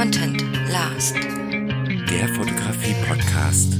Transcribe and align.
Content 0.00 0.40
last. 0.70 1.14
Der 1.14 2.26
Fotografie-Podcast, 2.34 3.74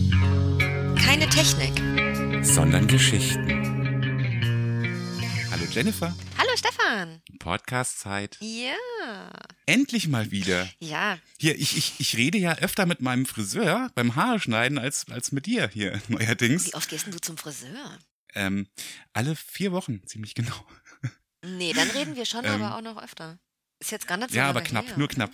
Keine 1.02 1.26
Technik. 1.30 2.44
sondern 2.44 2.86
Geschichten. 2.86 3.48
Hallo 5.50 5.64
Jennifer, 5.70 6.14
Hallo 6.36 6.50
Stefan. 6.56 7.22
Podcast-Zeit. 7.38 8.36
Ja. 8.40 8.74
Endlich 9.64 10.08
mal 10.08 10.30
wieder. 10.30 10.68
Ja. 10.78 11.18
Hier, 11.38 11.58
ich, 11.58 11.78
ich, 11.78 11.94
ich 11.98 12.14
rede 12.18 12.36
ja 12.36 12.54
öfter 12.58 12.84
mit 12.84 13.00
meinem 13.00 13.24
Friseur 13.24 13.90
beim 13.94 14.14
Haarschneiden 14.14 14.76
als, 14.76 15.06
als 15.10 15.32
mit 15.32 15.46
dir 15.46 15.68
hier 15.68 16.02
neuerdings. 16.08 16.66
Wie 16.66 16.74
oft 16.74 16.90
gehst 16.90 17.06
du 17.06 17.18
zum 17.18 17.38
Friseur? 17.38 17.98
Ähm, 18.34 18.66
alle 19.14 19.36
vier 19.36 19.72
Wochen, 19.72 20.06
ziemlich 20.06 20.34
genau. 20.34 20.66
Nee, 21.46 21.72
dann 21.72 21.88
reden 21.88 22.14
wir 22.14 22.26
schon, 22.26 22.44
Ähm. 22.44 22.60
aber 22.60 22.76
auch 22.76 22.82
noch 22.82 23.02
öfter. 23.02 23.38
Ist 23.78 23.92
jetzt 23.92 24.06
gar 24.06 24.18
nicht 24.18 24.32
so 24.32 24.36
Ja, 24.36 24.50
aber 24.50 24.60
knapp, 24.60 24.86
her, 24.86 24.98
nur 24.98 25.08
knapp. 25.08 25.30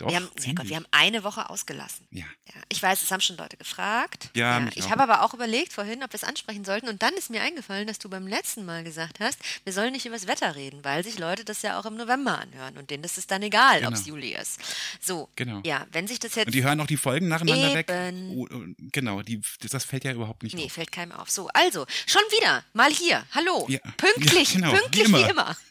Ja. 0.00 0.06
Doch, 0.06 0.08
Wir 0.08 0.16
haben, 0.16 0.30
ja. 0.40 0.52
Gott, 0.54 0.68
wir 0.68 0.76
haben 0.76 0.86
eine 0.90 1.22
Woche 1.22 1.48
ausgelassen. 1.50 2.06
ja. 2.10 2.24
Ja, 2.54 2.60
ich 2.68 2.82
weiß, 2.82 3.02
es 3.02 3.10
haben 3.10 3.20
schon 3.20 3.36
Leute 3.36 3.56
gefragt. 3.56 4.30
Ja, 4.34 4.58
mich 4.60 4.76
ich 4.76 4.90
habe 4.90 5.02
aber 5.02 5.22
auch 5.22 5.32
überlegt 5.32 5.72
vorhin, 5.72 6.02
ob 6.02 6.12
wir 6.12 6.16
es 6.16 6.24
ansprechen 6.24 6.64
sollten. 6.64 6.88
Und 6.88 7.02
dann 7.02 7.14
ist 7.14 7.30
mir 7.30 7.40
eingefallen, 7.42 7.86
dass 7.86 7.98
du 7.98 8.08
beim 8.10 8.26
letzten 8.26 8.64
Mal 8.64 8.84
gesagt 8.84 9.20
hast, 9.20 9.38
wir 9.64 9.72
sollen 9.72 9.92
nicht 9.92 10.04
über 10.06 10.14
das 10.16 10.26
Wetter 10.26 10.54
reden, 10.56 10.82
weil 10.84 11.04
sich 11.04 11.18
Leute 11.18 11.44
das 11.44 11.62
ja 11.62 11.78
auch 11.78 11.86
im 11.86 11.96
November 11.96 12.38
anhören. 12.38 12.76
Und 12.78 12.90
denen 12.90 13.04
ist 13.04 13.16
es 13.16 13.26
dann 13.26 13.42
egal, 13.42 13.84
ob 13.86 13.94
es 13.94 14.04
Genau. 14.04 14.16
Juli 14.16 14.34
ist. 14.34 14.60
So, 15.00 15.28
Genau. 15.36 15.60
ja, 15.64 15.86
wenn 15.92 16.06
sich 16.08 16.18
das 16.18 16.34
jetzt. 16.34 16.46
Und 16.46 16.54
die 16.54 16.62
hören 16.64 16.80
auch 16.80 16.86
die 16.86 16.96
Folgen 16.96 17.28
nacheinander 17.28 17.72
weg. 17.74 17.88
Eben. 17.90 18.30
Oh, 18.36 18.46
oh, 18.52 18.60
genau, 18.90 19.22
die, 19.22 19.40
das 19.70 19.84
fällt 19.84 20.04
ja 20.04 20.12
überhaupt 20.12 20.42
nicht 20.42 20.54
Nee, 20.56 20.66
auf. 20.66 20.72
fällt 20.72 20.90
keinem 20.92 21.12
auf. 21.12 21.30
So, 21.30 21.48
also, 21.54 21.86
schon 22.06 22.22
wieder, 22.40 22.64
mal 22.72 22.90
hier. 22.92 23.24
Hallo. 23.34 23.66
Ja. 23.68 23.78
Pünktlich, 23.96 24.54
Ja, 24.54 24.60
genau, 24.60 24.72
wie 24.72 24.76
pünktlich 24.78 25.06
immer. 25.08 25.18
wie 25.18 25.30
immer. 25.30 25.56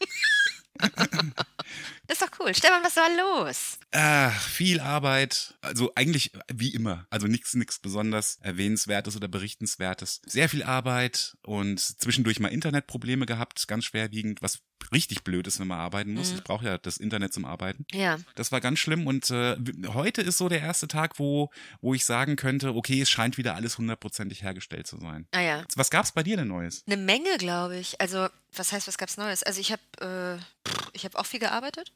das 2.12 2.20
ist 2.20 2.28
doch 2.30 2.40
cool. 2.40 2.54
Stefan, 2.54 2.84
was 2.84 2.96
war 2.96 3.08
los? 3.16 3.78
Ach, 3.92 4.48
viel 4.48 4.80
Arbeit. 4.80 5.54
Also 5.62 5.92
eigentlich 5.94 6.32
wie 6.52 6.74
immer. 6.74 7.06
Also 7.10 7.26
nichts 7.26 7.54
nichts 7.54 7.78
besonders 7.78 8.36
erwähnenswertes 8.42 9.16
oder 9.16 9.28
berichtenswertes. 9.28 10.20
Sehr 10.26 10.48
viel 10.48 10.62
Arbeit 10.62 11.36
und 11.42 11.80
zwischendurch 11.80 12.38
mal 12.40 12.48
Internetprobleme 12.48 13.24
gehabt, 13.26 13.66
ganz 13.66 13.84
schwerwiegend, 13.86 14.42
was 14.42 14.60
richtig 14.92 15.24
blöd 15.24 15.46
ist, 15.46 15.60
wenn 15.60 15.68
man 15.68 15.78
arbeiten 15.78 16.12
muss. 16.12 16.30
Mhm. 16.30 16.38
Ich 16.38 16.44
brauche 16.44 16.64
ja 16.66 16.76
das 16.76 16.96
Internet 16.98 17.32
zum 17.32 17.44
Arbeiten. 17.44 17.86
Ja, 17.92 18.18
Das 18.34 18.52
war 18.52 18.60
ganz 18.60 18.78
schlimm 18.78 19.06
und 19.06 19.30
äh, 19.30 19.56
heute 19.94 20.20
ist 20.22 20.38
so 20.38 20.48
der 20.48 20.60
erste 20.60 20.88
Tag, 20.88 21.18
wo 21.18 21.50
wo 21.80 21.94
ich 21.94 22.04
sagen 22.04 22.36
könnte, 22.36 22.74
okay, 22.74 23.00
es 23.00 23.10
scheint 23.10 23.38
wieder 23.38 23.54
alles 23.54 23.78
hundertprozentig 23.78 24.42
hergestellt 24.42 24.86
zu 24.86 24.98
sein. 24.98 25.26
ah 25.32 25.40
ja. 25.40 25.64
Was 25.76 25.90
gab's 25.90 26.12
bei 26.12 26.22
dir 26.22 26.36
denn 26.36 26.48
Neues? 26.48 26.82
Eine 26.86 26.96
Menge, 26.96 27.38
glaube 27.38 27.78
ich. 27.78 28.00
Also, 28.00 28.28
was 28.54 28.72
heißt, 28.72 28.86
was 28.86 28.98
gab's 28.98 29.16
Neues? 29.16 29.42
Also, 29.42 29.60
ich 29.60 29.72
habe 29.72 30.40
äh, 30.40 30.70
ich 30.92 31.04
hab 31.04 31.14
auch 31.14 31.26
viel 31.26 31.40
gearbeitet. 31.40 31.92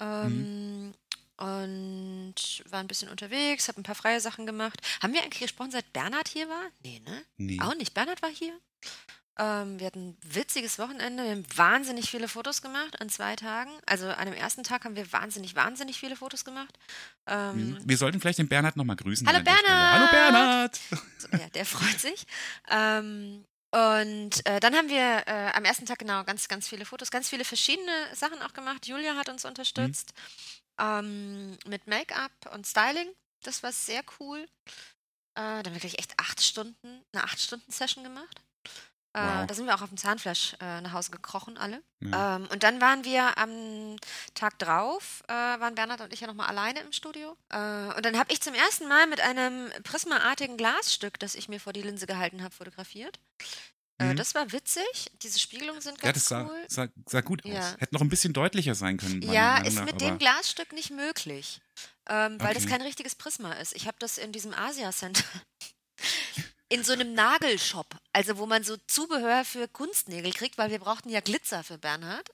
Ähm, 0.00 0.94
Und 1.36 2.34
war 2.68 2.80
ein 2.80 2.88
bisschen 2.88 3.08
unterwegs, 3.10 3.68
habe 3.68 3.80
ein 3.80 3.84
paar 3.84 3.94
freie 3.94 4.20
Sachen 4.20 4.44
gemacht. 4.46 4.80
Haben 5.00 5.12
wir 5.12 5.22
eigentlich 5.22 5.40
gesprochen, 5.40 5.70
seit 5.70 5.92
Bernhard 5.92 6.28
hier 6.28 6.48
war? 6.48 6.64
Nee, 6.82 7.00
ne? 7.04 7.22
Nee. 7.36 7.60
Auch 7.60 7.74
nicht. 7.76 7.94
Bernhard 7.94 8.22
war 8.22 8.30
hier. 8.30 8.52
Ähm, 9.40 9.78
wir 9.78 9.86
hatten 9.86 10.08
ein 10.08 10.16
witziges 10.34 10.80
Wochenende. 10.80 11.22
Wir 11.22 11.30
haben 11.30 11.46
wahnsinnig 11.54 12.10
viele 12.10 12.26
Fotos 12.26 12.60
gemacht 12.60 13.00
an 13.00 13.08
zwei 13.08 13.36
Tagen. 13.36 13.70
Also 13.86 14.08
an 14.08 14.24
dem 14.26 14.34
ersten 14.34 14.64
Tag 14.64 14.84
haben 14.84 14.96
wir 14.96 15.12
wahnsinnig, 15.12 15.54
wahnsinnig 15.54 15.96
viele 15.96 16.16
Fotos 16.16 16.44
gemacht. 16.44 16.76
Ähm, 17.28 17.70
Mhm. 17.70 17.78
Wir 17.84 17.96
sollten 17.96 18.20
vielleicht 18.20 18.40
den 18.40 18.48
Bernhard 18.48 18.74
nochmal 18.76 18.96
grüßen. 18.96 19.24
Hallo. 19.28 19.40
Bernhard! 19.44 19.92
Hallo 19.92 20.08
Bernhard! 20.10 20.80
so, 21.18 21.28
ja, 21.30 21.48
der 21.54 21.64
freut 21.64 22.00
sich. 22.00 22.26
Ähm, 22.68 23.44
und 23.70 24.46
äh, 24.46 24.60
dann 24.60 24.74
haben 24.74 24.88
wir 24.88 25.26
äh, 25.26 25.52
am 25.54 25.64
ersten 25.64 25.84
Tag 25.84 25.98
genau 25.98 26.24
ganz, 26.24 26.48
ganz 26.48 26.68
viele 26.68 26.86
Fotos, 26.86 27.10
ganz 27.10 27.28
viele 27.28 27.44
verschiedene 27.44 28.14
Sachen 28.14 28.40
auch 28.42 28.54
gemacht. 28.54 28.86
Julia 28.86 29.16
hat 29.16 29.28
uns 29.28 29.44
unterstützt 29.44 30.14
ähm, 30.78 31.58
mit 31.66 31.86
Make-up 31.86 32.32
und 32.54 32.66
Styling. 32.66 33.08
Das 33.42 33.62
war 33.62 33.72
sehr 33.72 34.02
cool. 34.20 34.40
Äh, 35.34 35.62
da 35.62 35.62
haben 35.64 35.74
wir 35.74 35.80
gleich 35.80 35.98
echt 35.98 36.18
acht 36.18 36.42
Stunden, 36.42 37.04
eine 37.12 37.24
acht 37.24 37.40
Stunden 37.40 37.70
Session 37.70 38.04
gemacht. 38.04 38.40
Äh, 39.18 39.40
Wow. 39.40 39.46
Da 39.46 39.54
sind 39.54 39.66
wir 39.66 39.74
auch 39.74 39.82
auf 39.82 39.88
dem 39.88 39.98
Zahnfleisch 39.98 40.54
äh, 40.60 40.80
nach 40.80 40.92
Hause 40.92 41.10
gekrochen, 41.10 41.56
alle. 41.58 41.82
Ja. 42.00 42.36
Ähm, 42.36 42.46
und 42.52 42.62
dann 42.62 42.80
waren 42.80 43.04
wir 43.04 43.36
am 43.38 43.96
Tag 44.34 44.58
drauf, 44.58 45.22
äh, 45.28 45.32
waren 45.32 45.74
Bernhard 45.74 46.00
und 46.02 46.12
ich 46.12 46.20
ja 46.20 46.26
nochmal 46.26 46.46
alleine 46.48 46.80
im 46.80 46.92
Studio. 46.92 47.36
Äh, 47.50 47.56
und 47.96 48.04
dann 48.04 48.18
habe 48.18 48.32
ich 48.32 48.40
zum 48.40 48.54
ersten 48.54 48.86
Mal 48.88 49.06
mit 49.06 49.20
einem 49.20 49.70
prismaartigen 49.82 50.56
Glasstück, 50.56 51.18
das 51.18 51.34
ich 51.34 51.48
mir 51.48 51.58
vor 51.60 51.72
die 51.72 51.82
Linse 51.82 52.06
gehalten 52.06 52.42
habe, 52.42 52.54
fotografiert. 52.54 53.18
Äh, 54.00 54.12
Mhm. 54.12 54.16
das 54.16 54.34
war 54.36 54.52
witzig. 54.52 55.10
Diese 55.22 55.40
Spiegelungen 55.40 55.80
sind 55.80 55.96
Ja, 55.98 56.12
ganz 56.12 56.14
das 56.14 56.24
sah, 56.26 56.44
cool. 56.44 56.64
sah, 56.68 56.86
sah 57.06 57.20
gut 57.20 57.44
aus. 57.44 57.50
Ja. 57.52 57.74
Hätte 57.78 57.94
noch 57.94 58.00
ein 58.00 58.08
bisschen 58.08 58.32
deutlicher 58.32 58.76
sein 58.76 58.96
können. 58.96 59.20
Ja, 59.22 59.58
ist 59.58 59.74
nach, 59.74 59.86
mit 59.86 60.00
dem 60.00 60.18
Glasstück 60.18 60.72
nicht 60.72 60.90
möglich, 60.90 61.60
ähm, 62.08 62.36
weil 62.40 62.54
das 62.54 62.62
Okay. 62.62 62.74
kein 62.74 62.82
richtiges 62.82 63.16
Prisma 63.16 63.54
ist. 63.54 63.74
Ich 63.74 63.88
habe 63.88 63.96
das 63.98 64.16
in 64.18 64.30
diesem 64.30 64.54
Asia 64.54 64.92
Center 64.92 65.24
in 66.70 66.84
so 66.84 66.92
einem 66.92 67.14
Nagelshop, 67.14 67.96
also 68.12 68.36
wo 68.36 68.46
man 68.46 68.62
so 68.62 68.76
Zubehör 68.86 69.44
für 69.44 69.68
Kunstnägel 69.68 70.32
kriegt, 70.32 70.58
weil 70.58 70.70
wir 70.70 70.78
brauchten 70.78 71.08
ja 71.08 71.20
Glitzer 71.20 71.64
für 71.64 71.78
Bernhard. 71.78 72.28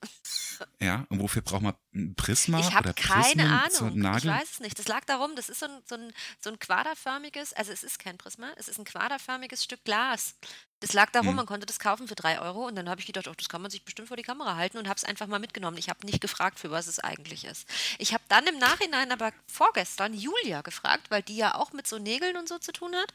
Ja, 0.81 1.06
und 1.09 1.21
wofür 1.21 1.43
braucht 1.43 1.62
man 1.62 1.75
ein 1.95 2.15
Prisma 2.15 2.59
Ich 2.59 2.73
habe 2.73 2.94
keine 2.94 3.44
Ahnung. 3.44 3.97
Ich 4.17 4.27
weiß 4.27 4.53
es 4.53 4.61
nicht. 4.61 4.78
Das 4.78 4.89
lag 4.89 5.05
darum, 5.05 5.37
das 5.37 5.49
ist 5.49 5.61
so 5.61 5.67
ein, 5.67 5.83
so, 5.89 5.94
ein, 5.97 6.12
so 6.41 6.50
ein 6.50 6.59
quaderförmiges, 6.59 7.53
also 7.53 7.73
es 7.73 7.84
ist 7.84 7.99
kein 7.99 8.19
Prisma, 8.19 8.49
es 8.56 8.69
ist 8.69 8.78
ein 8.78 8.84
quaderförmiges 8.84 9.65
Stück 9.65 9.84
Glas. 9.84 10.34
Das 10.84 10.93
lag 10.93 11.09
darum, 11.12 11.28
Hm. 11.28 11.37
man 11.37 11.47
konnte 11.47 11.65
das 11.65 11.78
kaufen 11.78 12.06
für 12.09 12.15
drei 12.15 12.39
Euro 12.43 12.67
und 12.67 12.75
dann 12.77 12.91
habe 12.91 13.00
ich 13.00 13.06
gedacht, 13.06 13.27
oh, 13.27 13.33
das 13.34 13.49
kann 13.49 13.62
man 13.62 13.71
sich 13.71 13.83
bestimmt 13.87 14.09
vor 14.09 14.19
die 14.19 14.22
Kamera 14.22 14.56
halten 14.56 14.77
und 14.77 14.87
habe 14.87 14.99
es 14.99 15.05
einfach 15.05 15.27
mal 15.27 15.39
mitgenommen. 15.39 15.78
Ich 15.78 15.89
habe 15.89 16.05
nicht 16.05 16.21
gefragt, 16.21 16.59
für 16.61 16.71
was 16.71 16.87
es 16.89 16.99
eigentlich 16.99 17.47
ist. 17.47 17.67
Ich 17.99 18.12
habe 18.12 18.22
dann 18.28 18.47
im 18.47 18.59
Nachhinein 18.59 19.11
aber 19.11 19.33
vorgestern 19.47 20.12
Julia 20.12 20.61
gefragt, 20.61 21.06
weil 21.09 21.23
die 21.23 21.37
ja 21.37 21.55
auch 21.55 21.73
mit 21.73 21.87
so 21.87 21.99
Nägeln 21.99 22.37
und 22.37 22.50
so 22.50 22.59
zu 22.59 22.71
tun 22.71 22.94
hat. 22.94 23.15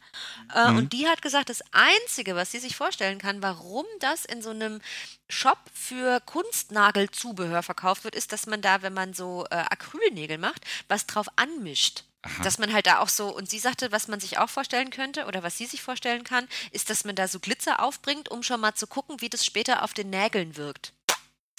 Äh, 0.56 0.72
Mhm. 0.72 0.78
Und 0.80 0.94
die 0.94 1.08
hat 1.08 1.22
gesagt, 1.22 1.50
das 1.50 1.62
Einzige, 1.72 2.36
was 2.36 2.52
sie 2.52 2.60
sich 2.60 2.76
vorstellen 2.76 3.20
kann, 3.20 3.44
warum 3.44 3.86
das 4.00 4.26
in 4.26 4.42
so 4.42 4.50
einem 4.50 4.82
Shop 5.30 5.60
für 5.72 6.22
Kunstnagelzubehör 6.22 7.62
verkauft 7.62 8.04
wird, 8.04 8.16
ist, 8.16 8.32
dass 8.32 8.48
man 8.48 8.62
da, 8.62 8.82
wenn 8.82 8.94
man 8.94 9.14
so 9.14 9.46
äh, 9.52 9.56
Acrylnägel 9.56 10.40
macht, 10.40 10.66
was 10.88 11.06
drauf 11.06 11.28
anmischt. 11.36 12.04
Aha. 12.22 12.44
Dass 12.44 12.58
man 12.58 12.74
halt 12.74 12.86
da 12.86 13.00
auch 13.00 13.08
so, 13.08 13.34
und 13.34 13.50
sie 13.50 13.60
sagte, 13.60 13.92
was 13.94 14.08
man 14.10 14.20
sich 14.20 14.38
auch 14.38 14.50
vorstellen 14.50 14.90
könnte 14.90 15.26
oder 15.26 15.42
was 15.42 15.58
sie 15.58 15.66
sich 15.66 15.82
vorstellen 15.82 16.24
kann, 16.26 16.48
ist, 16.72 16.90
dass 16.90 17.06
man 17.06 17.16
da 17.16 17.28
so 17.30 17.40
Glitzer 17.40 17.82
aufbringt, 17.82 18.30
um 18.30 18.44
schon 18.44 18.60
mal 18.60 18.76
zu 18.76 18.88
gucken, 18.88 19.22
wie 19.22 19.30
das 19.30 19.46
später 19.46 19.84
auf 19.84 19.94
den 19.94 20.10
Nägeln 20.10 20.58
wirkt. 20.58 20.92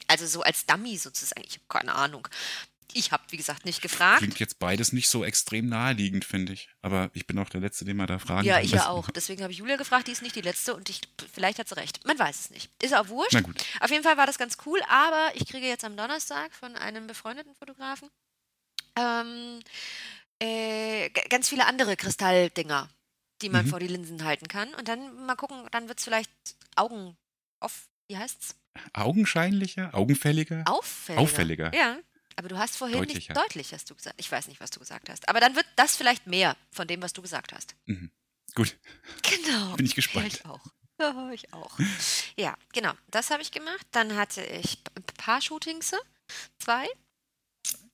Also 0.06 0.26
so 0.26 0.42
als 0.42 0.66
Dummy 0.66 0.98
sozusagen. 0.98 1.42
Ich 1.46 1.54
habe 1.54 1.64
keine 1.68 1.94
Ahnung. 1.94 2.28
Ich 2.92 3.12
habe, 3.12 3.22
wie 3.28 3.36
gesagt, 3.36 3.64
nicht 3.64 3.80
gefragt. 3.82 4.18
Klingt 4.18 4.40
jetzt 4.40 4.58
beides 4.58 4.92
nicht 4.92 5.08
so 5.08 5.24
extrem 5.24 5.68
naheliegend, 5.68 6.24
finde 6.24 6.52
ich. 6.52 6.68
Aber 6.82 7.08
ich 7.14 7.26
bin 7.26 7.38
auch 7.38 7.48
der 7.48 7.60
Letzte, 7.60 7.84
den 7.84 7.96
man 7.96 8.08
da 8.08 8.18
fragen 8.18 8.44
Ja, 8.46 8.56
kann. 8.56 8.64
ich 8.64 8.72
ja 8.72 8.88
auch. 8.88 9.08
Deswegen 9.10 9.42
habe 9.42 9.52
ich 9.52 9.60
Julia 9.60 9.76
gefragt, 9.76 10.08
die 10.08 10.12
ist 10.12 10.22
nicht 10.22 10.34
die 10.34 10.40
letzte 10.40 10.74
und 10.74 10.88
ich, 10.90 11.00
vielleicht 11.32 11.60
hat 11.60 11.68
sie 11.68 11.76
recht. 11.76 12.04
Man 12.04 12.18
weiß 12.18 12.38
es 12.40 12.50
nicht. 12.50 12.68
Ist 12.82 12.94
auch 12.94 13.06
wurscht. 13.08 13.32
Na 13.32 13.40
gut. 13.42 13.64
Auf 13.78 13.90
jeden 13.90 14.02
Fall 14.02 14.16
war 14.16 14.26
das 14.26 14.38
ganz 14.38 14.58
cool, 14.66 14.80
aber 14.88 15.30
ich 15.34 15.46
kriege 15.46 15.68
jetzt 15.68 15.84
am 15.84 15.96
Donnerstag 15.96 16.52
von 16.52 16.74
einem 16.76 17.06
befreundeten 17.06 17.54
Fotografen 17.54 18.10
ähm, 18.96 19.60
äh, 20.40 21.10
ganz 21.28 21.48
viele 21.48 21.66
andere 21.66 21.96
Kristalldinger, 21.96 22.88
die 23.42 23.48
man 23.48 23.66
Mhm. 23.66 23.70
vor 23.70 23.80
die 23.80 23.86
Linsen 23.88 24.24
halten 24.24 24.48
kann. 24.48 24.72
Und 24.74 24.88
dann 24.88 25.26
mal 25.26 25.36
gucken, 25.36 25.66
dann 25.72 25.88
wird 25.88 25.98
es 25.98 26.04
vielleicht 26.04 26.30
Augen 26.76 27.16
auf, 27.60 27.88
wie 28.08 28.16
heißt's? 28.16 28.56
Augenscheinlicher? 28.92 29.94
Augenfälliger? 29.94 30.62
Auffälliger. 30.66 31.22
Auffälliger. 31.22 31.74
Ja. 31.74 31.98
Aber 32.36 32.48
du 32.48 32.56
hast 32.56 32.76
vorhin 32.76 32.98
Deutlicher. 32.98 33.34
nicht 33.34 33.36
deutlich, 33.36 33.74
hast 33.74 33.90
du 33.90 33.94
gesagt. 33.94 34.14
Ich 34.18 34.30
weiß 34.30 34.48
nicht, 34.48 34.60
was 34.60 34.70
du 34.70 34.78
gesagt 34.78 35.08
hast. 35.10 35.28
Aber 35.28 35.40
dann 35.40 35.56
wird 35.56 35.66
das 35.76 35.96
vielleicht 35.96 36.26
mehr 36.26 36.56
von 36.70 36.86
dem, 36.88 37.02
was 37.02 37.12
du 37.12 37.20
gesagt 37.22 37.52
hast. 37.52 37.74
Mhm. 37.86 38.10
Gut, 38.54 38.78
Genau. 39.22 39.74
bin 39.76 39.84
ich 39.84 39.92
Ja, 39.92 39.96
gespannt. 39.96 40.26
ich 40.28 40.46
auch. 40.46 40.60
Ja, 41.00 41.30
ich 41.32 41.52
auch. 41.54 41.78
Ja, 42.36 42.56
genau. 42.74 42.92
Das 43.10 43.30
habe 43.30 43.40
ich 43.42 43.50
gemacht. 43.52 43.86
Dann 43.90 44.16
hatte 44.16 44.44
ich 44.44 44.78
ein 44.94 45.02
paar 45.16 45.40
Shootings, 45.40 45.94
zwei. 46.58 46.86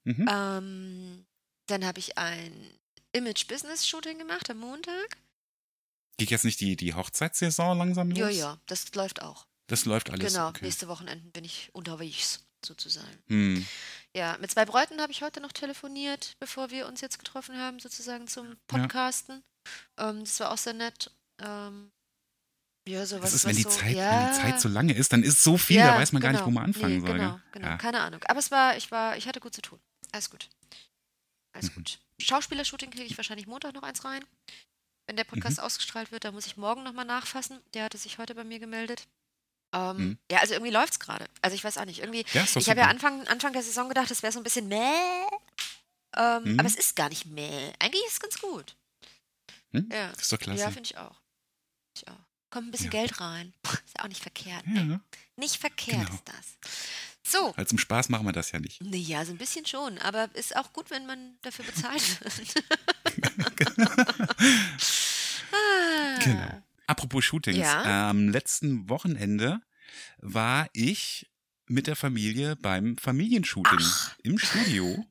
Mhm. 0.05 0.29
Ähm, 0.29 1.26
dann 1.67 1.85
habe 1.85 1.99
ich 1.99 2.19
ein 2.19 2.53
Image-Business-Shooting 3.13 4.19
gemacht 4.19 4.51
am 4.51 4.59
Montag. 4.59 5.19
Geht 6.19 6.31
jetzt 6.31 6.45
nicht 6.45 6.61
die, 6.61 6.77
die 6.77 6.95
Hochzeitssaison 6.95 7.77
langsam 7.77 8.11
los? 8.11 8.19
Ja, 8.19 8.29
ja, 8.29 8.59
das 8.67 8.95
läuft 8.95 9.23
auch. 9.23 9.47
Das 9.69 9.85
läuft 9.85 10.11
alles. 10.11 10.33
genau, 10.33 10.49
Okay. 10.49 10.65
nächste 10.65 10.89
Wochenenden 10.89 11.31
bin 11.33 11.45
ich 11.45 11.71
unterwegs, 11.73 12.45
sozusagen. 12.65 13.19
Hm. 13.27 13.67
Ja, 14.15 14.39
mit 14.41 14.51
zwei 14.51 14.65
Bräuten 14.65 15.01
habe 15.01 15.13
ich 15.13 15.23
heute 15.23 15.41
noch 15.41 15.53
telefoniert, 15.53 16.37
bevor 16.39 16.71
wir 16.71 16.87
uns 16.87 17.01
jetzt 17.01 17.19
getroffen 17.19 17.59
haben, 17.59 17.81
sozusagen 17.81 18.29
zum 18.29 18.57
Podcasten. 18.67 19.43
Ähm, 19.99 20.21
das 20.21 20.39
war 20.41 20.53
auch 20.53 20.59
sehr 20.59 20.73
nett. 20.73 21.11
Ähm, 21.41 21.91
ja, 22.89 23.05
sowas. 23.05 23.33
Das 23.33 23.35
ist, 23.35 23.45
was 23.45 23.49
wenn 23.51 23.57
die, 23.57 23.63
so, 23.63 23.71
Zeit, 23.71 23.97
ja, 23.97 24.21
wenn 24.21 24.33
die 24.33 24.41
Zeit 24.41 24.61
so 24.61 24.69
lange 24.69 24.93
ist, 24.95 25.13
dann 25.13 25.23
ist 25.25 25.43
so 25.43 25.59
viel, 25.59 25.79
Ja, 25.79 25.93
da 25.95 25.99
weiß 25.99 26.13
man 26.13 26.23
gar 26.23 26.31
nicht, 26.31 26.43
wo 26.43 26.47
genau. 26.47 26.61
man 26.61 26.65
anfangen 26.67 27.01
nee, 27.01 27.07
soll. 27.07 27.19
Genau, 27.19 27.33
gell? 27.33 27.43
genau. 27.53 27.67
Ja. 27.69 27.77
Keine 27.77 28.01
Ahnung. 28.01 28.23
Aber 28.25 28.39
es 28.39 28.51
war, 28.51 28.77
ich 28.77 28.91
war, 28.93 29.17
ich 29.17 29.27
hatte 29.27 29.41
gut 29.41 29.55
zu 29.55 29.61
tun. 29.63 29.81
Alles 30.13 30.31
gut. 30.31 30.49
Alles 31.57 31.71
Mhm. 31.71 31.75
gut. 31.77 31.99
Schauspielershooting 32.21 32.91
kriege 32.91 33.05
ich 33.05 33.17
wahrscheinlich 33.17 33.47
Montag 33.47 33.75
noch 33.75 33.83
eins 33.83 34.05
rein. 34.05 34.25
Wenn 35.07 35.17
der 35.17 35.25
Mhm. 35.25 35.31
Podcast 35.31 35.61
ausgestrahlt 35.61 36.11
wird, 36.13 36.25
da 36.25 36.33
muss 36.33 36.47
ich 36.47 36.57
morgen 36.57 36.83
nochmal 36.83 37.05
nachfassen. 37.05 37.61
Der 37.75 37.85
hatte 37.85 37.99
sich 37.99 38.19
heute 38.19 38.35
bei 38.35 38.45
mir 38.45 38.59
gemeldet. 38.59 39.07
Ähm, 39.75 39.97
Mhm. 39.97 40.19
Ja, 40.31 40.39
also 40.39 40.55
irgendwie 40.55 40.73
läuft 40.73 40.93
es 40.95 40.99
gerade. 41.01 41.27
Also 41.43 41.55
ich 41.55 41.63
weiß 41.65 41.79
auch 41.79 41.85
nicht. 41.85 41.99
Irgendwie, 42.01 42.25
Ja, 42.33 42.45
ich 42.55 42.69
habe 42.71 42.81
ja. 42.81 42.87
Anfang, 42.89 43.27
Anfang 43.29 43.53
der 43.53 43.63
Saison 43.63 43.89
gedacht, 43.89 44.11
das 44.11 44.23
wäre 44.23 44.33
so 44.33 44.41
ein 44.41 44.45
bisschen 44.45 44.69
meh. 44.69 45.27
Ähm, 46.15 46.45
Mhm. 46.55 46.59
Aber 46.61 46.69
es 46.69 46.77
ist 46.77 46.97
gar 46.97 47.09
nicht 47.09 47.27
meh. 47.27 47.73
Eigentlich 47.79 48.03
ist 48.07 48.15
es 48.15 48.21
ganz 48.21 48.39
gut. 48.41 48.75
Hm? 49.73 49.89
Ja, 49.93 50.11
Ist 50.11 50.33
doch 50.33 50.39
klasse. 50.39 50.61
ja 50.61 50.71
finde 50.71 50.85
ich 50.89 50.97
auch. 50.97 51.21
Ich 51.97 52.09
auch. 52.09 52.17
Kommt 52.51 52.69
ein 52.69 52.71
bisschen 52.71 52.87
Ja. 52.87 52.91
Geld 53.03 53.21
rein. 53.21 53.53
Ist 53.85 53.97
ja 53.99 54.05
auch 54.05 54.09
nicht 54.09 54.23
verkehrt. 54.23 54.65
Ja, 54.67 54.85
Ne? 54.85 55.01
Nicht 55.37 55.57
verkehrt 55.59 56.07
Genau. 56.07 56.15
ist 56.15 56.23
das. 56.29 56.59
So. 57.27 57.57
Halt 57.57 57.69
zum 57.69 57.79
Spaß 57.79 58.09
machen 58.09 58.25
wir 58.25 58.33
das 58.33 58.53
ja 58.53 58.61
nicht. 58.61 58.83
Naja, 58.83 59.25
so 59.25 59.33
ein 59.33 59.39
bisschen 59.39 59.67
schon, 59.67 59.99
aber 59.99 60.29
ist 60.35 60.55
auch 60.57 60.73
gut, 60.73 60.91
wenn 60.91 61.07
man 61.07 61.37
dafür 61.43 61.65
bezahlt 61.65 62.21
wird. 62.21 62.65
ah. 65.53 66.19
Genau. 66.23 66.63
Apropos 66.87 67.25
Shootings. 67.25 67.59
Ja. 67.59 68.11
Am 68.11 68.29
letzten 68.29 68.89
Wochenende 68.89 69.61
war 70.19 70.69
ich 70.73 71.29
mit 71.67 71.89
der 71.89 71.97
Familie 71.97 72.55
beim 72.55 72.97
Familienshooting 72.97 73.79
Ach. 73.81 74.17
im 74.23 74.39
Studio. 74.39 75.05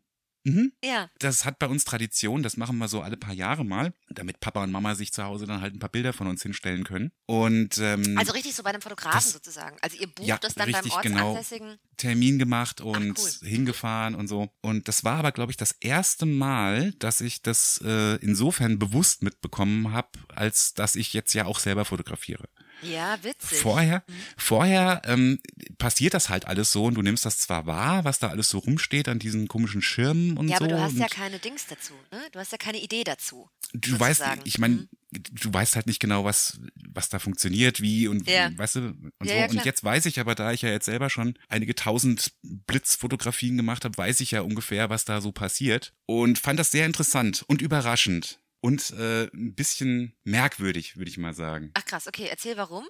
Mhm. 0.45 0.71
Ja, 0.83 1.09
Das 1.19 1.43
hat 1.43 1.57
bei 1.59 1.67
uns 1.67 1.85
Tradition, 1.85 2.43
das 2.43 2.55
machen 2.55 2.77
wir 2.77 2.87
so 2.87 3.01
alle 3.01 3.17
paar 3.17 3.33
Jahre 3.33 3.65
mal, 3.65 3.93
damit 4.09 4.39
Papa 4.39 4.63
und 4.63 4.71
Mama 4.71 4.93
sich 4.95 5.11
zu 5.11 5.23
Hause 5.23 5.45
dann 5.47 5.59
halt 5.61 5.73
ein 5.73 5.79
paar 5.79 5.89
Bilder 5.89 6.13
von 6.13 6.27
uns 6.27 6.43
hinstellen 6.43 6.83
können. 6.83 7.11
Und 7.25 7.77
ähm, 7.79 8.15
also 8.17 8.31
richtig 8.33 8.53
so 8.55 8.61
bei 8.63 8.69
einem 8.69 8.81
Fotografen 8.81 9.17
Das- 9.17 9.31
sozusagen. 9.31 9.75
Also 9.81 9.97
ihr 9.97 10.07
bucht 10.07 10.27
Ja, 10.27 10.37
das 10.37 10.53
dann 10.53 10.71
beim 10.71 10.83
richtig, 10.83 11.01
genau. 11.01 11.29
ortsansässigen. 11.29 11.77
Termin 11.97 12.37
gemacht 12.39 12.79
und 12.81 13.17
cool. 13.17 13.47
hingefahren 13.49 14.15
und 14.15 14.27
so. 14.27 14.49
Und 14.61 14.87
das 14.87 15.03
war 15.03 15.17
aber, 15.17 15.31
glaube 15.31 15.51
ich, 15.51 15.57
das 15.57 15.71
erste 15.79 16.25
Mal, 16.25 16.91
dass 16.99 17.21
ich 17.21 17.41
das 17.41 17.81
äh, 17.83 18.15
insofern 18.17 18.77
bewusst 18.79 19.23
mitbekommen 19.23 19.91
habe, 19.93 20.09
als 20.29 20.73
dass 20.73 20.95
ich 20.95 21.13
jetzt 21.13 21.33
ja 21.33 21.45
auch 21.45 21.57
selber 21.59 21.85
fotografiere. 21.85 22.47
Ja, 22.89 23.17
witzig. 23.23 23.57
Vorher, 23.59 24.03
Mhm. 24.07 24.13
vorher 24.37 25.01
ähm, 25.05 25.39
passiert 25.77 26.13
das 26.13 26.29
halt 26.29 26.45
alles 26.47 26.71
so 26.71 26.85
und 26.85 26.95
du 26.95 27.01
nimmst 27.01 27.25
das 27.25 27.39
zwar 27.39 27.65
wahr, 27.65 28.03
was 28.03 28.19
da 28.19 28.29
alles 28.29 28.49
so 28.49 28.59
rumsteht 28.59 29.07
an 29.07 29.19
diesen 29.19 29.47
komischen 29.47 29.81
Schirmen 29.81 30.37
und 30.37 30.47
ja, 30.49 30.57
so. 30.57 30.65
aber 30.65 30.73
du 30.73 30.81
hast 30.81 30.97
ja 30.97 31.07
keine 31.07 31.39
Dings 31.39 31.65
dazu, 31.67 31.93
ne? 32.11 32.19
Du 32.31 32.39
hast 32.39 32.51
ja 32.51 32.57
keine 32.57 32.79
Idee 32.81 33.03
dazu. 33.03 33.49
du 33.73 33.99
weißt, 33.99 34.19
sozusagen. 34.19 34.41
ich 34.45 34.57
meine, 34.57 34.75
Mhm. 34.75 34.87
du 35.11 35.53
weißt 35.53 35.75
halt 35.75 35.87
nicht 35.87 35.99
genau, 35.99 36.23
was, 36.23 36.59
was 36.87 37.09
da 37.09 37.19
funktioniert, 37.19 37.81
wie 37.81 38.07
und 38.07 38.29
Ja. 38.29 38.49
weißt 38.57 38.75
du, 38.75 38.79
und 38.79 39.11
Ja, 39.23 39.33
so. 39.33 39.37
ja, 39.39 39.45
und 39.47 39.65
jetzt 39.65 39.83
weiß 39.83 40.05
ich 40.05 40.19
aber, 40.19 40.33
da 40.35 40.51
ich 40.53 40.61
ja 40.61 40.69
jetzt 40.69 40.85
selber 40.85 41.09
schon 41.09 41.37
einige 41.49 41.75
tausend 41.75 42.31
Blitzfotografien 42.43 43.57
gemacht 43.57 43.85
habe, 43.85 43.97
weiß 43.97 44.19
ich 44.21 44.31
ja 44.31 44.41
ungefähr, 44.41 44.89
was 44.89 45.05
da 45.05 45.21
so 45.21 45.31
passiert. 45.31 45.93
Und 46.05 46.39
fand 46.39 46.59
das 46.59 46.71
sehr 46.71 46.85
interessant 46.85 47.43
und 47.47 47.61
überraschend. 47.61 48.39
Und 48.61 48.91
äh, 48.91 49.25
ein 49.33 49.53
bisschen 49.55 50.15
merkwürdig, 50.23 50.97
würde 50.97 51.09
ich 51.09 51.17
mal 51.17 51.33
sagen. 51.33 51.71
Ach 51.75 51.85
krass, 51.85 52.07
okay, 52.07 52.27
erzähl 52.29 52.57
warum. 52.57 52.85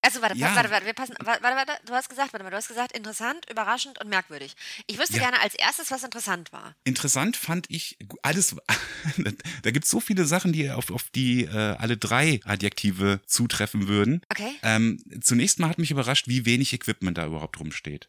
Also 0.00 0.22
warte, 0.22 0.36
Ja. 0.38 0.54
warte, 0.54 0.70
warte, 0.70 0.86
wir 0.86 0.92
passen, 0.92 1.16
warte, 1.24 1.42
warte, 1.42 1.72
du 1.84 1.92
hast 1.92 2.08
gesagt, 2.08 2.32
warte 2.32 2.44
mal, 2.44 2.50
du 2.50 2.56
hast 2.56 2.68
gesagt, 2.68 2.96
interessant, 2.96 3.50
überraschend 3.50 4.00
und 4.00 4.08
merkwürdig. 4.08 4.54
Ich 4.86 4.96
wüsste 4.98 5.16
Ja. 5.16 5.22
gerne 5.22 5.40
als 5.40 5.56
erstes, 5.56 5.90
was 5.90 6.04
interessant 6.04 6.52
war. 6.52 6.76
Interessant 6.84 7.36
fand 7.36 7.66
ich 7.68 7.98
alles, 8.22 8.54
da 9.62 9.70
gibt's 9.72 9.90
so 9.90 9.98
viele 10.00 10.24
Sachen, 10.24 10.52
die 10.52 10.70
auf, 10.70 10.90
auf 10.92 11.10
die 11.10 11.44
äh, 11.44 11.48
alle 11.50 11.96
drei 11.96 12.40
Adjektive 12.44 13.20
zutreffen 13.26 13.88
würden. 13.88 14.22
Okay? 14.30 14.54
Ähm, 14.62 15.02
zunächst 15.20 15.58
mal 15.58 15.68
hat 15.68 15.78
mich 15.78 15.90
überrascht, 15.90 16.28
wie 16.28 16.46
wenig 16.46 16.72
Equipment 16.72 17.18
da 17.18 17.26
überhaupt 17.26 17.58
rumsteht. 17.58 18.08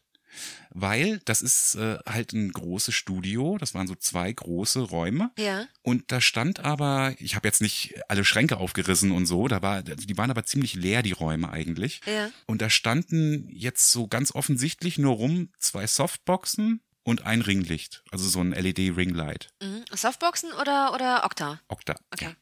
Weil 0.70 1.20
das 1.24 1.42
ist 1.42 1.74
äh, 1.74 1.98
halt 2.06 2.32
ein 2.32 2.52
großes 2.52 2.94
Studio, 2.94 3.58
das 3.58 3.74
waren 3.74 3.86
so 3.88 3.94
zwei 3.94 4.32
große 4.32 4.80
Räume 4.80 5.30
Ja. 5.38 5.66
und 5.82 6.12
da 6.12 6.20
stand 6.20 6.60
aber, 6.60 7.14
ich 7.18 7.34
habe 7.36 7.48
jetzt 7.48 7.60
nicht 7.60 7.94
alle 8.08 8.24
Schränke 8.24 8.58
aufgerissen 8.58 9.10
und 9.10 9.26
so, 9.26 9.48
da 9.48 9.62
war, 9.62 9.82
die 9.82 10.16
waren 10.16 10.30
aber 10.30 10.44
ziemlich 10.44 10.74
leer 10.74 11.02
die 11.02 11.12
Räume 11.12 11.50
eigentlich 11.50 12.00
Ja. 12.06 12.30
und 12.46 12.62
da 12.62 12.70
standen 12.70 13.48
jetzt 13.50 13.90
so 13.90 14.06
ganz 14.06 14.34
offensichtlich 14.34 14.98
nur 14.98 15.14
rum 15.14 15.48
zwei 15.58 15.86
Softboxen 15.86 16.80
und 17.02 17.24
ein 17.24 17.40
Ringlicht, 17.40 18.02
also 18.10 18.28
so 18.28 18.40
ein 18.40 18.52
LED 18.52 18.96
Ringlight, 18.96 19.52
Mhm. 19.62 19.84
Softboxen 19.92 20.52
oder, 20.52 20.92
oder 20.94 21.24
Okta? 21.24 21.60
Okta. 21.68 21.96
Okay. 22.12 22.26
Ja. 22.26 22.32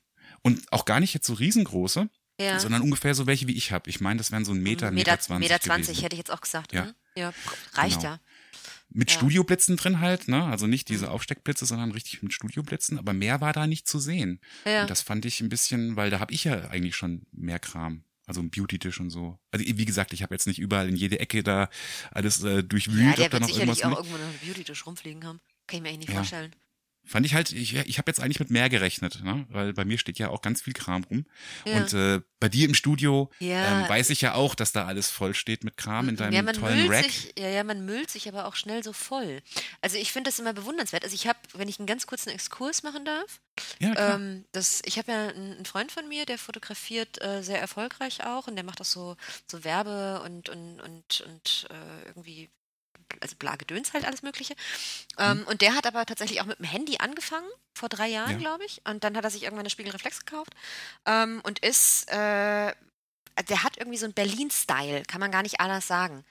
Und 0.42 0.70
auch 0.72 0.84
gar 0.84 1.00
nicht 1.00 1.14
jetzt 1.14 1.26
so 1.26 1.32
riesengroße, 1.34 2.08
Ja. 2.40 2.60
sondern 2.60 2.82
ungefähr 2.82 3.14
so 3.14 3.26
welche 3.26 3.48
wie 3.48 3.56
ich 3.56 3.72
habe. 3.72 3.88
Ich 3.90 4.00
meine, 4.00 4.18
das 4.18 4.30
wären 4.30 4.44
so 4.44 4.52
ein 4.52 4.62
Meter, 4.62 4.90
Meter, 4.90 5.12
Meter, 5.12 5.20
20 5.20 5.48
Meter 5.48 5.60
20 5.60 5.86
gewesen. 5.88 6.02
hätte 6.04 6.14
ich 6.14 6.18
jetzt 6.18 6.30
auch 6.30 6.40
gesagt. 6.40 6.72
Ja. 6.72 6.84
Mhm. 6.84 6.94
Ja, 7.18 7.32
reicht 7.74 7.98
Genau. 8.00 8.14
ja. 8.14 8.20
Mit 8.90 9.10
Ja. 9.10 9.16
Studioblitzen 9.18 9.76
drin 9.76 10.00
halt, 10.00 10.28
ne? 10.28 10.44
Also 10.44 10.66
nicht 10.66 10.88
diese. 10.88 11.10
Aufsteckblitze, 11.10 11.66
sondern 11.66 11.90
richtig 11.92 12.22
mit 12.22 12.32
Studioblitzen, 12.32 12.98
aber 12.98 13.12
mehr 13.12 13.40
war 13.42 13.52
da 13.52 13.66
nicht 13.66 13.86
zu 13.86 13.98
sehen. 13.98 14.40
Ja. 14.64 14.82
Und 14.82 14.90
das 14.90 15.02
fand 15.02 15.26
ich 15.26 15.40
ein 15.42 15.50
bisschen, 15.50 15.96
weil 15.96 16.08
da 16.10 16.20
habe 16.20 16.32
ich 16.32 16.44
ja 16.44 16.68
eigentlich 16.70 16.96
schon 16.96 17.26
mehr 17.32 17.58
Kram. 17.58 18.02
Also 18.26 18.40
ein 18.40 18.50
Beauty-Tisch 18.50 19.00
und 19.00 19.10
so. 19.10 19.38
Also 19.50 19.64
wie 19.66 19.84
gesagt, 19.84 20.12
ich 20.12 20.22
habe 20.22 20.34
jetzt 20.34 20.46
nicht 20.46 20.58
überall 20.58 20.88
in 20.88 20.96
jede 20.96 21.18
Ecke 21.18 21.42
da 21.42 21.68
alles 22.10 22.42
äh, 22.44 22.62
durchwühlt, 22.62 23.04
ja, 23.04 23.10
ob 23.10 23.16
der 23.16 23.28
da 23.28 23.32
wird 23.32 23.40
noch 23.42 23.48
sicherlich 23.48 23.80
irgendwas 23.80 23.82
auch 23.84 23.88
mit. 23.90 23.98
irgendwo 24.10 24.16
noch 24.18 24.30
einen 24.30 24.38
Beauty-Tisch 24.46 24.86
rumfliegen 24.86 25.24
haben. 25.24 25.40
Kann 25.66 25.76
ich 25.78 25.82
mir 25.82 25.88
eigentlich 25.88 25.98
nicht 26.00 26.08
Ja. 26.10 26.14
vorstellen. 26.16 26.54
Fand 27.08 27.24
ich 27.24 27.34
halt, 27.34 27.52
ich, 27.52 27.74
ich 27.74 27.98
habe 27.98 28.10
jetzt 28.10 28.20
eigentlich 28.20 28.38
mit 28.38 28.50
mehr 28.50 28.68
gerechnet, 28.68 29.22
ne? 29.24 29.46
weil 29.48 29.72
bei 29.72 29.84
mir 29.86 29.96
steht 29.98 30.18
ja 30.18 30.28
auch 30.28 30.42
ganz 30.42 30.60
viel 30.60 30.74
Kram 30.74 31.04
rum. 31.04 31.24
Ja. 31.64 31.78
Und 31.78 31.94
äh, 31.94 32.20
bei 32.38 32.48
dir 32.48 32.68
im 32.68 32.74
Studio 32.74 33.30
Ja. 33.38 33.82
ähm, 33.82 33.88
weiß 33.88 34.10
ich 34.10 34.20
ja 34.20 34.34
auch, 34.34 34.54
dass 34.54 34.72
da 34.72 34.86
alles 34.86 35.10
voll 35.10 35.34
steht 35.34 35.64
mit 35.64 35.76
Kram 35.78 36.08
in 36.10 36.16
deinem 36.16 36.34
ja, 36.34 36.42
man 36.42 36.54
tollen 36.54 36.78
müllt 36.86 36.90
Rack. 36.90 37.04
sich, 37.06 37.32
ja, 37.38 37.48
ja, 37.48 37.64
man 37.64 37.84
müllt 37.84 38.10
sich 38.10 38.28
aber 38.28 38.46
auch 38.46 38.54
schnell 38.56 38.84
so 38.84 38.92
voll. 38.92 39.40
Also 39.80 39.96
ich 39.96 40.12
finde 40.12 40.28
das 40.28 40.38
immer 40.38 40.52
bewundernswert. 40.52 41.02
Also 41.02 41.14
ich 41.14 41.26
habe, 41.26 41.38
wenn 41.54 41.68
ich 41.68 41.78
einen 41.78 41.86
ganz 41.86 42.06
kurzen 42.06 42.28
Exkurs 42.28 42.82
machen 42.82 43.04
darf, 43.04 43.40
ja, 43.80 44.14
ähm, 44.14 44.44
das, 44.52 44.82
ich 44.84 44.98
habe 44.98 45.10
ja 45.10 45.28
einen, 45.28 45.54
einen 45.56 45.64
Freund 45.64 45.90
von 45.90 46.06
mir, 46.08 46.26
der 46.26 46.38
fotografiert 46.38 47.22
äh, 47.22 47.42
sehr 47.42 47.60
erfolgreich 47.60 48.24
auch 48.24 48.46
und 48.48 48.56
der 48.56 48.64
macht 48.64 48.80
auch 48.80 48.84
so, 48.86 49.16
so 49.50 49.64
Werbe 49.64 50.20
und, 50.24 50.48
und, 50.48 50.80
und, 50.80 51.20
und 51.22 51.66
äh, 51.70 52.08
irgendwie, 52.08 52.50
also 53.20 53.36
bla 53.36 53.56
Gedöns 53.56 53.92
halt 53.92 54.04
alles 54.04 54.22
Mögliche. 54.22 54.54
Ähm, 55.18 55.44
Und 55.48 55.60
der 55.62 55.74
hat 55.74 55.86
aber 55.86 56.04
tatsächlich 56.06 56.40
auch 56.40 56.46
mit 56.46 56.58
dem 56.58 56.66
Handy 56.66 56.96
angefangen, 56.98 57.48
vor 57.74 57.88
drei 57.88 58.08
Jahren, 58.08 58.32
Ja. 58.32 58.38
glaube 58.38 58.64
ich. 58.64 58.80
Und 58.86 59.04
dann 59.04 59.16
hat 59.16 59.24
er 59.24 59.30
sich 59.30 59.42
irgendwann 59.42 59.60
eine 59.62 59.70
Spiegelreflex 59.70 60.24
gekauft 60.24 60.52
ähm, 61.06 61.40
und 61.44 61.58
ist, 61.60 62.08
äh, 62.10 62.72
der 63.48 63.62
hat 63.62 63.76
irgendwie 63.76 63.98
so 63.98 64.04
einen 64.04 64.14
Berlin-Style, 64.14 65.04
kann 65.04 65.20
man 65.20 65.30
gar 65.30 65.42
nicht 65.44 65.60
anders 65.60 65.86
sagen. 65.86 66.24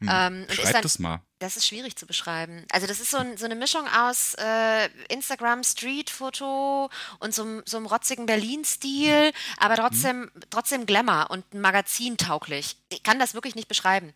Hm. 0.00 0.08
ähm, 0.10 0.46
Schreib 0.50 0.72
dann- 0.72 0.82
das 0.82 0.98
mal. 0.98 1.20
Das 1.40 1.58
ist 1.58 1.66
schwierig 1.66 1.94
zu 1.96 2.06
beschreiben. 2.06 2.64
Also 2.72 2.86
das 2.86 3.00
ist 3.00 3.10
so, 3.10 3.18
ein, 3.18 3.36
so 3.36 3.44
eine 3.44 3.54
Mischung 3.54 3.86
aus 3.86 4.32
äh, 4.38 4.86
Instagram 5.10 5.62
Street-Foto 5.62 6.88
und 7.18 7.34
so, 7.34 7.42
einem- 7.42 7.62
so 7.66 7.76
einem 7.76 7.84
rotzigen 7.84 8.24
Berlin-Stil, 8.24 9.30
aber 9.58 9.76
trotzdem, 9.76 10.30
trotzdem 10.48 10.86
Glamour 10.86 11.26
und 11.30 11.52
magazintauglich. 11.52 12.76
Ich 12.88 13.02
kann 13.02 13.18
das 13.18 13.34
wirklich 13.34 13.54
nicht 13.56 13.68
beschreiben. 13.68 14.14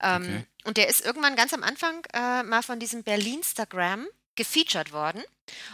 Ähm, 0.00 0.22
Okay. 0.22 0.46
Und 0.64 0.76
der 0.76 0.88
ist 0.88 1.00
irgendwann 1.04 1.36
ganz 1.36 1.52
am 1.52 1.62
Anfang 1.62 2.04
äh, 2.12 2.42
mal 2.42 2.62
von 2.62 2.78
diesem 2.78 3.02
Berlin-Stagram 3.02 4.06
gefeatured 4.36 4.92
worden. 4.92 5.22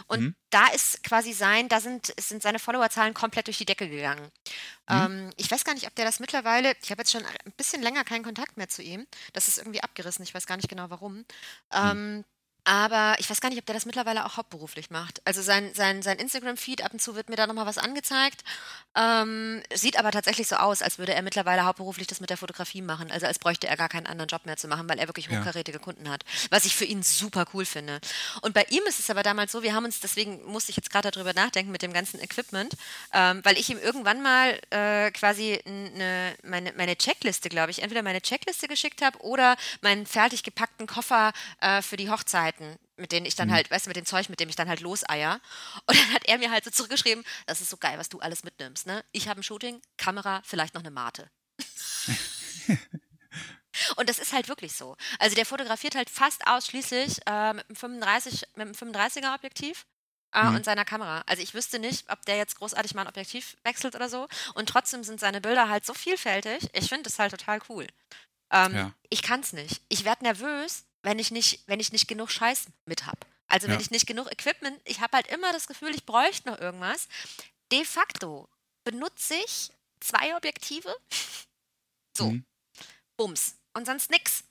Und 0.07 0.21
Mhm. 0.21 0.35
da 0.49 0.67
ist 0.67 1.03
quasi 1.03 1.31
sein, 1.33 1.69
da 1.69 1.79
sind, 1.79 2.13
sind 2.19 2.41
seine 2.41 2.59
Followerzahlen 2.59 3.13
komplett 3.13 3.47
durch 3.47 3.59
die 3.59 3.65
Decke 3.65 3.87
gegangen. 3.89 4.31
Mhm. 4.89 4.95
Ähm, 4.95 5.29
ich 5.37 5.49
weiß 5.49 5.63
gar 5.63 5.73
nicht, 5.73 5.87
ob 5.87 5.95
der 5.95 6.05
das 6.05 6.19
mittlerweile, 6.19 6.73
ich 6.81 6.89
habe 6.91 7.01
jetzt 7.01 7.11
schon 7.11 7.23
ein 7.25 7.51
bisschen 7.55 7.81
länger 7.81 8.03
keinen 8.03 8.23
Kontakt 8.23 8.57
mehr 8.57 8.67
zu 8.69 8.81
ihm. 8.81 9.05
Das 9.33 9.47
ist 9.47 9.57
irgendwie 9.57 9.83
abgerissen, 9.83 10.23
ich 10.23 10.33
weiß 10.33 10.47
gar 10.47 10.57
nicht 10.57 10.69
genau 10.69 10.89
warum. 10.89 11.25
Ähm, 11.71 12.25
aber 12.67 13.15
ich 13.17 13.29
weiß 13.29 13.39
gar 13.39 13.47
nicht, 13.49 13.59
ob 13.59 13.65
der 13.65 13.75
das 13.75 13.85
mittlerweile 13.85 14.25
auch 14.25 14.35
hauptberuflich 14.35 14.89
macht. 14.89 15.21
Also 15.25 15.41
sein, 15.41 15.71
sein, 15.73 16.01
sein 16.01 16.17
Instagram-Feed, 16.17 16.83
ab 16.83 16.91
und 16.91 17.01
zu 17.01 17.15
wird 17.15 17.29
mir 17.29 17.37
da 17.37 17.47
nochmal 17.47 17.65
was 17.65 17.77
angezeigt. 17.77 18.43
Ähm, 18.93 19.63
sieht 19.73 19.97
aber 19.97 20.11
tatsächlich 20.11 20.47
so 20.47 20.57
aus, 20.57 20.81
als 20.81 20.97
würde 20.97 21.13
er 21.13 21.21
mittlerweile 21.21 21.63
hauptberuflich 21.63 22.07
das 22.07 22.19
mit 22.19 22.29
der 22.29 22.35
Fotografie 22.37 22.81
machen. 22.81 23.09
Also 23.09 23.25
als 23.25 23.39
bräuchte 23.39 23.67
er 23.67 23.77
gar 23.77 23.87
keinen 23.87 24.05
anderen 24.05 24.27
Job 24.27 24.45
mehr 24.45 24.57
zu 24.57 24.67
machen, 24.67 24.89
weil 24.89 24.99
er 24.99 25.07
wirklich 25.07 25.27
Ja. 25.29 25.39
hochkarätige 25.39 25.79
Kunden 25.79 26.09
hat. 26.09 26.25
Was 26.49 26.65
ich 26.65 26.75
für 26.75 26.83
ihn 26.83 27.03
super 27.03 27.45
cool 27.53 27.63
finde. 27.65 28.01
Und 28.41 28.53
bei 28.53 28.65
ihm 28.69 28.83
ist 28.85 28.99
es 28.99 29.09
aber 29.09 29.23
damals 29.23 29.53
so, 29.53 29.63
wir 29.63 29.73
haben 29.73 29.85
uns, 29.85 30.01
deswegen 30.01 30.43
musste 30.45 30.71
ich 30.71 30.75
jetzt 30.75 30.89
gerade 30.89 31.09
darüber 31.11 31.33
nachdenken 31.33 31.71
mit 31.71 31.83
dem 31.83 31.93
ganzen 31.93 32.19
Equipment, 32.19 32.73
ähm, 33.13 33.39
weil 33.45 33.57
ich 33.57 33.69
ihm 33.69 33.77
irgendwann 33.79 34.21
mal 34.21 34.59
äh, 34.71 35.09
quasi 35.11 35.61
eine, 35.65 36.35
meine, 36.43 36.73
meine 36.73 36.97
Checkliste, 36.97 37.47
glaube 37.47 37.71
ich, 37.71 37.81
entweder 37.81 38.01
meine 38.01 38.21
Checkliste 38.21 38.67
geschickt 38.67 39.01
habe 39.01 39.19
oder 39.19 39.55
meinen 39.81 40.05
fertig 40.05 40.43
gepackten 40.43 40.87
Koffer 40.87 41.31
äh, 41.61 41.81
für 41.81 41.95
die 41.95 42.09
Hochzeiten, 42.57 42.79
mit 42.97 43.11
denen 43.11 43.25
ich 43.25 43.35
dann 43.35 43.51
halt, 43.51 43.69
weißt 43.71 43.85
du, 43.85 43.89
mit 43.89 43.97
dem 43.97 44.05
Zeug, 44.05 44.29
mit 44.29 44.39
dem 44.39 44.49
ich 44.49 44.55
dann 44.55 44.69
halt 44.69 44.81
loseier. 44.81 45.39
Und 45.85 45.97
dann 45.97 46.13
hat 46.13 46.25
er 46.25 46.37
mir 46.37 46.51
halt 46.51 46.63
so 46.65 46.71
zurückgeschrieben, 46.71 47.23
das 47.45 47.61
ist 47.61 47.69
so 47.69 47.77
geil, 47.77 47.97
was 47.97 48.09
du 48.09 48.19
alles 48.19 48.43
mitnimmst, 48.43 48.85
ne? 48.87 49.03
Ich 49.11 49.27
habe 49.27 49.39
ein 49.39 49.43
Shooting, 49.43 49.81
Kamera, 49.97 50.41
vielleicht 50.43 50.73
noch 50.73 50.81
eine 50.81 50.91
Mate. 50.91 51.29
Und 53.95 54.09
das 54.09 54.17
ist 54.17 54.33
halt 54.33 54.47
wirklich 54.47 54.73
so. 54.73 54.97
Also 55.19 55.35
der 55.35 55.45
fotografiert 55.45 55.93
halt 55.95 56.09
fast 56.09 56.47
ausschließlich 56.47 57.19
äh, 57.27 57.53
mit 57.53 57.69
einem 57.69 57.75
35, 57.75 58.41
mit 58.55 58.61
einem 58.67 58.71
35er 58.73 59.35
Objektiv. 59.35 59.85
Äh, 60.33 60.43
Mhm. 60.43 60.55
Und 60.55 60.65
seiner 60.65 60.83
Kamera. 60.83 61.23
Also 61.25 61.41
ich 61.43 61.53
wüsste 61.53 61.79
nicht, 61.79 62.09
ob 62.11 62.25
der 62.25 62.35
jetzt 62.37 62.57
großartig 62.57 62.93
mal 62.95 63.03
ein 63.03 63.07
Objektiv 63.07 63.55
wechselt 63.63 63.95
oder 63.95 64.09
so. 64.09 64.27
Und 64.55 64.67
trotzdem 64.67 65.03
sind 65.03 65.19
seine 65.19 65.39
Bilder 65.41 65.69
halt 65.69 65.85
so 65.85 65.93
vielfältig. 65.93 66.67
Ich 66.73 66.89
finde 66.89 67.03
das 67.03 67.17
halt 67.19 67.31
total 67.31 67.59
cool. 67.69 67.87
Ähm, 68.51 68.75
Ja. 68.75 68.91
Ich 69.09 69.21
kann 69.21 69.39
es 69.41 69.53
nicht. 69.53 69.81
Ich 69.89 70.03
werde 70.05 70.23
nervös, 70.25 70.83
wenn 71.03 71.19
ich 71.19 71.31
nicht, 71.31 71.61
wenn 71.67 71.79
ich 71.79 71.91
nicht 71.91 72.07
genug 72.07 72.31
Scheiß 72.31 72.65
mit 72.85 73.05
habe. 73.05 73.19
Also 73.47 73.67
wenn 73.67 73.75
Ja. 73.75 73.79
ich 73.81 73.91
nicht 73.91 74.07
genug 74.07 74.31
Equipment, 74.31 74.79
ich 74.85 74.99
habe 74.99 75.15
halt 75.15 75.27
immer 75.27 75.53
das 75.53 75.67
Gefühl, 75.67 75.95
ich 75.95 76.05
bräuchte 76.05 76.49
noch 76.49 76.59
irgendwas. 76.59 77.07
De 77.71 77.83
facto 77.85 78.49
benutze 78.83 79.35
ich 79.35 79.71
zwei 79.99 80.35
Objektive. 80.35 80.95
So, 82.17 82.31
Mhm. 82.31 82.45
Bums. 83.15 83.55
Und 83.73 83.85
sonst 83.85 84.09
nix. 84.09 84.43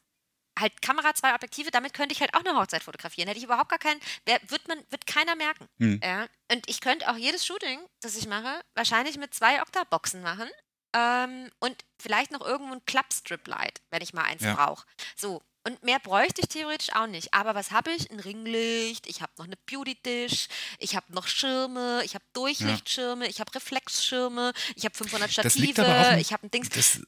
halt 0.58 0.80
Kamera, 0.80 1.12
zwei 1.14 1.34
Objektive, 1.34 1.70
damit 1.70 1.92
könnte 1.92 2.14
ich 2.14 2.20
halt 2.22 2.32
auch 2.34 2.40
eine 2.44 2.56
Hochzeit 2.56 2.82
fotografieren. 2.82 3.28
Hätte 3.28 3.38
ich 3.38 3.44
überhaupt 3.44 3.68
gar 3.68 3.78
keinen, 3.78 4.00
wer, 4.24 4.40
wird 4.48 4.66
man, 4.68 4.82
wird 4.90 5.06
keiner 5.06 5.34
merken. 5.36 5.68
Hm. 5.78 6.00
Ja. 6.02 6.28
Und 6.50 6.66
ich 6.70 6.80
könnte 6.80 7.10
auch 7.10 7.16
jedes 7.16 7.44
Shooting, 7.44 7.78
das 8.00 8.16
ich 8.16 8.26
mache, 8.26 8.64
wahrscheinlich 8.74 9.18
mit 9.18 9.34
zwei 9.34 9.60
Okta-Boxen 9.60 10.22
machen. 10.22 10.48
Ähm, 10.94 11.50
und 11.58 11.84
vielleicht 12.00 12.30
noch 12.30 12.40
irgendwo 12.40 12.72
ein 12.72 12.84
Club-Strip-Light, 12.86 13.82
wenn 13.90 14.00
ich 14.00 14.14
mal 14.14 14.22
eins 14.24 14.42
Ja. 14.42 14.54
brauche. 14.54 14.86
So. 15.14 15.42
Und 15.66 15.82
mehr 15.82 15.98
bräuchte 15.98 16.40
ich 16.42 16.48
theoretisch 16.48 16.94
auch 16.94 17.08
nicht. 17.08 17.34
Aber 17.34 17.54
was 17.56 17.72
habe 17.72 17.90
ich? 17.90 18.10
Ein 18.10 18.20
Ringlicht, 18.20 19.06
ich 19.08 19.20
habe 19.20 19.32
noch 19.38 19.46
eine 19.46 19.56
Beauty-Dish, 19.68 20.46
ich 20.78 20.94
habe 20.94 21.12
noch 21.12 21.26
Schirme, 21.26 22.02
ich 22.04 22.14
habe 22.14 22.24
Durchlichtschirme, 22.34 23.26
ich 23.26 23.40
habe 23.40 23.52
Reflexschirme, 23.54 24.52
ich 24.76 24.84
habe 24.84 24.94
500 24.96 25.36
Das 25.44 25.56
liegt 25.56 25.72
Stative, 25.74 25.92
ein- 25.92 26.18
ich 26.20 26.32
habe 26.32 26.46
ein 26.46 26.50
Dings. 26.52 26.68
Das, 26.68 27.00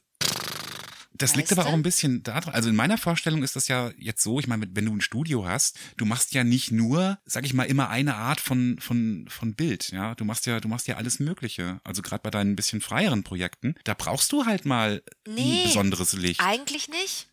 das 1.13 1.35
liegt 1.35 1.51
aber 1.53 1.67
auch 1.67 1.73
ein 1.73 1.83
bisschen 1.83 2.23
daran. 2.23 2.55
Also 2.55 2.69
in 2.69 2.77
meiner 2.77 2.97
Vorstellung 2.99 3.43
ist 3.43 3.57
das 3.57 3.67
ja 3.69 3.91
jetzt 3.97 4.23
so, 4.23 4.39
ich 4.39 4.47
meine, 4.47 4.67
wenn 4.73 4.85
du 4.87 4.93
ein 4.95 5.01
Studio 5.01 5.47
hast, 5.47 5.77
du 5.97 6.05
machst 6.05 6.33
ja 6.33 6.45
nicht 6.45 6.71
nur, 6.71 7.19
sag 7.25 7.45
ich 7.45 7.55
mal, 7.55 7.65
immer 7.65 7.89
eine 7.89 8.15
Art 8.17 8.41
von, 8.41 8.79
von, 8.81 9.27
von 9.29 9.55
Bild, 9.55 9.91
ja. 9.91 10.15
Du 10.15 10.25
machst 10.25 10.47
ja, 10.47 10.61
du 10.61 10.69
machst 10.69 10.87
ja 10.87 10.97
alles 10.97 11.19
Mögliche. 11.19 11.81
Also 11.85 12.03
gerade 12.03 12.23
bei 12.23 12.31
deinen 12.31 12.55
bisschen 12.57 12.81
freieren 12.81 13.25
Projekten, 13.25 13.75
da 13.85 13.95
brauchst 13.95 14.31
du 14.33 14.47
halt 14.47 14.65
mal 14.65 15.03
Nee. 15.27 15.63
ein 15.63 15.69
besonderes 15.69 16.13
Licht. 16.13 16.41
Eigentlich 16.41 16.89
nicht. 16.89 17.29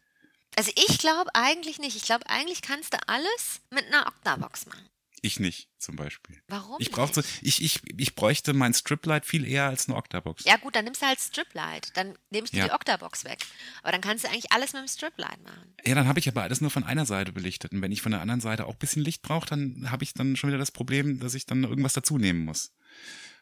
Also 0.56 0.72
ich 0.76 0.98
glaube 1.00 1.30
eigentlich 1.34 1.80
nicht. 1.80 1.96
Ich 1.96 2.04
glaube, 2.04 2.30
eigentlich 2.30 2.62
kannst 2.62 2.94
du 2.94 2.98
alles 3.08 3.62
mit 3.72 3.86
einer 3.88 4.08
Octabox 4.08 4.66
machen. 4.68 4.88
Ich 5.22 5.40
nicht, 5.40 5.70
zum 5.80 5.96
Beispiel. 5.96 6.40
Warum? 6.50 6.76
Ich 6.80 6.92
brauchte, 6.92 7.24
ich, 7.42 7.60
ich, 7.64 7.82
ich 8.00 8.14
bräuchte 8.14 8.54
mein 8.54 8.76
Striplight 8.76 9.26
viel 9.26 9.48
eher 9.48 9.66
als 9.66 9.88
eine 9.88 9.98
Octabox. 9.98 10.44
Ja 10.44 10.58
gut, 10.58 10.76
dann 10.76 10.86
nimmst 10.86 11.02
du 11.02 11.08
halt 11.08 11.20
Striplight. 11.20 11.92
Dann 11.98 12.16
nehme 12.30 12.46
ich 12.46 12.52
dir 12.52 12.60
Ja. 12.60 12.66
die 12.68 12.74
Octabox 12.74 13.24
weg. 13.24 13.40
Aber 13.82 13.92
dann 13.92 14.02
kannst 14.02 14.24
du 14.24 14.28
eigentlich 14.30 14.52
alles 14.52 14.74
mit 14.74 14.84
dem 14.84 14.88
Striplight 14.88 15.42
machen. 15.44 15.74
Ja, 15.84 15.96
dann 15.96 16.08
habe 16.08 16.20
ich 16.20 16.28
aber 16.28 16.44
alles 16.44 16.62
nur 16.62 16.70
von 16.70 16.84
einer 16.84 17.08
Seite 17.08 17.32
belichtet. 17.32 17.72
Und 17.72 17.82
wenn 17.82 17.92
ich 17.92 18.04
von 18.04 18.12
der 18.12 18.22
anderen 18.22 18.42
Seite 18.42 18.66
auch 18.68 18.74
ein 18.74 18.78
bisschen 18.80 19.02
Licht 19.04 19.24
brauche, 19.24 19.48
dann 19.48 19.90
habe 19.90 20.04
ich 20.04 20.14
dann 20.14 20.36
schon 20.36 20.50
wieder 20.50 20.60
das 20.60 20.70
Problem, 20.72 21.20
dass 21.20 21.34
ich 21.34 21.48
dann 21.48 21.64
irgendwas 21.64 21.94
dazu 21.94 22.20
nehmen 22.20 22.46
muss. 22.46 22.72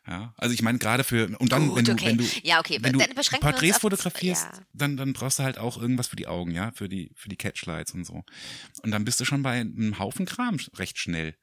Ja, 0.05 0.33
also 0.37 0.53
ich 0.53 0.61
meine 0.61 0.79
gerade 0.79 1.03
für 1.05 1.29
und 1.39 1.51
dann 1.53 1.69
Gut, 1.69 1.77
wenn 1.77 1.85
du 1.85 1.91
okay. 1.93 2.05
wenn 2.07 2.17
du 2.17 2.25
Ja, 2.43 2.59
okay, 2.59 2.77
wenn 2.81 2.93
du 2.93 2.99
dann 2.99 3.11
uns 3.15 3.29
Porträts 3.29 3.75
auf- 3.75 3.81
fotografierst, 3.81 4.43
ja. 4.51 4.59
dann 4.73 4.97
dann 4.97 5.13
brauchst 5.13 5.39
du 5.39 5.43
halt 5.43 5.57
auch 5.57 5.77
irgendwas 5.81 6.07
für 6.07 6.17
die 6.17 6.27
Augen, 6.27 6.51
ja, 6.51 6.71
für 6.73 6.89
die 6.89 7.11
für 7.15 7.29
die 7.29 7.37
Catchlights 7.37 7.93
und 7.93 8.05
so. 8.05 8.25
Und 8.83 8.91
dann 8.91 9.05
bist 9.05 9.19
du 9.21 9.25
schon 9.25 9.43
bei 9.43 9.61
einem 9.61 9.99
Haufen 9.99 10.25
Kram 10.25 10.57
recht 10.75 10.97
schnell. 10.97 11.35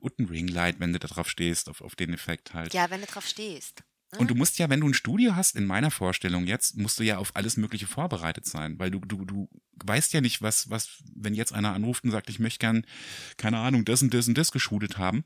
Und 0.00 0.18
ein 0.18 0.26
Ringlight, 0.26 0.78
wenn 0.80 0.92
du 0.92 0.98
da 1.00 1.08
drauf 1.08 1.28
stehst, 1.28 1.68
auf, 1.68 1.80
auf 1.80 1.96
den 1.96 2.12
Effekt 2.12 2.54
halt. 2.54 2.72
Ja, 2.72 2.88
wenn 2.90 3.00
du 3.00 3.06
drauf 3.06 3.26
stehst. 3.26 3.82
Und 4.16 4.30
du 4.30 4.34
musst 4.34 4.58
ja, 4.58 4.70
wenn 4.70 4.80
du 4.80 4.88
ein 4.88 4.94
Studio 4.94 5.36
hast, 5.36 5.54
in 5.54 5.66
meiner 5.66 5.90
Vorstellung 5.90 6.46
jetzt, 6.46 6.76
musst 6.78 6.98
du 6.98 7.02
ja 7.04 7.18
auf 7.18 7.36
alles 7.36 7.56
Mögliche 7.58 7.86
vorbereitet 7.86 8.46
sein, 8.46 8.78
weil 8.78 8.90
du, 8.90 9.00
du, 9.00 9.24
du 9.26 9.48
weißt 9.84 10.12
ja 10.14 10.20
nicht, 10.22 10.40
was, 10.40 10.70
was, 10.70 11.02
wenn 11.14 11.34
jetzt 11.34 11.52
einer 11.52 11.74
anruft 11.74 12.04
und 12.04 12.10
sagt, 12.10 12.30
ich 12.30 12.38
möchte 12.38 12.60
gern, 12.60 12.86
keine 13.36 13.58
Ahnung, 13.58 13.84
das 13.84 14.00
und 14.00 14.14
das 14.14 14.26
und 14.26 14.38
das 14.38 14.50
geshootet 14.50 14.96
haben, 14.96 15.24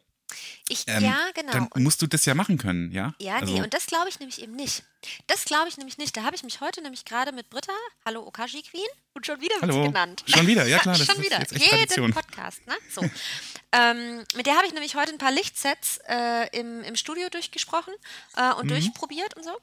Ich, 0.69 0.85
ähm, 0.87 1.05
ja, 1.05 1.17
genau. 1.35 1.53
dann 1.53 1.69
Und 1.69 1.83
musst 1.83 2.01
du 2.03 2.07
das 2.07 2.25
ja 2.25 2.35
machen 2.35 2.59
können, 2.59 2.91
ja? 2.93 3.15
Ja, 3.19 3.37
also, 3.37 3.53
nee, 3.53 3.61
und 3.63 3.73
das 3.75 3.87
glaube 3.87 4.09
ich 4.09 4.19
nämlich 4.21 4.41
eben 4.43 4.55
nicht. 4.55 4.85
Das 5.27 5.45
glaube 5.45 5.69
ich 5.69 5.77
nämlich 5.77 5.99
nicht. 5.99 6.17
Da 6.17 6.23
habe 6.23 6.37
ich 6.37 6.43
mich 6.45 6.61
heute 6.61 6.81
nämlich 6.81 7.05
gerade 7.05 7.33
mit 7.33 7.51
Britta, 7.51 7.73
hallo 8.07 8.25
Okashi 8.27 8.63
Queen, 8.63 8.87
und 9.15 9.27
schon 9.27 9.41
wieder 9.41 9.55
wird 9.61 9.73
sie 9.73 9.83
genannt. 9.83 10.25
Schon 10.27 10.47
wieder, 10.47 10.67
ja 10.67 10.79
klar, 10.81 10.97
das 10.97 11.07
schon 11.07 11.17
ist 11.17 11.25
wieder. 11.25 11.41
jetzt 11.41 11.53
echt 11.53 11.63
Jeden 11.65 11.77
Tradition. 11.79 12.13
Podcast, 12.13 12.67
ne? 12.67 12.75
So. 12.91 13.03
ähm, 13.73 14.25
mit 14.35 14.47
der 14.47 14.57
habe 14.57 14.67
ich 14.67 14.73
nämlich 14.73 14.95
heute 14.95 15.13
ein 15.13 15.19
paar 15.19 15.33
Lichtsets 15.33 15.99
äh, 16.09 16.49
im, 16.59 16.83
im 16.85 16.97
Studio 16.97 17.29
durchgesprochen 17.29 17.95
äh, 18.37 18.43
Mhm. 18.53 18.59
und 18.59 18.71
durchprobiert 18.71 19.35
und 19.37 19.45
so. 19.45 19.57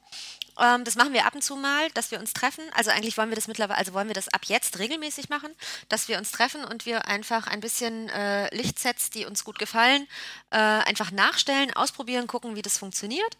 Ähm, 0.60 0.84
das 0.84 0.96
machen 0.96 1.14
wir 1.14 1.26
ab 1.26 1.36
und 1.36 1.42
zu 1.44 1.56
mal, 1.56 1.90
dass 1.92 2.12
wir 2.12 2.20
uns 2.20 2.34
treffen. 2.34 2.64
Also 2.74 2.92
eigentlich 2.92 3.18
wollen 3.18 3.30
wir 3.30 3.36
das 3.36 3.48
mittlerweile, 3.48 3.78
also 3.78 3.94
wollen 3.94 4.08
wir 4.08 4.16
das 4.16 4.30
ab 4.30 4.46
jetzt 4.46 4.80
regelmäßig 4.80 5.30
machen, 5.30 5.54
dass 5.90 6.08
wir 6.08 6.18
uns 6.18 6.32
treffen 6.32 6.64
und 6.64 6.86
wir 6.86 7.08
einfach 7.08 7.48
ein 7.48 7.60
bisschen 7.60 8.10
äh, 8.10 8.54
Lichtsets, 8.56 9.10
die 9.10 9.26
uns 9.26 9.44
gut 9.44 9.60
gefallen, 9.60 10.08
äh, 10.52 10.58
einfach 10.58 11.12
nachstellen, 11.12 11.74
ausprobieren, 11.74 12.28
gucken, 12.28 12.56
wie 12.56 12.62
das 12.62 12.78
funktioniert. 12.78 13.38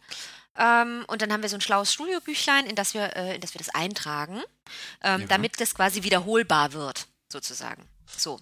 Ähm, 0.56 1.04
und 1.06 1.22
dann 1.22 1.32
haben 1.32 1.42
wir 1.42 1.48
so 1.48 1.56
ein 1.56 1.60
schlaues 1.60 1.92
Studiobüchlein, 1.92 2.66
in 2.66 2.74
das 2.76 2.92
wir, 2.94 3.16
äh, 3.16 3.34
in 3.36 3.40
das 3.40 3.54
wir 3.54 3.58
das 3.60 3.70
eintragen, 3.70 4.42
ähm, 5.02 5.22
Ja. 5.22 5.26
damit 5.28 5.60
das 5.60 5.74
quasi 5.74 6.02
wiederholbar 6.02 6.72
wird, 6.72 7.06
sozusagen. 7.32 7.88
So, 8.16 8.40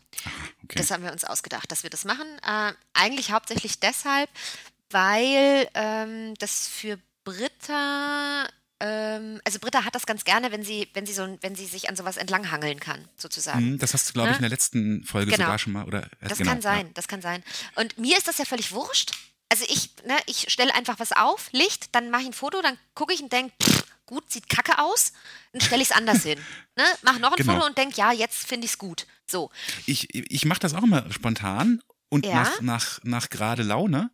okay. 0.64 0.78
das 0.78 0.90
haben 0.90 1.04
wir 1.04 1.12
uns 1.12 1.24
ausgedacht, 1.24 1.70
dass 1.70 1.82
wir 1.82 1.90
das 1.90 2.04
machen. 2.06 2.26
Äh, 2.42 2.72
eigentlich 2.94 3.32
hauptsächlich 3.32 3.78
deshalb, 3.80 4.30
weil 4.90 5.68
ähm, 5.74 6.34
das 6.38 6.68
für 6.68 6.98
Britta, 7.24 8.48
also 8.80 9.58
Britta 9.58 9.84
hat 9.84 9.94
das 9.94 10.06
ganz 10.06 10.24
gerne, 10.24 10.52
wenn 10.52 10.62
sie, 10.62 10.88
wenn 10.94 11.04
sie 11.04 11.12
so, 11.12 11.36
wenn 11.40 11.54
sie 11.56 11.66
sich 11.66 11.88
an 11.88 11.96
sowas 11.96 12.16
entlanghangeln 12.16 12.78
kann, 12.78 13.08
sozusagen. 13.16 13.72
Mhm, 13.72 13.78
das 13.78 13.92
hast 13.94 14.08
du, 14.08 14.12
glaube 14.12 14.30
ich, 14.30 14.36
in 14.36 14.42
der 14.42 14.50
letzten 14.50 15.04
Folge 15.04 15.32
Genau. 15.32 15.44
sogar 15.46 15.58
schon 15.58 15.72
mal, 15.72 15.84
oder? 15.84 16.04
äh, 16.20 16.28
Das 16.28 16.38
genau, 16.38 16.50
kann 16.52 16.62
sein, 16.62 16.90
das 16.94 17.08
kann 17.08 17.20
sein. 17.20 17.42
Und 17.74 17.98
mir 17.98 18.16
ist 18.16 18.28
das 18.28 18.38
ja 18.38 18.44
völlig 18.44 18.70
wurscht. 18.72 19.12
Also 19.50 19.64
ich, 19.68 19.90
ne, 20.06 20.16
ich 20.26 20.46
stelle 20.52 20.74
einfach 20.74 20.98
was 21.00 21.12
auf, 21.12 21.48
Licht, 21.52 21.94
dann 21.94 22.10
mache 22.10 22.22
ich 22.22 22.28
ein 22.28 22.32
Foto, 22.34 22.60
dann 22.62 22.76
gucke 22.94 23.14
ich 23.14 23.22
und 23.22 23.32
denke, 23.32 23.52
gut, 24.06 24.30
sieht 24.30 24.48
kacke 24.48 24.78
aus, 24.78 25.12
dann 25.52 25.60
stelle 25.62 25.82
ich 25.82 25.90
es 25.90 25.96
anders 25.96 26.22
hin. 26.22 26.38
Ne? 26.76 26.84
Mach 27.02 27.18
noch 27.18 27.32
ein 27.32 27.36
Genau. 27.38 27.54
Foto 27.54 27.66
und 27.66 27.76
denke, 27.76 27.96
ja, 27.96 28.12
jetzt 28.12 28.46
finde 28.46 28.66
ich 28.66 28.72
es 28.72 28.78
gut. 28.78 29.06
So. 29.26 29.50
Ich, 29.86 30.14
ich 30.14 30.44
mache 30.44 30.60
das 30.60 30.74
auch 30.74 30.84
immer 30.84 31.10
spontan 31.10 31.82
und 32.10 32.24
Ja? 32.26 32.34
nach, 32.34 32.60
nach, 32.62 33.00
nach 33.04 33.28
gerade 33.30 33.62
Laune. 33.62 34.10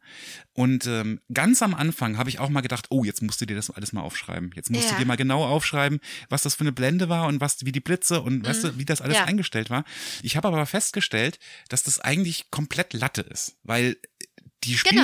Und 0.53 0.87
ähm, 0.87 1.21
ganz 1.33 1.63
am 1.63 1.75
Anfang 1.75 2.17
habe 2.19 2.29
ich 2.29 2.39
auch 2.39 2.49
mal 2.49 2.61
gedacht, 2.61 2.87
oh, 2.91 3.05
jetzt 3.05 3.23
musst 3.23 3.41
du 3.41 3.47
dir 3.47 3.57
das 3.57 3.71
alles 3.71 3.93
mal 3.93 4.03
aufschreiben. 4.03 4.51
Jetzt 4.55 4.71
musst 4.71 4.85
Ja. 4.87 4.93
du 4.93 4.99
dir 5.01 5.07
mal 5.07 5.17
genau 5.17 5.45
aufschreiben, 5.45 6.01
was 6.29 6.43
das 6.43 6.55
für 6.55 6.61
eine 6.63 6.73
Blende 6.73 7.09
war 7.09 7.27
und 7.27 7.41
was, 7.41 7.65
wie 7.65 7.73
die 7.73 7.81
Blitze 7.81 8.21
und 8.21 8.45
weißt 8.47 8.65
du, 8.65 8.79
wie 8.79 8.85
das 8.85 9.01
alles 9.01 9.17
Mhm. 9.17 9.23
Ja. 9.23 9.27
eingestellt 9.27 9.71
war. 9.71 9.85
Ich 10.23 10.37
habe 10.37 10.49
aber 10.49 10.65
festgestellt, 10.67 11.39
dass 11.69 11.83
das 11.83 11.99
eigentlich 12.01 12.51
komplett 12.51 12.93
Latte 12.93 13.23
ist, 13.23 13.57
weil 13.65 13.97
die 14.65 14.77
Genau. 14.77 15.03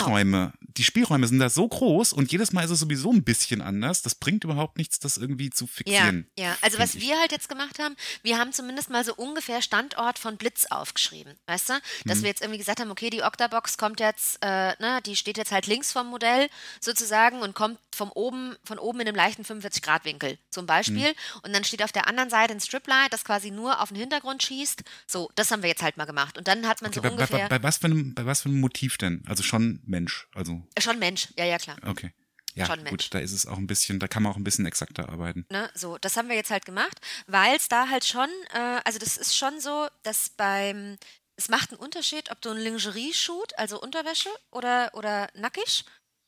Die 0.76 0.84
Spielräume 0.84 1.26
sind 1.26 1.38
da 1.38 1.50
so 1.50 1.66
groß 1.68 2.12
und 2.12 2.30
jedes 2.32 2.52
Mal 2.52 2.64
ist 2.64 2.70
es 2.70 2.80
sowieso 2.80 3.12
ein 3.12 3.24
bisschen 3.24 3.60
anders. 3.60 4.02
Das 4.02 4.14
bringt 4.14 4.44
überhaupt 4.44 4.78
nichts, 4.78 4.98
das 4.98 5.16
irgendwie 5.16 5.50
zu 5.50 5.64
Ja, 5.64 5.70
fixieren. 5.72 6.26
ja. 6.38 6.56
Also 6.60 6.78
was 6.78 6.94
ich. 6.94 7.02
wir 7.02 7.18
halt 7.18 7.32
jetzt 7.32 7.48
gemacht 7.48 7.78
haben, 7.78 7.96
wir 8.22 8.38
haben 8.38 8.52
zumindest 8.52 8.90
mal 8.90 9.04
so 9.04 9.14
ungefähr 9.14 9.62
Standort 9.62 10.18
von 10.18 10.36
Blitz 10.36 10.66
aufgeschrieben, 10.66 11.34
weißt 11.46 11.70
du? 11.70 11.72
Dass 12.06 12.18
Mhm. 12.18 12.22
wir 12.22 12.28
jetzt 12.30 12.40
irgendwie 12.42 12.58
gesagt 12.58 12.80
haben, 12.80 12.90
okay, 12.90 13.10
die 13.10 13.22
Octabox 13.22 13.78
kommt 13.78 14.00
jetzt, 14.00 14.38
äh, 14.42 14.74
ne, 14.80 15.00
die 15.04 15.16
steht 15.16 15.36
jetzt 15.38 15.52
halt 15.52 15.66
links 15.66 15.92
vom 15.92 16.06
Modell 16.08 16.48
sozusagen 16.80 17.40
und 17.40 17.54
kommt 17.54 17.78
vom 17.94 18.10
oben, 18.12 18.56
von 18.64 18.78
oben 18.78 19.00
in 19.00 19.08
einem 19.08 19.16
leichten 19.16 19.42
45-Grad-Winkel 19.44 20.38
zum 20.50 20.66
Beispiel. 20.66 21.08
Mhm. 21.10 21.40
Und 21.42 21.52
dann 21.54 21.64
steht 21.64 21.82
auf 21.82 21.92
der 21.92 22.06
anderen 22.06 22.30
Seite 22.30 22.52
ein 22.54 22.60
Striplight, 22.60 23.12
das 23.12 23.24
quasi 23.24 23.50
nur 23.50 23.80
auf 23.80 23.88
den 23.90 23.98
Hintergrund 23.98 24.42
schießt. 24.42 24.82
So, 25.06 25.30
das 25.34 25.50
haben 25.50 25.62
wir 25.62 25.68
jetzt 25.68 25.82
halt 25.82 25.96
mal 25.96 26.04
gemacht. 26.06 26.38
Und 26.38 26.48
dann 26.48 26.66
hat 26.66 26.82
man 26.82 26.90
Okay, 26.90 26.96
so 26.96 27.02
bei, 27.02 27.08
bei, 27.08 27.14
ungefähr. 27.14 27.48
bei, 27.48 27.58
bei, 27.58 27.62
was 27.62 27.78
für 27.78 27.86
einem, 27.86 28.14
bei 28.14 28.24
was 28.26 28.42
für 28.42 28.48
einem 28.48 28.60
Motiv 28.60 28.96
denn? 28.98 29.22
Also 29.26 29.42
schon 29.42 29.80
Mensch, 29.84 30.28
also 30.34 30.59
schon 30.78 30.98
Mensch, 30.98 31.28
ja, 31.36 31.44
ja, 31.44 31.58
klar. 31.58 31.76
Okay. 31.86 32.12
Ja, 32.54 32.66
Schon 32.66 32.82
Mensch. 32.82 33.04
gut, 33.04 33.14
da 33.14 33.20
ist 33.20 33.30
es 33.32 33.46
auch 33.46 33.58
ein 33.58 33.68
bisschen, 33.68 34.00
da 34.00 34.08
kann 34.08 34.24
man 34.24 34.32
auch 34.32 34.36
ein 34.36 34.42
bisschen 34.42 34.66
exakter 34.66 35.08
arbeiten. 35.08 35.46
Ne, 35.50 35.70
so, 35.74 35.98
das 35.98 36.16
haben 36.16 36.28
wir 36.28 36.34
jetzt 36.34 36.50
halt 36.50 36.64
gemacht, 36.64 37.00
weil 37.28 37.54
es 37.56 37.68
da 37.68 37.88
halt 37.88 38.04
schon, 38.04 38.28
äh, 38.52 38.80
also 38.84 38.98
das 38.98 39.16
ist 39.16 39.36
schon 39.36 39.60
so, 39.60 39.86
dass 40.02 40.30
beim, 40.30 40.96
es 41.36 41.48
macht 41.48 41.70
einen 41.70 41.78
Unterschied, 41.78 42.30
ob 42.32 42.40
du 42.42 42.50
einen 42.50 42.58
Lingerie-Shoot, 42.60 43.56
also 43.56 43.80
Unterwäsche 43.80 44.30
oder, 44.50 44.90
oder 44.94 45.28
nackig 45.34 45.84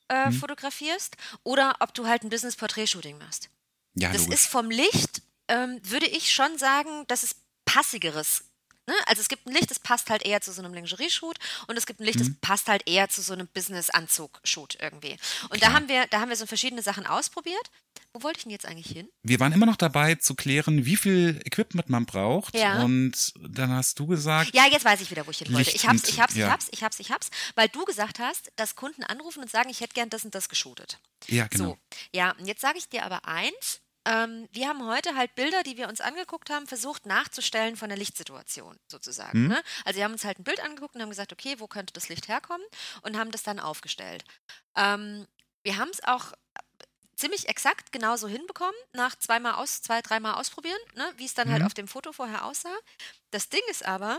äh, 0.09 0.29
Mhm. 0.31 0.33
fotografierst 0.35 1.17
oder 1.43 1.75
ob 1.81 1.93
du 1.93 2.07
halt 2.07 2.23
ein 2.23 2.29
Business-Portrait-Shooting 2.31 3.19
machst. 3.19 3.49
Ja, 3.95 4.13
Das 4.13 4.23
logisch. 4.23 4.35
ist 4.41 4.47
vom 4.47 4.71
Licht, 4.71 5.23
ähm, 5.49 5.81
würde 5.83 6.07
ich 6.07 6.33
schon 6.33 6.57
sagen, 6.57 7.05
dass 7.09 7.25
es 7.25 7.35
passigeres. 7.65 8.45
Ne? 8.87 8.95
Also 9.07 9.21
es 9.21 9.29
gibt 9.29 9.47
ein 9.47 9.53
Licht, 9.53 9.71
das 9.71 9.79
passt 9.79 10.11
halt 10.11 10.25
eher 10.27 10.41
zu 10.41 10.53
so 10.53 10.61
einem 10.61 10.75
Lingerie-Shoot 10.75 11.37
und 11.69 11.77
es 11.77 11.87
gibt 11.87 12.01
ein 12.01 12.05
Licht, 12.05 12.19
das 12.21 12.29
passt 12.41 12.67
halt 12.69 12.89
eher 12.89 13.09
zu 13.09 13.23
so 13.23 13.33
einem 13.33 13.47
Business-Anzug-Shoot 13.47 14.79
irgendwie. 14.81 15.17
Und 15.51 15.63
da 15.63 15.67
Klar. 15.69 15.73
haben 15.75 15.89
wir, 15.89 16.07
da 16.09 16.21
haben 16.21 16.31
wir 16.31 16.37
so 16.37 16.47
verschiedene 16.47 16.83
Sachen 16.83 17.07
ausprobiert. 17.07 17.71
Wo 18.13 18.23
wollte 18.23 18.39
ich 18.39 18.43
denn 18.43 18.53
jetzt 18.53 18.67
eigentlich 18.67 18.89
hin? 18.89 19.09
Wir 19.23 19.39
waren 19.41 19.53
immer 19.53 19.67
noch 19.67 19.77
dabei 19.77 20.17
zu 20.17 20.35
klären, 20.35 20.85
wie 20.85 20.97
viel 20.97 21.41
Equipment 21.45 21.89
man 21.89 22.07
braucht. 22.07 22.57
Ja. 22.57 22.83
Und 22.83 23.33
dann 23.39 23.71
hast 23.71 23.99
du 24.01 24.07
gesagt, 24.07 24.55
Ja, 24.55 24.67
jetzt 24.67 24.85
weiß 24.85 25.01
ich 25.01 25.11
wieder, 25.11 25.27
wo 25.27 25.31
ich 25.31 25.39
hin 25.39 25.53
wollte. 25.53 25.71
Licht 25.71 25.77
Ich 25.77 25.89
hab's, 25.89 26.09
ich 26.09 26.21
hab's, 26.21 26.33
ich 26.35 26.41
ja. 26.41 26.51
hab's, 26.51 26.69
ich 26.73 26.83
hab's, 26.83 27.01
ich 27.01 27.11
hab's, 27.11 27.31
weil 27.55 27.69
du 27.69 27.85
gesagt 27.85 28.19
hast, 28.19 28.51
dass 28.57 28.75
Kunden 28.75 29.05
anrufen 29.05 29.43
und 29.43 29.51
sagen, 29.51 29.71
ich 29.71 29.81
hätte 29.81 29.95
gern 29.95 30.11
das 30.11 30.25
und 30.25 30.35
das 30.35 30.49
geshootet. 30.49 30.99
ja, 31.29 31.47
genau. 31.47 31.65
So, 31.65 31.79
ja, 32.13 32.33
und 32.33 32.47
jetzt 32.47 32.61
sage 32.61 32.79
ich 32.79 32.89
dir 32.89 33.05
aber 33.05 33.27
eins. 33.27 33.82
Ähm, 34.05 34.49
wir 34.53 34.69
haben 34.69 34.85
heute 34.87 35.15
halt 35.15 35.35
Bilder, 35.35 35.63
die 35.63 35.77
wir 35.77 35.89
uns 35.89 36.01
angeguckt 36.01 36.51
haben, 36.51 36.67
versucht 36.67 37.07
nachzustellen 37.07 37.77
von 37.77 37.89
der 37.89 37.99
Lichtsituation 37.99 38.79
sozusagen. 38.89 39.43
Mhm. 39.43 39.49
Ne? 39.49 39.63
Also 39.85 39.99
wir 39.99 40.05
haben 40.05 40.13
uns 40.13 40.25
halt 40.25 40.41
ein 40.41 40.45
Bild 40.45 40.61
angeguckt 40.61 40.95
und 40.97 41.03
haben 41.03 41.11
gesagt, 41.11 41.33
okay, 41.33 41.57
wo 41.59 41.69
könnte 41.69 41.93
das 41.93 42.09
Licht 42.09 42.29
herkommen 42.29 42.67
und 43.03 43.17
haben 43.17 43.31
das 43.31 43.43
dann 43.45 43.61
aufgestellt. 43.61 44.25
Ähm, 44.77 45.27
wir 45.63 45.77
haben 45.77 45.91
es 45.91 46.03
auch 46.03 46.33
ziemlich 47.15 47.49
exakt 47.49 47.93
genauso 47.93 48.27
hinbekommen, 48.27 48.75
nach 48.93 49.15
zweimal 49.17 49.55
aus, 49.55 49.83
zwei, 49.83 50.03
dreimal 50.03 50.35
ausprobieren, 50.35 50.81
ne? 50.97 51.13
wie 51.17 51.25
es 51.25 51.35
dann 51.35 51.51
halt 51.51 51.61
Mhm. 51.61 51.67
auf 51.67 51.75
dem 51.75 51.87
Foto 51.87 52.13
vorher 52.13 52.45
aussah. 52.45 52.77
Das 53.31 53.49
Ding 53.49 53.63
ist 53.71 53.85
aber, 53.87 54.19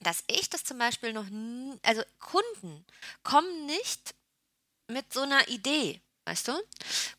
dass 0.00 0.22
ich 0.28 0.48
das 0.48 0.62
zum 0.62 0.78
Beispiel 0.78 1.12
noch 1.12 1.28
nie, 1.28 1.76
also 1.82 2.02
Kunden 2.20 2.84
kommen 3.24 3.66
nicht 3.66 4.14
mit 4.86 5.12
so 5.12 5.22
einer 5.22 5.48
Idee, 5.48 6.00
weißt 6.24 6.48
du? 6.48 6.52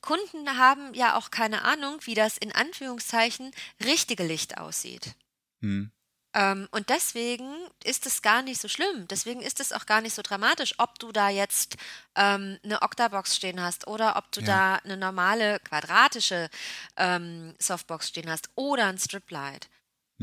Kunden 0.01 0.57
haben 0.57 0.93
ja 0.93 1.15
auch 1.15 1.31
keine 1.31 1.63
Ahnung, 1.63 1.99
wie 2.03 2.15
das 2.15 2.37
in 2.37 2.51
Anführungszeichen 2.53 3.51
richtige 3.83 4.23
Licht 4.23 4.57
aussieht. 4.57 5.15
Hm. 5.61 5.91
Ähm, 6.35 6.67
und 6.71 6.89
deswegen 6.89 7.53
ist 7.83 8.07
es 8.07 8.23
gar 8.23 8.41
nicht 8.41 8.59
so 8.59 8.67
schlimm. 8.67 9.07
Deswegen 9.07 9.41
ist 9.41 9.59
es 9.59 9.71
auch 9.71 9.85
gar 9.85 10.01
nicht 10.01 10.15
so 10.15 10.23
dramatisch, 10.23 10.73
ob 10.79 10.97
du 10.97 11.11
da 11.11 11.29
jetzt 11.29 11.77
ähm, 12.15 12.57
eine 12.63 12.81
Octabox 12.81 13.35
stehen 13.35 13.61
hast 13.61 13.85
oder 13.85 14.15
ob 14.15 14.31
du 14.31 14.41
Ja. 14.41 14.47
da 14.47 14.75
eine 14.77 14.97
normale 14.97 15.59
quadratische 15.59 16.49
ähm, 16.97 17.53
Softbox 17.59 18.07
stehen 18.09 18.29
hast 18.31 18.49
oder 18.55 18.87
ein 18.87 18.97
Striplight. 18.97 19.69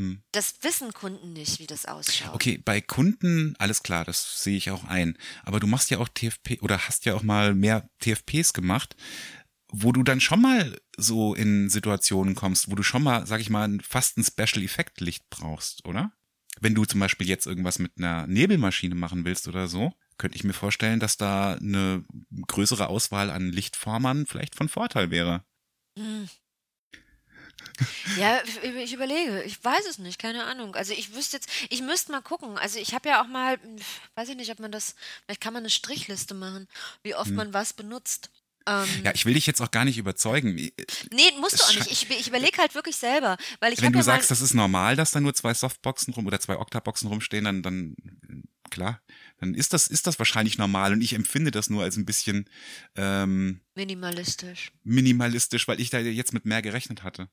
Hm. 0.01 0.23
Das 0.31 0.55
wissen 0.61 0.93
Kunden 0.93 1.33
nicht, 1.33 1.59
wie 1.59 1.67
das 1.67 1.85
ausschaut. 1.85 2.33
Okay, 2.33 2.57
bei 2.57 2.81
Kunden, 2.81 3.55
alles 3.59 3.83
klar, 3.83 4.03
das 4.03 4.43
sehe 4.43 4.57
ich 4.57 4.71
auch 4.71 4.83
ein. 4.85 5.15
Aber 5.43 5.59
du 5.59 5.67
machst 5.67 5.91
ja 5.91 5.99
auch 5.99 6.07
TFP 6.07 6.59
oder 6.61 6.87
hast 6.87 7.05
ja 7.05 7.13
auch 7.13 7.21
mal 7.21 7.53
mehr 7.53 7.87
TFPs 7.99 8.53
gemacht, 8.53 8.95
wo 9.71 9.91
du 9.91 10.01
dann 10.01 10.19
schon 10.19 10.41
mal 10.41 10.81
so 10.97 11.35
in 11.35 11.69
Situationen 11.69 12.33
kommst, 12.33 12.71
wo 12.71 12.75
du 12.75 12.81
schon 12.81 13.03
mal, 13.03 13.27
sag 13.27 13.41
ich 13.41 13.51
mal, 13.51 13.77
fast 13.87 14.17
ein 14.17 14.23
Special 14.23 14.63
Effect 14.63 15.01
Licht 15.01 15.29
brauchst, 15.29 15.85
oder? 15.85 16.11
Wenn 16.59 16.73
du 16.73 16.83
zum 16.85 16.99
Beispiel 16.99 17.29
jetzt 17.29 17.45
irgendwas 17.45 17.77
mit 17.77 17.91
einer 17.97 18.25
Nebelmaschine 18.25 18.95
machen 18.95 19.23
willst 19.23 19.47
oder 19.47 19.67
so, 19.67 19.93
könnte 20.17 20.35
ich 20.35 20.43
mir 20.43 20.53
vorstellen, 20.53 20.99
dass 20.99 21.17
da 21.17 21.53
eine 21.53 22.03
größere 22.47 22.87
Auswahl 22.87 23.29
an 23.29 23.51
Lichtformern 23.51 24.25
vielleicht 24.25 24.55
von 24.55 24.67
Vorteil 24.67 25.11
wäre. 25.11 25.43
Hm. 25.97 26.27
Ja, 28.17 28.39
ich- 28.83 28.93
überlege. 28.93 29.43
Ich 29.43 29.63
weiß 29.63 29.85
es 29.89 29.97
nicht, 29.97 30.19
keine 30.19 30.43
Ahnung. 30.45 30.75
Also 30.75 30.93
ich 30.93 31.13
wüsste 31.15 31.37
jetzt, 31.37 31.49
ich 31.69 31.81
müsste 31.81 32.11
mal 32.11 32.21
gucken. 32.21 32.57
Also 32.57 32.79
ich 32.79 32.93
habe 32.93 33.09
ja 33.09 33.23
auch 33.23 33.27
mal, 33.27 33.57
weiß 34.15 34.29
ich 34.29 34.35
nicht, 34.35 34.51
ob 34.51 34.59
man 34.59 34.71
das, 34.71 34.95
vielleicht 35.25 35.41
kann 35.41 35.53
man 35.53 35.61
eine 35.63 35.69
Strichliste 35.69 36.33
machen, 36.33 36.67
wie 37.03 37.15
oft 37.15 37.31
man 37.31 37.53
was 37.53 37.73
benutzt. 37.73 38.29
Ähm, 38.67 38.85
Hm. 38.85 39.05
Ja, 39.05 39.11
ich 39.15 39.25
will 39.25 39.33
dich 39.33 39.47
jetzt 39.47 39.59
auch 39.61 39.71
gar 39.71 39.85
nicht 39.85 39.97
überzeugen. 39.97 40.53
nee, 40.53 40.71
musst 41.39 41.59
du 41.59 41.63
auch 41.63 41.73
nicht. 41.73 41.91
Ich, 41.91 42.09
ich 42.11 42.27
überlege 42.27 42.57
halt 42.59 42.75
wirklich 42.75 42.95
selber, 42.95 43.37
weil 43.59 43.73
ich 43.73 43.81
Wenn 43.81 43.91
du 43.91 43.99
ja 43.99 44.03
sagst, 44.03 44.29
das 44.29 44.41
ist 44.41 44.53
normal, 44.53 44.95
dass 44.95 45.09
da 45.11 45.19
nur 45.19 45.33
zwei 45.33 45.53
Softboxen 45.55 46.13
rum 46.13 46.27
oder 46.27 46.39
zwei 46.39 46.57
Octaboxen 46.57 47.07
rumstehen, 47.07 47.45
dann, 47.45 47.63
dann 47.63 47.95
klar, 48.69 49.01
dann 49.39 49.55
ist 49.55 49.73
das, 49.73 49.87
ist 49.87 50.05
das 50.05 50.19
wahrscheinlich 50.19 50.59
normal 50.59 50.93
und 50.93 51.01
ich 51.01 51.13
empfinde 51.13 51.49
das 51.49 51.71
nur 51.71 51.81
als 51.83 51.97
ein 51.97 52.05
bisschen 52.05 52.47
ähm, 52.95 53.61
minimalistisch. 53.73 54.71
minimalistisch, 54.83 55.67
weil 55.67 55.81
ich 55.81 55.89
da 55.89 55.97
jetzt 55.99 56.31
mit 56.33 56.45
mehr 56.45 56.61
gerechnet 56.61 57.01
hatte. 57.01 57.29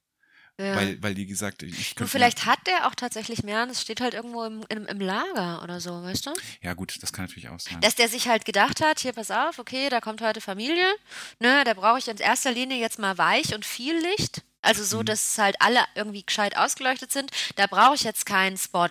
Ja. 0.60 0.74
Weil, 0.74 1.00
weil 1.02 1.14
die 1.14 1.26
gesagt, 1.26 1.62
ich 1.62 1.94
könnte 1.94 2.10
vielleicht 2.10 2.44
hat 2.44 2.58
der 2.66 2.88
auch 2.88 2.94
tatsächlich 2.96 3.44
mehr 3.44 3.62
und 3.62 3.70
es 3.70 3.80
steht 3.80 4.00
halt 4.00 4.14
irgendwo 4.14 4.42
im, 4.42 4.64
im, 4.68 4.86
im 4.86 5.00
Lager 5.00 5.62
oder 5.62 5.80
so, 5.80 6.02
weißt 6.02 6.26
du? 6.26 6.32
Ja 6.62 6.74
gut, 6.74 7.00
das 7.00 7.12
kann 7.12 7.26
natürlich 7.26 7.48
auch 7.48 7.60
sein. 7.60 7.80
Dass 7.80 7.94
der 7.94 8.08
sich 8.08 8.28
halt 8.28 8.44
gedacht 8.44 8.80
hat, 8.80 8.98
hier 8.98 9.12
pass 9.12 9.30
auf, 9.30 9.60
okay, 9.60 9.88
da 9.88 10.00
kommt 10.00 10.20
heute 10.20 10.40
Familie, 10.40 10.86
ne, 11.38 11.62
da 11.64 11.74
brauche 11.74 12.00
ich 12.00 12.08
in 12.08 12.16
erster 12.16 12.50
Linie 12.50 12.78
jetzt 12.78 12.98
mal 12.98 13.16
weich 13.18 13.54
und 13.54 13.64
viel 13.64 13.96
Licht. 13.98 14.42
Also 14.60 14.82
so, 14.82 15.04
dass 15.04 15.38
halt 15.38 15.54
alle 15.60 15.84
irgendwie 15.94 16.24
gescheit 16.24 16.56
ausgeleuchtet 16.56 17.12
sind. 17.12 17.30
Da 17.54 17.66
brauche 17.68 17.94
ich 17.94 18.02
jetzt 18.02 18.26
keinen 18.26 18.58
Spot. 18.58 18.88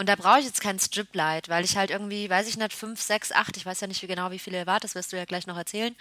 Und 0.00 0.08
da 0.08 0.16
brauche 0.16 0.38
ich 0.38 0.46
jetzt 0.46 0.62
kein 0.62 0.78
Striplight, 0.78 1.50
weil 1.50 1.62
ich 1.62 1.76
halt 1.76 1.90
irgendwie, 1.90 2.30
weiß 2.30 2.48
ich 2.48 2.56
nicht, 2.56 2.72
fünf, 2.72 3.02
sechs, 3.02 3.32
acht, 3.32 3.58
ich 3.58 3.66
weiß 3.66 3.82
ja 3.82 3.86
nicht 3.86 4.00
wie 4.00 4.06
genau, 4.06 4.30
wie 4.30 4.38
viele 4.38 4.56
ihr 4.60 4.66
wart, 4.66 4.82
das 4.82 4.94
wirst 4.94 5.12
du 5.12 5.18
ja 5.18 5.26
gleich 5.26 5.46
noch 5.46 5.58
erzählen, 5.58 5.94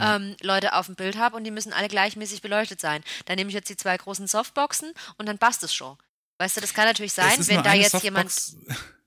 ähm, 0.00 0.34
Leute 0.40 0.72
auf 0.72 0.86
dem 0.86 0.94
Bild 0.94 1.18
habe 1.18 1.36
und 1.36 1.44
die 1.44 1.50
müssen 1.50 1.74
alle 1.74 1.88
gleichmäßig 1.88 2.40
beleuchtet 2.40 2.80
sein. 2.80 3.04
Dann 3.26 3.36
nehme 3.36 3.48
ich 3.48 3.54
jetzt 3.54 3.68
die 3.68 3.76
zwei 3.76 3.94
großen 3.94 4.26
Softboxen 4.26 4.94
und 5.18 5.26
dann 5.26 5.36
passt 5.36 5.62
es 5.64 5.74
schon. 5.74 5.98
Weißt 6.38 6.56
du, 6.56 6.62
das 6.62 6.72
kann 6.72 6.86
natürlich 6.86 7.12
sein, 7.12 7.46
wenn 7.46 7.62
da 7.62 7.74
jetzt 7.74 8.02
jemand. 8.02 8.30
Softbox- 8.30 8.56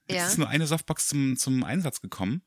Ja. 0.08 0.26
Es 0.26 0.34
ist 0.34 0.38
nur 0.38 0.48
eine 0.48 0.68
Softbox 0.68 1.08
zum, 1.08 1.38
zum 1.38 1.64
Einsatz 1.64 2.00
gekommen, 2.02 2.44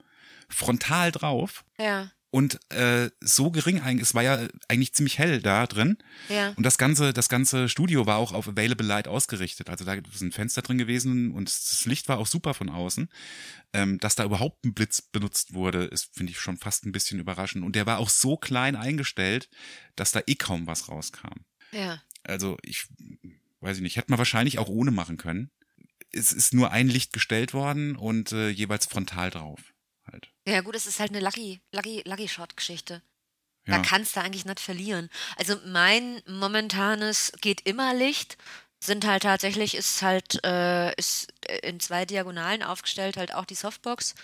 frontal 0.49 1.11
drauf 1.11 1.65
Ja, 1.81 2.13
und 2.31 2.61
äh, 2.71 3.11
so 3.21 3.51
gering 3.51 3.81
eigentlich, 3.81 4.09
es 4.09 4.15
war 4.15 4.23
ja 4.23 4.47
eigentlich 4.69 4.93
ziemlich 4.93 5.19
hell 5.19 5.41
da 5.41 5.67
drin 5.67 5.97
ja. 6.29 6.53
Und 6.57 6.65
das 6.65 6.79
ganze, 6.79 7.13
das 7.13 7.29
ganze 7.29 7.69
Studio 7.69 8.07
war 8.07 8.17
auch 8.17 8.33
auf 8.33 8.49
Available 8.49 8.87
Light 8.87 9.09
ausgerichtet. 9.09 9.71
Also 9.71 9.85
da 9.85 9.95
ist 9.95 10.21
ein 10.21 10.33
Fenster 10.33 10.63
drin 10.63 10.79
gewesen 10.79 11.33
und 11.33 11.49
das 11.49 11.85
Licht 11.87 12.09
war 12.09 12.19
auch 12.19 12.27
super 12.27 12.55
von 12.55 12.69
außen. 12.69 13.09
Ähm, 13.73 13.99
dass 13.99 14.15
da 14.15 14.25
überhaupt 14.25 14.65
ein 14.65 14.75
Blitz 14.75 15.03
benutzt 15.03 15.55
wurde, 15.55 15.85
ist, 15.85 16.15
finde 16.15 16.33
ich, 16.33 16.39
schon 16.39 16.57
fast 16.57 16.87
ein 16.87 16.93
bisschen 16.93 17.21
überraschend. 17.21 17.65
Und 17.65 17.77
der 17.77 17.87
war 17.87 17.99
auch 17.99 18.09
so 18.09 18.37
klein 18.37 18.77
eingestellt, 18.77 19.49
dass 19.97 20.11
da 20.11 20.21
eh 20.27 20.37
kaum 20.37 20.67
was 20.67 20.89
rauskam. 20.89 21.45
Ja. 21.73 22.03
Also 22.25 22.57
ich 22.63 22.87
weiß 23.61 23.79
ich 23.79 23.83
nicht, 23.83 23.97
hätte 23.97 24.11
man 24.11 24.19
wahrscheinlich 24.19 24.59
auch 24.59 24.69
ohne 24.69 24.91
machen 24.91 25.17
können. 25.17 25.51
Es 26.11 26.33
ist 26.33 26.55
nur 26.55 26.71
ein 26.71 26.89
Licht 26.89 27.13
gestellt 27.13 27.53
worden 27.53 27.97
und 27.97 28.33
äh, 28.33 28.49
jeweils 28.49 28.87
frontal 28.87 29.31
drauf. 29.31 29.61
Ja, 30.49 30.63
gut, 30.63 30.75
es 30.75 30.87
ist 30.87 30.99
halt 30.99 31.11
eine 31.11 31.21
Lucky, 31.21 31.61
Lucky, 31.73 32.03
Lucky 32.07 32.27
Shot-Geschichte. 32.27 33.03
Ja. 33.67 33.77
Da 33.77 33.83
kannst 33.83 34.17
du 34.17 34.21
eigentlich 34.21 34.47
nicht 34.47 34.61
verlieren. 34.61 35.11
Also 35.37 35.57
mein 35.67 36.23
momentanes 36.27 37.33
geht 37.43 37.67
immer 37.67 37.93
Licht 37.93 38.39
sind 38.81 39.05
halt 39.07 39.25
tatsächlich, 39.25 39.75
ist 39.75 40.03
halt, 40.03 40.45
äh, 40.45 40.95
ist 40.95 41.29
in 41.63 41.81
zwei 41.81 42.05
Diagonalen 42.05 42.63
aufgestellt, 42.63 43.17
halt 43.17 43.35
auch 43.35 43.45
die 43.45 43.55
Softbox, 43.57 44.15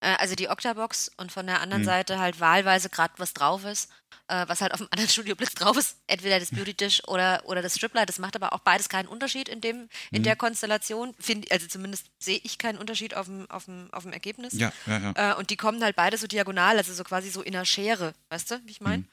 äh, 0.00 0.14
also 0.18 0.34
die 0.34 0.48
Octabox 0.48 1.10
und 1.18 1.30
von 1.30 1.46
der 1.46 1.60
anderen 1.60 1.82
Mhm. 1.82 1.86
Seite 1.86 2.18
halt 2.18 2.40
wahlweise 2.40 2.88
gerade 2.88 3.12
was 3.18 3.34
drauf 3.34 3.64
ist, 3.64 3.90
äh, 4.28 4.44
was 4.48 4.60
halt 4.62 4.72
auf 4.72 4.78
dem 4.78 4.88
anderen 4.92 5.10
Studioblitz 5.10 5.52
drauf 5.54 5.76
ist, 5.76 5.98
entweder 6.06 6.40
das 6.40 6.50
Beauty 6.50 6.72
Dish 6.74 7.02
oder, 7.06 7.42
oder 7.44 7.60
das 7.60 7.74
Striplight, 7.76 8.08
das 8.08 8.18
macht 8.18 8.34
aber 8.36 8.52
auch 8.54 8.60
beides 8.60 8.88
keinen 8.88 9.08
Unterschied 9.08 9.48
in 9.48 9.60
dem, 9.60 9.88
in 10.10 10.20
Mhm. 10.20 10.24
der 10.24 10.36
Konstellation, 10.36 11.14
find, 11.18 11.50
also 11.52 11.66
zumindest 11.66 12.06
sehe 12.18 12.40
ich 12.42 12.56
keinen 12.56 12.78
Unterschied 12.78 13.14
auf 13.14 13.26
dem, 13.26 13.50
auf 13.50 13.66
dem, 13.66 13.92
auf 13.92 14.04
dem 14.04 14.12
Ergebnis. 14.14 14.54
Ja, 14.54 14.72
ja, 14.86 14.98
ja. 14.98 15.32
Äh, 15.32 15.34
und 15.36 15.50
die 15.50 15.56
kommen 15.56 15.82
halt 15.84 15.96
beide 15.96 16.16
so 16.16 16.26
diagonal, 16.26 16.78
also 16.78 16.94
so 16.94 17.04
quasi 17.04 17.28
so 17.30 17.42
in 17.42 17.54
einer 17.54 17.66
Schere, 17.66 18.14
weißt 18.30 18.52
du, 18.52 18.60
wie 18.64 18.70
ich 18.70 18.80
meine? 18.80 18.98
Mhm. 18.98 19.08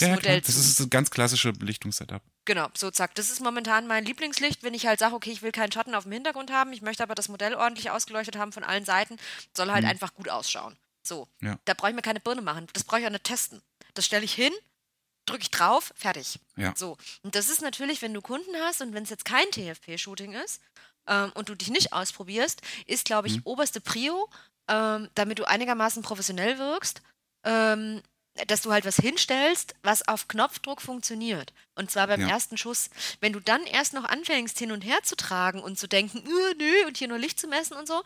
Ja, 0.00 0.08
ja 0.08 0.14
Modell 0.14 0.40
klar. 0.40 0.40
Das 0.46 0.54
zu. 0.54 0.60
ist 0.60 0.80
das 0.80 0.90
ganz 0.90 1.10
klassische 1.10 1.52
Belichtungssetup. 1.52 2.22
Genau, 2.44 2.68
so 2.76 2.90
zack. 2.90 3.14
Das 3.14 3.30
ist 3.30 3.40
momentan 3.40 3.86
mein 3.86 4.04
Lieblingslicht, 4.04 4.62
wenn 4.62 4.74
ich 4.74 4.86
halt 4.86 4.98
sage, 4.98 5.14
okay, 5.14 5.30
ich 5.30 5.42
will 5.42 5.52
keinen 5.52 5.72
Schatten 5.72 5.94
auf 5.94 6.02
dem 6.04 6.12
Hintergrund 6.12 6.50
haben, 6.52 6.72
ich 6.72 6.82
möchte 6.82 7.02
aber 7.02 7.14
das 7.14 7.28
Modell 7.28 7.54
ordentlich 7.54 7.90
ausgeleuchtet 7.90 8.36
haben 8.36 8.52
von 8.52 8.64
allen 8.64 8.84
Seiten, 8.84 9.16
soll 9.56 9.70
halt 9.72 9.84
Mhm. 9.84 9.90
einfach 9.90 10.14
gut 10.14 10.28
ausschauen. 10.28 10.76
So. 11.02 11.26
Ja. 11.40 11.58
Da 11.64 11.74
brauche 11.74 11.90
ich 11.90 11.96
mir 11.96 12.02
keine 12.02 12.20
Birne 12.20 12.42
machen. 12.42 12.66
Das 12.74 12.84
brauche 12.84 13.00
ich 13.00 13.06
auch 13.06 13.10
nicht 13.10 13.24
testen. 13.24 13.62
Das 13.94 14.04
stelle 14.04 14.24
ich 14.24 14.34
hin, 14.34 14.52
drücke 15.26 15.42
ich 15.42 15.50
drauf, 15.50 15.92
fertig. 15.96 16.38
Ja. 16.56 16.74
So. 16.76 16.96
Und 17.22 17.34
das 17.34 17.48
ist 17.48 17.62
natürlich, 17.62 18.02
wenn 18.02 18.12
du 18.14 18.20
Kunden 18.20 18.54
hast 18.62 18.80
und 18.82 18.92
wenn 18.94 19.02
es 19.04 19.10
jetzt 19.10 19.24
kein 19.24 19.46
TFP-Shooting 19.50 20.32
ist 20.32 20.60
ähm, 21.06 21.32
und 21.34 21.48
du 21.48 21.54
dich 21.54 21.68
nicht 21.70 21.92
ausprobierst, 21.92 22.60
ist, 22.86 23.04
glaube 23.04 23.28
ich, 23.28 23.36
Mhm. 23.36 23.42
oberste 23.44 23.80
Prio, 23.80 24.28
ähm, 24.68 25.08
damit 25.14 25.38
du 25.38 25.44
einigermaßen 25.48 26.02
professionell 26.02 26.58
wirkst, 26.58 27.00
ähm, 27.44 28.02
dass 28.46 28.62
du 28.62 28.72
halt 28.72 28.84
was 28.84 28.96
hinstellst, 28.96 29.74
was 29.82 30.06
auf 30.06 30.28
Knopfdruck 30.28 30.80
funktioniert. 30.80 31.52
Und 31.74 31.90
zwar 31.90 32.06
beim 32.06 32.20
Ja. 32.20 32.28
ersten 32.28 32.56
Schuss. 32.56 32.90
Wenn 33.20 33.32
du 33.32 33.40
dann 33.40 33.64
erst 33.64 33.92
noch 33.94 34.04
anfängst, 34.04 34.58
hin 34.58 34.72
und 34.72 34.82
her 34.82 35.02
zu 35.02 35.16
tragen 35.16 35.60
und 35.60 35.78
zu 35.78 35.88
denken, 35.88 36.18
"Äh, 36.26 36.54
nö, 36.56 36.86
und 36.86 36.96
hier 36.96 37.08
nur 37.08 37.18
Licht 37.18 37.40
zu 37.40 37.48
messen 37.48 37.76
und 37.76 37.86
so, 37.88 38.02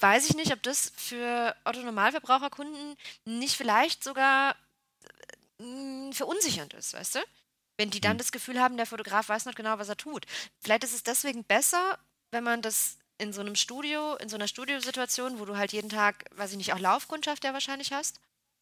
weiß 0.00 0.28
ich 0.30 0.36
nicht, 0.36 0.52
ob 0.52 0.62
das 0.62 0.92
für 0.96 1.54
Otto-Normalverbraucherkunden 1.64 2.96
nicht 3.24 3.56
vielleicht 3.56 4.02
sogar 4.04 4.56
äh, 5.60 6.12
verunsichernd 6.12 6.74
ist, 6.74 6.94
weißt 6.94 7.16
du? 7.16 7.18
Wenn 7.76 7.90
die 7.90 8.00
dann 8.00 8.12
Hm. 8.12 8.18
das 8.18 8.32
Gefühl 8.32 8.60
haben, 8.60 8.76
der 8.76 8.86
Fotograf 8.86 9.28
weiß 9.28 9.44
nicht 9.46 9.56
genau, 9.56 9.78
was 9.78 9.88
er 9.88 9.96
tut. 9.96 10.26
Vielleicht 10.60 10.84
ist 10.84 10.94
es 10.94 11.02
deswegen 11.02 11.44
besser, 11.44 11.98
wenn 12.32 12.44
man 12.44 12.62
das 12.62 12.96
in 13.18 13.32
so 13.32 13.40
einem 13.40 13.56
Studio, 13.56 14.14
in 14.16 14.28
so 14.28 14.36
einer 14.36 14.46
Studiosituation, 14.48 15.38
wo 15.40 15.44
du 15.44 15.56
halt 15.56 15.72
jeden 15.72 15.88
Tag, 15.90 16.24
weiß 16.36 16.52
ich 16.52 16.56
nicht, 16.56 16.72
auch 16.72 16.78
Laufkundschaft 16.78 17.42
ja 17.44 17.52
wahrscheinlich 17.52 17.92
hast, 17.92 18.20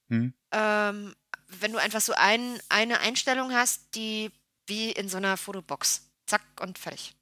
Hm? 0.08 0.34
ähm, 0.52 1.14
wenn 1.48 1.72
du 1.72 1.78
einfach 1.78 2.00
so 2.00 2.12
ein, 2.16 2.58
eine 2.68 3.00
Einstellung 3.00 3.52
hast, 3.52 3.94
die 3.94 4.30
wie 4.66 4.90
in 4.90 5.08
so 5.08 5.16
einer 5.16 5.36
Fotobox. 5.36 6.10
Zack 6.26 6.42
und 6.60 6.78
fertig. 6.78 7.14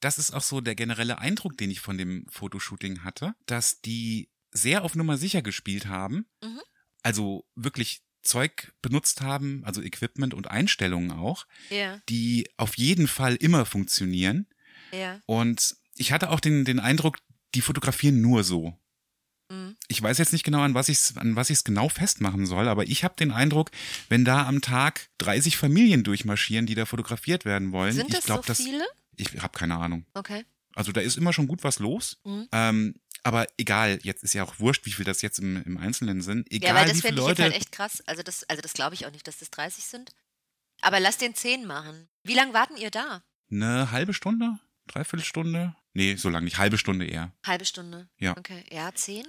das 0.00 0.18
ist 0.18 0.30
auch 0.30 0.42
so 0.42 0.60
der 0.60 0.76
generelle 0.76 1.18
Eindruck, 1.18 1.58
den 1.58 1.72
ich 1.72 1.80
von 1.80 1.98
dem 1.98 2.24
Fotoshooting 2.28 3.02
hatte, 3.02 3.34
dass 3.46 3.80
die 3.80 4.30
sehr 4.52 4.84
auf 4.84 4.94
Nummer 4.94 5.18
sicher 5.18 5.42
gespielt 5.42 5.86
haben. 5.86 6.26
Mhm. 6.40 6.60
Also 7.02 7.44
wirklich 7.56 8.02
Zeug 8.22 8.72
benutzt 8.82 9.20
haben, 9.22 9.64
also 9.64 9.82
Equipment 9.82 10.34
und 10.34 10.48
Einstellungen 10.48 11.10
auch, 11.10 11.46
Ja, 11.70 12.00
die 12.08 12.48
auf 12.56 12.78
jeden 12.78 13.08
Fall 13.08 13.34
immer 13.34 13.66
funktionieren. 13.66 14.46
ja. 14.92 15.20
Und 15.26 15.76
ich 15.96 16.12
hatte 16.12 16.30
auch 16.30 16.38
den, 16.38 16.64
den 16.64 16.78
Eindruck, 16.78 17.18
die 17.56 17.60
fotografieren 17.60 18.20
nur 18.20 18.44
so. 18.44 18.78
Mhm. 19.50 19.76
Ich 19.88 20.02
weiß 20.02 20.18
jetzt 20.18 20.32
nicht 20.32 20.44
genau, 20.44 20.60
an 20.62 20.74
was 20.74 20.88
ich 20.88 20.98
es 20.98 21.16
an 21.16 21.36
was 21.36 21.50
ich 21.50 21.58
es 21.58 21.64
genau 21.64 21.88
festmachen 21.88 22.46
soll, 22.46 22.68
aber 22.68 22.84
ich 22.84 23.04
habe 23.04 23.14
den 23.16 23.30
Eindruck, 23.32 23.70
wenn 24.08 24.24
da 24.24 24.46
am 24.46 24.60
Tag 24.60 25.08
30 25.18 25.56
Familien 25.56 26.04
durchmarschieren, 26.04 26.66
die 26.66 26.74
da 26.74 26.84
fotografiert 26.86 27.44
werden 27.44 27.72
wollen, 27.72 27.92
Sind 27.94 28.08
ich 28.08 28.14
das 28.16 28.24
glaube, 28.26 28.42
so 28.42 28.48
das 28.48 28.58
viele? 28.58 28.84
ich 29.16 29.40
habe 29.42 29.56
keine 29.58 29.76
Ahnung. 29.78 30.04
Okay. 30.14 30.44
Also 30.74 30.92
da 30.92 31.00
ist 31.00 31.16
immer 31.16 31.32
schon 31.32 31.48
gut 31.48 31.64
was 31.64 31.78
los. 31.78 32.18
Mhm. 32.24 32.48
Ähm, 32.52 32.94
aber 33.24 33.46
egal, 33.58 33.98
jetzt 34.02 34.22
ist 34.22 34.32
ja 34.34 34.44
auch 34.44 34.60
wurscht, 34.60 34.86
wie 34.86 34.92
viel 34.92 35.04
das 35.04 35.22
jetzt 35.22 35.38
im, 35.40 35.60
im 35.64 35.76
Einzelnen 35.76 36.20
sind. 36.22 36.50
Egal, 36.52 36.70
Ja, 36.70 36.74
weil 36.80 36.88
das 36.88 37.00
finde 37.00 37.20
ich 37.20 37.26
jetzt 37.26 37.38
Leute. 37.38 37.42
halt 37.42 37.54
echt 37.54 37.72
krass. 37.72 38.00
Also 38.06 38.22
das, 38.22 38.44
also 38.44 38.62
das 38.62 38.74
glaube 38.74 38.94
ich 38.94 39.06
auch 39.06 39.10
nicht, 39.10 39.26
dass 39.26 39.38
das 39.38 39.50
30 39.50 39.84
sind. 39.84 40.12
Aber 40.82 41.00
lass 41.00 41.16
den 41.18 41.34
10 41.34 41.66
machen. 41.66 42.08
Wie 42.22 42.34
lange 42.34 42.54
warten 42.54 42.76
ihr 42.76 42.90
da? 42.92 43.22
Eine 43.50 43.90
halbe 43.90 44.14
Stunde? 44.14 44.58
Dreiviertel 44.86 45.24
Stunde? 45.24 45.74
Nee, 45.94 46.16
so 46.16 46.28
lange 46.28 46.44
nicht. 46.44 46.58
Halbe 46.58 46.78
Stunde 46.78 47.06
eher. 47.06 47.32
Halbe 47.44 47.64
Stunde. 47.64 48.08
Ja. 48.18 48.36
Okay. 48.36 48.64
Ja, 48.70 48.92
10? 48.94 49.24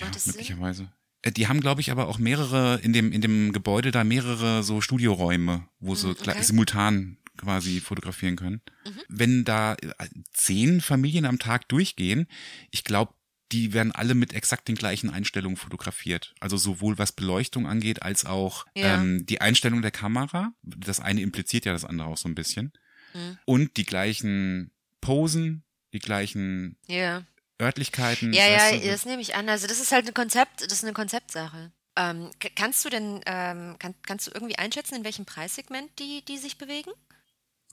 Ja, 0.00 0.06
das 0.12 0.24
Sinn? 0.24 0.32
möglicherweise. 0.34 0.92
Äh, 1.22 1.32
Die 1.32 1.48
haben, 1.48 1.60
glaube 1.60 1.80
ich, 1.80 1.90
aber 1.90 2.08
auch 2.08 2.18
mehrere, 2.18 2.78
in 2.82 2.92
dem, 2.92 3.12
in 3.12 3.20
dem 3.20 3.52
Gebäude 3.52 3.90
da 3.90 4.04
mehrere 4.04 4.62
so 4.62 4.80
Studioräume, 4.80 5.68
wo 5.78 5.94
so 5.94 6.08
Mhm, 6.08 6.16
okay. 6.20 6.42
simultan 6.42 7.18
quasi 7.36 7.80
fotografieren 7.80 8.36
können. 8.36 8.60
Mhm. 8.86 9.00
Wenn 9.08 9.44
da 9.44 9.74
äh, 9.74 10.08
zehn 10.32 10.80
Familien 10.80 11.24
am 11.24 11.38
Tag 11.38 11.68
durchgehen, 11.68 12.28
ich 12.70 12.84
glaube, 12.84 13.14
die 13.52 13.72
werden 13.72 13.92
alle 13.92 14.14
mit 14.14 14.32
exakt 14.32 14.68
den 14.68 14.74
gleichen 14.74 15.10
Einstellungen 15.10 15.56
fotografiert. 15.56 16.34
Also 16.40 16.56
sowohl 16.56 16.98
was 16.98 17.12
Beleuchtung 17.12 17.66
angeht, 17.66 18.02
als 18.02 18.24
auch 18.24 18.66
ja. 18.74 18.94
ähm, 18.94 19.26
die 19.26 19.40
Einstellung 19.40 19.82
der 19.82 19.90
Kamera. 19.90 20.52
Das 20.62 21.00
eine 21.00 21.20
impliziert 21.20 21.64
ja 21.64 21.72
das 21.72 21.84
andere 21.84 22.08
auch 22.08 22.16
so 22.16 22.28
ein 22.28 22.34
bisschen. 22.34 22.72
Mhm. 23.14 23.38
Und 23.44 23.76
die 23.76 23.84
gleichen 23.84 24.70
Posen, 25.00 25.63
die 25.94 26.00
gleichen 26.00 26.76
ja. 26.86 27.22
Örtlichkeiten. 27.60 28.32
Ja, 28.34 28.46
ja, 28.46 28.76
du? 28.76 28.86
das 28.86 29.06
nehme 29.06 29.22
ich 29.22 29.34
an. 29.34 29.48
Also 29.48 29.66
das 29.66 29.80
ist 29.80 29.92
halt 29.92 30.06
ein 30.06 30.14
Konzept, 30.14 30.60
das 30.60 30.72
ist 30.72 30.84
eine 30.84 30.92
Konzeptsache. 30.92 31.72
Ähm, 31.96 32.30
kannst 32.56 32.84
du 32.84 32.90
denn, 32.90 33.20
ähm, 33.24 33.76
kann, 33.78 33.94
kannst 34.02 34.26
du 34.26 34.32
irgendwie 34.34 34.58
einschätzen, 34.58 34.96
in 34.96 35.04
welchem 35.04 35.24
Preissegment 35.24 35.90
die, 35.98 36.24
die 36.24 36.38
sich 36.38 36.58
bewegen? 36.58 36.90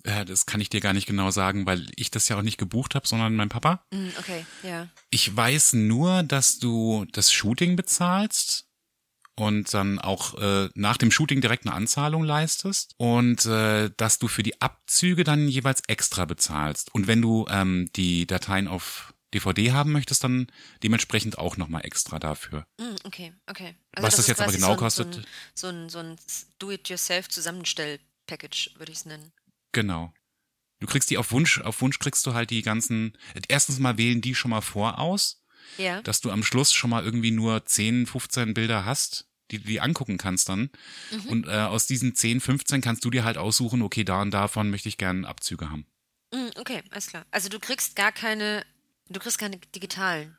Ja, 0.06 0.26
das 0.26 0.46
kann 0.46 0.62
ich 0.62 0.70
dir 0.70 0.80
gar 0.80 0.94
nicht 0.94 1.08
genau 1.08 1.32
sagen, 1.32 1.66
weil 1.66 1.88
ich 1.96 2.12
das 2.12 2.28
ja 2.30 2.38
auch 2.38 2.42
nicht 2.42 2.58
gebucht 2.58 2.96
habe, 2.96 3.08
sondern 3.08 3.36
mein 3.36 3.50
Papa. 3.50 3.84
Mm, 3.92 4.10
okay, 4.18 4.46
ja. 4.64 4.88
Ich 5.10 5.36
weiß 5.36 5.74
nur, 5.74 6.24
dass 6.24 6.60
du 6.60 7.06
das 7.12 7.32
Shooting 7.32 7.76
bezahlst 7.76 8.71
und 9.42 9.74
dann 9.74 9.98
auch 9.98 10.40
äh, 10.40 10.70
nach 10.76 10.98
dem 10.98 11.10
Shooting 11.10 11.42
direkt 11.42 11.66
eine 11.66 11.74
Anzahlung 11.74 12.24
leistest 12.24 12.94
und 12.98 13.44
äh, 13.48 13.90
dass 13.98 14.20
du 14.20 14.28
für 14.28 14.44
die 14.44 14.62
Abzüge 14.62 15.24
dann 15.24 15.48
jeweils 15.48 15.82
extra 15.88 16.26
bezahlst. 16.26 16.94
Und 16.94 17.08
wenn 17.08 17.24
du 17.24 17.48
ähm, 17.50 17.90
die 17.96 18.28
Dateien 18.28 18.68
auf 18.68 19.16
DVD 19.34 19.72
haben 19.72 19.94
möchtest, 19.94 20.24
dann 20.24 20.46
dementsprechend 20.84 21.40
auch 21.40 21.58
nochmal 21.58 21.84
extra 21.86 22.20
dafür. 22.20 22.68
Mm, 22.80 22.94
okay, 23.04 23.34
okay. 23.48 23.74
Also 23.94 24.06
Was 24.06 24.16
das, 24.16 24.18
das 24.18 24.28
jetzt 24.28 24.42
aber 24.42 24.52
genau 24.52 24.68
so 24.68 24.74
ein, 24.74 24.78
kostet. 24.78 25.28
So 25.56 25.70
ein, 25.70 25.90
so 25.90 25.98
ein, 25.98 26.20
so 26.20 26.28
ein 26.28 26.40
Do-it-yourself-Zusammenstell-Package, 26.60 28.76
würde 28.78 28.92
ich 28.92 29.00
es 29.00 29.06
nennen. 29.06 29.32
Genau. 29.72 30.14
Du 30.80 30.86
kriegst 30.86 31.10
die 31.10 31.18
auf 31.18 31.32
Wunsch, 31.32 31.62
auf 31.62 31.82
Wunsch 31.82 31.98
kriegst 31.98 32.28
du 32.28 32.36
halt 32.36 32.52
die 32.52 32.62
ganzen, 32.62 33.18
erstens 33.48 33.80
mal 33.80 33.98
wählen 33.98 34.22
die 34.22 34.36
schon 34.36 34.52
mal 34.52 34.62
voraus, 34.62 35.42
ja. 35.78 36.04
dass 36.04 36.22
du 36.22 36.30
am 36.30 36.44
Schluss 36.44 36.74
schon 36.74 36.92
mal 36.92 37.04
irgendwie 37.04 37.32
nur 37.32 37.66
10, 37.66 38.06
15 38.06 38.54
Bilder 38.54 38.86
hast, 38.86 39.31
die 39.52 39.60
du 39.60 39.68
dir 39.68 39.84
angucken 39.84 40.18
kannst 40.18 40.50
dann. 40.50 40.70
Mhm. 41.12 41.30
Und 41.30 41.48
äh, 41.48 41.52
aus 41.52 41.88
diesen 41.88 42.16
10, 42.16 42.42
15 42.42 42.82
kannst 42.82 43.06
du 43.06 43.10
dir 43.10 43.24
halt 43.24 43.38
aussuchen, 43.38 43.82
okay, 43.82 44.04
da 44.04 44.22
und 44.22 44.32
davon 44.32 44.70
möchte 44.70 44.90
ich 44.90 44.98
gerne 44.98 45.28
Abzüge 45.28 45.70
haben. 45.70 45.86
Mm, 46.34 46.50
okay, 46.60 46.82
alles 46.92 47.08
klar. 47.08 47.26
Also 47.32 47.50
du 47.50 47.60
kriegst 47.60 47.96
gar 47.96 48.12
keine, 48.12 48.66
du 49.10 49.20
kriegst 49.20 49.38
keine 49.38 49.58
digitalen. 49.58 50.38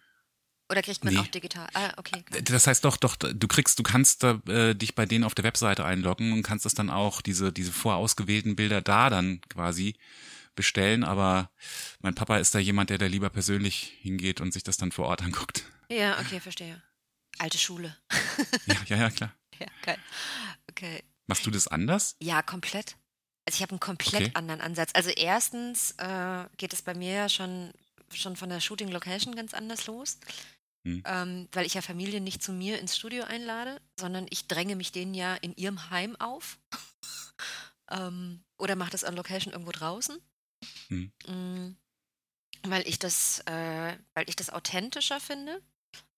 Oder 0.71 0.83
kriegt 0.83 1.05
man 1.05 1.13
nee. 1.13 1.21
auch 1.21 1.27
digital? 1.27 1.69
Ah, 1.75 1.93
okay. 1.99 2.23
Klar. 2.23 2.41
Das 2.43 2.67
heißt 2.67 2.85
doch, 2.85 2.97
doch, 2.97 3.17
du 3.17 3.47
kriegst, 3.47 3.79
du 3.79 3.83
kannst 3.83 4.25
äh, 4.25 4.75
dich 4.75 4.95
bei 4.95 5.05
denen 5.05 5.23
auf 5.23 5.35
der 5.35 5.45
Webseite 5.45 5.85
einloggen 5.85 6.33
und 6.33 6.43
kannst 6.43 6.65
das 6.65 6.73
dann 6.73 6.89
auch, 6.89 7.21
diese, 7.21 7.53
diese 7.53 7.73
vorausgewählten 7.73 8.57
Bilder 8.57 8.81
da 8.81 9.11
dann 9.11 9.43
quasi 9.51 9.97
bestellen, 10.55 11.05
aber 11.05 11.51
mein 12.01 12.15
Papa 12.15 12.39
ist 12.39 12.55
da 12.55 12.59
jemand, 12.59 12.91
der 12.91 12.99
da 12.99 13.07
lieber 13.07 13.31
persönlich 13.31 13.99
hingeht 14.01 14.41
und 14.41 14.53
sich 14.53 14.63
das 14.63 14.79
dann 14.79 14.93
vor 14.93 15.07
Ort 15.07 15.23
anguckt. 15.23 15.65
Ja, 15.91 16.19
okay, 16.21 16.41
verstehe. 16.41 16.83
Alte 17.39 17.59
Schule. 17.59 17.97
ja, 18.67 18.77
ja, 18.87 18.97
ja, 18.97 19.11
klar. 19.11 19.35
Ja, 19.59 19.67
geil. 19.83 19.99
Okay. 20.71 21.03
Machst 21.27 21.47
du 21.47 21.51
das 21.51 21.69
anders? 21.69 22.17
Ja, 22.21 22.43
komplett. 22.43 22.97
Also 23.47 23.57
ich 23.57 23.63
habe 23.63 23.71
einen 23.71 23.81
komplett 23.81 24.23
okay. 24.23 24.31
anderen 24.35 24.61
Ansatz. 24.61 24.91
Also 24.95 25.11
erstens 25.11 25.93
äh, 25.99 26.45
geht 26.57 26.73
es 26.73 26.83
bei 26.83 26.95
mir 26.95 27.13
ja 27.13 27.29
schon, 27.29 27.73
schon 28.13 28.37
von 28.37 28.49
der 28.49 28.61
Shooting 28.61 28.89
Location 28.89 29.35
ganz 29.35 29.55
anders 29.55 29.87
los. 29.87 30.19
Hm. 30.85 31.03
Ähm, 31.07 31.49
weil 31.53 31.67
ich 31.67 31.75
ja 31.75 31.83
Familien 31.83 32.25
nicht 32.25 32.43
zu 32.43 32.53
mir 32.53 32.79
ins 32.81 32.97
Studio 32.97 33.25
einlade, 33.25 33.81
sondern 33.99 34.27
ich 34.31 34.49
dränge 34.49 34.77
mich 34.77 34.91
denen 34.91 35.15
ja 35.15 35.35
in 35.37 35.55
ihrem 35.57 35.91
Heim 35.91 36.17
auf. 36.17 36.59
ähm, 37.91 38.43
oder 38.59 38.77
mache 38.77 38.91
das 38.91 39.05
an 39.05 39.15
Location 39.15 39.53
irgendwo 39.53 39.73
draußen. 39.73 40.19
Hm. 40.89 41.13
Mhm, 41.27 41.77
weil 42.63 42.87
ich 42.87 42.99
das, 42.99 43.41
äh, 43.47 43.97
weil 44.15 44.29
ich 44.29 44.37
das 44.37 44.51
authentischer 44.51 45.21
finde, 45.21 45.63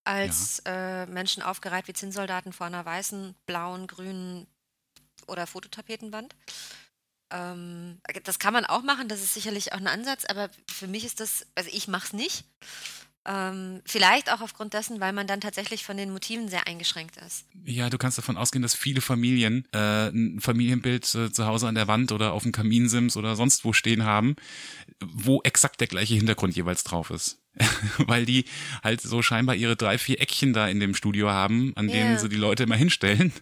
als 0.04 0.62
ja. 0.66 1.02
äh, 1.02 1.06
Menschen 1.06 1.42
aufgereiht 1.42 1.88
wie 1.88 1.94
Zinnsoldaten 1.94 2.52
vor 2.52 2.66
einer 2.66 2.84
weißen, 2.84 3.34
blauen, 3.46 3.86
grünen 3.86 4.46
oder 5.26 5.46
Fototapetenwand. 5.46 6.34
Ähm, 7.30 7.98
das 8.24 8.38
kann 8.38 8.52
man 8.52 8.64
auch 8.64 8.82
machen, 8.82 9.08
das 9.08 9.22
ist 9.22 9.34
sicherlich 9.34 9.72
auch 9.72 9.78
ein 9.78 9.86
Ansatz, 9.86 10.24
aber 10.26 10.50
für 10.70 10.86
mich 10.86 11.04
ist 11.04 11.20
das, 11.20 11.46
also 11.54 11.70
ich 11.72 11.88
mache 11.88 12.06
es 12.06 12.12
nicht. 12.12 12.44
Ähm, 13.26 13.80
vielleicht 13.86 14.30
auch 14.30 14.42
aufgrund 14.42 14.74
dessen, 14.74 15.00
weil 15.00 15.14
man 15.14 15.26
dann 15.26 15.40
tatsächlich 15.40 15.82
von 15.82 15.96
den 15.96 16.12
Motiven 16.12 16.48
sehr 16.48 16.66
eingeschränkt 16.66 17.16
ist. 17.16 17.46
Ja, 17.64 17.88
du 17.88 17.96
kannst 17.96 18.18
davon 18.18 18.36
ausgehen, 18.36 18.60
dass 18.60 18.74
viele 18.74 19.00
Familien 19.00 19.66
äh, 19.72 20.08
ein 20.08 20.40
Familienbild 20.40 21.14
äh, 21.14 21.32
zu 21.32 21.46
Hause 21.46 21.66
an 21.66 21.74
der 21.74 21.88
Wand 21.88 22.12
oder 22.12 22.34
auf 22.34 22.42
dem 22.42 22.52
Kaminsims 22.52 23.16
oder 23.16 23.34
sonst 23.34 23.64
wo 23.64 23.72
stehen 23.72 24.04
haben, 24.04 24.36
wo 25.00 25.40
exakt 25.40 25.80
der 25.80 25.88
gleiche 25.88 26.14
Hintergrund 26.14 26.54
jeweils 26.54 26.84
drauf 26.84 27.10
ist. 27.10 27.38
weil 27.98 28.26
die 28.26 28.44
halt 28.82 29.00
so 29.00 29.22
scheinbar 29.22 29.54
ihre 29.54 29.76
drei, 29.76 29.98
vier 29.98 30.20
Eckchen 30.20 30.52
da 30.52 30.68
in 30.68 30.80
dem 30.80 30.94
Studio 30.94 31.30
haben, 31.30 31.72
an 31.76 31.88
denen 31.88 32.10
yeah. 32.10 32.18
sie 32.18 32.28
die 32.28 32.36
Leute 32.36 32.64
immer 32.64 32.76
hinstellen. 32.76 33.32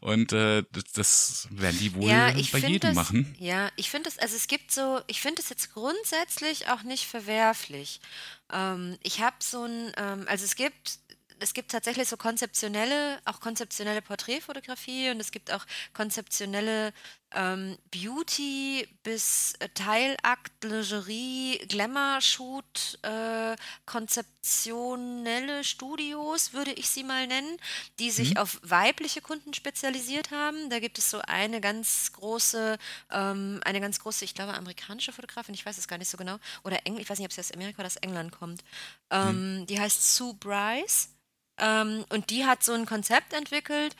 Und 0.00 0.32
äh, 0.32 0.64
das, 0.72 0.84
das 0.92 1.48
werden 1.50 1.78
die 1.78 1.94
wohl 1.94 2.08
ja, 2.08 2.32
bei 2.52 2.58
jedem 2.58 2.90
das, 2.90 2.94
machen. 2.94 3.34
Ja, 3.38 3.70
ich 3.76 3.90
finde 3.90 4.08
es, 4.08 4.18
also 4.18 4.36
es 4.36 4.46
gibt 4.48 4.70
so, 4.70 5.00
ich 5.06 5.20
finde 5.20 5.40
es 5.40 5.48
jetzt 5.48 5.72
grundsätzlich 5.72 6.68
auch 6.68 6.82
nicht 6.82 7.06
verwerflich. 7.06 8.00
Ähm, 8.52 8.96
ich 9.02 9.20
habe 9.20 9.36
so 9.38 9.64
ein, 9.64 9.92
ähm, 9.96 10.26
also 10.28 10.44
es 10.44 10.56
gibt 10.56 10.98
es 11.40 11.52
gibt 11.52 11.72
tatsächlich 11.72 12.08
so 12.08 12.16
konzeptionelle, 12.16 13.18
auch 13.24 13.40
konzeptionelle 13.40 14.00
Porträtfotografie 14.02 15.10
und 15.10 15.20
es 15.20 15.30
gibt 15.30 15.52
auch 15.52 15.66
konzeptionelle 15.92 16.92
ähm, 17.34 17.76
Beauty 17.90 18.88
bis 19.02 19.54
äh, 19.58 19.68
Teilakt, 19.70 20.64
Lingerie, 20.64 21.58
Glamour-Shoot, 21.68 22.98
äh, 23.02 23.56
konzeptionelle 23.86 25.64
Studios, 25.64 26.52
würde 26.52 26.72
ich 26.72 26.88
sie 26.88 27.04
mal 27.04 27.26
nennen, 27.26 27.58
die 27.98 28.10
sich 28.10 28.30
mhm. 28.30 28.36
auf 28.38 28.60
weibliche 28.62 29.20
Kunden 29.20 29.52
spezialisiert 29.52 30.30
haben. 30.30 30.70
Da 30.70 30.78
gibt 30.78 30.98
es 30.98 31.10
so 31.10 31.20
eine 31.20 31.60
ganz 31.60 32.12
große, 32.12 32.78
ähm, 33.10 33.60
eine 33.64 33.80
ganz 33.80 34.00
große, 34.00 34.24
ich 34.24 34.34
glaube, 34.34 34.54
amerikanische 34.54 35.12
Fotografin, 35.12 35.54
ich 35.54 35.66
weiß 35.66 35.78
es 35.78 35.88
gar 35.88 35.98
nicht 35.98 36.10
so 36.10 36.16
genau, 36.16 36.38
oder 36.62 36.86
Engl 36.86 37.00
ich 37.00 37.10
weiß 37.10 37.18
nicht, 37.18 37.26
ob 37.26 37.32
sie 37.32 37.40
aus 37.40 37.52
Amerika 37.52 37.80
oder 37.80 37.88
aus 37.88 37.96
England 37.96 38.32
kommt. 38.32 38.62
Ähm, 39.10 39.60
mhm. 39.60 39.66
Die 39.66 39.78
heißt 39.78 40.16
Sue 40.16 40.34
Bryce. 40.34 41.10
Ähm, 41.58 42.04
und 42.08 42.30
die 42.30 42.46
hat 42.46 42.64
so 42.64 42.72
ein 42.72 42.86
Konzept 42.86 43.32
entwickelt, 43.32 43.94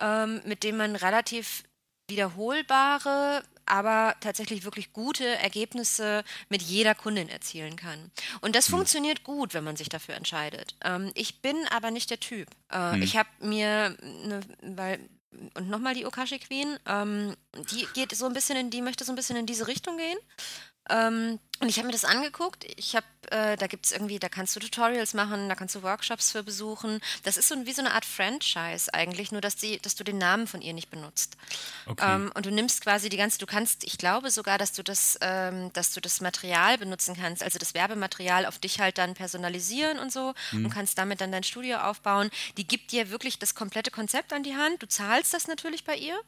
ähm, 0.00 0.42
mit 0.44 0.62
dem 0.62 0.76
man 0.76 0.96
relativ 0.96 1.64
wiederholbare, 2.08 3.42
aber 3.66 4.14
tatsächlich 4.20 4.64
wirklich 4.64 4.92
gute 4.92 5.26
Ergebnisse 5.26 6.24
mit 6.48 6.62
jeder 6.62 6.94
Kundin 6.94 7.28
erzielen 7.28 7.76
kann. 7.76 8.10
Und 8.40 8.56
das 8.56 8.68
mhm. 8.68 8.76
funktioniert 8.76 9.24
gut, 9.24 9.54
wenn 9.54 9.64
man 9.64 9.76
sich 9.76 9.88
dafür 9.88 10.14
entscheidet. 10.14 10.74
Ähm, 10.82 11.12
ich 11.14 11.40
bin 11.40 11.56
aber 11.70 11.90
nicht 11.90 12.10
der 12.10 12.20
Typ. 12.20 12.48
Äh, 12.72 12.96
mhm. 12.96 13.02
Ich 13.02 13.16
habe 13.16 13.28
mir, 13.40 13.96
ne, 14.00 14.40
weil 14.62 15.00
und 15.54 15.68
nochmal 15.68 15.94
die 15.94 16.06
Okashi 16.06 16.38
Queen, 16.38 16.78
ähm, 16.86 17.36
die 17.70 17.86
geht 17.94 18.12
so 18.12 18.26
ein 18.26 18.32
bisschen 18.32 18.56
in, 18.56 18.70
die 18.70 18.82
möchte 18.82 19.04
so 19.04 19.12
ein 19.12 19.16
bisschen 19.16 19.36
in 19.36 19.46
diese 19.46 19.66
Richtung 19.66 19.96
gehen. 19.96 20.18
Ähm, 20.90 21.38
und 21.60 21.68
ich 21.68 21.78
habe 21.78 21.86
mir 21.86 21.92
das 21.92 22.04
angeguckt. 22.04 22.64
Ich 22.76 22.94
habe, 22.94 23.06
äh, 23.30 23.56
da 23.56 23.66
gibt 23.66 23.86
es 23.86 23.92
irgendwie, 23.92 24.18
da 24.18 24.28
kannst 24.28 24.54
du 24.54 24.60
Tutorials 24.60 25.12
machen, 25.12 25.48
da 25.48 25.56
kannst 25.56 25.74
du 25.74 25.82
Workshops 25.82 26.30
für 26.30 26.44
besuchen. 26.44 27.00
Das 27.24 27.36
ist 27.36 27.48
so 27.48 27.66
wie 27.66 27.72
so 27.72 27.82
eine 27.82 27.94
Art 27.94 28.04
Franchise 28.04 28.92
eigentlich, 28.94 29.32
nur 29.32 29.40
dass 29.40 29.56
die, 29.56 29.80
dass 29.80 29.96
du 29.96 30.04
den 30.04 30.18
Namen 30.18 30.46
von 30.46 30.62
ihr 30.62 30.72
nicht 30.72 30.90
benutzt. 30.90 31.36
Okay. 31.86 32.14
Ähm, 32.14 32.30
und 32.34 32.46
du 32.46 32.50
nimmst 32.52 32.82
quasi 32.82 33.08
die 33.08 33.16
ganze, 33.16 33.38
du 33.38 33.46
kannst, 33.46 33.82
ich 33.84 33.98
glaube 33.98 34.30
sogar, 34.30 34.56
dass 34.58 34.72
du 34.72 34.84
das, 34.84 35.18
ähm, 35.20 35.72
dass 35.72 35.92
du 35.92 36.00
das 36.00 36.20
Material 36.20 36.78
benutzen 36.78 37.16
kannst, 37.16 37.42
also 37.42 37.58
das 37.58 37.74
Werbematerial 37.74 38.46
auf 38.46 38.58
dich 38.58 38.78
halt 38.78 38.98
dann 38.98 39.14
personalisieren 39.14 39.98
und 39.98 40.12
so 40.12 40.34
mhm. 40.52 40.66
und 40.66 40.70
kannst 40.70 40.96
damit 40.96 41.20
dann 41.20 41.32
dein 41.32 41.42
Studio 41.42 41.78
aufbauen. 41.78 42.30
Die 42.56 42.66
gibt 42.66 42.92
dir 42.92 43.10
wirklich 43.10 43.38
das 43.40 43.56
komplette 43.56 43.90
Konzept 43.90 44.32
an 44.32 44.44
die 44.44 44.54
Hand. 44.54 44.80
Du 44.82 44.86
zahlst 44.86 45.34
das 45.34 45.48
natürlich 45.48 45.84
bei 45.84 45.96
ihr, 45.96 46.18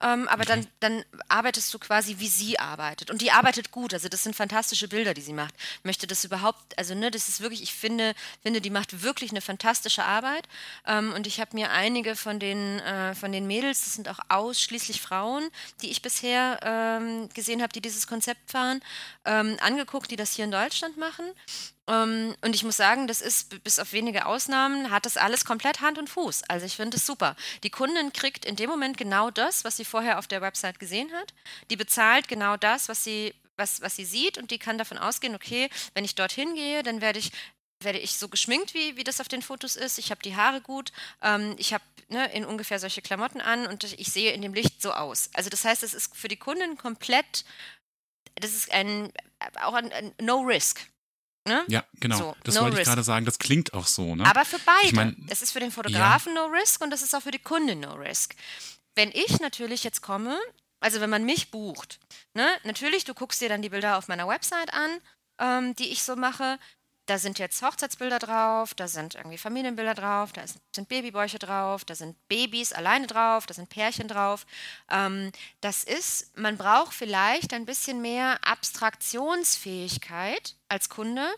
ähm, 0.00 0.26
aber 0.26 0.42
okay. 0.42 0.64
dann, 0.80 0.94
dann 0.94 1.04
arbeitest 1.28 1.72
du 1.72 1.78
quasi, 1.78 2.16
wie 2.18 2.28
sie 2.28 2.58
arbeitet. 2.58 3.10
Und 3.10 3.20
die 3.20 3.30
arbeitet 3.30 3.70
gut. 3.70 3.94
Also 3.94 4.08
das 4.08 4.24
sind 4.24 4.34
fantastische 4.34 4.79
fantastische 4.80 4.88
Bilder, 4.88 5.14
die 5.14 5.20
sie 5.20 5.32
macht. 5.32 5.54
Ich 5.78 5.84
möchte 5.84 6.06
das 6.06 6.24
überhaupt, 6.24 6.78
also 6.78 6.94
ne, 6.94 7.10
das 7.10 7.28
ist 7.28 7.40
wirklich, 7.40 7.62
ich 7.62 7.74
finde, 7.74 8.14
finde, 8.42 8.60
die 8.60 8.70
macht 8.70 9.02
wirklich 9.02 9.30
eine 9.30 9.40
fantastische 9.40 10.04
Arbeit. 10.04 10.48
Ähm, 10.86 11.12
und 11.12 11.26
ich 11.26 11.40
habe 11.40 11.54
mir 11.54 11.70
einige 11.70 12.16
von 12.16 12.38
den, 12.38 12.78
äh, 12.80 13.14
von 13.14 13.32
den 13.32 13.46
Mädels, 13.46 13.84
das 13.84 13.94
sind 13.94 14.08
auch 14.08 14.20
ausschließlich 14.28 15.00
Frauen, 15.00 15.48
die 15.82 15.90
ich 15.90 16.02
bisher 16.02 16.58
ähm, 16.62 17.28
gesehen 17.34 17.62
habe, 17.62 17.72
die 17.72 17.80
dieses 17.80 18.06
Konzept 18.06 18.50
fahren, 18.50 18.80
ähm, 19.24 19.56
angeguckt, 19.60 20.10
die 20.10 20.16
das 20.16 20.34
hier 20.34 20.44
in 20.44 20.50
Deutschland 20.50 20.96
machen. 20.96 21.24
Ähm, 21.86 22.34
und 22.42 22.54
ich 22.54 22.62
muss 22.62 22.76
sagen, 22.76 23.06
das 23.06 23.20
ist, 23.20 23.62
bis 23.64 23.78
auf 23.78 23.92
wenige 23.92 24.26
Ausnahmen, 24.26 24.90
hat 24.90 25.06
das 25.06 25.16
alles 25.16 25.44
komplett 25.44 25.80
Hand 25.80 25.98
und 25.98 26.08
Fuß. 26.08 26.44
Also 26.48 26.66
ich 26.66 26.76
finde 26.76 26.96
es 26.96 27.06
super. 27.06 27.36
Die 27.64 27.70
Kundin 27.70 28.12
kriegt 28.12 28.44
in 28.44 28.56
dem 28.56 28.70
Moment 28.70 28.96
genau 28.96 29.30
das, 29.30 29.64
was 29.64 29.76
sie 29.76 29.84
vorher 29.84 30.18
auf 30.18 30.26
der 30.26 30.40
Website 30.40 30.78
gesehen 30.78 31.10
hat. 31.12 31.34
Die 31.70 31.76
bezahlt 31.76 32.28
genau 32.28 32.56
das, 32.56 32.88
was 32.88 33.02
sie 33.02 33.34
was, 33.60 33.80
was 33.80 33.94
sie 33.94 34.04
sieht 34.04 34.38
und 34.38 34.50
die 34.50 34.58
kann 34.58 34.78
davon 34.78 34.98
ausgehen, 34.98 35.36
okay, 35.36 35.70
wenn 35.94 36.04
ich 36.04 36.16
dorthin 36.16 36.54
gehe, 36.54 36.82
dann 36.82 37.00
werde 37.00 37.20
ich 37.20 37.30
werde 37.82 37.98
ich 37.98 38.16
so 38.16 38.28
geschminkt, 38.28 38.74
wie, 38.74 38.96
wie 38.96 39.04
das 39.04 39.22
auf 39.22 39.28
den 39.28 39.40
Fotos 39.40 39.74
ist. 39.74 39.98
Ich 39.98 40.10
habe 40.10 40.20
die 40.20 40.36
Haare 40.36 40.60
gut. 40.60 40.92
Ähm, 41.22 41.54
ich 41.56 41.72
habe 41.72 41.82
ne, 42.08 42.30
in 42.34 42.44
ungefähr 42.44 42.78
solche 42.78 43.00
Klamotten 43.00 43.40
an 43.40 43.66
und 43.66 43.84
ich 43.84 44.12
sehe 44.12 44.32
in 44.32 44.42
dem 44.42 44.52
Licht 44.52 44.82
so 44.82 44.92
aus. 44.92 45.30
Also 45.32 45.48
das 45.48 45.64
heißt, 45.64 45.82
es 45.82 45.94
ist 45.94 46.14
für 46.14 46.28
die 46.28 46.36
Kundin 46.36 46.76
komplett 46.76 47.46
das 48.40 48.54
ist 48.54 48.72
ein, 48.72 49.12
auch 49.62 49.74
ein, 49.74 49.92
ein 49.92 50.12
No 50.20 50.40
Risk. 50.40 50.80
Ne? 51.46 51.64
Ja, 51.68 51.84
genau. 51.98 52.16
So, 52.16 52.36
das 52.44 52.54
no 52.54 52.62
wollte 52.62 52.74
ich 52.74 52.80
risk. 52.80 52.90
gerade 52.90 53.02
sagen. 53.02 53.24
Das 53.24 53.38
klingt 53.38 53.72
auch 53.72 53.86
so, 53.86 54.14
ne? 54.14 54.26
Aber 54.26 54.44
für 54.44 54.58
beide. 54.58 54.86
Ich 54.86 54.92
mein, 54.92 55.16
das 55.28 55.42
ist 55.42 55.52
für 55.52 55.60
den 55.60 55.70
Fotografen 55.70 56.34
No 56.34 56.46
Risk 56.46 56.82
und 56.82 56.90
das 56.90 57.02
ist 57.02 57.14
auch 57.14 57.22
für 57.22 57.30
die 57.30 57.38
Kundin 57.38 57.80
No 57.80 57.94
Risk. 57.94 58.34
Wenn 58.94 59.10
ich 59.10 59.40
natürlich 59.40 59.82
jetzt 59.84 60.02
komme, 60.02 60.38
also 60.80 61.00
wenn 61.00 61.10
man 61.10 61.24
mich 61.24 61.50
bucht, 61.50 61.98
ne, 62.34 62.46
natürlich, 62.64 63.04
du 63.04 63.14
guckst 63.14 63.40
dir 63.40 63.48
dann 63.48 63.62
die 63.62 63.68
Bilder 63.70 63.96
auf 63.98 64.08
meiner 64.08 64.28
Website 64.28 64.72
an, 64.74 65.00
ähm, 65.38 65.74
die 65.76 65.88
ich 65.90 66.02
so 66.02 66.16
mache. 66.16 66.58
Da 67.06 67.18
sind 67.18 67.38
jetzt 67.40 67.60
Hochzeitsbilder 67.62 68.20
drauf, 68.20 68.72
da 68.74 68.86
sind 68.86 69.16
irgendwie 69.16 69.38
Familienbilder 69.38 69.94
drauf, 69.94 70.32
da 70.32 70.44
sind 70.46 70.88
Babybäuche 70.88 71.40
drauf, 71.40 71.84
da 71.84 71.96
sind 71.96 72.16
Babys 72.28 72.72
alleine 72.72 73.08
drauf, 73.08 73.46
da 73.46 73.54
sind 73.54 73.68
Pärchen 73.68 74.06
drauf. 74.06 74.46
Ähm, 74.90 75.32
das 75.60 75.82
ist, 75.82 76.36
man 76.38 76.56
braucht 76.56 76.94
vielleicht 76.94 77.52
ein 77.52 77.66
bisschen 77.66 78.00
mehr 78.00 78.38
Abstraktionsfähigkeit 78.46 80.54
als 80.68 80.88
Kunde, 80.88 81.28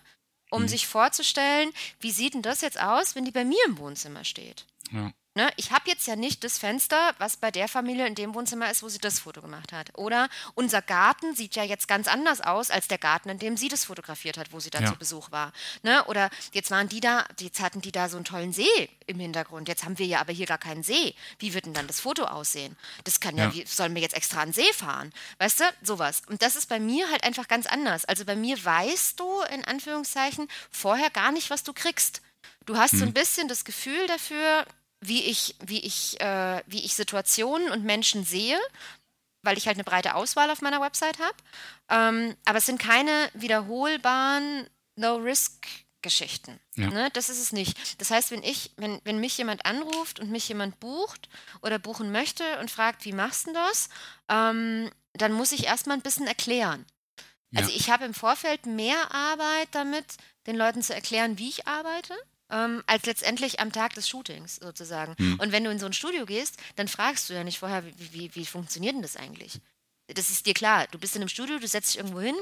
um 0.51 0.63
Mhm. 0.63 0.69
sich 0.69 0.87
vorzustellen, 0.87 1.73
wie 2.01 2.11
sieht 2.11 2.35
denn 2.35 2.43
das 2.43 2.61
jetzt 2.61 2.81
aus, 2.81 3.15
wenn 3.15 3.25
die 3.25 3.31
bei 3.31 3.45
mir 3.45 3.65
im 3.67 3.79
Wohnzimmer 3.79 4.25
steht. 4.25 4.67
ja. 4.91 5.11
Ne, 5.35 5.51
ich 5.57 5.71
habe 5.71 5.89
jetzt 5.89 6.07
ja 6.07 6.15
nicht 6.15 6.45
das 6.45 6.59
Fenster, 6.59 7.15
was 7.17 7.39
bei 7.39 7.51
der 7.51 7.67
Familie 7.67 8.07
in 8.07 8.15
dem 8.15 8.35
Wohnzimmer 8.35 8.71
ist, 8.71 8.83
wo 8.83 8.91
sie 8.91 8.99
das 8.99 9.19
Foto 9.21 9.41
gemacht 9.41 9.73
hat. 9.73 9.89
Oder 9.97 10.29
unser 10.55 10.83
Garten 10.83 11.35
sieht 11.35 11.57
ja 11.57 11.65
jetzt 11.65 11.89
ganz 11.89 12.07
anders 12.07 12.43
aus 12.43 12.69
als 12.71 12.87
der 12.87 12.99
Garten, 12.99 13.31
in 13.31 13.39
dem 13.39 13.57
sie 13.57 13.69
das 13.69 13.87
fotografiert 13.87 14.37
hat, 14.37 14.53
wo 14.53 14.61
sie 14.61 14.69
da 14.69 14.81
Ja. 14.81 14.89
zu 14.93 14.97
Besuch 14.97 15.31
war. 15.31 15.55
Ne? 15.83 16.05
Oder 16.05 16.29
jetzt 16.53 16.71
waren 16.71 16.87
die 16.91 17.01
da, 17.01 17.25
jetzt 17.41 17.61
hatten 17.61 17.81
die 17.81 17.93
da 17.93 18.11
so 18.11 18.17
einen 18.19 18.27
tollen 18.27 18.53
See 18.53 18.91
im 19.07 19.19
Hintergrund. 19.21 19.69
Jetzt 19.69 19.85
haben 19.85 19.99
wir 19.99 20.05
ja 20.05 20.21
aber 20.21 20.35
hier 20.35 20.45
gar 20.45 20.59
keinen 20.59 20.83
See. 20.83 21.15
Wie 21.39 21.55
wird 21.55 21.65
denn 21.65 21.73
dann 21.73 21.87
das 21.87 22.01
Foto 22.01 22.25
aussehen? 22.25 22.77
Das 23.05 23.19
kann 23.21 23.39
ja, 23.39 23.45
Ja. 23.47 23.55
wie 23.55 23.65
sollen 23.65 23.95
wir 23.95 24.03
jetzt 24.03 24.15
extra 24.15 24.43
an 24.43 24.53
See 24.53 24.71
fahren? 24.75 25.15
Weißt 25.39 25.61
du, 25.61 25.65
sowas. 25.81 26.21
Und 26.29 26.43
das 26.43 26.57
ist 26.57 26.69
bei 26.69 26.79
mir 26.79 27.11
halt 27.11 27.25
einfach 27.25 27.49
ganz 27.49 27.67
anders. 27.67 28.05
Also 28.05 28.27
bei 28.27 28.37
mir 28.37 28.63
weißt 28.63 29.19
du, 29.19 29.41
in 29.51 29.65
Anführungszeichen, 29.65 30.47
vorher 30.71 31.09
gar 31.09 31.33
nicht, 31.33 31.49
was 31.49 31.63
du 31.63 31.73
kriegst. 31.73 32.21
Du 32.67 32.77
hast 32.77 32.93
Mhm. 32.93 32.99
so 32.99 33.05
ein 33.07 33.13
bisschen 33.15 33.49
das 33.49 33.65
Gefühl 33.65 34.07
dafür, 34.09 34.67
wie 35.03 35.25
ich, 35.25 35.57
wie 35.61 35.81
ich, 35.81 36.21
äh, 36.21 36.63
wie 36.67 36.85
ich 36.85 36.95
Situationen 36.95 37.71
und 37.71 37.85
Menschen 37.85 38.25
sehe, 38.25 38.59
weil 39.43 39.59
ich 39.59 39.67
halt 39.67 39.77
eine 39.77 39.85
breite 39.85 40.15
Auswahl 40.15 40.51
auf 40.51 40.63
meiner 40.63 40.81
Website 40.81 41.19
habe. 41.19 41.37
Ähm, 41.89 42.37
aber 42.45 42.59
es 42.59 42.67
sind 42.67 42.79
keine 42.79 43.29
wiederholbaren 43.35 44.69
No-Risk-Geschichten. 44.97 46.59
Ja. 46.77 46.89
Ne? 46.89 47.11
Das 47.13 47.29
ist 47.29 47.41
es 47.41 47.53
nicht. 47.53 48.01
Das 48.01 48.11
heißt, 48.11 48.31
wenn 48.31 48.43
ich, 48.43 48.71
wenn, 48.77 49.01
wenn 49.05 49.19
mich 49.19 49.37
jemand 49.39 49.67
anruft 49.67 50.21
und 50.21 50.31
mich 50.31 50.49
jemand 50.49 50.79
bucht 50.81 51.29
oder 51.61 51.79
buchen 51.79 52.13
möchte 52.13 52.45
und 52.61 52.71
fragt, 52.71 53.05
wie 53.05 53.13
machst 53.13 53.49
du 53.49 53.53
das, 53.53 53.89
ähm, 54.29 54.91
dann 55.15 55.33
muss 55.33 55.53
ich 55.53 55.67
erstmal 55.67 55.97
ein 55.97 56.03
bisschen 56.03 56.27
erklären. 56.27 56.87
Also 57.55 57.71
Ja. 57.71 57.77
ich 57.77 57.91
habe 57.91 58.05
im 58.05 58.15
Vorfeld 58.15 58.67
mehr 58.67 59.13
Arbeit 59.13 59.69
damit, 59.73 60.07
den 60.47 60.57
Leuten 60.57 60.83
zu 60.83 60.95
erklären, 60.95 61.39
wie 61.39 61.49
ich 61.51 61.67
arbeite, 61.67 62.15
ähm, 62.53 62.83
als 62.87 63.07
letztendlich 63.07 63.59
am 63.59 63.73
Tag 63.73 63.95
des 63.95 64.09
Shootings 64.09 64.57
sozusagen. 64.57 65.15
Hm. 65.19 65.41
Und 65.41 65.53
wenn 65.53 65.65
du 65.65 65.71
in 65.71 65.79
so 65.79 65.87
ein 65.87 65.93
Studio 65.93 66.27
gehst, 66.27 66.57
dann 66.77 66.87
fragst 66.87 67.29
du 67.29 67.35
ja 67.35 67.43
nicht 67.43 67.59
vorher, 67.59 67.85
wie, 67.85 68.13
wie, 68.13 68.35
wie 68.35 68.47
funktioniert 68.47 68.95
denn 68.95 69.03
das 69.03 69.17
eigentlich? 69.17 69.61
Das 70.07 70.31
ist 70.31 70.47
dir 70.47 70.55
klar. 70.55 70.87
Du 70.91 70.99
bist 70.99 71.17
in 71.17 71.23
einem 71.23 71.29
Studio, 71.29 71.59
du 71.59 71.67
setzt 71.67 71.95
dich 71.95 71.99
irgendwo 71.99 72.21
hin, 72.21 72.35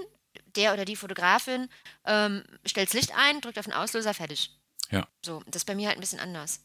der 0.56 0.74
oder 0.74 0.84
die 0.84 0.96
Fotografin 0.96 1.68
ähm, 2.04 2.42
stellt 2.66 2.88
das 2.88 2.94
Licht 2.94 3.12
ein, 3.16 3.40
drückt 3.40 3.58
auf 3.58 3.66
den 3.66 3.74
Auslöser, 3.74 4.12
fertig. 4.12 4.50
Ja. 4.90 5.06
So, 5.24 5.42
das 5.46 5.62
ist 5.62 5.66
bei 5.66 5.74
mir 5.74 5.88
halt 5.88 5.98
ein 5.98 6.00
bisschen 6.00 6.20
anders. 6.20 6.60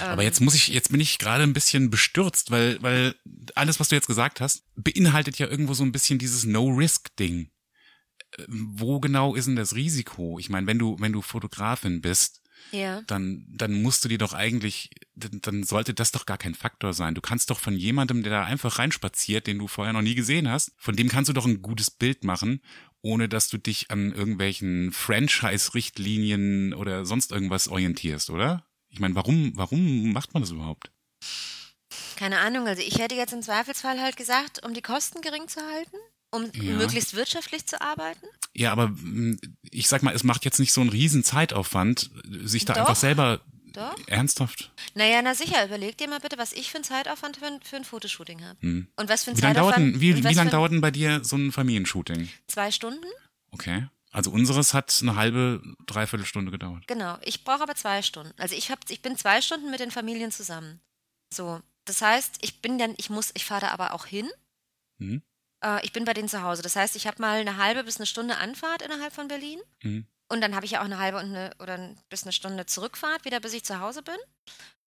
Aber 0.00 0.22
Ähm, 0.22 0.26
jetzt 0.26 0.40
muss 0.40 0.54
ich, 0.54 0.68
jetzt 0.68 0.90
bin 0.90 1.00
ich 1.00 1.18
gerade 1.18 1.42
ein 1.42 1.52
bisschen 1.52 1.90
bestürzt, 1.90 2.50
weil, 2.50 2.80
weil 2.82 3.14
alles, 3.54 3.80
was 3.80 3.88
du 3.88 3.94
jetzt 3.94 4.06
gesagt 4.06 4.40
hast, 4.40 4.64
beinhaltet 4.76 5.38
ja 5.38 5.46
irgendwo 5.46 5.74
so 5.74 5.84
ein 5.84 5.92
bisschen 5.92 6.18
dieses 6.18 6.44
No-Risk-Ding. 6.44 7.50
Äh, 8.36 8.44
Wo 8.48 9.00
genau 9.00 9.34
ist 9.34 9.46
denn 9.46 9.56
das 9.56 9.74
Risiko? 9.74 10.38
Ich 10.38 10.48
meine, 10.48 10.66
wenn 10.66 10.78
du, 10.78 10.96
wenn 11.00 11.12
du 11.12 11.22
Fotografin 11.22 12.00
bist, 12.00 12.42
Ja. 12.70 13.02
dann, 13.06 13.46
dann 13.48 13.82
musst 13.82 14.04
du 14.04 14.08
dir 14.08 14.18
doch 14.18 14.34
eigentlich, 14.34 14.90
dann, 15.14 15.40
dann 15.40 15.62
sollte 15.62 15.94
das 15.94 16.12
doch 16.12 16.26
gar 16.26 16.38
kein 16.38 16.54
Faktor 16.54 16.92
sein. 16.92 17.14
Du 17.14 17.20
kannst 17.20 17.50
doch 17.50 17.58
von 17.58 17.74
jemandem, 17.74 18.22
der 18.22 18.32
da 18.32 18.44
einfach 18.44 18.78
reinspaziert, 18.78 19.46
den 19.46 19.58
du 19.58 19.68
vorher 19.68 19.92
noch 19.92 20.02
nie 20.02 20.14
gesehen 20.14 20.50
hast, 20.50 20.72
von 20.76 20.96
dem 20.96 21.08
kannst 21.08 21.28
du 21.28 21.32
doch 21.32 21.46
ein 21.46 21.62
gutes 21.62 21.90
Bild 21.90 22.24
machen, 22.24 22.60
ohne 23.00 23.28
dass 23.28 23.48
du 23.48 23.58
dich 23.58 23.90
an 23.90 24.12
irgendwelchen 24.12 24.92
Franchise-Richtlinien 24.92 26.74
oder 26.74 27.04
sonst 27.04 27.32
irgendwas 27.32 27.68
orientierst, 27.68 28.30
oder? 28.30 28.66
Ich 28.90 29.00
meine, 29.00 29.14
warum, 29.14 29.52
warum 29.54 30.12
macht 30.12 30.34
man 30.34 30.42
das 30.42 30.50
überhaupt? 30.50 30.90
Keine 32.16 32.38
Ahnung, 32.38 32.66
also 32.66 32.82
ich 32.82 32.98
hätte 32.98 33.14
jetzt 33.14 33.32
im 33.32 33.42
Zweifelsfall 33.42 34.00
halt 34.00 34.16
gesagt, 34.16 34.64
um 34.64 34.74
die 34.74 34.82
Kosten 34.82 35.20
gering 35.20 35.46
zu 35.48 35.60
halten, 35.60 35.96
um 36.30 36.50
Ja. 36.54 36.74
möglichst 36.74 37.14
wirtschaftlich 37.14 37.66
zu 37.66 37.80
arbeiten. 37.80 38.26
Ja, 38.54 38.72
aber 38.72 38.88
mm, 38.88 39.38
ich 39.70 39.88
sag 39.88 40.02
mal, 40.02 40.14
es 40.14 40.24
macht 40.24 40.44
jetzt 40.44 40.58
nicht 40.58 40.72
so 40.72 40.80
einen 40.80 40.90
riesen 40.90 41.24
Zeitaufwand, 41.24 42.10
sich 42.44 42.64
da 42.64 42.74
Doch. 42.74 42.80
einfach 42.82 42.96
selber 42.96 43.40
Doch. 43.72 43.96
ernsthaft. 44.08 44.72
Naja, 44.94 45.20
na 45.22 45.34
sicher, 45.34 45.64
überleg 45.64 45.96
dir 45.98 46.08
mal 46.08 46.20
bitte, 46.20 46.38
was 46.38 46.52
ich 46.52 46.70
für 46.70 46.78
einen 46.78 46.84
Zeitaufwand 46.84 47.36
für 47.36 47.46
ein, 47.46 47.60
für 47.62 47.76
ein 47.76 47.84
Fotoshooting 47.84 48.42
habe. 48.44 48.58
Hm. 48.60 48.88
Und 48.96 49.08
was 49.08 49.24
für 49.24 49.30
ein 49.30 49.36
Wie 49.36 49.40
lange 49.42 49.54
dauert, 49.54 49.74
Zeitaufwand. 49.74 49.94
denn- 49.94 50.00
wie, 50.00 50.16
wie 50.16 50.20
lang 50.20 50.34
für 50.34 50.40
ein- 50.40 50.50
dauert 50.50 50.72
denn 50.72 50.80
bei 50.80 50.90
dir 50.90 51.22
so 51.24 51.36
ein 51.36 51.52
Familienshooting? 51.52 52.28
Zwei 52.48 52.70
Stunden? 52.72 53.06
Okay. 53.52 53.86
Also 54.10 54.30
unseres 54.30 54.72
hat 54.74 54.98
eine 55.02 55.16
halbe, 55.16 55.62
dreiviertel 55.86 56.24
Stunde 56.26 56.50
gedauert. 56.50 56.86
Genau. 56.88 57.18
Ich 57.22 57.44
brauche 57.44 57.62
aber 57.62 57.74
zwei 57.74 58.00
Stunden. 58.02 58.32
Also 58.38 58.54
ich 58.56 58.70
hab, 58.70 58.80
ich 58.90 59.02
bin 59.02 59.16
zwei 59.16 59.40
Stunden 59.42 59.70
mit 59.70 59.80
den 59.80 59.90
Familien 59.90 60.32
zusammen. 60.32 60.80
So. 61.32 61.60
Das 61.84 62.00
heißt, 62.02 62.36
ich 62.40 62.60
bin 62.60 62.78
dann, 62.78 62.94
ich 62.96 63.10
muss, 63.10 63.30
ich 63.34 63.44
fahre 63.44 63.62
da 63.62 63.68
aber 63.68 63.92
auch 63.94 64.06
hin. 64.06 64.28
Mhm. 64.98 65.22
Äh, 65.64 65.84
ich 65.84 65.92
bin 65.92 66.04
bei 66.04 66.14
denen 66.14 66.28
zu 66.28 66.42
Hause. 66.42 66.62
Das 66.62 66.76
heißt, 66.76 66.96
ich 66.96 67.06
habe 67.06 67.20
mal 67.20 67.40
eine 67.40 67.56
halbe 67.56 67.84
bis 67.84 67.96
eine 67.96 68.06
Stunde 68.06 68.36
Anfahrt 68.36 68.82
innerhalb 68.82 69.12
von 69.12 69.28
Berlin. 69.28 69.60
Mhm. 69.82 70.06
Und 70.30 70.40
dann 70.42 70.54
habe 70.54 70.66
ich 70.66 70.72
ja 70.72 70.80
auch 70.80 70.84
eine 70.84 70.98
halbe 70.98 71.18
und 71.18 71.34
eine, 71.34 71.50
oder 71.58 71.74
ein- 71.74 71.98
bis 72.10 72.22
eine 72.24 72.32
Stunde 72.32 72.66
Zurückfahrt, 72.66 73.24
wieder 73.24 73.40
bis 73.40 73.54
ich 73.54 73.64
zu 73.64 73.80
Hause 73.80 74.02
bin. 74.02 74.16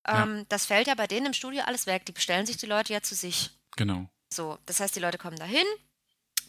Ja. 0.08 0.24
Ähm, 0.24 0.46
Das 0.50 0.66
fällt 0.66 0.88
ja 0.88 0.96
bei 0.96 1.08
denen 1.08 1.28
im 1.28 1.34
Studio 1.34 1.64
alles 1.66 1.86
weg. 1.88 2.06
Die 2.06 2.12
bestellen 2.12 2.46
sich 2.46 2.58
die 2.58 2.66
Leute 2.68 2.94
ja 2.94 3.02
zu 3.02 3.16
sich. 3.16 3.50
Genau. 3.76 4.08
So, 4.34 4.58
das 4.66 4.80
heißt, 4.80 4.96
die 4.96 5.00
Leute 5.00 5.18
kommen 5.18 5.38
dahin, 5.38 5.66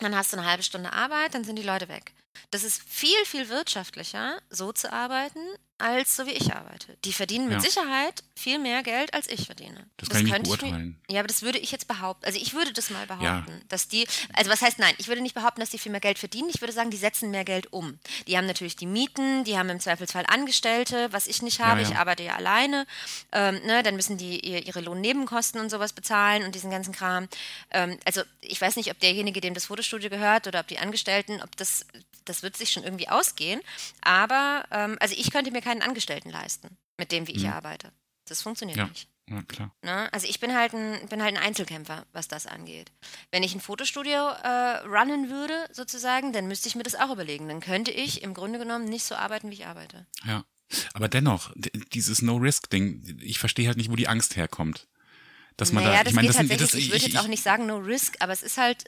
dann 0.00 0.14
hast 0.16 0.32
du 0.32 0.36
eine 0.38 0.46
halbe 0.46 0.62
Stunde 0.62 0.92
Arbeit, 0.92 1.34
dann 1.34 1.44
sind 1.44 1.56
die 1.56 1.62
Leute 1.62 1.88
weg. 1.88 2.12
Das 2.50 2.64
ist 2.64 2.82
viel, 2.88 3.24
viel 3.26 3.48
wirtschaftlicher, 3.48 4.40
so 4.50 4.72
zu 4.72 4.92
arbeiten, 4.92 5.40
als 5.78 6.14
so 6.14 6.26
wie 6.26 6.30
ich 6.32 6.54
arbeite. 6.54 6.96
Die 7.04 7.12
verdienen 7.12 7.46
mit 7.48 7.54
Ja. 7.54 7.60
Sicherheit 7.60 8.22
viel 8.36 8.58
mehr 8.60 8.82
Geld, 8.84 9.12
als 9.14 9.26
ich 9.28 9.46
verdiene. 9.46 9.84
Das 9.96 10.08
kann 10.10 10.18
ich 10.18 10.24
nicht 10.24 10.32
könnte 10.34 10.50
mir- 10.50 10.56
beurteilen. 10.58 11.00
ja, 11.10 11.18
aber 11.20 11.26
das 11.26 11.42
würde 11.42 11.58
ich 11.58 11.72
jetzt 11.72 11.88
behaupten. 11.88 12.24
Also 12.24 12.38
ich 12.38 12.54
würde 12.54 12.72
das 12.72 12.90
mal 12.90 13.04
behaupten, 13.06 13.62
dass 13.68 13.88
die, 13.88 14.06
also 14.34 14.48
was 14.50 14.62
heißt 14.62 14.78
nein, 14.78 14.94
ich 14.98 15.08
würde 15.08 15.22
nicht 15.22 15.34
behaupten, 15.34 15.60
dass 15.60 15.70
die 15.70 15.78
viel 15.78 15.90
mehr 15.90 16.00
Geld 16.00 16.20
verdienen. 16.20 16.50
Ich 16.54 16.60
würde 16.60 16.72
sagen, 16.72 16.90
die 16.90 16.96
setzen 16.98 17.30
mehr 17.32 17.44
Geld 17.44 17.72
um. 17.72 17.98
Die 18.28 18.36
haben 18.38 18.46
natürlich 18.46 18.76
die 18.76 18.86
Mieten, 18.86 19.42
die 19.44 19.58
haben 19.58 19.70
im 19.70 19.80
Zweifelsfall 19.80 20.24
Angestellte, 20.28 21.12
was 21.12 21.26
ich 21.26 21.42
nicht 21.42 21.58
habe. 21.60 21.80
Ja, 21.80 21.86
ja. 21.88 21.92
Ich 21.92 21.98
arbeite 21.98 22.22
ja 22.22 22.36
alleine. 22.36 22.86
Ähm, 23.32 23.60
ne, 23.64 23.82
dann 23.82 23.96
müssen 23.96 24.18
die 24.18 24.38
ihr, 24.40 24.64
ihre 24.64 24.80
Lohnnebenkosten 24.82 25.60
und 25.60 25.70
sowas 25.70 25.92
bezahlen 25.92 26.44
und 26.44 26.54
diesen 26.54 26.70
ganzen 26.70 26.92
Kram. 26.92 27.28
Ähm, 27.72 27.98
also 28.04 28.22
ich 28.40 28.60
weiß 28.60 28.76
nicht, 28.76 28.90
ob 28.92 29.00
derjenige, 29.00 29.40
dem 29.40 29.54
das 29.54 29.66
Fotostudio 29.66 30.10
gehört 30.10 30.46
oder 30.46 30.60
ob 30.60 30.68
die 30.68 30.78
Angestellten, 30.78 31.42
ob 31.42 31.56
das, 31.56 31.86
das 32.24 32.42
wird 32.42 32.56
sich 32.56 32.70
schon 32.70 32.84
irgendwie 32.84 33.08
ausgehen. 33.08 33.60
Aber 34.00 34.64
ähm, 34.70 34.96
also 35.00 35.14
ich 35.18 35.30
könnte 35.30 35.50
mir 35.50 35.62
keinen 35.62 35.82
Angestellten 35.82 36.30
leisten, 36.30 36.76
mit 36.98 37.12
dem, 37.12 37.26
wie 37.28 37.32
ich 37.32 37.44
Mhm. 37.44 37.52
arbeite. 37.52 37.92
Das 38.26 38.42
funktioniert 38.42 38.78
Ja. 38.78 38.86
nicht. 38.86 39.08
Ja, 39.30 39.40
klar. 39.42 39.74
Ne? 39.82 40.12
Also 40.12 40.26
ich 40.26 40.40
bin 40.40 40.54
halt, 40.54 40.74
ein, 40.74 41.06
bin 41.08 41.22
halt 41.22 41.36
ein 41.36 41.42
Einzelkämpfer, 41.42 42.04
was 42.12 42.26
das 42.28 42.46
angeht. 42.46 42.90
Wenn 43.30 43.42
ich 43.44 43.54
ein 43.54 43.60
Fotostudio 43.60 44.28
äh, 44.30 44.78
runnen 44.84 45.30
würde, 45.30 45.68
sozusagen, 45.72 46.32
dann 46.32 46.48
müsste 46.48 46.68
ich 46.68 46.74
mir 46.74 46.82
das 46.82 46.96
auch 46.96 47.10
überlegen. 47.10 47.48
Dann 47.48 47.60
könnte 47.60 47.92
ich 47.92 48.22
im 48.22 48.34
Grunde 48.34 48.58
genommen 48.58 48.84
nicht 48.86 49.04
so 49.04 49.14
arbeiten, 49.14 49.50
wie 49.50 49.54
ich 49.54 49.66
arbeite. 49.66 50.06
Ja. 50.26 50.44
Aber 50.94 51.08
dennoch, 51.08 51.52
dieses 51.54 52.20
No-Risk-Ding, 52.22 53.18
ich 53.22 53.38
verstehe 53.38 53.68
halt 53.68 53.76
nicht, 53.76 53.90
wo 53.90 53.96
die 53.96 54.08
Angst 54.08 54.36
herkommt. 54.36 54.88
Dass 55.56 55.70
man 55.72 55.84
naja, 55.84 55.98
da, 55.98 56.04
das 56.04 56.10
ich 56.10 56.16
meine, 56.16 56.28
geht 56.28 56.60
das 56.60 56.70
das, 56.70 56.74
ich 56.74 56.90
würde 56.90 57.04
jetzt 57.04 57.18
auch 57.18 57.26
nicht 57.28 57.42
sagen 57.42 57.66
no 57.66 57.76
risk, 57.76 58.16
aber 58.20 58.32
es 58.32 58.42
ist 58.42 58.56
halt, 58.58 58.84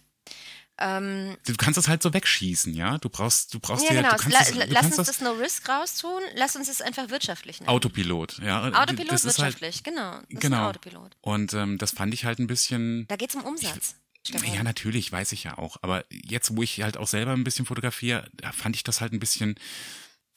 ähm, 0.78 1.36
du 1.46 1.54
kannst 1.56 1.76
das 1.78 1.86
halt 1.88 2.02
so 2.02 2.12
wegschießen, 2.12 2.74
ja? 2.74 2.98
Du 2.98 3.08
brauchst, 3.08 3.54
du 3.54 3.60
brauchst 3.60 3.84
ja 3.84 3.90
dir, 3.90 3.96
genau, 3.98 4.10
du 4.10 4.16
es- 4.16 4.22
kannst 4.22 4.34
la, 4.34 4.40
das, 4.40 4.50
du 4.52 4.58
lass 4.58 4.82
kannst 4.82 4.98
uns 4.98 5.06
das 5.08 5.18
das 5.18 5.20
no 5.24 5.32
risk 5.32 5.68
raustun, 5.68 6.22
lass 6.34 6.56
uns 6.56 6.68
es 6.68 6.80
einfach 6.82 7.10
wirtschaftlich 7.10 7.60
nennen. 7.60 7.68
Autopilot, 7.70 8.38
ja? 8.38 8.64
Autopilot 8.72 9.12
das 9.12 9.24
halt, 9.24 9.38
wirtschaftlich, 9.38 9.82
genau. 9.84 10.12
Das 10.12 10.20
ist 10.22 10.28
ein 10.30 10.40
genau. 10.40 10.68
Autopilot. 10.68 11.16
Und 11.20 11.52
ähm, 11.54 11.78
das 11.78 11.92
fand 11.92 12.12
ich 12.14 12.24
halt 12.24 12.38
ein 12.40 12.46
bisschen, 12.46 13.06
Da 13.08 13.16
geht 13.16 13.30
es 13.30 13.36
um 13.36 13.42
Umsatz. 13.44 13.96
Stefan. 14.26 14.54
Ja, 14.54 14.62
natürlich, 14.62 15.12
weiß 15.12 15.32
ich 15.32 15.44
ja 15.44 15.58
auch. 15.58 15.76
Aber 15.82 16.04
jetzt, 16.10 16.56
wo 16.56 16.62
ich 16.62 16.80
halt 16.80 16.96
auch 16.96 17.06
selber 17.06 17.32
ein 17.32 17.44
bisschen 17.44 17.66
fotografiere, 17.66 18.26
da 18.32 18.52
fand 18.52 18.74
ich 18.74 18.82
das 18.82 19.02
halt 19.02 19.12
ein 19.12 19.20
bisschen 19.20 19.56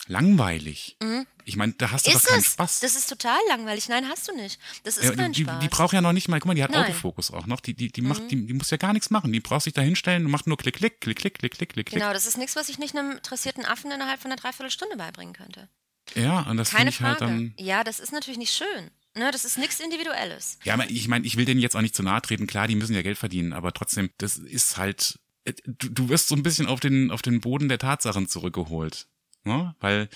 langweilig. 0.07 0.97
Ich 1.45 1.55
meine, 1.55 1.73
da 1.73 1.91
hast 1.91 2.05
du 2.05 2.11
Mhm. 2.11 2.15
Ist 2.17 2.25
doch 2.25 2.29
keinen 2.31 2.39
es? 2.41 2.45
Spaß. 2.53 2.79
Das 2.81 2.95
ist 2.95 3.09
total 3.09 3.39
langweilig. 3.47 3.87
Nein, 3.89 4.07
hast 4.09 4.27
du 4.27 4.35
nicht. 4.35 4.59
Das 4.83 4.97
ist 4.97 5.05
Ja, 5.05 5.15
kein 5.15 5.31
die, 5.33 5.43
Spaß. 5.43 5.59
die 5.59 5.67
braucht 5.69 5.93
ja 5.93 6.01
noch 6.01 6.13
nicht 6.13 6.27
mal, 6.27 6.39
guck 6.39 6.47
mal, 6.47 6.53
die 6.55 6.63
hat 6.63 6.71
Nein. 6.71 6.81
Mhm. 6.83 6.87
Autofokus 6.89 7.31
auch 7.31 7.45
noch. 7.45 7.59
Die, 7.61 7.73
die, 7.73 7.91
die 7.91 8.01
macht, 8.01 8.29
die, 8.29 8.45
die 8.45 8.53
muss 8.53 8.69
ja 8.69 8.77
gar 8.77 8.93
nichts 8.93 9.09
machen. 9.09 9.31
Die 9.31 9.39
braucht 9.39 9.63
sich 9.63 9.73
da 9.73 9.81
hinstellen 9.81 10.25
und 10.25 10.31
macht 10.31 10.47
nur 10.47 10.57
klick, 10.57 10.75
klick, 10.75 10.99
klick, 11.01 11.17
klick, 11.17 11.37
klick, 11.39 11.55
klick, 11.57 11.69
klick. 11.73 11.89
Genau, 11.89 12.11
das 12.13 12.25
ist 12.25 12.37
nichts, 12.37 12.55
was 12.55 12.69
ich 12.69 12.79
nicht 12.79 12.95
einem 12.97 13.11
interessierten 13.13 13.65
Affen 13.65 13.91
innerhalb 13.91 14.21
von 14.21 14.31
einer 14.31 14.39
Dreiviertelstunde 14.41 14.97
beibringen 14.97 15.33
könnte. 15.33 15.69
Ja, 16.15 16.41
und 16.41 16.57
das 16.57 16.69
finde 16.69 16.89
ich 16.89 17.01
halt 17.01 17.19
Frage. 17.19 17.31
dann. 17.31 17.53
ja, 17.57 17.83
das 17.83 17.99
ist 17.99 18.11
natürlich 18.13 18.37
nicht 18.37 18.53
schön. 18.53 18.91
Ne, 19.15 19.31
das 19.31 19.45
ist 19.45 19.57
nichts 19.57 19.79
Individuelles. 19.79 20.59
Ja, 20.63 20.75
aber 20.75 20.87
ich 20.89 21.07
meine, 21.07 21.25
ich 21.25 21.37
will 21.37 21.45
denen 21.45 21.59
jetzt 21.59 21.75
auch 21.75 21.81
nicht 21.81 21.95
zu 21.95 22.03
nahe 22.03 22.21
treten. 22.21 22.45
Klar, 22.45 22.67
die 22.67 22.75
müssen 22.75 22.93
ja 22.93 23.01
Geld 23.01 23.17
verdienen, 23.17 23.51
aber 23.51 23.73
trotzdem, 23.73 24.11
das 24.19 24.37
ist 24.37 24.77
halt 24.77 25.19
äh, 25.45 25.53
du, 25.65 25.89
du 25.89 26.09
wirst 26.09 26.27
so 26.27 26.35
ein 26.35 26.43
bisschen 26.43 26.67
auf 26.67 26.79
den, 26.79 27.09
auf 27.09 27.21
den 27.23 27.41
Boden 27.41 27.67
der 27.67 27.79
Tatsachen 27.79 28.27
zurückgeholt. 28.27 29.07
Ne? 29.47 29.75
Weil 29.79 30.09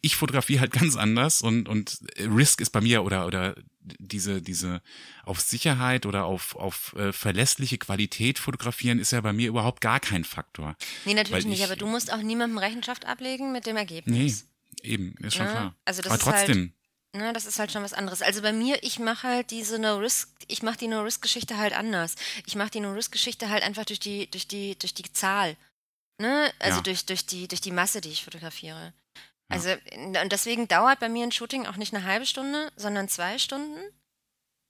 ich 0.00 0.16
fotografiere 0.16 0.60
halt 0.60 0.72
ganz 0.72 0.96
anders 0.96 1.42
und, 1.42 1.68
und 1.68 1.98
Risk 2.18 2.60
ist 2.60 2.70
bei 2.70 2.80
mir 2.80 3.04
oder, 3.04 3.26
oder 3.26 3.54
diese, 3.98 4.42
diese 4.42 4.82
auf 5.24 5.40
Sicherheit 5.40 6.06
oder 6.06 6.24
auf, 6.24 6.56
auf 6.56 6.94
äh, 6.94 7.12
verlässliche 7.12 7.78
Qualität 7.78 8.38
fotografieren 8.38 8.98
ist 8.98 9.12
ja 9.12 9.20
bei 9.20 9.32
mir 9.32 9.48
überhaupt 9.48 9.80
gar 9.80 10.00
kein 10.00 10.24
Faktor. 10.24 10.76
Nee, 11.04 11.14
natürlich 11.14 11.46
nicht, 11.46 11.64
aber 11.64 11.76
du 11.76 11.86
musst 11.86 12.12
auch 12.12 12.22
niemandem 12.22 12.58
Rechenschaft 12.58 13.06
ablegen 13.06 13.52
mit 13.52 13.66
dem 13.66 13.76
Ergebnis. 13.76 14.46
Nee, 14.82 14.90
eben, 14.90 15.14
ist 15.18 15.36
schon 15.36 15.46
ja? 15.46 15.52
Ne? 15.52 15.58
klar. 15.58 15.74
Also 15.84 16.02
das 16.02 16.12
aber 16.12 16.20
trotzdem. 16.20 16.56
Halt, 16.56 16.72
Ne, 17.14 17.32
das 17.32 17.46
ist 17.46 17.58
halt 17.58 17.72
schon 17.72 17.82
was 17.82 17.94
anderes. 17.94 18.20
Also 18.20 18.42
bei 18.42 18.52
mir, 18.52 18.82
ich 18.82 18.98
mache 18.98 19.26
halt 19.26 19.50
diese 19.50 19.78
No-Risk, 19.78 20.28
ich 20.46 20.62
mache 20.62 20.76
die 20.76 20.88
No-Risk-Geschichte 20.88 21.56
halt 21.56 21.72
anders. 21.72 22.16
Ich 22.44 22.54
mache 22.54 22.70
die 22.70 22.80
No-Risk-Geschichte 22.80 23.48
halt 23.48 23.62
einfach 23.62 23.86
durch 23.86 23.98
die, 23.98 24.30
durch 24.30 24.46
die, 24.46 24.78
durch 24.78 24.92
die 24.92 25.10
Zahl. 25.10 25.56
Ne? 26.18 26.52
Also 26.58 26.78
ja. 26.78 26.82
durch, 26.82 27.06
durch, 27.06 27.26
die, 27.26 27.48
durch 27.48 27.60
die 27.60 27.70
Masse, 27.70 28.00
die 28.00 28.10
ich 28.10 28.24
fotografiere. 28.24 28.92
Ja. 29.50 29.56
Also, 29.56 29.70
und 29.94 30.30
deswegen 30.30 30.68
dauert 30.68 31.00
bei 31.00 31.08
mir 31.08 31.24
ein 31.24 31.32
Shooting 31.32 31.66
auch 31.66 31.76
nicht 31.76 31.94
eine 31.94 32.04
halbe 32.04 32.26
Stunde, 32.26 32.70
sondern 32.76 33.08
zwei 33.08 33.38
Stunden 33.38 33.78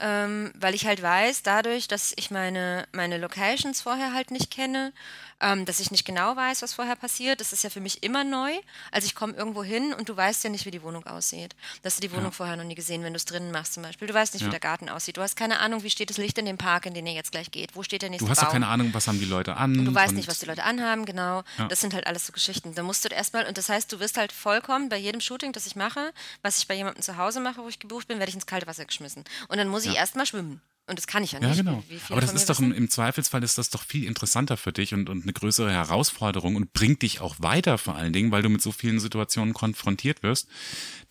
ähm, 0.00 0.52
weil 0.54 0.74
ich 0.74 0.87
halt 0.87 1.02
weiß, 1.02 1.42
dadurch, 1.42 1.88
dass 1.88 2.12
ich 2.16 2.30
meine, 2.30 2.87
meine 2.92 3.18
Locations 3.18 3.80
vorher 3.80 4.12
halt 4.12 4.30
nicht 4.30 4.50
kenne, 4.50 4.92
ähm, 5.40 5.64
dass 5.64 5.81
ich 5.81 5.90
nicht 5.90 6.05
genau 6.05 6.37
weiß, 6.37 6.62
was 6.62 6.74
vorher 6.74 6.96
passiert, 6.96 7.40
das 7.40 7.53
ist 7.53 7.64
ja 7.64 7.70
für 7.70 7.81
mich 7.81 8.03
immer 8.03 8.24
neu. 8.24 8.51
Also 8.90 9.07
ich 9.07 9.14
komme 9.14 9.35
irgendwo 9.35 9.62
hin 9.62 9.94
und 9.94 10.09
du 10.09 10.16
weißt 10.16 10.44
ja 10.44 10.51
nicht, 10.51 10.66
wie 10.66 10.70
die 10.70 10.83
Wohnung 10.83 11.07
aussieht. 11.07 11.55
Du 11.83 11.87
hast 11.87 12.03
die 12.03 12.11
Wohnung 12.11 12.27
ja. 12.27 12.31
vorher 12.33 12.57
noch 12.57 12.64
nie 12.64 12.74
gesehen, 12.74 13.03
wenn 13.03 13.12
du 13.12 13.16
es 13.18 13.24
drinnen 13.24 13.53
machst 13.53 13.74
zum 13.74 13.83
Beispiel. 13.83 14.09
Du 14.09 14.14
weißt 14.14 14.35
nicht, 14.35 14.42
ja. 14.42 14.48
wie 14.48 14.51
der 14.51 14.61
Garten 14.61 14.88
aussieht. 14.88 15.16
Du 15.16 15.22
hast 15.22 15.37
keine 15.37 15.61
Ahnung, 15.61 15.83
wie 15.83 15.90
steht 15.90 16.11
das 16.11 16.18
Licht 16.18 16.38
in 16.38 16.46
dem 16.46 16.59
Park, 16.59 16.87
in 16.87 16.94
den 16.94 17.07
ihr 17.07 17.12
jetzt 17.12 17.33
gleich 17.33 17.51
geht. 17.51 17.77
Wo 17.77 17.83
steht 17.83 18.03
der 18.03 18.11
nächste 18.11 18.27
Du 18.27 18.31
hast 18.31 18.38
Baum? 18.38 18.48
auch 18.48 18.53
keine 18.53 18.68
Ahnung, 18.68 18.92
was 18.92 19.07
haben 19.07 19.20
die 19.20 19.27
Leute 19.27 19.57
an. 19.57 19.79
Und 19.79 19.85
du 19.85 19.94
weißt 19.94 20.14
nicht, 20.14 20.29
was 20.29 20.38
die 20.40 20.46
Leute 20.46 20.64
anhaben, 20.64 21.05
genau. 21.05 21.42
Ja. 21.59 21.68
Das 21.68 21.81
sind 21.81 21.94
halt 21.94 22.07
alles 22.07 22.27
so 22.27 22.33
Geschichten. 22.33 22.74
Da 22.74 22.83
musst 22.83 23.05
du 23.05 23.09
erstmal, 23.09 23.46
und 23.46 23.59
das 23.59 23.68
heißt, 23.68 23.92
du 23.92 24.01
wirst 24.01 24.16
halt 24.16 24.33
vollkommen 24.33 24.88
bei 24.88 24.96
jedem 24.96 25.20
Shooting, 25.20 25.53
das 25.53 25.66
ich 25.66 25.77
mache, 25.77 26.12
was 26.42 26.59
ich 26.59 26.68
bei 26.68 26.74
jemandem 26.74 27.03
zu 27.03 27.16
Hause 27.16 27.40
mache, 27.40 27.62
wo 27.62 27.68
ich 27.68 27.79
gebucht 27.79 28.09
bin, 28.09 28.18
werde 28.18 28.31
ich 28.31 28.35
ins 28.35 28.46
kalte 28.46 28.66
Wasser 28.66 28.85
geschmissen. 28.85 29.24
Und 29.48 29.59
dann 29.59 29.68
muss 29.68 29.85
ich 29.85 29.94
erstmal 29.94 30.27
schwimmen. 30.27 30.61
Und 30.88 30.98
das 30.98 31.07
kann 31.07 31.22
ich 31.22 31.33
ja 31.33 31.40
nicht. 31.40 31.51
Ja, 31.51 31.62
genau. 31.62 31.85
Aber 32.09 32.20
das 32.20 32.33
ist 32.33 32.48
doch 32.48 32.59
im, 32.61 32.72
im, 32.72 32.88
Zweifelsfall 32.88 33.42
ist 33.44 33.59
das 33.59 33.68
doch 33.68 33.83
viel 33.83 34.05
interessanter 34.05 34.57
für 34.57 34.72
dich 34.72 34.94
und, 34.94 35.11
und 35.11 35.22
eine 35.22 35.33
größere 35.35 35.70
Herausforderung 35.70 36.57
und 36.57 36.72
bringt 36.72 37.03
dich 37.03 37.20
auch 37.20 37.37
weiter 37.38 37.77
vor 37.77 37.96
allen 37.96 38.12
Dingen, 38.12 38.31
weil 38.31 38.42
du 38.42 38.48
mit 38.48 38.62
so 38.62 38.72
vielen 38.72 38.98
Situationen 38.98 39.53
konfrontiert 39.53 40.22
wirst. 40.22 40.48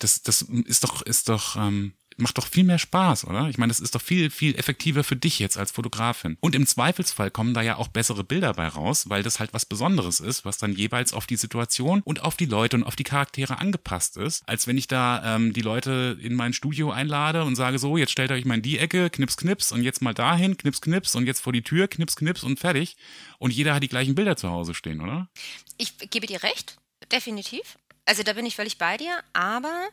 Das, 0.00 0.22
das 0.22 0.42
ist 0.42 0.82
doch, 0.82 1.02
ist 1.02 1.28
doch, 1.28 1.56
ähm, 1.56 1.92
macht 2.18 2.38
doch 2.38 2.46
viel 2.46 2.64
mehr 2.64 2.78
Spaß, 2.78 3.24
oder? 3.24 3.48
Ich 3.48 3.58
meine, 3.58 3.70
das 3.70 3.80
ist 3.80 3.94
doch 3.94 4.02
viel, 4.02 4.30
viel 4.30 4.54
effektiver 4.56 5.04
für 5.04 5.16
dich 5.16 5.38
jetzt 5.38 5.56
als 5.56 5.70
Fotografin. 5.70 6.36
Und 6.40 6.54
im 6.54 6.66
Zweifelsfall 6.66 7.30
kommen 7.30 7.54
da 7.54 7.62
ja 7.62 7.76
auch 7.76 7.88
bessere 7.88 8.24
Bilder 8.24 8.54
bei 8.54 8.68
raus, 8.68 9.08
weil 9.08 9.22
das 9.22 9.40
halt 9.40 9.54
was 9.54 9.64
Besonderes 9.64 10.20
ist, 10.20 10.44
was 10.44 10.58
dann 10.58 10.72
jeweils 10.72 11.12
auf 11.12 11.26
die 11.26 11.36
Situation 11.36 12.02
und 12.02 12.22
auf 12.22 12.36
die 12.36 12.46
Leute 12.46 12.76
und 12.76 12.84
auf 12.84 12.96
die 12.96 13.04
Charaktere 13.04 13.58
angepasst 13.58 14.16
ist, 14.16 14.48
als 14.48 14.66
wenn 14.66 14.76
ich 14.76 14.88
da 14.88 15.36
ähm, 15.36 15.52
die 15.52 15.62
Leute 15.62 16.18
in 16.20 16.34
mein 16.34 16.52
Studio 16.52 16.90
einlade 16.90 17.44
und 17.44 17.56
sage 17.56 17.78
so, 17.78 17.96
jetzt 17.96 18.12
stellt 18.12 18.32
euch 18.32 18.44
mal 18.44 18.56
in 18.56 18.62
die 18.62 18.78
Ecke, 18.78 19.10
knips, 19.10 19.36
knips 19.36 19.72
und 19.72 19.82
jetzt 19.82 20.02
mal 20.02 20.14
dahin, 20.14 20.56
knips, 20.56 20.80
knips 20.80 21.14
und 21.14 21.26
jetzt 21.26 21.40
vor 21.40 21.52
die 21.52 21.62
Tür, 21.62 21.88
knips, 21.88 22.16
knips 22.16 22.42
und 22.42 22.58
fertig. 22.58 22.96
Und 23.38 23.52
jeder 23.52 23.74
hat 23.74 23.82
die 23.82 23.88
gleichen 23.88 24.14
Bilder 24.14 24.36
zu 24.36 24.50
Hause 24.50 24.74
stehen, 24.74 25.00
oder? 25.00 25.28
Ich 25.76 25.96
gebe 26.10 26.26
dir 26.26 26.42
recht, 26.42 26.76
definitiv. 27.12 27.78
Also 28.08 28.22
da 28.22 28.32
bin 28.32 28.46
ich 28.46 28.56
völlig 28.56 28.78
bei 28.78 28.96
dir, 28.96 29.22
aber 29.34 29.88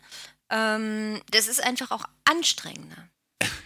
ähm, 0.49 1.21
das 1.31 1.47
ist 1.47 1.63
einfach 1.63 1.91
auch 1.91 2.05
anstrengender. 2.25 3.09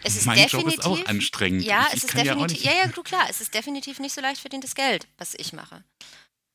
Es 0.04 0.15
ist 0.15 0.26
mein 0.28 0.38
definitiv, 0.38 0.84
Job 0.84 0.96
ist 0.96 1.04
auch 1.04 1.06
anstrengend. 1.10 1.63
Ja, 1.63 1.88
ich, 1.89 1.98
es 1.98 2.04
ist 2.06 2.18
definitiv, 2.18 2.63
ja, 2.63 2.74
ja, 2.74 2.88
du 2.88 3.04
klar, 3.04 3.28
es 3.30 3.42
ist 3.42 3.54
definitiv 3.54 4.00
nicht 4.00 4.13
so 4.13 4.22
leicht 4.22 4.42
verdientes 4.42 4.76
Geld, 4.76 5.08
was 5.18 5.34
ich 5.36 5.54
mache. 5.54 5.84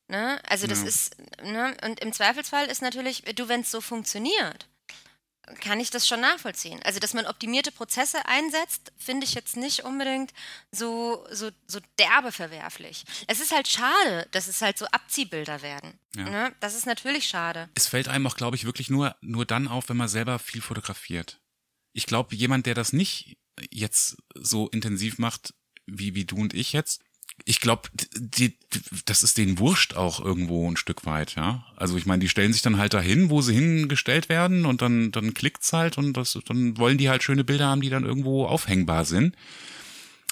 Ne? 0.07 0.39
Also 0.47 0.67
das 0.67 0.81
ja. 0.81 0.87
ist, 0.87 1.15
ne? 1.43 1.75
und 1.83 1.99
im 1.99 2.13
Zweifelsfall 2.13 2.67
ist 2.67 2.81
natürlich, 2.81 3.23
du, 3.35 3.47
wenn 3.47 3.61
es 3.61 3.71
so 3.71 3.81
funktioniert, 3.81 4.67
kann 5.61 5.79
ich 5.79 5.89
das 5.89 6.07
schon 6.07 6.21
nachvollziehen. 6.21 6.79
Also, 6.83 6.99
dass 6.99 7.13
man 7.13 7.25
optimierte 7.25 7.71
Prozesse 7.71 8.25
einsetzt, 8.25 8.91
finde 8.97 9.25
ich 9.25 9.33
jetzt 9.33 9.57
nicht 9.57 9.83
unbedingt 9.83 10.33
so, 10.71 11.25
so, 11.31 11.51
so 11.67 11.79
derbe 11.99 12.31
verwerflich. 12.31 13.05
Es 13.27 13.39
ist 13.39 13.51
halt 13.51 13.67
schade, 13.67 14.27
dass 14.31 14.47
es 14.47 14.61
halt 14.61 14.77
so 14.77 14.85
Abziehbilder 14.87 15.61
werden. 15.61 15.99
Ja. 16.15 16.29
Ne? 16.29 16.55
Das 16.59 16.75
ist 16.75 16.85
natürlich 16.85 17.27
schade. 17.27 17.69
Es 17.75 17.87
fällt 17.87 18.07
einem 18.07 18.27
auch, 18.27 18.35
glaube 18.35 18.55
ich, 18.55 18.65
wirklich 18.65 18.89
nur, 18.89 19.15
nur 19.21 19.45
dann 19.45 19.67
auf, 19.67 19.89
wenn 19.89 19.97
man 19.97 20.07
selber 20.07 20.39
viel 20.39 20.61
fotografiert. 20.61 21.39
Ich 21.93 22.05
glaube, 22.05 22.35
jemand, 22.35 22.65
der 22.65 22.73
das 22.73 22.93
nicht 22.93 23.37
jetzt 23.71 24.17
so 24.35 24.67
intensiv 24.69 25.17
macht, 25.17 25.53
wie, 25.85 26.15
wie 26.15 26.25
du 26.25 26.37
und 26.37 26.53
ich 26.53 26.73
jetzt, 26.73 27.01
ich 27.43 27.59
glaube, 27.59 27.89
das 29.05 29.23
ist 29.23 29.37
denen 29.37 29.59
wurscht 29.59 29.95
auch 29.95 30.23
irgendwo 30.23 30.69
ein 30.69 30.77
Stück 30.77 31.05
weit, 31.05 31.35
ja. 31.35 31.65
Also 31.75 31.97
ich 31.97 32.05
meine, 32.05 32.19
die 32.19 32.29
stellen 32.29 32.53
sich 32.53 32.61
dann 32.61 32.77
halt 32.77 32.93
dahin, 32.93 33.29
wo 33.29 33.41
sie 33.41 33.53
hingestellt 33.53 34.29
werden 34.29 34.65
und 34.65 34.81
dann, 34.81 35.11
dann 35.11 35.33
klickt's 35.33 35.73
halt 35.73 35.97
und 35.97 36.13
das, 36.13 36.39
dann 36.47 36.77
wollen 36.77 36.97
die 36.97 37.09
halt 37.09 37.23
schöne 37.23 37.43
Bilder 37.43 37.67
haben, 37.67 37.81
die 37.81 37.89
dann 37.89 38.05
irgendwo 38.05 38.45
aufhängbar 38.45 39.05
sind 39.05 39.35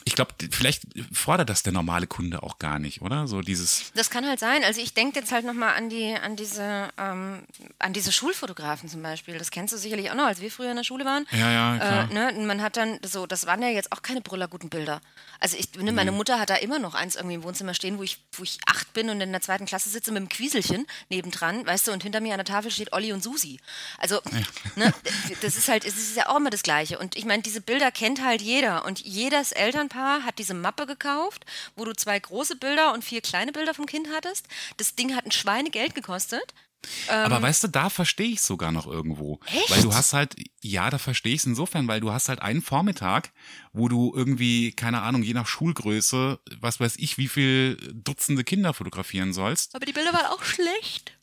ich 0.06 0.16
glaube, 0.16 0.34
vielleicht 0.52 0.84
fordert 1.12 1.50
das 1.50 1.64
der 1.64 1.74
normale 1.74 2.08
Kunde 2.08 2.44
auch 2.44 2.60
gar 2.60 2.80
nicht, 2.80 3.02
oder? 3.02 3.28
So 3.28 3.42
dieses. 3.42 3.92
Das 3.96 4.10
kann 4.10 4.28
halt 4.28 4.40
sein. 4.40 4.64
Also 4.64 4.82
ich 4.82 4.94
denke 4.94 5.20
jetzt 5.20 5.32
halt 5.32 5.46
nochmal 5.46 5.76
an 5.76 5.90
die, 5.90 6.14
an 6.14 6.36
diese, 6.36 6.90
ähm, 6.98 7.44
an 7.80 7.94
diese 7.94 8.12
Schulfotografen 8.12 8.90
zum 8.90 9.02
Beispiel. 9.02 9.38
Das 9.38 9.52
kennst 9.52 9.74
du 9.74 9.78
sicherlich 9.78 10.12
auch 10.12 10.16
noch, 10.16 10.26
als 10.26 10.42
wir 10.42 10.52
früher 10.52 10.72
in 10.72 10.78
der 10.78 10.84
Schule 10.84 11.06
waren. 11.06 11.26
Ja, 11.32 11.52
ja, 11.52 11.78
klar. 11.78 12.12
Äh, 12.12 12.32
ne? 12.34 12.46
Man 12.46 12.62
hat 12.62 12.78
dann 12.78 13.00
so, 13.06 13.26
das 13.26 13.46
waren 13.46 13.62
ja 13.62 13.70
jetzt 13.70 13.92
auch 13.92 14.02
keine 14.02 14.22
brüllerguten 14.22 14.70
Bilder. 14.70 15.02
Also 15.40 15.58
ich, 15.58 15.74
ne, 15.76 15.92
meine 15.92 16.12
Mutter 16.12 16.40
hat 16.40 16.50
da 16.50 16.56
immer 16.56 16.80
noch 16.80 16.96
eins 16.96 17.16
irgendwie 17.16 17.36
im 17.36 17.44
Wohnzimmer 17.44 17.74
stehen, 17.74 17.98
wo 17.98 18.04
ich, 18.04 18.20
wo 18.34 18.44
ich 18.44 18.60
acht 18.66 18.92
bin 18.94 19.10
und 19.10 19.22
in 19.22 19.32
der 19.32 19.42
zweiten 19.42 19.66
Klasse 19.66 19.90
sitze 19.90 20.12
mit 20.12 20.22
einem 20.22 20.30
Quieselchen 20.30 20.86
nebendran, 21.10 21.66
weißt 21.66 21.88
du, 21.88 21.92
und 21.92 22.04
hinter 22.04 22.20
mir 22.20 22.34
an 22.34 22.40
der 22.40 22.46
Tafel 22.46 22.72
steht 22.72 22.94
Olli 22.94 23.14
und 23.14 23.24
Susi. 23.24 23.60
Also, 23.98 24.16
ja. 24.16 24.42
ne, 24.76 24.94
das 25.42 25.56
ist 25.56 25.70
halt, 25.70 25.86
es 25.86 25.96
ist 25.96 26.18
ja 26.18 26.28
auch 26.28 26.38
immer 26.38 26.50
das 26.50 26.64
Gleiche. 26.64 27.00
Und 27.00 27.16
ich 27.16 27.26
meine, 27.26 27.42
diese 27.42 27.62
Bilder 27.62 27.92
kennt 27.92 28.24
halt 28.24 28.42
jeder 28.42 28.86
und 28.86 29.00
jedes 29.00 29.52
Elternpaar 29.52 29.93
Ehepaar 29.94 30.24
hat 30.24 30.40
diese 30.40 30.54
Mappe 30.54 30.86
gekauft, 30.86 31.46
wo 31.76 31.86
du 31.86 31.94
zwei 31.94 32.20
große 32.20 32.56
Bilder 32.56 32.94
und 32.94 33.04
vier 33.04 33.22
kleine 33.22 33.52
Bilder 33.52 33.74
vom 33.74 33.86
Kind 33.86 34.08
hattest. 34.14 34.48
Das 34.78 34.96
Ding 34.96 35.16
hat 35.16 35.26
ein 35.26 35.32
Schweinegeld 35.32 35.96
gekostet. 35.96 36.54
Aber 37.08 37.38
ähm, 37.38 37.42
weißt 37.42 37.64
du, 37.64 37.68
da 37.70 37.90
verstehe 37.90 38.28
ich 38.28 38.42
sogar 38.42 38.74
noch 38.74 38.88
irgendwo. 38.88 39.40
Echt? 39.46 39.72
Weil 39.72 39.84
du 39.84 39.94
hast 39.94 40.12
halt, 40.12 40.36
ja, 40.62 40.90
da 40.90 40.98
verstehe 40.98 41.34
ich 41.34 41.40
es 41.40 41.46
insofern, 41.46 41.88
weil 41.88 42.02
du 42.02 42.12
hast 42.12 42.28
halt 42.28 42.42
einen 42.42 42.62
Vormittag, 42.62 43.32
wo 43.72 43.88
du 43.88 44.12
irgendwie, 44.14 44.74
keine 44.74 45.02
Ahnung, 45.02 45.24
je 45.24 45.34
nach 45.34 45.48
Schulgröße, 45.48 46.42
was 46.60 46.82
weiß 46.82 46.96
ich, 46.98 47.18
wie 47.18 47.30
viel 47.30 47.78
Dutzende 47.94 48.44
Kinder 48.44 48.74
fotografieren 48.74 49.32
sollst. 49.32 49.76
Aber 49.76 49.86
die 49.86 49.94
Bilder 49.94 50.12
waren 50.12 50.26
auch 50.26 50.44
schlecht. 50.44 51.18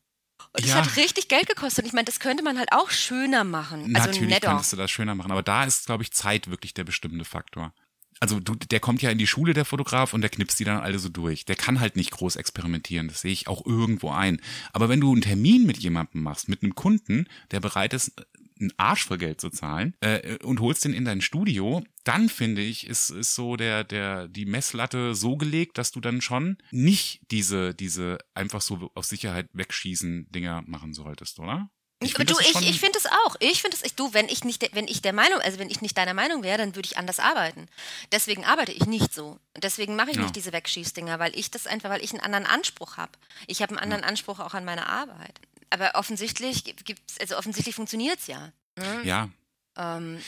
Und 0.53 0.65
es 0.65 0.71
ja. 0.71 0.77
hat 0.77 0.97
richtig 0.97 1.29
Geld 1.29 1.47
gekostet. 1.47 1.87
Ich 1.87 1.93
meine, 1.93 2.07
das 2.07 2.21
könnte 2.21 2.43
man 2.43 2.59
halt 2.59 2.73
auch 2.73 2.91
schöner 2.91 3.45
machen. 3.45 3.95
Also 3.95 4.09
Natürlich 4.09 4.31
netter. 4.31 4.49
könntest 4.49 4.73
du 4.73 4.77
das 4.77 4.91
schöner 4.91 5.15
machen, 5.15 5.31
aber 5.31 5.43
da 5.43 5.65
ist, 5.65 5.87
glaube 5.87 6.03
ich, 6.05 6.11
Zeit 6.13 6.51
wirklich 6.51 6.73
der 6.73 6.85
bestimmende 6.85 7.27
Faktor 7.27 7.75
also 8.21 8.39
du, 8.39 8.55
der 8.55 8.81
kommt 8.81 9.03
ja 9.03 9.11
in 9.11 9.19
die 9.19 9.27
Schule, 9.27 9.55
der 9.55 9.65
Fotograf, 9.65 10.13
und 10.13 10.21
der 10.21 10.31
knipst 10.31 10.61
die 10.61 10.65
dann 10.65 10.81
alle 10.81 10.99
so 10.99 11.09
durch. 11.09 11.47
Der 11.47 11.57
kann 11.57 11.81
halt 11.81 11.97
nicht 11.97 12.11
groß 12.11 12.37
experimentieren, 12.37 13.09
das 13.09 13.23
sehe 13.23 13.33
ich 13.33 13.49
auch 13.49 13.65
irgendwo 13.65 14.11
ein. 14.11 14.41
Aber 14.73 14.89
wenn 14.89 15.01
du 15.01 15.11
einen 15.11 15.23
Termin 15.23 15.67
mit 15.67 15.79
jemandem 15.79 16.23
machst, 16.23 16.49
mit 16.49 16.63
einem 16.63 16.75
Kunden, 16.75 17.27
der 17.51 17.61
bereit 17.61 17.95
ist, 17.95 18.13
einen 18.61 18.73
Arsch 18.77 19.07
voll 19.07 19.17
Geld 19.17 19.41
zu 19.41 19.49
zahlen, 19.49 19.95
äh, 20.01 20.37
und 20.45 20.61
holst 20.61 20.85
den 20.85 20.93
in 20.93 21.07
dein 21.07 21.23
Studio, 21.23 21.83
dann 22.05 22.29
finde 22.29 22.61
ich, 22.61 22.87
ist, 22.87 23.09
ist 23.09 23.35
so 23.35 23.57
der, 23.57 23.85
der, 23.85 24.29
die 24.29 24.45
Messlatte 24.45 25.15
so 25.15 25.39
gelegt, 25.39 25.79
dass 25.79 25.91
du 25.91 26.01
dann 26.01 26.21
schon 26.21 26.59
nicht 26.71 27.23
diese, 27.31 27.75
diese 27.75 28.19
einfach 28.35 28.61
so 28.61 28.91
auf 28.95 29.07
Sicherheit 29.07 29.49
wegschießen 29.55 30.31
Dinger 30.31 30.63
machen 30.67 30.93
solltest, 30.93 31.41
oder? 31.41 31.71
Ich 32.03 32.15
find, 32.15 32.31
du, 32.31 32.39
ich, 32.41 32.57
ich 32.63 32.81
finde 32.81 32.99
es 32.99 33.05
auch. 33.05 33.37
Ich 33.41 33.61
finde 33.61 33.77
es, 33.81 33.95
du, 33.95 34.15
wenn 34.15 34.29
ich 34.29 34.43
nicht, 34.45 34.75
wenn 34.75 34.89
ich 34.89 35.03
der 35.03 35.13
Meinung, 35.13 35.41
also 35.41 35.59
wenn 35.59 35.69
ich 35.69 35.83
nicht 35.83 35.99
deiner 35.99 36.15
Meinung 36.15 36.43
wäre, 36.43 36.57
dann 36.57 36.75
würde 36.75 36.87
ich 36.87 36.97
anders 36.97 37.19
arbeiten. 37.19 37.67
Deswegen 38.11 38.47
arbeite 38.47 38.73
ich 38.73 38.87
nicht 38.87 39.13
so. 39.13 39.39
Deswegen 39.57 39.97
mache 39.97 40.11
ich 40.11 40.17
ja. 40.17 40.23
nicht 40.23 40.35
diese 40.35 40.53
Wegschießdinger, 40.53 41.19
weil 41.19 41.37
ich 41.39 41.51
das 41.51 41.67
einfach, 41.67 41.91
weil 41.91 42.03
ich 42.03 42.13
einen 42.13 42.23
anderen 42.23 42.47
Anspruch 42.47 42.97
habe. 42.97 43.13
Ich 43.47 43.61
habe 43.61 43.73
einen 43.73 43.81
anderen 43.81 44.03
ja. 44.03 44.09
Anspruch 44.09 44.41
auch 44.41 44.55
an 44.55 44.65
meine 44.65 44.87
Arbeit. 44.87 45.41
Aber 45.69 45.95
offensichtlich 45.95 46.65
gibt's, 46.65 47.19
also 47.21 47.37
offensichtlich 47.37 47.75
funktioniert 47.75 48.19
es 48.19 48.27
ja. 48.27 48.51
Ne? 48.79 49.03
Ja. 49.05 49.29
Ähm, 49.77 50.21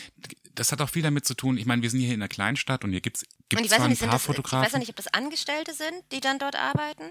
das 0.54 0.72
hat 0.72 0.80
auch 0.82 0.90
viel 0.90 1.02
damit 1.02 1.26
zu 1.26 1.34
tun. 1.34 1.56
Ich 1.56 1.64
meine, 1.64 1.80
wir 1.80 1.90
sind 1.90 2.00
hier 2.00 2.14
in 2.14 2.20
einer 2.20 2.28
Kleinstadt 2.28 2.84
und 2.84 2.90
hier 2.90 3.00
gibt 3.00 3.16
es 3.16 3.24
zwar 3.68 3.88
nicht, 3.88 4.02
ein 4.02 4.08
paar 4.08 4.16
das, 4.16 4.24
Fotografen. 4.24 4.60
Ich 4.60 4.66
weiß 4.66 4.72
ja 4.72 4.78
nicht, 4.78 4.90
ob 4.90 4.96
das 4.96 5.08
Angestellte 5.08 5.72
sind, 5.72 5.94
die 6.12 6.20
dann 6.20 6.38
dort 6.38 6.54
arbeiten. 6.54 7.04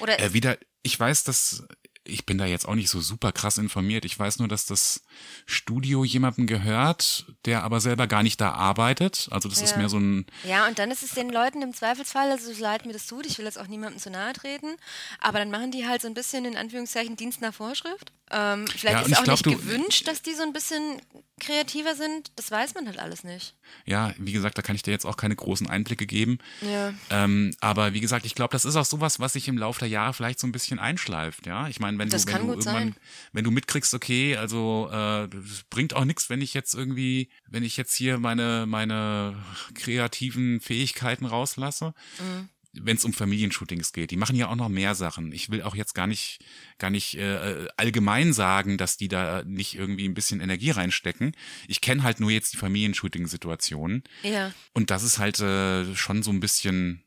Oder 0.00 0.18
äh, 0.18 0.32
wieder, 0.32 0.56
ich 0.82 0.98
weiß, 0.98 1.24
dass 1.24 1.64
ich 2.10 2.26
bin 2.26 2.38
da 2.38 2.46
jetzt 2.46 2.66
auch 2.66 2.74
nicht 2.74 2.90
so 2.90 3.00
super 3.00 3.32
krass 3.32 3.58
informiert. 3.58 4.04
Ich 4.04 4.18
weiß 4.18 4.38
nur, 4.38 4.48
dass 4.48 4.66
das 4.66 5.02
Studio 5.46 6.04
jemandem 6.04 6.46
gehört, 6.46 7.26
der 7.44 7.62
aber 7.62 7.80
selber 7.80 8.06
gar 8.06 8.22
nicht 8.22 8.40
da 8.40 8.52
arbeitet. 8.52 9.28
Also 9.30 9.48
das 9.48 9.58
ja. 9.58 9.64
ist 9.64 9.76
mehr 9.76 9.88
so 9.88 9.98
ein. 9.98 10.26
Ja, 10.44 10.66
und 10.66 10.78
dann 10.78 10.90
ist 10.90 11.02
es 11.02 11.12
den 11.12 11.30
Leuten 11.30 11.62
im 11.62 11.72
Zweifelsfall, 11.72 12.30
also 12.30 12.52
so 12.52 12.62
leid 12.62 12.86
mir 12.86 12.92
das 12.92 13.06
tut, 13.06 13.26
ich 13.26 13.38
will 13.38 13.44
jetzt 13.44 13.58
auch 13.58 13.66
niemandem 13.66 14.00
zu 14.00 14.10
nahe 14.10 14.32
treten, 14.32 14.76
aber 15.20 15.38
dann 15.38 15.50
machen 15.50 15.70
die 15.70 15.86
halt 15.86 16.02
so 16.02 16.08
ein 16.08 16.14
bisschen 16.14 16.44
in 16.44 16.56
Anführungszeichen 16.56 17.16
Dienst 17.16 17.40
nach 17.40 17.54
Vorschrift. 17.54 18.12
Ähm, 18.30 18.66
vielleicht 18.66 19.08
Ja, 19.08 19.12
ist 19.12 19.18
auch 19.18 19.24
glaub, 19.24 19.46
nicht 19.46 19.58
gewünscht, 19.58 20.06
dass 20.06 20.22
die 20.22 20.34
so 20.34 20.42
ein 20.42 20.52
bisschen 20.52 21.00
kreativer 21.40 21.94
sind. 21.96 22.30
Das 22.36 22.50
weiß 22.50 22.74
man 22.74 22.86
halt 22.86 22.98
alles 22.98 23.24
nicht. 23.24 23.56
Ja, 23.84 24.14
wie 24.18 24.32
gesagt, 24.32 24.56
da 24.56 24.62
kann 24.62 24.76
ich 24.76 24.82
dir 24.82 24.92
jetzt 24.92 25.04
auch 25.04 25.16
keine 25.16 25.34
großen 25.34 25.68
Einblicke 25.68 26.06
geben. 26.06 26.38
Ja. 26.60 26.94
Ähm, 27.10 27.52
aber 27.60 27.92
wie 27.92 28.00
gesagt, 28.00 28.24
ich 28.26 28.34
glaube, 28.36 28.52
das 28.52 28.64
ist 28.64 28.76
auch 28.76 28.84
sowas, 28.84 29.18
was 29.18 29.32
sich 29.32 29.48
im 29.48 29.58
Laufe 29.58 29.80
der 29.80 29.88
Jahre 29.88 30.12
vielleicht 30.14 30.38
so 30.38 30.46
ein 30.46 30.52
bisschen 30.52 30.78
einschleift, 30.78 31.46
ja. 31.46 31.66
Ich 31.68 31.80
meine, 31.80 31.98
wenn 31.98 32.08
Das 32.08 32.24
du, 32.26 32.32
wenn 32.32 32.42
du 32.42 32.48
irgendwann, 32.50 32.74
sein. 32.74 32.96
wenn 33.32 33.44
du 33.44 33.50
mitkriegst, 33.50 33.92
okay, 33.94 34.36
also 34.36 34.88
äh, 34.92 35.28
bringt 35.70 35.94
auch 35.94 36.04
nichts, 36.04 36.30
wenn 36.30 36.40
ich 36.40 36.54
jetzt 36.54 36.74
irgendwie, 36.74 37.30
wenn 37.48 37.64
ich 37.64 37.76
jetzt 37.76 37.94
hier 37.94 38.18
meine, 38.18 38.66
meine 38.66 39.36
kreativen 39.74 40.60
Fähigkeiten 40.60 41.26
rauslasse. 41.26 41.94
Mhm. 42.18 42.48
Wenn 42.72 42.96
es 42.96 43.04
um 43.04 43.12
Familienshootings 43.12 43.92
geht, 43.92 44.12
die 44.12 44.16
machen 44.16 44.36
ja 44.36 44.48
auch 44.48 44.54
noch 44.54 44.68
mehr 44.68 44.94
Sachen. 44.94 45.32
Ich 45.32 45.50
will 45.50 45.62
auch 45.62 45.74
jetzt 45.74 45.94
gar 45.94 46.06
nicht, 46.06 46.38
gar 46.78 46.90
nicht 46.90 47.16
äh, 47.16 47.66
allgemein 47.76 48.32
sagen, 48.32 48.78
dass 48.78 48.96
die 48.96 49.08
da 49.08 49.42
nicht 49.44 49.74
irgendwie 49.74 50.08
ein 50.08 50.14
bisschen 50.14 50.40
Energie 50.40 50.70
reinstecken. 50.70 51.32
Ich 51.66 51.80
kenne 51.80 52.04
halt 52.04 52.20
nur 52.20 52.30
jetzt 52.30 52.52
die 52.52 52.58
Familienshooting-Situationen. 52.58 54.04
Ja. 54.22 54.52
Und 54.72 54.90
das 54.90 55.02
ist 55.02 55.18
halt 55.18 55.40
äh, 55.40 55.94
schon 55.96 56.22
so 56.22 56.30
ein 56.30 56.38
bisschen, 56.40 57.04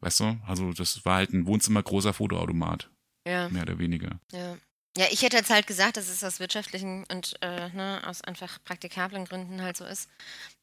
weißt 0.00 0.20
du, 0.20 0.40
also 0.46 0.72
das 0.72 1.04
war 1.04 1.16
halt 1.16 1.32
ein 1.32 1.46
Wohnzimmer 1.46 1.82
großer 1.82 2.14
Fotoautomat, 2.14 2.88
Ja. 3.26 3.48
mehr 3.48 3.62
oder 3.62 3.78
weniger. 3.78 4.20
Ja. 4.32 4.56
Ja, 4.96 5.06
ich 5.10 5.22
hätte 5.22 5.36
jetzt 5.36 5.50
halt 5.50 5.66
gesagt, 5.68 5.96
dass 5.96 6.08
es 6.08 6.24
aus 6.24 6.40
wirtschaftlichen 6.40 7.04
und 7.04 7.36
äh, 7.40 7.68
ne, 7.70 8.02
aus 8.04 8.22
einfach 8.22 8.58
praktikablen 8.64 9.26
Gründen 9.26 9.62
halt 9.62 9.76
so 9.76 9.84
ist. 9.84 10.08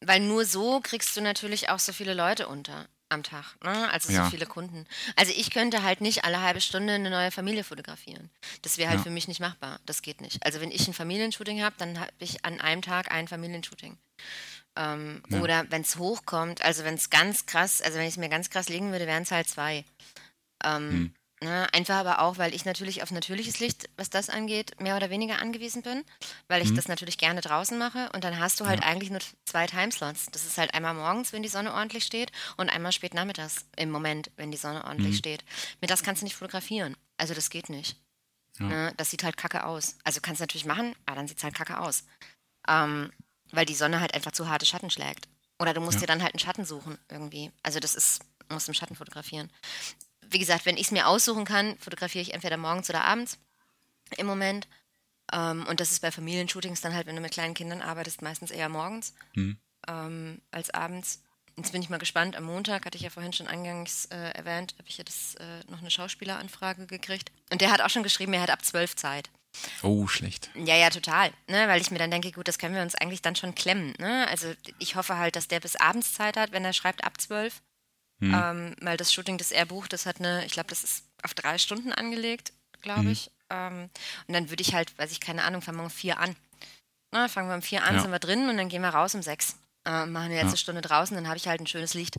Weil 0.02 0.20
nur 0.20 0.44
so 0.46 0.82
kriegst 0.82 1.16
du 1.16 1.22
natürlich 1.22 1.70
auch 1.70 1.80
so 1.80 1.94
viele 1.94 2.14
Leute 2.14 2.48
unter 2.48 2.90
am 3.10 3.24
Tag, 3.24 3.56
ne? 3.64 3.90
Also 3.92 4.12
Ja. 4.12 4.26
so 4.26 4.32
viele 4.32 4.46
Kunden. 4.46 4.86
Also 5.16 5.32
ich 5.36 5.52
könnte 5.52 5.84
halt 5.84 6.02
nicht 6.02 6.26
alle 6.26 6.42
halbe 6.42 6.62
Stunde 6.62 6.94
eine 6.94 7.10
neue 7.10 7.32
Familie 7.32 7.64
fotografieren. 7.64 8.30
Das 8.64 8.78
wäre 8.78 8.90
halt 8.90 9.00
Ja. 9.00 9.04
für 9.04 9.10
mich 9.12 9.28
nicht 9.28 9.40
machbar. 9.40 9.80
Das 9.86 10.02
geht 10.02 10.22
nicht. 10.22 10.44
Also 10.46 10.60
wenn 10.62 10.72
ich 10.72 10.88
ein 10.88 10.94
Familienshooting 10.94 11.62
habe, 11.62 11.76
dann 11.78 12.00
habe 12.00 12.12
ich 12.20 12.44
an 12.46 12.60
einem 12.62 12.82
Tag 12.82 13.12
ein 13.12 13.28
Familienshooting. 13.28 13.98
Ähm, 14.76 15.24
Ja. 15.30 15.42
Oder 15.42 15.66
wenn 15.72 15.82
es 15.84 15.98
hochkommt, 15.98 16.62
also 16.64 16.84
wenn 16.84 16.96
es 16.96 17.10
ganz 17.10 17.46
krass, 17.46 17.82
also 17.82 17.98
wenn 17.98 18.06
ich 18.06 18.14
es 18.14 18.18
mir 18.18 18.30
ganz 18.30 18.50
krass 18.50 18.70
legen 18.70 18.92
würde, 18.92 19.08
wären 19.08 19.24
es 19.24 19.32
halt 19.32 19.48
zwei. 19.48 19.86
Ähm, 20.64 20.90
Hm. 20.90 21.16
Ne, 21.46 21.68
einfach 21.74 21.96
aber 21.96 22.20
auch, 22.20 22.38
weil 22.38 22.54
ich 22.54 22.66
natürlich 22.66 23.02
auf 23.04 23.12
natürliches 23.12 23.60
Licht, 23.60 23.88
was 23.98 24.10
das 24.10 24.30
angeht, 24.30 24.80
mehr 24.82 24.98
oder 24.98 25.10
weniger 25.10 25.40
angewiesen 25.40 25.82
bin, 25.82 26.04
weil 26.48 26.62
ich 26.62 26.72
Mhm. 26.72 26.76
das 26.76 26.88
natürlich 26.88 27.18
gerne 27.18 27.42
draußen 27.42 27.78
mache 27.78 28.10
und 28.14 28.24
dann 28.24 28.40
hast 28.40 28.60
du 28.60 28.66
halt 28.66 28.82
Ja. 28.82 28.88
eigentlich 28.88 29.10
nur 29.12 29.22
zwei 29.46 29.66
Timeslots. 29.68 30.28
Das 30.32 30.46
ist 30.46 30.58
halt 30.58 30.74
einmal 30.74 30.94
morgens, 30.94 31.32
wenn 31.34 31.44
die 31.44 31.50
Sonne 31.50 31.74
ordentlich 31.74 32.04
steht 32.04 32.32
und 32.58 32.70
einmal 32.70 32.92
spät 32.92 33.14
nachmittags 33.14 33.66
im 33.78 33.92
Moment, 33.92 34.32
wenn 34.36 34.52
die 34.52 34.58
Sonne 34.58 34.84
ordentlich 34.84 35.16
Mhm. 35.16 35.20
steht. 35.20 35.46
Mit 35.82 35.90
das 35.90 36.04
kannst 36.04 36.22
du 36.22 36.26
nicht 36.26 36.36
fotografieren. 36.36 36.98
Also 37.18 37.34
das 37.34 37.50
geht 37.50 37.70
nicht. 37.70 37.98
Ja. 38.60 38.66
Ne, 38.68 38.94
das 38.98 39.12
sieht 39.12 39.24
halt 39.24 39.38
kacke 39.38 39.66
aus. 39.66 39.98
Also 40.04 40.22
kannst 40.22 40.40
du 40.40 40.44
natürlich 40.44 40.66
machen, 40.66 40.96
aber 41.06 41.16
dann 41.18 41.28
sieht 41.28 41.38
es 41.38 41.44
halt 41.44 41.56
kacke 41.56 41.80
aus. 41.80 42.04
Ähm, 42.68 43.12
weil 43.52 43.66
die 43.66 43.76
Sonne 43.76 44.00
halt 44.02 44.14
einfach 44.14 44.32
zu 44.32 44.50
harte 44.50 44.66
Schatten 44.66 44.90
schlägt. 44.90 45.28
Oder 45.60 45.74
du 45.74 45.80
musst 45.82 45.96
Ja. 45.96 46.00
dir 46.02 46.08
dann 46.08 46.22
halt 46.24 46.34
einen 46.34 46.40
Schatten 46.40 46.66
suchen 46.66 46.98
irgendwie. 47.10 47.52
Also 47.64 47.80
das 47.80 47.96
ist, 47.96 48.20
du 48.48 48.54
musst 48.56 48.68
im 48.68 48.74
Schatten 48.74 48.96
fotografieren. 48.96 49.52
Wie 50.30 50.40
gesagt, 50.40 50.66
wenn 50.66 50.78
ich 50.78 50.88
es 50.88 50.92
mir 50.92 51.08
aussuchen 51.08 51.46
kann, 51.46 51.78
fotografiere 51.78 52.22
ich 52.22 52.34
entweder 52.34 52.58
morgens 52.58 52.90
oder 52.90 53.04
abends 53.04 53.38
im 54.18 54.28
Moment. 54.28 54.68
Ähm, 55.34 55.66
und 55.68 55.80
das 55.80 55.92
ist 55.92 56.02
bei 56.02 56.12
Familienshootings 56.12 56.82
dann 56.82 56.94
halt, 56.94 57.08
wenn 57.08 57.16
du 57.16 57.22
mit 57.22 57.32
kleinen 57.34 57.54
Kindern 57.54 57.82
arbeitest, 57.82 58.22
meistens 58.22 58.52
eher 58.52 58.70
morgens 58.70 59.14
Hm. 59.34 59.58
ähm, 59.88 60.42
als 60.52 60.70
abends. 60.70 61.22
Jetzt 61.58 61.72
bin 61.72 61.82
ich 61.82 61.90
mal 61.90 61.98
gespannt. 62.00 62.36
Am 62.36 62.44
Montag 62.44 62.86
hatte 62.86 62.98
ich 62.98 63.04
ja 63.04 63.10
vorhin 63.10 63.32
schon 63.34 63.48
eingangs 63.48 64.06
äh, 64.12 64.32
erwähnt, 64.32 64.76
habe 64.78 64.90
ich 64.90 64.98
ja 64.98 65.04
das, 65.06 65.36
äh, 65.36 65.62
noch 65.72 65.80
eine 65.80 65.90
Schauspieleranfrage 65.90 66.86
gekriegt. 66.86 67.32
Und 67.50 67.62
der 67.62 67.72
hat 67.72 67.82
auch 67.82 67.90
schon 67.90 68.04
geschrieben, 68.04 68.34
er 68.34 68.42
hat 68.42 68.50
ab 68.50 68.64
zwölf 68.66 68.96
Zeit. 68.96 69.30
Oh, 69.82 70.06
schlecht. 70.08 70.50
Ja, 70.54 70.76
ja, 70.76 70.90
total. 70.90 71.32
Ne? 71.48 71.68
Weil 71.70 71.80
ich 71.80 71.90
mir 71.92 71.98
dann 71.98 72.12
denke, 72.12 72.32
gut, 72.34 72.50
das 72.50 72.60
können 72.60 72.76
wir 72.76 72.82
uns 72.82 72.94
eigentlich 72.96 73.22
dann 73.22 73.38
schon 73.38 73.56
klemmen. 73.56 73.94
Ne? 74.00 74.28
Also 74.30 74.54
ich 74.80 74.96
hoffe 74.98 75.18
halt, 75.18 75.38
dass 75.38 75.48
der 75.48 75.62
bis 75.62 75.78
abends 75.78 76.14
Zeit 76.14 76.36
hat, 76.36 76.52
wenn 76.52 76.66
er 76.66 76.74
schreibt 76.74 77.06
ab 77.06 77.22
zwölf. 77.22 77.62
Hm. 78.22 78.34
Ähm, 78.34 78.76
weil 78.82 78.98
das 78.98 79.14
Shooting, 79.14 79.38
das 79.38 79.52
er 79.52 79.66
bucht, 79.66 79.92
das 79.94 80.06
hat 80.06 80.20
eine, 80.20 80.46
ich 80.46 80.54
glaube, 80.54 80.70
das 80.70 80.84
ist 80.84 81.04
auf 81.24 81.34
drei 81.34 81.58
Stunden 81.58 81.92
angelegt, 81.92 82.54
glaube 82.82 83.04
Mhm. 83.04 83.12
ich. 83.12 83.32
Ähm, 83.50 83.90
und 84.28 84.34
dann 84.34 84.50
würde 84.50 84.62
ich 84.62 84.74
halt, 84.74 84.98
weiß 84.98 85.12
ich, 85.12 85.20
keine 85.20 85.44
Ahnung, 85.44 85.62
fangen 85.62 85.78
wir 85.78 85.84
um 85.84 85.90
vier 85.90 86.18
an. 86.20 86.36
Na, 87.12 87.28
fangen 87.28 87.50
wir 87.50 87.56
um 87.56 87.62
vier 87.62 87.84
an, 87.84 87.96
Ja. 87.96 88.02
sind 88.02 88.12
wir 88.12 88.20
drin 88.20 88.50
und 88.50 88.58
dann 88.58 88.70
gehen 88.70 88.82
wir 88.82 88.90
raus 88.90 89.16
um 89.16 89.22
sechs. 89.22 89.56
Äh, 89.86 90.06
machen 90.06 90.30
wir 90.30 90.36
jetzt 90.38 90.44
Ja. 90.46 90.48
eine 90.50 90.58
Stunde 90.58 90.82
draußen, 90.82 91.16
dann 91.16 91.28
habe 91.28 91.38
ich 91.38 91.48
halt 91.48 91.62
ein 91.62 91.68
schönes 91.68 91.94
Licht. 91.94 92.16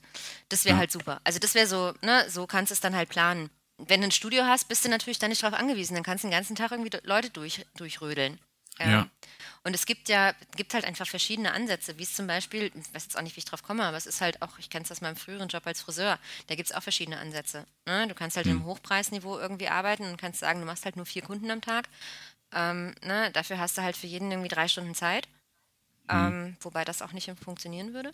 Das 0.50 0.64
wäre 0.64 0.74
Ja. 0.76 0.78
halt 0.80 0.92
super. 0.92 1.20
Also 1.24 1.38
das 1.38 1.54
wäre 1.54 1.66
so, 1.66 1.94
ne, 2.02 2.26
so 2.30 2.46
kannst 2.46 2.70
du 2.70 2.74
es 2.74 2.80
dann 2.80 2.94
halt 2.94 3.08
planen. 3.08 3.50
Wenn 3.78 4.00
du 4.00 4.06
ein 4.06 4.12
Studio 4.12 4.44
hast, 4.44 4.68
bist 4.68 4.84
du 4.84 4.88
natürlich 4.88 5.18
dann 5.18 5.30
nicht 5.30 5.42
drauf 5.42 5.52
angewiesen. 5.52 5.94
Dann 5.94 6.04
kannst 6.04 6.22
du 6.24 6.28
den 6.28 6.32
ganzen 6.32 6.56
Tag 6.56 6.70
irgendwie 6.70 6.96
Leute 7.02 7.28
durch, 7.30 7.66
durchrödeln. 7.76 8.38
Ähm, 8.78 8.90
Ja. 8.90 9.08
Und 9.64 9.74
es 9.74 9.84
gibt 9.84 10.08
ja, 10.08 10.32
gibt 10.56 10.74
halt 10.74 10.84
einfach 10.84 11.08
verschiedene 11.08 11.50
Ansätze, 11.52 11.98
wie 11.98 12.04
es 12.04 12.14
zum 12.14 12.28
Beispiel, 12.28 12.66
ich 12.66 12.94
weiß 12.94 13.02
jetzt 13.04 13.18
auch 13.18 13.22
nicht, 13.22 13.34
wie 13.34 13.40
ich 13.40 13.44
drauf 13.46 13.64
komme, 13.64 13.82
aber 13.84 13.96
es 13.96 14.06
ist 14.06 14.20
halt 14.20 14.40
auch, 14.40 14.60
ich 14.60 14.70
kenne 14.70 14.84
es 14.84 14.92
aus 14.92 15.00
meinem 15.00 15.16
früheren 15.16 15.48
Job 15.48 15.66
als 15.66 15.80
Friseur, 15.80 16.20
da 16.46 16.54
gibt 16.54 16.70
es 16.70 16.76
auch 16.76 16.82
verschiedene 16.84 17.18
Ansätze. 17.18 17.66
Ne? 17.84 18.06
Du 18.06 18.14
kannst 18.14 18.36
halt 18.36 18.46
Hm. 18.46 18.58
im 18.58 18.64
Hochpreisniveau 18.64 19.38
irgendwie 19.40 19.68
arbeiten 19.68 20.04
und 20.04 20.18
kannst 20.18 20.38
sagen, 20.38 20.60
du 20.60 20.66
machst 20.66 20.84
halt 20.84 20.94
nur 20.94 21.04
vier 21.06 21.22
Kunden 21.22 21.50
am 21.50 21.62
Tag. 21.62 21.88
Ähm, 22.52 22.94
ne? 23.02 23.32
Dafür 23.32 23.58
hast 23.58 23.76
du 23.76 23.82
halt 23.82 23.96
für 23.96 24.06
jeden 24.06 24.30
irgendwie 24.30 24.48
drei 24.48 24.68
Stunden 24.68 24.94
Zeit. 24.94 25.26
Hm. 26.08 26.26
Ähm, 26.28 26.56
wobei 26.60 26.84
das 26.84 27.02
auch 27.02 27.12
nicht 27.12 27.28
funktionieren 27.42 27.92
würde. 27.92 28.12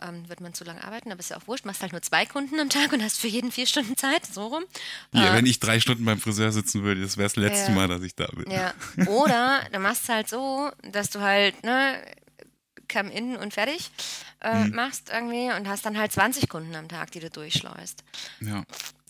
Ähm, 0.00 0.28
wird 0.28 0.40
man 0.40 0.52
zu 0.54 0.64
lange 0.64 0.82
arbeiten, 0.82 1.12
aber 1.12 1.20
ist 1.20 1.30
ja 1.30 1.36
auch 1.36 1.46
wurscht. 1.46 1.64
Machst 1.64 1.80
halt 1.80 1.92
nur 1.92 2.02
zwei 2.02 2.26
Kunden 2.26 2.58
am 2.58 2.68
Tag 2.68 2.92
und 2.92 3.00
hast 3.02 3.18
für 3.20 3.28
jeden 3.28 3.52
vier 3.52 3.66
Stunden 3.66 3.96
Zeit, 3.96 4.26
so 4.26 4.48
rum. 4.48 4.64
Ja, 5.12 5.30
Äh, 5.30 5.34
wenn 5.34 5.46
ich 5.46 5.60
drei 5.60 5.78
Stunden 5.78 6.04
beim 6.04 6.18
Friseur 6.18 6.50
sitzen 6.50 6.82
würde, 6.82 7.00
das 7.02 7.16
wäre 7.16 7.26
das 7.28 7.36
letzte 7.36 7.70
Ja. 7.70 7.74
Mal, 7.76 7.86
dass 7.88 8.02
ich 8.02 8.16
da 8.16 8.26
bin. 8.26 8.50
Ja. 8.50 8.74
Oder 9.06 9.62
du 9.72 9.78
machst 9.78 10.02
es 10.02 10.08
halt 10.08 10.28
so, 10.28 10.68
dass 10.82 11.10
du 11.10 11.20
halt, 11.20 11.62
ne, 11.62 12.04
come 12.92 13.12
in 13.12 13.36
und 13.36 13.54
fertig 13.54 13.90
äh, 14.40 14.64
Mhm. 14.64 14.74
machst 14.74 15.10
irgendwie 15.10 15.52
und 15.56 15.68
hast 15.68 15.86
dann 15.86 15.96
halt 15.96 16.10
20 16.12 16.48
Kunden 16.48 16.74
am 16.74 16.88
Tag, 16.88 17.12
die 17.12 17.20
du 17.20 17.30
durchschleust. 17.30 18.02
Ja. 18.40 18.64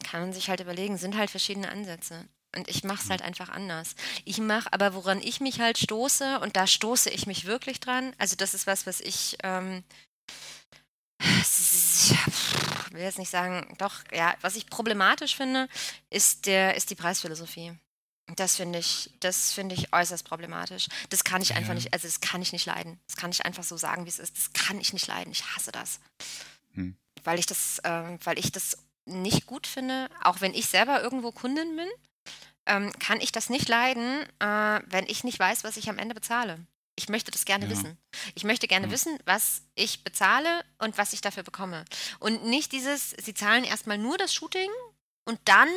Kann 0.05 0.20
man 0.20 0.32
sich 0.35 0.49
halt 0.51 0.61
überlegen, 0.61 0.97
sind 0.99 1.16
halt 1.16 1.30
verschiedene 1.30 1.70
Ansätze. 1.70 2.26
Und 2.55 2.68
ich 2.68 2.85
mache 2.85 3.03
es 3.03 3.11
halt 3.11 3.22
einfach 3.22 3.49
anders. 3.49 3.97
Ich 4.24 4.39
mache 4.39 4.72
aber, 4.72 4.95
woran 4.95 5.20
ich 5.20 5.41
mich 5.41 5.61
halt 5.61 5.76
stoße, 5.78 6.39
und 6.41 6.57
da 6.57 6.66
stoße 6.68 7.11
ich 7.11 7.26
mich 7.26 7.47
wirklich 7.47 7.80
dran, 7.80 8.12
also 8.18 8.37
das 8.37 8.55
ist 8.55 8.66
was, 8.68 8.87
was 8.87 9.01
ich, 9.01 9.39
ähm, 9.43 9.82
ich 11.20 12.92
will 12.92 13.02
jetzt 13.02 13.18
nicht 13.18 13.30
sagen, 13.30 13.74
doch, 13.78 14.02
ja, 14.12 14.34
was 14.40 14.56
ich 14.56 14.66
problematisch 14.68 15.36
finde, 15.36 15.68
ist, 16.10 16.46
der, 16.46 16.76
ist 16.76 16.90
die 16.90 16.94
Preisphilosophie. 16.94 17.72
Das 18.36 18.56
finde 18.56 18.78
ich, 18.78 19.10
das 19.20 19.52
finde 19.52 19.74
ich 19.74 19.92
äußerst 19.92 20.24
problematisch. 20.26 20.88
Das 21.10 21.24
kann 21.24 21.42
ich 21.42 21.54
einfach 21.54 21.70
Ja. 21.70 21.74
nicht, 21.74 21.92
also 21.92 22.08
das 22.08 22.20
kann 22.20 22.40
ich 22.40 22.52
nicht 22.52 22.64
leiden. 22.66 22.98
Das 23.06 23.16
kann 23.16 23.30
ich 23.30 23.44
einfach 23.44 23.64
so 23.64 23.76
sagen, 23.76 24.06
wie 24.06 24.08
es 24.08 24.18
ist. 24.18 24.36
Das 24.36 24.52
kann 24.54 24.80
ich 24.80 24.92
nicht 24.94 25.06
leiden. 25.06 25.30
Ich 25.30 25.44
hasse 25.54 25.72
das. 25.72 26.00
Hm. 26.72 26.96
Weil 27.22 27.38
ich 27.38 27.46
das, 27.46 27.80
ähm, 27.84 28.18
weil 28.24 28.38
ich 28.38 28.50
das 28.50 28.78
nicht 29.04 29.44
gut 29.46 29.66
finde, 29.66 30.08
auch 30.22 30.40
wenn 30.40 30.54
ich 30.54 30.66
selber 30.66 31.02
irgendwo 31.02 31.32
Kundin 31.32 31.76
bin, 31.76 31.88
ähm, 32.66 32.90
kann 32.98 33.20
ich 33.20 33.30
das 33.30 33.50
nicht 33.50 33.68
leiden, 33.68 34.22
äh, 34.40 34.80
wenn 34.86 35.06
ich 35.06 35.22
nicht 35.24 35.38
weiß, 35.38 35.62
was 35.64 35.76
ich 35.76 35.90
am 35.90 35.98
Ende 35.98 36.14
bezahle. 36.14 36.66
Ich 36.97 37.09
möchte 37.09 37.30
das 37.30 37.45
gerne 37.45 37.64
Ja. 37.66 37.70
wissen. 37.70 37.99
Ich 38.34 38.45
möchte 38.45 38.68
gerne 38.68 38.86
Ja. 38.86 38.92
wissen, 38.92 39.18
was 39.24 39.62
ich 39.74 40.05
bezahle 40.05 40.64
und 40.78 40.97
was 40.99 41.12
ich 41.12 41.20
dafür 41.20 41.42
bekomme. 41.42 41.84
Und 42.20 42.45
nicht 42.45 42.72
dieses, 42.72 43.11
sie 43.11 43.34
zahlen 43.34 43.64
erstmal 43.64 43.99
nur 43.99 44.16
das 44.18 44.32
Shooting 44.34 44.70
und 45.24 45.38
dann 45.45 45.68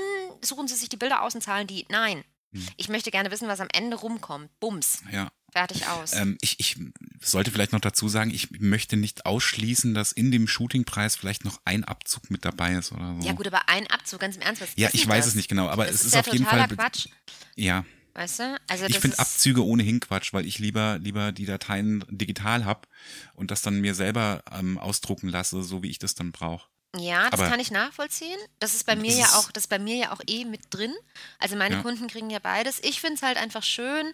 suchen 0.44 0.68
sie 0.68 0.76
sich 0.76 0.90
die 0.90 0.98
Bilder 0.98 1.24
aus 1.24 1.34
und 1.36 1.42
zahlen 1.42 1.68
die. 1.68 1.86
Nein. 1.90 2.24
Hm. 2.54 2.66
Ich 2.78 2.88
möchte 2.90 3.12
gerne 3.12 3.32
wissen, 3.32 3.48
was 3.48 3.60
am 3.60 3.68
Ende 3.74 3.98
rumkommt. 3.98 4.50
Bums. 4.60 5.02
Ja. 5.12 5.30
Fertig 5.52 5.88
aus. 5.88 6.14
Ähm, 6.14 6.38
ich, 6.42 6.60
ich 6.60 6.76
sollte 7.22 7.52
vielleicht 7.52 7.72
noch 7.72 7.80
dazu 7.80 8.10
sagen, 8.10 8.30
ich 8.32 8.52
möchte 8.60 8.96
nicht 8.98 9.26
ausschließen, 9.26 9.94
dass 9.94 10.12
in 10.12 10.30
dem 10.30 10.48
Shootingpreis 10.48 11.16
vielleicht 11.16 11.46
noch 11.46 11.60
ein 11.66 11.84
Abzug 11.84 12.30
mit 12.30 12.46
dabei 12.46 12.74
ist 12.74 12.92
oder 12.92 13.16
so. 13.20 13.26
ja, 13.26 13.34
gut, 13.34 13.48
aber 13.48 13.68
ein 13.70 13.88
Abzug, 13.88 14.20
ganz 14.20 14.36
im 14.36 14.42
Ernst, 14.44 14.62
was 14.62 14.70
Ja, 14.76 14.90
ist 14.90 14.94
ich 14.96 15.08
weiß 15.08 15.20
das? 15.24 15.30
es 15.30 15.36
nicht 15.36 15.48
genau, 15.48 15.68
aber 15.70 15.86
das 15.86 15.96
es 15.96 16.02
ist, 16.02 16.08
ist 16.08 16.14
ja 16.14 16.20
auf 16.20 16.28
jeden 16.28 16.44
totaler 16.44 16.68
Fall. 16.68 16.76
Quatsch. 16.78 17.08
Ja, 17.56 17.86
Weißt 18.18 18.40
du? 18.40 18.60
Also 18.68 18.86
ich 18.88 18.98
finde 19.00 19.20
Abzüge 19.20 19.64
ohnehin 19.64 20.00
Quatsch, 20.00 20.34
weil 20.34 20.48
ich 20.48 20.58
lieber 20.58 20.98
lieber 20.98 21.32
die 21.32 21.46
Dateien 21.46 22.04
digital 22.10 22.66
hab 22.66 22.88
und 23.36 23.52
das 23.52 23.62
dann 23.62 23.80
mir 23.80 23.94
selber 23.94 24.42
ähm, 24.52 24.80
ausdrucken 24.80 25.30
lasse, 25.30 25.62
so 25.62 25.84
wie 25.84 25.90
ich 25.92 26.00
das 26.00 26.16
dann 26.16 26.32
brauche. 26.32 26.68
Ja, 26.98 27.30
das 27.30 27.40
Aber- 27.40 27.50
kann 27.50 27.60
ich 27.60 27.70
nachvollziehen. 27.70 28.40
Das 28.60 28.74
ist 28.74 28.88
bei 28.88 28.96
mir 28.96 29.14
ja 29.14 29.26
auch, 29.36 29.52
das 29.52 29.68
bei 29.68 29.78
mir 29.78 29.96
ja 29.98 30.12
auch 30.14 30.22
eh 30.26 30.46
mit 30.46 30.62
drin. 30.72 30.94
Also 31.38 31.56
meine 31.56 31.76
Ja. 31.76 31.82
Kunden 31.84 32.08
kriegen 32.08 32.32
ja 32.32 32.40
beides. 32.40 32.80
Ich 32.84 33.00
finde 33.02 33.18
es 33.18 33.22
halt 33.22 33.38
einfach 33.38 33.62
schön, 33.62 34.12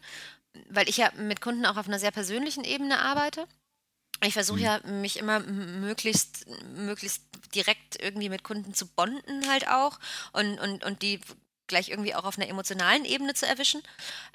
weil 0.69 0.89
ich 0.89 0.97
ja 0.97 1.09
mit 1.17 1.39
Kunden 1.39 1.65
auch 1.65 1.77
auf 1.77 1.87
einer 1.87 1.99
sehr 1.99 2.11
persönlichen 2.11 2.65
Ebene 2.65 2.99
arbeite. 2.99 3.47
Ich 4.25 4.33
versuche 4.33 4.57
Mhm. 4.59 4.63
ja, 4.65 4.79
mich 4.85 5.17
immer 5.17 5.39
möglichst, 5.39 6.45
möglichst 6.75 7.21
direkt 7.55 8.01
irgendwie 8.01 8.27
mit 8.29 8.43
Kunden 8.43 8.73
zu 8.73 8.85
bonden 8.87 9.47
halt 9.47 9.67
auch 9.69 9.97
und, 10.33 10.59
und, 10.59 10.83
und 10.83 11.01
die 11.03 11.21
gleich 11.67 11.89
irgendwie 11.89 12.15
auch 12.15 12.23
auf 12.23 12.37
einer 12.37 12.47
emotionalen 12.47 13.05
Ebene 13.05 13.33
zu 13.33 13.47
erwischen. 13.47 13.81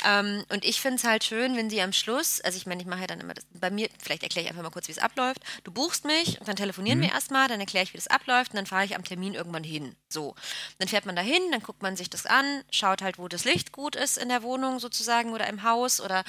Ähm, 0.05 0.45
und 0.49 0.65
ich 0.65 0.81
finde 0.81 0.97
es 0.97 1.05
halt 1.05 1.25
schön, 1.25 1.57
wenn 1.57 1.71
sie 1.71 1.81
am 1.83 1.93
Schluss, 1.93 2.41
also 2.41 2.57
ich 2.57 2.67
meine, 2.67 2.81
ich 2.81 2.89
mache 2.89 3.03
ja 3.03 3.07
dann 3.07 3.21
immer 3.21 3.35
das, 3.35 3.47
bei 3.53 3.71
mir, 3.71 3.89
vielleicht 3.99 4.23
erkläre 4.23 4.45
ich 4.45 4.51
einfach 4.51 4.63
mal 4.63 4.71
kurz, 4.71 4.89
wie 4.89 4.93
es 4.93 4.99
abläuft. 4.99 5.41
Du 5.65 5.73
buchst 5.73 6.05
mich 6.05 6.41
und 6.41 6.49
dann 6.49 6.57
telefonieren 6.57 6.99
mhm. 6.99 7.05
wir 7.05 7.13
erstmal, 7.13 7.49
dann 7.49 7.61
erkläre 7.61 7.85
ich, 7.85 7.93
wie 7.93 7.99
das 7.99 8.09
abläuft 8.09 8.53
und 8.53 8.57
dann 8.57 8.67
fahre 8.67 8.85
ich 8.85 8.97
am 8.97 9.05
Termin 9.05 9.35
irgendwann 9.35 9.65
hin. 9.65 9.95
So. 10.09 10.35
Dann 10.79 10.89
fährt 10.89 11.07
man 11.07 11.17
da 11.17 11.23
hin, 11.23 11.43
dann 11.51 11.63
guckt 11.63 11.83
man 11.83 11.97
sich 11.97 12.11
das 12.11 12.27
an, 12.27 12.63
schaut 12.71 13.03
halt, 13.03 13.19
wo 13.19 13.29
das 13.29 13.45
Licht 13.45 13.73
gut 13.73 13.97
ist 13.97 14.19
in 14.19 14.29
der 14.29 14.43
Wohnung 14.43 14.79
sozusagen 14.79 15.33
oder 15.33 15.47
im 15.47 15.63
Haus 15.63 16.01
oder 16.01 16.25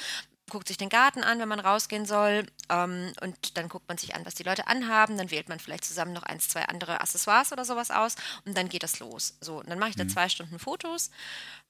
guckt 0.50 0.68
sich 0.68 0.78
den 0.78 0.89
Garten 0.89 1.24
an, 1.24 1.39
wenn 1.39 1.47
man 1.47 1.60
rausgehen 1.60 2.06
soll. 2.06 2.45
Ähm, 2.70 3.14
und 3.22 3.58
dann 3.58 3.70
guckt 3.70 3.88
man 3.88 3.97
sich 3.97 4.16
an, 4.16 4.26
was 4.26 4.36
die 4.36 4.43
Leute 4.43 4.68
anhaben. 4.68 5.18
Dann 5.18 5.32
wählt 5.32 5.50
man 5.50 5.60
vielleicht 5.60 5.86
zusammen 5.86 6.14
noch 6.14 6.24
eins, 6.24 6.50
zwei 6.50 6.66
andere 6.66 7.02
Accessoires 7.02 7.52
oder 7.52 7.66
sowas 7.66 7.91
aus. 7.91 8.16
Und 8.45 8.58
dann 8.58 8.70
geht 8.70 8.84
das 8.84 9.00
los. 9.00 9.38
So, 9.41 9.60
und 9.60 9.70
dann 9.70 9.80
mache 9.80 9.91
ich 9.91 9.95
da 9.95 10.04
mhm. 10.04 10.10
zwei 10.10 10.30
Stunden 10.30 10.60
Fotos. 10.60 11.12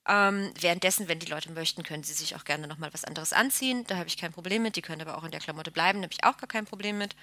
Ähm, 0.08 0.52
währenddessen, 0.58 1.08
wenn 1.08 1.18
die 1.18 1.30
Leute 1.30 1.52
möchten, 1.52 1.82
können 1.82 2.02
sie 2.02 2.14
sich 2.14 2.34
auch 2.34 2.44
gerne 2.44 2.66
nochmal 2.66 2.92
was 2.92 3.04
anderes 3.04 3.32
anziehen. 3.32 3.84
Da 3.86 3.96
habe 3.96 4.08
ich 4.08 4.16
kein 4.16 4.32
Problem 4.32 4.62
mit. 4.62 4.76
Die 4.76 4.82
können 4.82 5.02
aber 5.02 5.18
auch 5.18 5.24
in 5.24 5.30
der 5.30 5.40
Klamotte 5.40 5.70
bleiben. 5.70 6.00
Da 6.00 6.04
habe 6.04 6.14
ich 6.14 6.24
auch 6.24 6.36
gar 6.38 6.48
kein 6.48 6.64
Problem 6.64 6.98
mit. 6.98 7.14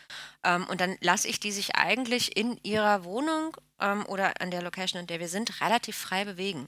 Ähm, 0.44 0.66
und 0.68 0.80
dann 0.80 0.98
lasse 1.02 1.28
ich 1.28 1.40
die 1.40 1.52
sich 1.52 1.76
eigentlich 1.76 2.38
in 2.38 2.60
ihrer 2.64 3.04
Wohnung 3.04 3.58
ähm, 3.80 4.06
oder 4.06 4.40
an 4.42 4.52
der 4.52 4.62
Location, 4.62 5.02
in 5.02 5.08
der 5.08 5.20
wir 5.20 5.30
sind, 5.30 5.62
relativ 5.62 5.98
frei 5.98 6.26
bewegen. 6.26 6.68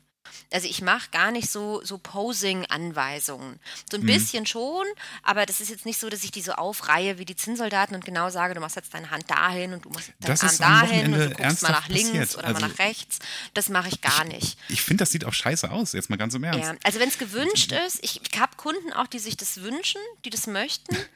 Also 0.51 0.67
ich 0.67 0.81
mache 0.81 1.09
gar 1.11 1.31
nicht 1.31 1.49
so, 1.49 1.81
so 1.83 1.97
Posing-Anweisungen. 1.97 3.59
So 3.89 3.97
ein 3.97 4.03
mhm. 4.03 4.07
bisschen 4.07 4.45
schon, 4.45 4.85
aber 5.23 5.45
das 5.45 5.61
ist 5.61 5.69
jetzt 5.69 5.85
nicht 5.85 5.99
so, 5.99 6.09
dass 6.09 6.23
ich 6.23 6.31
die 6.31 6.41
so 6.41 6.53
aufreihe 6.53 7.17
wie 7.17 7.25
die 7.25 7.35
Zinnsoldaten 7.35 7.95
und 7.95 8.05
genau 8.05 8.29
sage, 8.29 8.53
du 8.53 8.61
machst 8.61 8.75
jetzt 8.75 8.93
deine 8.93 9.11
Hand 9.11 9.29
dahin 9.29 9.73
und 9.73 9.85
du 9.85 9.89
machst 9.89 10.11
deinen 10.19 10.37
das 10.37 10.61
Arm 10.61 10.89
dahin 10.89 11.13
und 11.13 11.19
du 11.19 11.29
guckst 11.29 11.61
mal 11.61 11.71
nach 11.71 11.87
links 11.87 12.11
passiert. 12.11 12.37
oder 12.37 12.47
also 12.47 12.61
mal 12.61 12.67
nach 12.67 12.79
rechts. 12.79 13.19
Das 13.53 13.69
mache 13.69 13.89
ich 13.89 14.01
gar 14.01 14.23
nicht. 14.25 14.57
Ich, 14.67 14.75
ich 14.75 14.81
finde, 14.81 15.01
das 15.03 15.11
sieht 15.11 15.25
auch 15.25 15.33
scheiße 15.33 15.69
aus, 15.69 15.93
jetzt 15.93 16.09
mal 16.09 16.17
ganz 16.17 16.33
im 16.33 16.43
Ernst. 16.43 16.59
Ja, 16.59 16.75
also 16.83 16.99
wenn 16.99 17.09
es 17.09 17.17
gewünscht 17.17 17.71
ist, 17.71 17.99
ich, 18.03 18.21
ich 18.21 18.39
habe 18.39 18.55
Kunden 18.57 18.93
auch, 18.93 19.07
die 19.07 19.19
sich 19.19 19.37
das 19.37 19.61
wünschen, 19.61 20.01
die 20.25 20.29
das 20.29 20.47
möchten. 20.47 20.95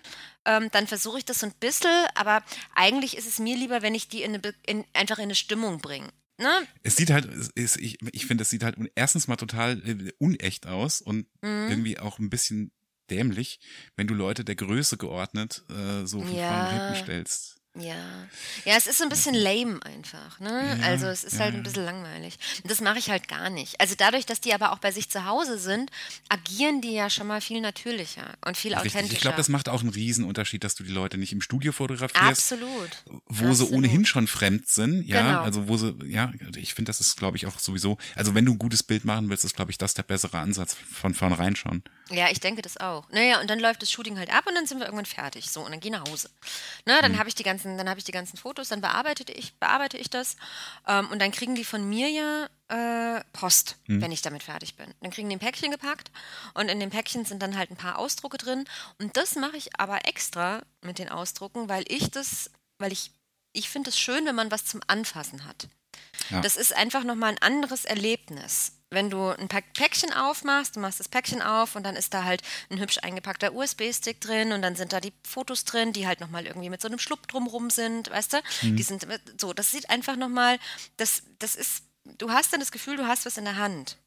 Ähm, 0.46 0.70
dann 0.72 0.88
versuche 0.88 1.20
ich 1.20 1.26
das 1.26 1.40
so 1.40 1.46
ein 1.46 1.54
bisschen, 1.54 2.06
aber 2.16 2.44
eigentlich 2.76 3.16
ist 3.16 3.28
es 3.28 3.40
mir 3.40 3.56
lieber, 3.56 3.82
wenn 3.82 3.96
ich 3.96 4.10
die 4.10 4.24
in 4.24 4.36
eine, 4.36 4.54
in, 4.66 4.84
einfach 4.94 5.18
in 5.18 5.24
eine 5.24 5.36
Stimmung 5.36 5.80
bringe. 5.80 6.10
Ne? 6.38 6.68
Es 6.82 6.96
sieht 6.96 7.12
halt, 7.12 7.30
es, 7.56 7.78
ich, 7.78 7.98
ich 8.12 8.26
finde, 8.26 8.42
es 8.42 8.50
sieht 8.50 8.64
halt 8.64 8.76
erstens 8.96 9.28
mal 9.28 9.36
total 9.36 9.82
äh, 9.88 10.12
unecht 10.18 10.68
aus 10.68 11.02
und 11.02 11.28
mhm. 11.42 11.68
irgendwie 11.70 12.00
auch 12.00 12.20
ein 12.20 12.30
bisschen 12.30 12.72
dämlich, 13.10 13.60
wenn 13.96 14.08
du 14.08 14.14
Leute 14.14 14.44
der 14.44 14.56
Größe 14.56 14.98
geordnet 14.98 15.64
äh, 15.70 16.06
so 16.06 16.22
von 16.22 16.36
ja. 16.36 16.48
vorne 16.48 16.72
hinten 16.72 17.04
stellst. 17.04 17.63
Ja. 17.76 18.28
Ja, 18.66 18.76
es 18.78 18.86
ist 18.86 19.00
so 19.00 19.04
ein 19.04 19.10
bisschen 19.10 19.34
lame 19.34 19.80
einfach, 19.84 20.40
ne? 20.40 20.78
Ja, 20.80 20.86
also 20.86 21.08
es 21.08 21.24
ist 21.24 21.34
ja, 21.34 21.40
halt 21.46 21.56
ein 21.56 21.64
bisschen 21.64 21.86
langweilig. 21.86 22.38
Das 22.66 22.82
mache 22.82 23.00
ich 23.00 23.10
halt 23.10 23.28
gar 23.28 23.50
nicht. 23.50 23.82
Also 23.82 23.96
dadurch, 23.98 24.28
dass 24.28 24.42
die 24.42 24.54
aber 24.54 24.74
auch 24.74 24.78
bei 24.78 24.92
sich 24.92 25.10
zu 25.10 25.26
Hause 25.26 25.58
sind, 25.58 25.90
agieren 26.30 26.82
die 26.82 26.94
ja 26.94 27.10
schon 27.10 27.26
mal 27.26 27.42
viel 27.42 27.62
natürlicher 27.62 28.36
und 28.46 28.58
viel 28.58 28.74
Richtig. 28.74 28.92
authentischer. 28.92 29.16
Ich 29.16 29.22
glaube, 29.22 29.38
das 29.38 29.50
macht 29.50 29.70
auch 29.70 29.82
einen 29.82 29.90
Riesenunterschied, 29.90 30.64
dass 30.64 30.76
du 30.76 30.84
die 30.84 30.92
Leute 30.92 31.18
nicht 31.18 31.34
im 31.34 31.42
Studio 31.42 31.72
fotografierst. 31.72 32.54
Absolut. 32.54 33.04
Wo 33.06 33.48
Absolut. 33.48 33.58
sie 33.58 33.76
ohnehin 33.76 34.06
schon 34.06 34.28
fremd 34.28 34.68
sind, 34.68 35.08
ja. 35.08 35.22
Genau. 35.24 35.42
Also 35.42 35.68
wo 35.68 35.76
sie, 35.76 35.96
ja, 36.06 36.32
ich 36.56 36.76
finde, 36.76 36.90
das 36.90 37.00
ist, 37.00 37.18
glaube 37.18 37.38
ich, 37.38 37.48
auch 37.48 37.58
sowieso, 37.58 37.98
also 38.16 38.36
wenn 38.36 38.46
du 38.46 38.52
ein 38.52 38.60
gutes 38.60 38.84
Bild 38.84 39.04
machen 39.04 39.30
willst, 39.30 39.46
ist, 39.46 39.56
glaube 39.56 39.72
ich, 39.72 39.80
das 39.80 39.96
der 39.96 40.04
bessere 40.04 40.38
Ansatz 40.38 40.76
von 40.76 41.16
vornherein 41.16 41.56
schon. 41.56 41.82
Ja, 42.10 42.30
ich 42.30 42.40
denke 42.40 42.62
das 42.62 42.78
auch. 42.78 43.08
Naja, 43.10 43.40
und 43.40 43.50
dann 43.50 43.60
läuft 43.60 43.82
das 43.82 43.92
Shooting 43.92 44.18
halt 44.18 44.34
ab 44.34 44.46
und 44.46 44.56
dann 44.56 44.68
sind 44.68 44.80
wir 44.80 44.86
irgendwann 44.86 45.06
fertig. 45.06 45.50
So, 45.50 45.62
und 45.62 45.72
dann 45.72 45.80
geh 45.80 45.90
nach 45.90 46.08
Hause. 46.10 46.30
Na, 46.86 47.02
dann 47.02 47.14
mhm. 47.14 47.20
habe 47.20 47.30
ich 47.30 47.36
die 47.36 47.44
ganzen, 47.44 47.78
dann 47.78 47.90
habe 47.90 48.00
ich 48.00 48.04
die 48.04 48.12
ganzen 48.12 48.38
Fotos, 48.38 48.70
dann 48.70 48.82
bearbeite 48.82 49.32
ich, 49.32 49.56
bearbeite 49.56 49.98
ich 49.98 50.10
das. 50.10 50.36
Ähm, 50.88 51.10
und 51.12 51.22
dann 51.22 51.32
kriegen 51.32 51.56
die 51.56 51.64
von 51.64 51.88
mir 51.88 52.10
ja 52.10 52.50
äh, 52.68 53.24
Post, 53.32 53.78
mhm. 53.88 54.02
wenn 54.02 54.12
ich 54.12 54.22
damit 54.22 54.44
fertig 54.44 54.76
bin. 54.76 54.94
Dann 55.02 55.12
kriegen 55.12 55.30
die 55.30 55.36
ein 55.38 55.40
Päckchen 55.40 55.72
gepackt 55.72 56.12
und 56.54 56.70
in 56.70 56.80
dem 56.80 56.90
Päckchen 56.90 57.24
sind 57.24 57.42
dann 57.42 57.58
halt 57.58 57.72
ein 57.72 57.78
paar 57.78 57.98
Ausdrucke 57.98 58.38
drin. 58.38 58.66
Und 59.00 59.16
das 59.16 59.36
mache 59.36 59.56
ich 59.56 59.80
aber 59.80 60.06
extra 60.06 60.62
mit 60.82 61.00
den 61.00 61.10
Ausdrucken, 61.10 61.70
weil 61.70 61.86
ich 61.88 62.12
das, 62.12 62.52
weil 62.80 62.92
ich, 62.92 63.12
ich 63.54 63.70
finde 63.70 63.92
es 63.92 64.00
schön, 64.00 64.26
wenn 64.26 64.36
man 64.36 64.52
was 64.52 64.66
zum 64.66 64.82
Anfassen 64.88 65.46
hat. 65.46 65.68
Ja. 66.30 66.42
Das 66.42 66.56
ist 66.56 66.76
einfach 66.76 67.04
nochmal 67.04 67.32
ein 67.32 67.42
anderes 67.42 67.86
Erlebnis 67.86 68.74
wenn 68.94 69.10
du 69.10 69.30
ein 69.30 69.48
Päckchen 69.48 70.14
aufmachst, 70.14 70.76
du 70.76 70.80
machst 70.80 71.00
das 71.00 71.10
Päckchen 71.10 71.42
auf 71.42 71.76
und 71.76 71.84
dann 71.84 71.96
ist 71.96 72.14
da 72.14 72.24
halt 72.24 72.42
ein 72.70 72.80
hübsch 72.80 73.00
eingepackter 73.02 73.54
USB-Stick 73.54 74.22
drin 74.22 74.52
und 74.52 74.62
dann 74.62 74.76
sind 74.76 74.94
da 74.94 75.00
die 75.00 75.14
Fotos 75.28 75.66
drin, 75.66 75.94
die 75.94 76.08
halt 76.08 76.20
nochmal 76.20 76.46
irgendwie 76.46 76.70
mit 76.70 76.82
so 76.82 76.88
einem 76.88 77.00
Schlupp 77.00 77.28
drumrum 77.28 77.70
sind, 77.70 78.10
weißt 78.10 78.34
du? 78.34 78.38
Mhm. 78.62 78.76
Die 78.78 78.84
sind 78.84 79.08
so, 79.40 79.54
das 79.54 79.72
sieht 79.72 79.90
einfach 79.90 80.16
nochmal, 80.16 80.60
das, 80.98 81.24
das 81.40 81.56
ist, 81.56 81.84
du 82.18 82.30
hast 82.30 82.54
dann 82.54 82.60
das 82.60 82.72
Gefühl, 82.72 82.98
du 82.98 83.08
hast 83.08 83.26
was 83.26 83.38
in 83.38 83.46
der 83.46 83.58
Hand. 83.58 83.98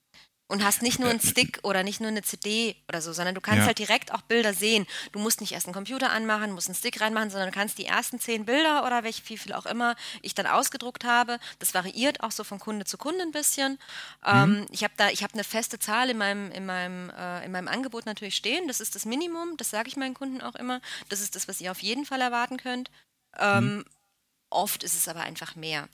Und 0.48 0.62
hast 0.62 0.80
nicht 0.80 1.00
nur 1.00 1.10
einen 1.10 1.20
Stick 1.20 1.58
oder 1.64 1.82
nicht 1.82 2.00
nur 2.00 2.08
eine 2.08 2.22
CD 2.22 2.76
oder 2.88 3.02
so, 3.02 3.12
sondern 3.12 3.34
du 3.34 3.40
kannst 3.40 3.62
ja. 3.62 3.66
halt 3.66 3.80
direkt 3.80 4.14
auch 4.14 4.22
Bilder 4.22 4.54
sehen. 4.54 4.86
Du 5.10 5.18
musst 5.18 5.40
nicht 5.40 5.52
erst 5.52 5.66
einen 5.66 5.74
Computer 5.74 6.10
anmachen, 6.10 6.52
musst 6.52 6.68
einen 6.68 6.76
Stick 6.76 7.00
reinmachen, 7.00 7.30
sondern 7.30 7.50
du 7.50 7.54
kannst 7.54 7.78
die 7.78 7.86
ersten 7.86 8.20
zehn 8.20 8.44
Bilder 8.44 8.86
oder 8.86 9.02
welche, 9.02 9.28
wie 9.28 9.38
viel 9.38 9.52
auch 9.52 9.66
immer 9.66 9.96
ich 10.22 10.36
dann 10.36 10.46
ausgedruckt 10.46 11.04
habe. 11.04 11.40
Das 11.58 11.74
variiert 11.74 12.22
auch 12.22 12.30
so 12.30 12.44
von 12.44 12.60
Kunde 12.60 12.84
zu 12.84 12.96
Kunde 12.96 13.22
ein 13.22 13.32
bisschen. 13.32 13.72
Mhm. 13.72 13.78
Ähm, 14.24 14.66
ich 14.70 14.84
habe 14.84 14.94
da, 14.96 15.10
ich 15.10 15.24
habe 15.24 15.32
eine 15.34 15.42
feste 15.42 15.80
Zahl 15.80 16.10
in 16.10 16.18
meinem, 16.18 16.52
in 16.52 16.64
meinem, 16.64 17.10
äh, 17.10 17.44
in 17.44 17.50
meinem 17.50 17.66
Angebot 17.66 18.06
natürlich 18.06 18.36
stehen. 18.36 18.68
Das 18.68 18.80
ist 18.80 18.94
das 18.94 19.04
Minimum. 19.04 19.56
Das 19.56 19.70
sage 19.70 19.88
ich 19.88 19.96
meinen 19.96 20.14
Kunden 20.14 20.40
auch 20.42 20.54
immer. 20.54 20.80
Das 21.08 21.20
ist 21.20 21.34
das, 21.34 21.48
was 21.48 21.60
ihr 21.60 21.72
auf 21.72 21.80
jeden 21.80 22.04
Fall 22.04 22.20
erwarten 22.20 22.56
könnt. 22.56 22.88
Ähm, 23.36 23.78
mhm. 23.78 23.84
Oft 24.50 24.84
ist 24.84 24.94
es 24.94 25.08
aber 25.08 25.22
einfach 25.22 25.56
mehr. 25.56 25.88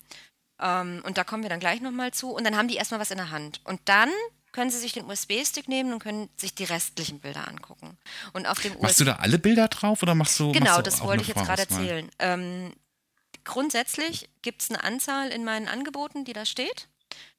Ähm, 0.61 1.03
und 1.05 1.19
da 1.19 1.25
kommen 1.25 1.43
wir 1.43 1.51
dann 1.51 1.61
gleich 1.61 1.81
nochmal 1.81 2.13
zu. 2.13 2.31
Und 2.31 2.45
dann 2.45 2.57
haben 2.57 2.69
die 2.69 2.77
erstmal 2.77 3.01
was 3.01 3.11
in 3.11 3.17
der 3.17 3.31
Hand. 3.31 3.61
Und 3.65 3.81
dann 3.87 4.11
können 4.53 4.71
Sie 4.71 4.79
sich 4.79 4.93
den 4.93 5.07
USB-Stick 5.07 5.69
nehmen 5.69 5.93
und 5.93 5.99
können 5.99 6.29
sich 6.37 6.55
die 6.55 6.65
restlichen 6.65 7.21
Bilder 7.21 7.49
angucken. 7.49 7.97
Und 8.33 8.47
auf 8.47 8.61
dem 8.61 8.79
machst 8.81 9.01
du 9.01 9.05
da 9.05 9.17
alle 9.17 9.39
Bilder 9.39 9.69
drauf 9.69 10.03
oder 10.03 10.15
machst 10.15 10.39
du 10.39 10.53
Genau, 10.53 10.67
machst 10.67 10.79
du 10.79 10.83
das 10.83 11.01
wollte 11.01 11.23
ich 11.23 11.29
jetzt 11.29 11.45
gerade 11.45 11.63
erzählen. 11.63 12.11
Ähm, 12.19 12.73
grundsätzlich 13.45 14.29
gibt 14.43 14.63
es 14.63 14.71
eine 14.71 14.85
Anzahl 14.85 15.29
in 15.29 15.45
meinen 15.45 15.69
Angeboten, 15.69 16.25
die 16.25 16.33
da 16.33 16.45
steht. 16.45 16.89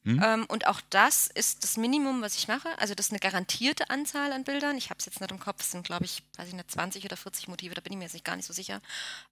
Hm? 0.04 0.22
Ähm, 0.24 0.46
und 0.50 0.68
auch 0.68 0.82
das 0.90 1.28
ist 1.28 1.64
das 1.64 1.78
Minimum, 1.78 2.22
was 2.22 2.36
ich 2.36 2.48
mache. 2.48 2.68
Also 2.78 2.94
das 2.94 3.08
ist 3.08 3.12
eine 3.12 3.20
garantierte 3.20 3.90
Anzahl 3.90 4.34
an 4.34 4.44
Bildern. 4.44 4.78
Ich 4.78 4.90
habe 4.90 4.98
es 5.00 5.06
jetzt 5.06 5.22
nicht 5.22 5.32
im 5.32 5.40
Kopf, 5.40 5.62
es 5.62 5.72
sind, 5.72 5.86
glaube 5.86 6.06
ich, 6.06 6.24
weiß 6.38 6.50
ich 6.50 6.54
nicht, 6.54 6.70
20 6.70 7.06
oder 7.06 7.16
40 7.16 7.48
Motive, 7.48 7.74
da 7.74 7.82
bin 7.82 7.94
ich 7.94 7.98
mir 7.98 8.06
jetzt 8.06 8.14
nicht 8.14 8.26
gar 8.26 8.36
nicht 8.36 8.46
so 8.46 8.54
sicher. 8.54 8.82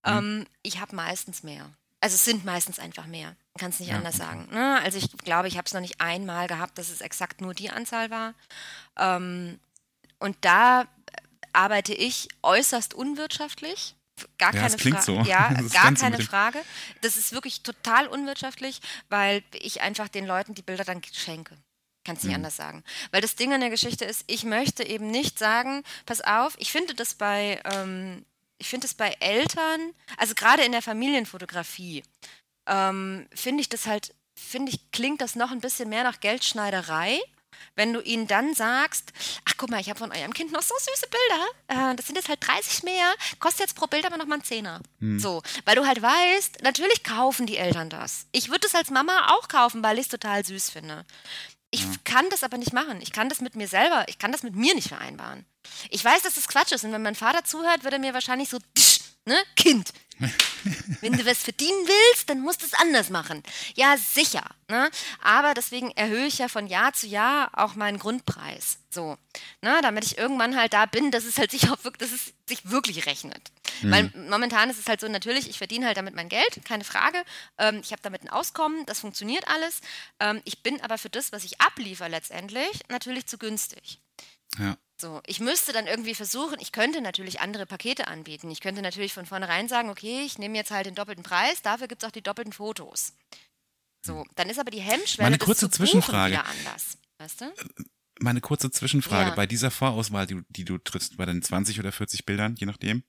Hm? 0.06 0.18
Ähm, 0.18 0.48
ich 0.64 0.80
habe 0.80 0.96
meistens 0.96 1.44
mehr. 1.44 1.70
Also 2.02 2.16
es 2.16 2.26
sind 2.26 2.44
meistens 2.46 2.80
einfach 2.80 3.06
mehr. 3.06 3.36
Kann 3.58 3.70
es 3.70 3.80
nicht 3.80 3.90
ja, 3.90 3.98
anders 3.98 4.18
sagen. 4.18 4.48
Ne? 4.52 4.82
Also 4.82 4.98
ich 4.98 5.12
glaube, 5.20 5.48
ich 5.48 5.58
habe 5.58 5.66
es 5.68 5.74
noch 5.74 5.82
nicht 5.82 6.02
einmal 6.02 6.48
gehabt, 6.48 6.78
dass 6.78 6.90
es 6.90 7.00
exakt 7.02 7.42
nur 7.42 7.54
die 7.54 7.70
Anzahl 7.70 8.10
war. 8.10 8.34
Ähm, 8.98 9.60
und 10.20 10.36
da 10.42 10.88
arbeite 11.54 11.94
ich 11.94 12.28
äußerst 12.42 12.94
unwirtschaftlich. 12.94 13.96
Gar 14.38 14.54
ja, 14.54 14.62
keine 14.62 14.78
Frage. 14.78 15.02
So. 15.02 15.22
Ja, 15.22 15.54
gar 15.74 15.94
keine 15.94 16.22
Frage. 16.22 16.60
Das 17.02 17.18
ist 17.18 17.34
wirklich 17.34 17.62
total 17.64 18.08
unwirtschaftlich, 18.08 18.82
weil 19.10 19.44
ich 19.54 19.82
einfach 19.82 20.08
den 20.08 20.26
Leuten 20.26 20.56
die 20.56 20.62
Bilder 20.62 20.84
dann 20.84 21.02
schenke. 21.12 21.56
Kannst 22.04 22.24
nicht 22.24 22.32
mhm. 22.32 22.38
anders 22.38 22.56
sagen. 22.56 22.84
Weil 23.12 23.22
das 23.22 23.36
Ding 23.36 23.54
an 23.54 23.62
der 23.62 23.70
Geschichte 23.70 24.06
ist, 24.06 24.24
ich 24.26 24.44
möchte 24.44 24.84
eben 24.84 25.12
nicht 25.12 25.38
sagen, 25.38 25.84
pass 26.08 26.22
auf, 26.22 26.56
ich 26.58 26.72
finde 26.72 26.96
das 26.96 27.14
bei 27.14 27.62
ähm, 27.66 28.26
ich 28.62 28.70
finde 28.70 28.86
es 28.86 28.94
bei 28.94 29.16
Eltern, 29.20 29.94
also 30.18 30.36
gerade 30.36 30.64
in 30.64 30.72
der 30.72 30.84
Familienfotografie, 30.84 32.04
ähm, 32.68 33.28
finde 33.34 33.62
ich 33.62 33.70
das 33.70 33.88
halt, 33.88 34.14
finde 34.36 34.72
ich, 34.72 34.92
klingt 34.92 35.20
das 35.20 35.36
noch 35.36 35.52
ein 35.52 35.62
bisschen 35.62 35.90
mehr 35.90 36.04
nach 36.04 36.20
Geldschneiderei. 36.20 37.20
Wenn 37.76 37.94
du 37.94 38.02
ihnen 38.02 38.28
dann 38.28 38.54
sagst, 38.54 39.14
ach 39.46 39.54
guck 39.58 39.70
mal, 39.70 39.80
ich 39.80 39.90
habe 39.90 40.00
von 40.00 40.12
eurem 40.12 40.34
Kind 40.34 40.52
noch 40.52 40.62
so 40.62 40.76
süße 40.78 41.08
Bilder, 41.10 41.92
äh, 41.92 41.96
das 41.96 42.06
sind 42.06 42.16
jetzt 42.16 42.30
halt 42.30 42.46
30 42.46 42.84
mehr, 42.84 43.14
kostet 43.40 43.62
jetzt 43.62 43.76
pro 43.76 43.88
Bild 43.88 44.06
aber 44.06 44.18
noch 44.18 44.26
mal 44.26 44.36
einen 44.36 44.44
Zehner. 44.44 44.82
Hm. 45.00 45.20
So, 45.20 45.42
weil 45.66 45.76
du 45.76 45.86
halt 45.86 46.02
weißt, 46.02 46.62
natürlich 46.62 47.04
kaufen 47.04 47.48
die 47.48 47.58
Eltern 47.58 47.90
das. 47.90 48.28
Ich 48.32 48.50
würde 48.50 48.68
es 48.68 48.76
als 48.76 48.90
Mama 48.90 49.34
auch 49.34 49.48
kaufen, 49.48 49.84
weil 49.84 49.98
ich 49.98 50.06
es 50.06 50.10
total 50.10 50.46
süß 50.46 50.70
finde. 50.70 51.06
Ich 51.72 51.82
ja. 51.82 51.88
kann 52.04 52.30
das 52.30 52.44
aber 52.44 52.58
nicht 52.58 52.74
machen. 52.74 53.00
Ich 53.02 53.12
kann 53.12 53.30
das 53.30 53.42
mit 53.42 53.56
mir 53.56 53.68
selber, 53.68 54.06
ich 54.08 54.20
kann 54.20 54.32
das 54.32 54.44
mit 54.44 54.56
mir 54.56 54.76
nicht 54.76 54.90
vereinbaren. 54.90 55.46
Ich 55.90 56.04
weiß, 56.04 56.22
dass 56.24 56.36
das 56.36 56.48
Quatsch 56.48 56.74
ist 56.74 56.84
und 56.84 56.92
wenn 56.92 57.02
mein 57.02 57.16
Vater 57.16 57.44
zuhört, 57.46 57.84
würde 57.84 57.96
er 57.96 58.02
mir 58.02 58.14
wahrscheinlich 58.14 58.50
so, 58.50 58.58
ne, 59.26 59.38
Kind, 59.56 59.94
wenn 61.02 61.14
du 61.14 61.26
was 61.26 61.40
verdienen 61.40 61.88
willst, 61.88 62.30
dann 62.30 62.42
musst 62.42 62.62
du 62.62 62.66
es 62.66 62.74
anders 62.74 63.10
machen. 63.10 63.42
Ja, 63.76 63.96
sicher. 63.98 64.44
Ne? 64.68 64.90
Aber 65.22 65.54
deswegen 65.54 65.92
erhöhe 65.92 66.28
ich 66.28 66.38
ja 66.38 66.48
von 66.48 66.68
Jahr 66.68 66.94
zu 66.94 67.08
Jahr 67.08 67.50
auch 67.54 67.76
meinen 67.76 68.00
Grundpreis. 68.00 68.78
So, 68.90 69.18
ne? 69.62 69.80
damit 69.82 70.06
ich 70.06 70.18
irgendwann 70.18 70.58
halt 70.58 70.74
da 70.74 70.86
bin, 70.86 71.12
dass 71.12 71.24
es 71.24 71.38
halt 71.38 71.52
sich 71.52 71.70
auch 71.70 71.84
wirklich, 71.84 72.10
dass 72.10 72.20
es 72.20 72.34
sich 72.48 72.70
wirklich 72.70 73.06
rechnet. 73.06 73.52
Mhm. 73.82 73.92
Weil 73.92 74.12
momentan 74.30 74.70
ist 74.70 74.80
es 74.80 74.88
halt 74.88 75.02
so, 75.02 75.08
natürlich, 75.08 75.50
ich 75.50 75.58
verdiene 75.58 75.86
halt 75.86 75.98
damit 75.98 76.16
mein 76.16 76.30
Geld, 76.30 76.64
keine 76.66 76.84
Frage. 76.84 77.24
Ähm, 77.58 77.82
ich 77.84 77.92
habe 77.92 78.02
damit 78.02 78.24
ein 78.24 78.30
Auskommen, 78.30 78.86
das 78.86 79.00
funktioniert 79.00 79.48
alles. 79.48 79.82
Ähm, 80.20 80.42
ich 80.46 80.64
bin 80.64 80.82
aber 80.82 80.98
für 80.98 81.10
das, 81.10 81.32
was 81.32 81.44
ich 81.44 81.60
abliefer 81.62 82.10
letztendlich, 82.10 82.70
natürlich 82.90 83.26
zu 83.28 83.38
günstig. 83.38 84.00
Ja. 84.58 84.78
So, 85.00 85.22
ich 85.26 85.40
müsste 85.40 85.74
dann 85.74 85.88
irgendwie 85.88 86.14
versuchen, 86.14 86.58
ich 86.60 86.72
könnte 86.72 87.02
natürlich 87.02 87.40
andere 87.40 87.66
Pakete 87.66 88.08
anbieten. 88.08 88.52
Ich 88.52 88.62
könnte 88.62 88.84
natürlich 88.84 89.14
von 89.14 89.26
vornherein 89.26 89.68
sagen, 89.68 89.90
okay, 89.90 90.22
ich 90.24 90.38
nehme 90.38 90.56
jetzt 90.58 90.70
halt 90.70 90.86
den 90.86 90.94
doppelten 90.94 91.24
Preis, 91.24 91.64
dafür 91.64 91.88
gibt 91.88 92.04
es 92.04 92.08
auch 92.08 92.12
die 92.12 92.22
doppelten 92.22 92.54
Fotos. 92.54 93.14
So, 94.06 94.26
dann 94.36 94.50
ist 94.50 94.60
aber 94.60 94.72
die 94.72 94.80
Hemmschwelle 94.80 95.26
Meine 95.26 95.38
kurze 95.38 95.70
Zwischenfrage. 95.70 96.44
anders. 96.44 96.98
Weißt 97.18 97.42
du? 97.42 97.54
Meine 98.22 98.40
kurze 98.42 98.70
Zwischenfrage. 98.72 99.30
Ja. 99.32 99.36
Bei 99.36 99.48
dieser 99.48 99.72
Vorauswahl, 99.72 100.28
die, 100.28 100.36
du- 100.36 100.44
die 100.50 100.66
du 100.66 100.78
triffst, 100.78 101.18
bei 101.18 101.26
den 101.26 101.42
20 101.42 101.80
oder 101.80 101.92
40 101.92 102.26
Bildern, 102.26 102.56
je 102.58 102.68
nachdem, 102.68 103.04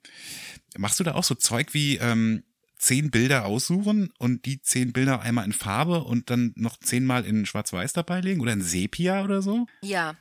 machst 0.76 0.98
du 1.00 1.04
da 1.04 1.14
auch 1.14 1.24
so 1.24 1.34
Zeug 1.34 1.74
wie 1.74 1.96
ähm, 1.98 2.42
zehn 2.82 3.10
Bilder 3.12 3.44
aussuchen 3.44 4.12
und 4.18 4.44
die 4.44 4.60
zehn 4.60 4.92
Bilder 4.92 5.22
einmal 5.22 5.44
in 5.44 5.52
Farbe 5.52 6.02
und 6.02 6.30
dann 6.30 6.52
noch 6.56 6.76
zehnmal 6.78 7.24
in 7.24 7.46
Schwarz-Weiß 7.46 7.92
dabei 7.92 8.20
legen 8.20 8.40
oder 8.40 8.52
in 8.52 8.60
Sepia 8.60 9.22
oder 9.22 9.40
so? 9.40 9.66
Ja. 9.82 10.14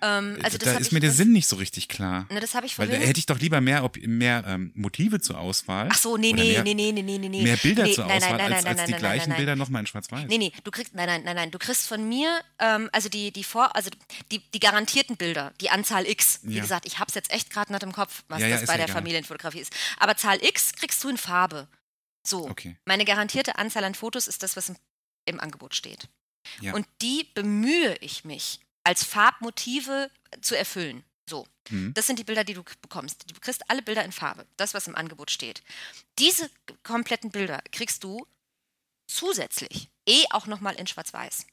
Ähm, 0.00 0.38
also 0.42 0.56
das 0.56 0.72
da 0.72 0.78
ist 0.78 0.92
mir 0.92 1.00
der 1.00 1.10
Sinn 1.10 1.32
nicht 1.32 1.48
so 1.48 1.56
richtig 1.56 1.88
klar. 1.88 2.26
Ne, 2.30 2.40
das 2.40 2.54
habe 2.54 2.64
ich 2.64 2.78
Weil 2.78 2.86
vorhin. 2.86 3.02
da 3.02 3.08
hätte 3.08 3.18
ich 3.18 3.26
doch 3.26 3.38
lieber 3.40 3.60
mehr, 3.60 3.84
ob, 3.84 3.98
mehr 4.06 4.44
ähm, 4.46 4.70
Motive 4.74 5.20
zur 5.20 5.38
Auswahl. 5.38 5.88
Ach 5.90 5.98
so, 5.98 6.16
nee, 6.16 6.32
nee, 6.32 6.52
mehr, 6.52 6.62
nee, 6.62 6.72
nee, 6.74 6.92
nee, 6.92 7.02
nee, 7.02 7.28
nee. 7.28 7.42
Mehr 7.42 7.56
Bilder 7.56 7.82
nee, 7.82 7.92
zur 7.92 8.06
nein, 8.06 8.18
Auswahl, 8.22 8.36
nein, 8.38 8.50
nein, 8.50 8.52
als, 8.54 8.66
als 8.66 8.76
nein, 8.76 8.86
die 8.86 8.92
gleichen. 8.94 9.34
Bilder 9.34 9.56
nochmal 9.56 9.80
in 9.80 9.86
Schwarz-Weiß. 9.86 10.28
Nee, 10.28 10.38
nee, 10.38 10.52
du 10.64 10.70
kriegst, 10.70 10.94
nein, 10.94 11.06
nein, 11.08 11.22
nein, 11.24 11.36
nein, 11.36 11.50
du 11.50 11.58
kriegst 11.58 11.88
von 11.88 12.08
mir, 12.08 12.40
ähm, 12.60 12.88
also 12.92 13.08
die, 13.08 13.32
die 13.32 13.44
vor, 13.44 13.74
also 13.76 13.90
die, 14.30 14.40
die 14.54 14.60
garantierten 14.60 15.16
Bilder, 15.16 15.52
die 15.60 15.68
Anzahl 15.70 16.06
X. 16.06 16.40
Wie 16.44 16.54
Ja. 16.54 16.62
gesagt, 16.62 16.86
ich 16.86 17.00
hab's 17.00 17.14
jetzt 17.14 17.32
echt 17.32 17.50
gerade 17.50 17.72
nicht 17.72 17.82
im 17.82 17.92
Kopf, 17.92 18.22
was 18.28 18.40
Ja, 18.40 18.46
ja, 18.46 18.56
das 18.58 18.66
bei 18.66 18.76
der 18.76 18.84
egal. 18.86 18.94
Familienfotografie 18.96 19.60
ist. 19.60 19.72
Aber 19.98 20.16
Zahl 20.16 20.38
X 20.42 20.72
kriegst 20.74 21.02
du 21.04 21.08
in 21.10 21.18
Farbe. 21.18 21.66
So. 22.28 22.48
Okay. 22.48 22.76
Meine 22.84 23.04
garantierte 23.04 23.56
Anzahl 23.56 23.84
an 23.84 23.94
Fotos 23.94 24.28
ist 24.28 24.42
das, 24.42 24.56
was 24.56 24.68
im, 24.68 24.76
im 25.24 25.40
Angebot 25.40 25.74
steht. 25.74 26.08
Ja. 26.60 26.74
Und 26.74 26.86
die 27.02 27.24
bemühe 27.34 27.96
ich 28.00 28.24
mich, 28.24 28.60
als 28.84 29.04
Farbmotive 29.04 30.10
zu 30.40 30.56
erfüllen. 30.56 31.04
So. 31.28 31.46
Hm. 31.68 31.92
Das 31.94 32.06
sind 32.06 32.18
die 32.18 32.24
Bilder, 32.24 32.44
die 32.44 32.54
du 32.54 32.62
bekommst. 32.80 33.30
Du 33.30 33.38
kriegst 33.40 33.68
alle 33.70 33.82
Bilder 33.82 34.04
in 34.04 34.12
Farbe. 34.12 34.46
Das, 34.56 34.72
was 34.74 34.86
im 34.86 34.94
Angebot 34.94 35.30
steht. 35.30 35.62
Diese 36.18 36.50
kompletten 36.82 37.30
Bilder 37.30 37.62
kriegst 37.72 38.02
du 38.04 38.26
zusätzlich 39.06 39.88
eh 40.06 40.24
auch 40.30 40.46
nochmal 40.46 40.74
in 40.76 40.86
Schwarz-Weiß. 40.86 41.46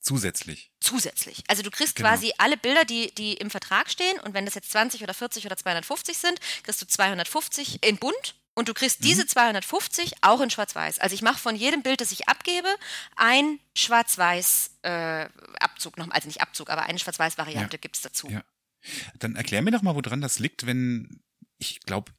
Zusätzlich. 0.00 0.70
Zusätzlich. 0.80 1.42
Also 1.48 1.62
du 1.62 1.70
kriegst 1.70 1.96
Genau. 1.96 2.08
quasi 2.08 2.32
alle 2.38 2.56
Bilder, 2.56 2.84
die, 2.84 3.12
die 3.14 3.34
im 3.34 3.50
Vertrag 3.50 3.90
stehen. 3.90 4.18
Und 4.20 4.32
wenn 4.32 4.44
das 4.44 4.54
jetzt 4.54 4.70
20 4.70 5.02
oder 5.02 5.12
40 5.12 5.44
oder 5.44 5.56
250 5.56 6.16
sind, 6.16 6.40
kriegst 6.62 6.80
du 6.80 6.86
250 6.86 7.82
in 7.84 7.98
bunt. 7.98 8.36
Und 8.58 8.68
du 8.68 8.74
kriegst 8.74 9.04
diese 9.04 9.22
Mhm. 9.22 9.28
250 9.28 10.12
auch 10.22 10.40
in 10.40 10.50
Schwarz-Weiß. 10.50 10.98
Also 10.98 11.14
ich 11.14 11.22
mache 11.22 11.38
von 11.38 11.54
jedem 11.54 11.82
Bild, 11.82 12.00
das 12.00 12.10
ich 12.12 12.28
abgebe, 12.28 12.68
ein 13.16 13.58
Schwarz-Weiß-Abzug 13.76 15.96
noch, 15.96 16.10
also 16.10 16.28
nicht 16.28 16.40
Abzug, 16.40 16.70
aber 16.70 16.82
eine 16.82 16.98
Schwarz-Weiß-Variante 16.98 17.76
Ja. 17.76 17.80
gibt 17.80 17.96
es 17.96 18.02
dazu. 18.02 18.28
Ja. 18.28 18.42
Dann 19.18 19.36
erklär 19.36 19.62
mir 19.62 19.70
doch 19.70 19.82
mal, 19.82 19.94
woran 19.94 20.20
das 20.20 20.38
liegt, 20.38 20.66
wenn 20.66 21.20
ich 21.58 21.80
glaube, 21.80 22.12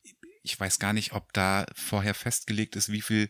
ich 0.44 0.60
weiß 0.60 0.80
gar 0.80 0.94
nicht, 0.94 1.14
ob 1.14 1.32
da 1.34 1.66
vorher 1.76 2.14
festgelegt 2.14 2.76
ist, 2.76 2.92
wie 2.92 3.02
viel 3.02 3.30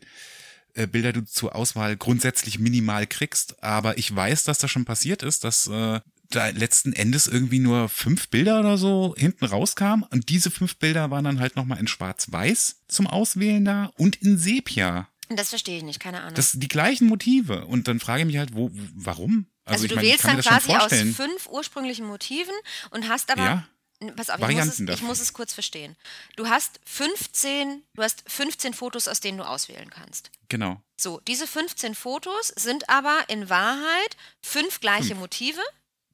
äh, 0.76 0.88
Bilder 0.88 1.14
du 1.14 1.24
zur 1.26 1.56
Auswahl 1.56 1.98
grundsätzlich 1.98 2.60
minimal 2.60 3.08
kriegst. 3.08 3.62
Aber 3.64 3.98
ich 3.98 4.14
weiß, 4.16 4.44
dass 4.44 4.60
das 4.60 4.70
schon 4.72 4.86
passiert 4.86 5.24
ist, 5.24 5.44
dass 5.44 5.68
äh, 5.68 6.00
da 6.30 6.48
letzten 6.50 6.94
Endes 6.94 7.28
irgendwie 7.28 7.60
nur 7.60 7.90
fünf 7.90 8.30
Bilder 8.30 8.60
oder 8.60 8.78
so 8.78 9.16
hinten 9.18 9.46
rauskamen. 9.46 10.06
Und 10.12 10.30
diese 10.30 10.52
fünf 10.52 10.78
Bilder 10.78 11.12
waren 11.12 11.24
dann 11.24 11.40
halt 11.40 11.56
nochmal 11.56 11.80
in 11.80 11.88
Schwarz-Weiß 11.88 12.82
zum 12.88 13.08
Auswählen 13.08 13.66
da 13.66 13.92
und 13.98 14.18
in 14.18 14.38
Sepia. 14.38 15.08
Das 15.30 15.50
verstehe 15.50 15.78
ich 15.78 15.84
nicht, 15.84 16.00
keine 16.00 16.22
Ahnung. 16.22 16.34
Das 16.36 16.52
sind 16.52 16.62
die 16.62 16.68
gleichen 16.68 17.08
Motive. 17.08 17.66
Und 17.66 17.88
dann 17.88 18.00
frage 18.00 18.22
ich 18.22 18.28
mich 18.28 18.38
halt, 18.38 18.56
wo, 18.56 18.72
warum? 18.96 19.48
also 19.66 19.86
ich 19.86 19.90
du 19.90 19.96
meine, 19.96 20.08
wählst 20.08 20.26
dann 20.26 20.42
quasi 20.42 20.74
aus 20.74 21.16
fünf 21.16 21.48
ursprünglichen 21.48 22.06
Motiven 22.06 22.54
und 22.92 23.08
hast 23.08 23.32
aber 23.32 23.44
Ja. 23.44 23.68
Pass 24.16 24.30
auf, 24.30 24.40
ich 24.50 24.56
muss, 24.56 24.66
es, 24.66 24.80
ich 24.80 25.02
muss 25.02 25.20
es 25.20 25.34
kurz 25.34 25.54
verstehen. 25.54 25.98
Du 26.38 26.48
hast 26.48 26.80
15, 26.86 27.84
du 27.96 28.02
hast 28.02 28.24
15 28.28 28.74
Fotos, 28.74 29.10
aus 29.10 29.20
denen 29.20 29.38
du 29.40 29.44
auswählen 29.44 29.90
kannst. 29.90 30.32
Genau. 30.48 30.82
So, 30.96 31.20
diese 31.28 31.46
15 31.46 31.96
Fotos 31.96 32.48
sind 32.48 32.88
aber 32.88 33.26
in 33.28 33.50
Wahrheit 33.50 34.16
fünf 34.42 34.80
gleiche 34.80 35.10
Fünf. 35.10 35.20
Motive. 35.20 35.60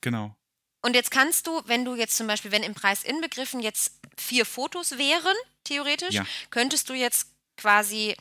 Genau. 0.01 0.35
Und 0.81 0.93
jetzt 0.95 1.09
kannst 1.11 1.47
du, 1.47 1.61
wenn 1.65 1.83
du 1.85 1.95
jetzt 1.95 2.15
zum 2.15 2.27
Beispiel, 2.27 2.51
wenn 2.51 2.61
im 2.63 2.75
Preis 2.75 3.03
inbegriffen 3.03 3.59
jetzt 3.59 3.99
vier 4.17 4.45
Fotos 4.45 4.97
wären, 4.97 5.35
theoretisch, 5.63 6.13
Ja. 6.13 6.25
könntest 6.51 6.89
du 6.89 6.93
jetzt 6.93 7.27
quasi 7.57 8.15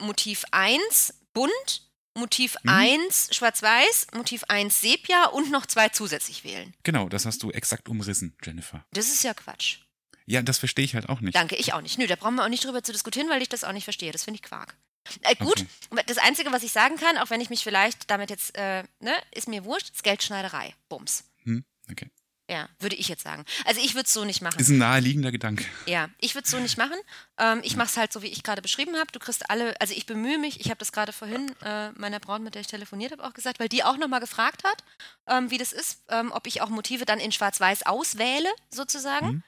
Motiv 0.00 0.44
1 0.50 1.14
bunt, 1.32 1.88
Motiv 2.14 2.56
Mhm. 2.64 2.70
1 2.70 3.28
schwarz-weiß, 3.34 4.08
Motiv 4.14 4.44
1 4.48 4.80
Sepia 4.80 5.26
und 5.26 5.50
noch 5.50 5.64
zwei 5.66 5.88
zusätzlich 5.88 6.44
wählen. 6.44 6.74
Genau, 6.82 7.08
das 7.08 7.24
hast 7.24 7.42
du 7.42 7.50
exakt 7.50 7.88
umrissen, 7.88 8.36
Jennifer. 8.44 8.84
Das 8.92 9.08
ist 9.08 9.22
ja 9.22 9.32
Quatsch. 9.32 9.78
Ja, 10.26 10.42
das 10.42 10.58
verstehe 10.58 10.84
ich 10.84 10.94
halt 10.94 11.08
auch 11.08 11.20
nicht. 11.20 11.34
Danke, 11.34 11.56
ich 11.56 11.72
auch 11.72 11.80
nicht. 11.80 11.98
Nö, 11.98 12.06
da 12.06 12.16
brauchen 12.16 12.34
wir 12.36 12.44
auch 12.44 12.48
nicht 12.48 12.64
drüber 12.64 12.82
zu 12.82 12.92
diskutieren, 12.92 13.28
weil 13.30 13.42
ich 13.42 13.48
das 13.48 13.64
auch 13.64 13.72
nicht 13.72 13.84
verstehe. 13.84 14.12
Das 14.12 14.24
finde 14.24 14.36
ich 14.36 14.42
Quark. 14.42 14.76
Äh, 15.22 15.34
gut, 15.36 15.64
das 16.06 16.18
Einzige, 16.18 16.52
was 16.52 16.62
ich 16.62 16.72
sagen 16.72 16.96
kann, 16.96 17.18
auch 17.18 17.30
wenn 17.30 17.40
ich 17.40 17.50
mich 17.50 17.64
vielleicht 17.64 18.10
damit 18.10 18.30
jetzt, 18.30 18.56
äh, 18.56 18.84
ne, 19.00 19.14
ist 19.34 19.48
mir 19.48 19.64
wurscht, 19.64 19.90
ist 19.90 20.02
Geldschneiderei. 20.02 20.74
Bums. 20.88 21.24
Hm? 21.44 21.64
Okay. 21.90 22.10
Ja, 22.50 22.68
würde 22.80 22.96
ich 22.96 23.06
jetzt 23.06 23.22
sagen. 23.22 23.44
Also 23.64 23.80
ich 23.80 23.94
würde 23.94 24.06
es 24.06 24.12
so 24.12 24.24
nicht 24.24 24.42
machen. 24.42 24.58
Ist 24.58 24.70
ein 24.70 24.78
naheliegender 24.78 25.30
Gedanke. 25.30 25.64
Ja, 25.86 26.08
ich 26.18 26.34
würde 26.34 26.46
es 26.46 26.50
so 26.50 26.58
nicht 26.58 26.76
machen. 26.76 26.96
Ähm, 27.38 27.60
ich 27.62 27.76
mache 27.76 27.86
es 27.86 27.96
halt 27.96 28.12
so, 28.12 28.22
wie 28.22 28.26
ich 28.26 28.42
gerade 28.42 28.60
beschrieben 28.60 28.96
habe. 28.96 29.12
Du 29.12 29.20
kriegst 29.20 29.48
alle, 29.48 29.80
also 29.80 29.94
ich 29.94 30.04
bemühe 30.04 30.36
mich, 30.36 30.58
ich 30.58 30.66
habe 30.66 30.78
das 30.78 30.90
gerade 30.90 31.12
vorhin 31.12 31.54
äh, 31.62 31.92
meiner 31.92 32.18
Braut, 32.18 32.42
mit 32.42 32.56
der 32.56 32.62
ich 32.62 32.66
telefoniert 32.66 33.12
habe, 33.12 33.22
auch 33.22 33.34
gesagt, 33.34 33.60
weil 33.60 33.68
die 33.68 33.84
auch 33.84 33.96
nochmal 33.96 34.18
gefragt 34.18 34.64
hat, 34.64 34.82
ähm, 35.28 35.52
wie 35.52 35.58
das 35.58 35.72
ist, 35.72 36.02
ähm, 36.08 36.32
ob 36.32 36.48
ich 36.48 36.60
auch 36.60 36.70
Motive 36.70 37.04
dann 37.04 37.20
in 37.20 37.30
Schwarz-Weiß 37.30 37.86
auswähle, 37.86 38.48
sozusagen. 38.70 39.44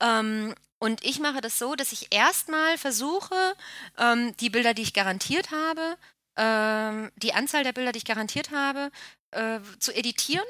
Mhm. 0.00 0.54
Und 0.78 1.04
ich 1.04 1.18
mache 1.20 1.40
das 1.40 1.58
so, 1.58 1.74
dass 1.74 1.92
ich 1.92 2.14
erstmal 2.14 2.76
versuche, 2.78 3.54
ähm, 3.98 4.36
die 4.38 4.50
Bilder, 4.50 4.74
die 4.74 4.82
ich 4.82 4.92
garantiert 4.92 5.50
habe, 5.50 5.96
ähm, 6.36 7.10
die 7.16 7.32
Anzahl 7.32 7.64
der 7.64 7.72
Bilder, 7.72 7.92
die 7.92 7.98
ich 7.98 8.04
garantiert 8.04 8.50
habe, 8.50 8.90
äh, 9.30 9.60
zu 9.78 9.92
editieren. 9.94 10.44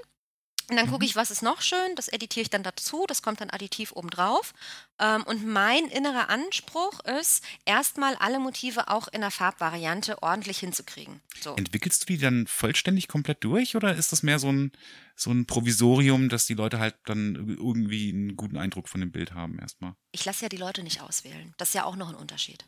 Und 0.68 0.74
dann 0.77 0.87
gucke 0.87 1.05
Mhm. 1.05 1.11
ich, 1.11 1.14
was 1.14 1.31
ist 1.31 1.43
noch 1.43 1.62
schön, 1.62 1.95
das 1.95 2.09
editiere 2.09 2.43
ich 2.43 2.51
dann 2.51 2.64
dazu, 2.64 3.05
das 3.07 3.22
kommt 3.22 3.41
dann 3.41 3.51
additiv 3.51 3.93
obendrauf. 3.93 4.53
Ähm, 4.99 5.22
und 5.22 5.47
mein 5.47 5.85
innerer 5.87 6.29
Anspruch 6.29 6.99
ist, 7.05 7.45
erstmal 7.64 8.16
alle 8.16 8.41
Motive 8.41 8.89
auch 8.89 9.07
in 9.07 9.20
der 9.20 9.31
Farbvariante 9.31 10.24
ordentlich 10.24 10.59
hinzukriegen. 10.59 11.20
So. 11.41 11.55
Entwickelst 11.55 12.03
du 12.03 12.07
die 12.07 12.18
dann 12.18 12.49
vollständig 12.49 13.07
komplett 13.07 13.45
durch 13.45 13.77
oder 13.77 13.95
ist 13.95 14.11
das 14.11 14.24
mehr 14.24 14.41
so 14.41 14.51
ein, 14.51 14.72
so 15.16 15.30
ein 15.30 15.46
Provisorium, 15.46 16.28
dass 16.28 16.46
die 16.46 16.54
Leute 16.54 16.78
halt 16.78 16.94
dann 17.04 17.34
irgendwie 17.48 18.10
einen 18.10 18.36
guten 18.36 18.56
Eindruck 18.56 18.88
von 18.88 19.00
dem 19.00 19.10
Bild 19.10 19.32
haben 19.32 19.58
erstmal? 19.58 19.94
Ich 20.12 20.24
lasse 20.24 20.44
ja 20.44 20.48
die 20.48 20.56
Leute 20.58 20.82
nicht 20.82 21.00
auswählen. 21.00 21.54
Das 21.56 21.68
ist 21.68 21.74
ja 21.74 21.84
auch 21.84 21.96
noch 21.96 22.10
ein 22.10 22.14
Unterschied. 22.14 22.64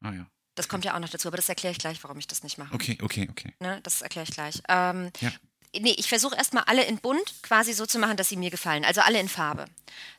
Ah 0.00 0.12
ja. 0.12 0.26
Das 0.54 0.68
kommt 0.68 0.84
ja 0.84 0.94
auch 0.94 0.98
noch 0.98 1.08
dazu, 1.08 1.28
aber 1.28 1.36
das 1.38 1.48
erkläre 1.48 1.72
ich 1.72 1.78
gleich, 1.78 2.02
warum 2.04 2.18
ich 2.18 2.26
das 2.26 2.42
nicht 2.42 2.58
mache. 2.58 2.74
Okay, 2.74 2.98
okay, 3.02 3.28
okay. 3.30 3.54
Ne, 3.60 3.80
das 3.82 4.02
erkläre 4.02 4.26
ich 4.28 4.34
gleich. 4.34 4.60
Ähm, 4.68 5.10
Ja. 5.20 5.32
Nee, 5.74 5.94
ich 5.96 6.08
versuche 6.08 6.36
erstmal 6.36 6.64
alle 6.64 6.84
in 6.84 6.98
bunt 6.98 7.42
quasi 7.42 7.72
so 7.72 7.86
zu 7.86 7.98
machen, 7.98 8.18
dass 8.18 8.28
sie 8.28 8.36
mir 8.36 8.50
gefallen. 8.50 8.84
Also 8.84 9.00
alle 9.00 9.18
in 9.18 9.28
Farbe. 9.28 9.64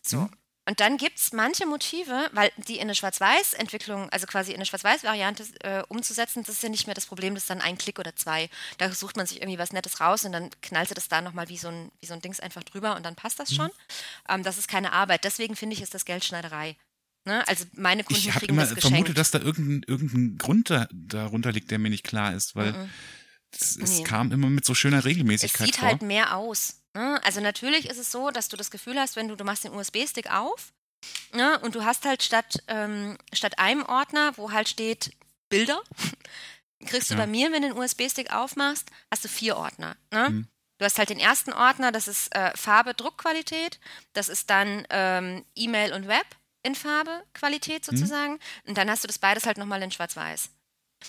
So. 0.01 0.21
Mhm. 0.21 0.29
Und 0.66 0.80
dann 0.80 0.95
gibt 0.97 1.20
es 1.20 1.34
manche 1.34 1.66
Motive, 1.66 2.30
weil 2.32 2.49
die 2.55 2.76
in 2.76 2.84
eine 2.84 2.95
Schwarz-Weiß-Entwicklung, 2.95 4.09
also 4.11 4.26
quasi 4.28 4.51
in 4.51 4.57
eine 4.57 4.66
Schwarz-Weiß-Variante 4.66 5.43
äh, 5.61 5.84
umzusetzen, 5.89 6.43
das 6.45 6.55
ist 6.55 6.64
ja 6.64 6.70
nicht 6.70 6.86
mehr 6.88 6.93
das 6.95 7.05
Problem, 7.05 7.34
das 7.34 7.43
ist 7.43 7.49
dann 7.49 7.59
ein 7.59 7.78
Klick 7.78 7.99
oder 7.99 8.16
zwei. 8.16 8.49
Da 8.78 8.89
sucht 8.93 9.18
man 9.18 9.26
sich 9.28 9.41
irgendwie 9.41 9.59
was 9.59 9.74
Nettes 9.74 9.99
raus 9.99 10.24
und 10.24 10.32
dann 10.32 10.49
knallt 10.61 10.88
sie 10.88 10.95
das 10.95 11.09
da 11.09 11.22
nochmal 11.22 11.49
wie, 11.49 11.57
so 11.57 11.68
ein, 11.68 11.91
wie 11.99 12.05
so 12.05 12.14
ein 12.14 12.22
Dings 12.22 12.39
einfach 12.39 12.64
drüber 12.64 12.95
und 12.95 13.03
dann 13.05 13.16
passt 13.16 13.39
Mhm. 13.39 13.43
das 13.43 13.53
schon. 13.55 13.70
Ähm, 14.30 14.43
das 14.43 14.57
ist 14.57 14.68
keine 14.70 14.93
Arbeit. 14.93 15.26
Deswegen 15.26 15.55
finde 15.57 15.76
ich, 15.76 15.82
ist 15.82 15.93
das 15.93 16.05
Geldschneiderei. 16.05 16.78
Ne? 17.26 17.45
Also 17.47 17.66
meine 17.74 18.03
Kunden 18.05 18.22
Ich 18.22 18.30
habe 18.30 18.39
kriegen 18.39 18.53
immer 18.53 18.61
das 18.64 18.76
geschenkt. 18.76 18.95
vermutet, 18.95 19.18
dass 19.18 19.32
da 19.32 19.39
irgendein, 19.39 19.84
irgendein 19.88 20.38
Grund 20.38 20.70
da, 20.70 20.88
darunter 20.91 21.51
liegt, 21.51 21.72
der 21.72 21.80
mir 21.80 21.89
nicht 21.89 22.03
klar 22.05 22.34
ist, 22.34 22.55
weil 22.55 22.72
Mhm. 22.74 22.89
es, 23.51 23.78
es 23.78 23.97
Nee. 23.97 24.03
kam 24.03 24.32
immer 24.32 24.49
mit 24.49 24.64
so 24.66 24.74
schöner 24.76 24.99
Es 24.99 25.05
Regelmäßigkeit 25.05 25.66
sieht 25.68 25.76
vor. 25.78 25.89
halt 25.89 26.01
mehr 26.03 26.36
aus. 26.38 26.82
Ne? 26.94 27.20
Also 27.24 27.41
natürlich 27.41 27.89
ist 27.89 27.98
es 27.98 28.12
so, 28.12 28.30
dass 28.32 28.50
du 28.50 28.58
das 28.58 28.70
Gefühl 28.72 29.00
hast, 29.00 29.16
wenn 29.16 29.28
du, 29.28 29.36
du 29.36 29.44
machst 29.44 29.64
den 29.64 29.74
USB-Stick 29.74 30.32
auf 30.32 30.74
ne? 31.32 31.60
und 31.60 31.76
du 31.76 31.84
hast 31.84 32.06
halt 32.06 32.22
statt, 32.24 32.62
ähm, 32.68 33.18
statt 33.34 33.58
einem 33.60 33.84
Ordner, 33.86 34.34
wo 34.38 34.52
halt 34.52 34.70
steht 34.70 35.12
Bilder, 35.50 35.82
kriegst 36.86 37.10
du 37.10 37.16
Ja. 37.16 37.22
bei 37.22 37.28
mir, 37.28 37.52
wenn 37.52 37.62
du 37.64 37.70
den 37.70 37.78
USB-Stick 37.78 38.32
aufmachst, 38.34 38.89
hast 39.12 39.24
du 39.24 39.30
vier 39.30 39.58
Ordner. 39.58 39.96
Ne? 40.12 40.30
Mhm. 40.30 40.48
Du 40.80 40.86
hast 40.86 40.98
halt 40.98 41.10
den 41.10 41.20
ersten 41.20 41.54
Ordner, 41.54 41.91
das 41.91 42.08
ist 42.08 42.34
äh, 42.36 42.52
Farbe, 42.58 42.94
Druckqualität, 42.94 43.80
das 44.14 44.28
ist 44.28 44.50
dann 44.50 44.86
ähm, 44.89 45.46
E-Mail 45.56 45.94
und 45.94 46.08
Web 46.08 46.26
in 46.64 46.76
Farbe, 46.76 47.24
Qualität 47.34 47.88
Mhm. 47.89 47.98
sozusagen. 47.98 48.39
Und 48.66 48.78
dann 48.78 48.89
hast 48.89 49.04
du 49.04 49.08
das 49.08 49.18
beides 49.20 49.46
halt 49.46 49.58
nochmal 49.58 49.82
in 49.82 49.91
Schwarz-Weiß. 49.91 50.50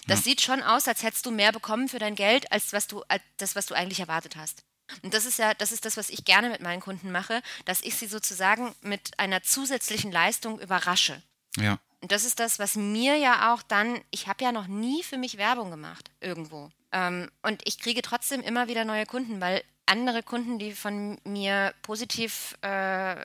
Das 0.06 0.18
Ja. 0.20 0.22
sieht 0.24 0.40
schon 0.42 0.62
aus, 0.62 0.86
als 0.88 1.02
hättest 1.02 1.24
du 1.26 1.30
mehr 1.30 1.52
bekommen 1.52 1.88
für 1.88 1.98
dein 1.98 2.14
Geld, 2.14 2.50
als 2.52 2.72
was 2.72 2.86
du, 2.86 3.02
als 3.08 3.22
das, 3.38 3.54
was 3.56 3.66
du 3.66 3.74
eigentlich 3.74 4.00
erwartet 4.00 4.36
hast. 4.36 4.64
Und 5.02 5.14
das 5.14 5.24
ist 5.24 5.38
ja, 5.38 5.54
das 5.54 5.72
ist 5.72 5.84
das, 5.84 5.96
was 5.96 6.10
ich 6.10 6.24
gerne 6.24 6.50
mit 6.50 6.60
meinen 6.60 6.80
Kunden 6.80 7.10
mache, 7.10 7.42
dass 7.64 7.80
ich 7.80 7.96
sie 7.96 8.06
sozusagen 8.06 8.74
mit 8.82 9.18
einer 9.18 9.42
zusätzlichen 9.42 10.12
Leistung 10.12 10.60
überrasche. 10.60 11.22
Ja. 11.56 11.78
Und 12.00 12.12
das 12.12 12.24
ist 12.24 12.38
das, 12.38 12.58
was 12.58 12.76
mir 12.76 13.16
ja 13.16 13.54
auch 13.54 13.62
dann, 13.62 14.00
ich 14.10 14.26
habe 14.26 14.44
ja 14.44 14.52
noch 14.52 14.66
nie 14.66 15.02
für 15.02 15.16
mich 15.16 15.38
Werbung 15.38 15.70
gemacht, 15.70 16.10
irgendwo. 16.20 16.70
Ähm, 16.92 17.30
und 17.42 17.62
ich 17.64 17.78
kriege 17.78 18.02
trotzdem 18.02 18.42
immer 18.42 18.68
wieder 18.68 18.84
neue 18.84 19.06
Kunden, 19.06 19.40
weil 19.40 19.62
andere 19.86 20.22
Kunden, 20.22 20.58
die 20.58 20.72
von 20.72 21.18
mir 21.24 21.74
positiv 21.82 22.56
äh, 22.62 23.24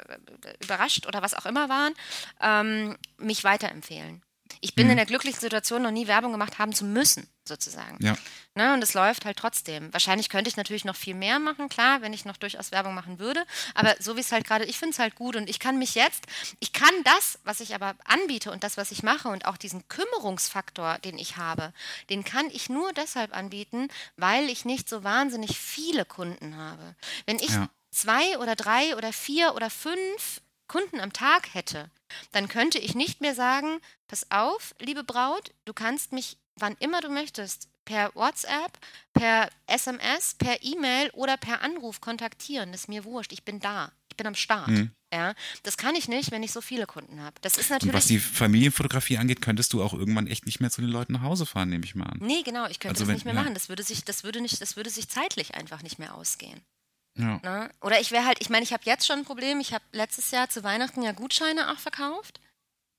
überrascht 0.63 1.07
oder 1.07 1.21
was 1.21 1.33
auch 1.33 1.45
immer 1.45 1.69
waren, 1.69 1.93
ähm, 2.41 2.97
mich 3.17 3.43
weiterempfehlen. 3.43 4.21
Ich 4.61 4.75
bin 4.75 4.85
mhm. 4.85 4.91
in 4.91 4.97
der 4.97 5.05
glücklichen 5.05 5.39
Situation, 5.39 5.81
noch 5.81 5.91
nie 5.91 6.07
Werbung 6.07 6.31
gemacht 6.31 6.59
haben 6.59 6.73
zu 6.73 6.85
müssen, 6.85 7.27
sozusagen. 7.45 7.97
Ja. 8.03 8.17
Ne, 8.55 8.73
und 8.73 8.83
es 8.83 8.93
läuft 8.93 9.25
halt 9.25 9.37
trotzdem. 9.37 9.93
Wahrscheinlich 9.93 10.29
könnte 10.29 10.49
ich 10.49 10.57
natürlich 10.57 10.83
noch 10.83 10.95
viel 10.95 11.13
mehr 11.13 11.39
machen, 11.39 11.69
klar, 11.69 12.01
wenn 12.01 12.13
ich 12.13 12.25
noch 12.25 12.37
durchaus 12.37 12.71
Werbung 12.71 12.93
machen 12.93 13.19
würde. 13.19 13.45
Aber 13.73 13.95
so 13.99 14.15
wie 14.15 14.21
es 14.21 14.31
halt 14.31 14.45
gerade, 14.45 14.65
ich 14.65 14.77
finde 14.77 14.93
es 14.93 14.99
halt 14.99 15.15
gut 15.15 15.35
und 15.35 15.49
ich 15.49 15.59
kann 15.59 15.77
mich 15.77 15.95
jetzt, 15.95 16.25
ich 16.59 16.73
kann 16.73 16.93
das, 17.03 17.39
was 17.43 17.59
ich 17.59 17.73
aber 17.73 17.95
anbiete 18.05 18.51
und 18.51 18.63
das, 18.63 18.75
was 18.75 18.91
ich 18.91 19.03
mache 19.03 19.29
und 19.29 19.45
auch 19.45 19.57
diesen 19.57 19.87
Kümmerungsfaktor, 19.87 20.97
den 20.99 21.17
ich 21.17 21.37
habe, 21.37 21.73
den 22.09 22.23
kann 22.23 22.47
ich 22.51 22.69
nur 22.69 22.91
deshalb 22.93 23.35
anbieten, 23.35 23.87
weil 24.17 24.49
ich 24.49 24.65
nicht 24.65 24.89
so 24.89 25.03
wahnsinnig 25.03 25.57
viele 25.57 26.05
Kunden 26.05 26.57
habe. 26.57 26.95
Wenn 27.25 27.37
ich 27.37 27.51
ja. 27.51 27.69
zwei 27.91 28.37
oder 28.39 28.55
drei 28.55 28.95
oder 28.97 29.13
vier 29.13 29.55
oder 29.55 29.69
fünf 29.69 30.41
Kunden 30.69 31.01
am 31.01 31.11
Tag 31.11 31.53
hätte, 31.53 31.89
dann 32.31 32.47
könnte 32.47 32.79
ich 32.79 32.95
nicht 32.95 33.19
mehr 33.19 33.35
sagen, 33.35 33.81
pass 34.07 34.31
auf, 34.31 34.73
liebe 34.79 35.03
Braut, 35.03 35.51
du 35.65 35.73
kannst 35.73 36.13
mich 36.13 36.37
wann 36.61 36.75
immer 36.79 37.01
du 37.01 37.09
möchtest 37.09 37.69
per 37.85 38.13
WhatsApp, 38.15 38.77
per 39.13 39.49
SMS, 39.67 40.35
per 40.37 40.61
E-Mail 40.63 41.09
oder 41.11 41.37
per 41.37 41.61
Anruf 41.61 42.01
kontaktieren. 42.01 42.71
Das 42.71 42.81
ist 42.81 42.87
mir 42.87 43.03
wurscht, 43.03 43.33
ich 43.33 43.43
bin 43.43 43.59
da, 43.59 43.91
ich 44.09 44.17
bin 44.17 44.27
am 44.27 44.35
Start. 44.35 44.67
Mhm. 44.67 44.91
Ja, 45.11 45.33
das 45.63 45.77
kann 45.77 45.95
ich 45.95 46.07
nicht, 46.07 46.29
wenn 46.29 46.43
ich 46.43 46.51
so 46.51 46.61
viele 46.61 46.85
Kunden 46.85 47.19
habe. 47.21 47.35
Das 47.41 47.57
ist 47.57 47.71
natürlich. 47.71 47.93
Und 47.93 47.97
was 47.97 48.05
die 48.05 48.19
Familienfotografie 48.19 49.17
angeht, 49.17 49.41
könntest 49.41 49.73
du 49.73 49.81
auch 49.81 49.93
irgendwann 49.93 50.27
echt 50.27 50.45
nicht 50.45 50.59
mehr 50.59 50.69
zu 50.69 50.81
den 50.81 50.91
Leuten 50.91 51.13
nach 51.13 51.23
Hause 51.23 51.47
fahren, 51.47 51.69
nehme 51.69 51.83
ich 51.83 51.95
mal 51.95 52.05
an. 52.05 52.19
Nee, 52.21 52.43
genau, 52.43 52.67
ich 52.67 52.79
könnte 52.79 52.93
also 52.93 53.05
das 53.05 53.07
wenn, 53.07 53.15
nicht 53.15 53.25
mehr 53.25 53.33
ja. 53.33 53.41
machen. 53.41 53.55
Das 53.55 53.69
würde 53.69 53.81
sich, 53.81 54.05
das 54.05 54.23
würde 54.23 54.39
nicht, 54.39 54.61
das 54.61 54.75
würde 54.75 54.91
sich 54.91 55.09
zeitlich 55.09 55.55
einfach 55.55 55.81
nicht 55.81 55.97
mehr 55.97 56.13
ausgehen. 56.13 56.61
Ja. 57.19 57.39
Ne? 57.43 57.69
Oder 57.81 57.99
ich 57.99 58.11
wäre 58.11 58.25
halt, 58.25 58.39
ich 58.41 58.49
meine, 58.49 58.63
ich 58.63 58.71
habe 58.71 58.83
jetzt 58.85 59.05
schon 59.05 59.19
ein 59.19 59.25
Problem. 59.25 59.59
Ich 59.59 59.73
habe 59.73 59.83
letztes 59.91 60.31
Jahr 60.31 60.49
zu 60.49 60.63
Weihnachten 60.63 61.01
ja 61.01 61.11
Gutscheine 61.11 61.71
auch 61.71 61.77
verkauft. 61.77 62.39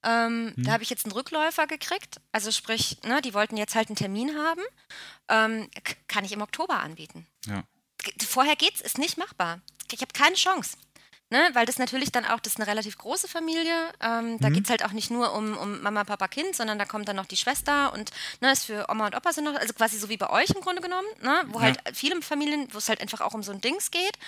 Ähm, 0.02 0.52
hm. 0.54 0.64
Da 0.64 0.72
habe 0.72 0.82
ich 0.82 0.90
jetzt 0.90 1.06
einen 1.06 1.12
Rückläufer 1.12 1.66
gekriegt. 1.66 2.20
Also 2.32 2.50
sprich, 2.50 2.98
ne, 3.04 3.20
die 3.22 3.34
wollten 3.34 3.56
jetzt 3.56 3.74
halt 3.74 3.88
einen 3.88 3.96
Termin 3.96 4.36
haben. 4.36 4.62
Ähm, 5.28 5.70
kann 6.06 6.24
ich 6.24 6.32
im 6.32 6.42
Oktober 6.42 6.80
anbieten. 6.80 7.26
Ja. 7.46 7.64
Vorher 8.26 8.56
geht's, 8.56 8.80
ist 8.80 8.98
nicht 8.98 9.18
machbar. 9.18 9.60
Ich 9.90 10.00
habe 10.00 10.12
keine 10.12 10.36
Chance. 10.36 10.76
Ne, 11.32 11.48
weil 11.52 11.64
das 11.64 11.78
natürlich 11.78 12.10
dann 12.10 12.24
auch, 12.24 12.40
das 12.40 12.54
ist 12.54 12.58
eine 12.58 12.66
relativ 12.66 12.98
große 12.98 13.28
Familie. 13.28 13.72
Ähm, 14.00 14.40
da 14.40 14.48
mhm. 14.48 14.54
geht 14.54 14.64
es 14.64 14.70
halt 14.70 14.84
auch 14.84 14.90
nicht 14.90 15.12
nur 15.12 15.32
um, 15.32 15.56
um 15.56 15.80
Mama, 15.80 16.02
Papa, 16.02 16.26
Kind, 16.26 16.56
sondern 16.56 16.76
da 16.76 16.84
kommt 16.84 17.08
dann 17.08 17.14
noch 17.14 17.26
die 17.26 17.36
Schwester 17.36 17.92
und 17.92 18.10
ne, 18.40 18.50
ist 18.50 18.64
für 18.64 18.86
Oma 18.88 19.06
und 19.06 19.16
Opa 19.16 19.32
sind 19.32 19.44
noch, 19.44 19.54
also 19.54 19.72
quasi 19.72 19.96
so 19.96 20.08
wie 20.08 20.16
bei 20.16 20.28
euch 20.28 20.50
im 20.50 20.60
Grunde 20.60 20.82
genommen, 20.82 21.06
ne, 21.22 21.42
wo 21.46 21.58
ja. 21.58 21.66
halt 21.66 21.78
viele 21.92 22.20
Familien, 22.20 22.66
wo 22.72 22.78
es 22.78 22.88
halt 22.88 23.00
einfach 23.00 23.20
auch 23.20 23.32
um 23.32 23.44
so 23.44 23.52
ein 23.52 23.60
Dings 23.60 23.92
geht. 23.92 24.18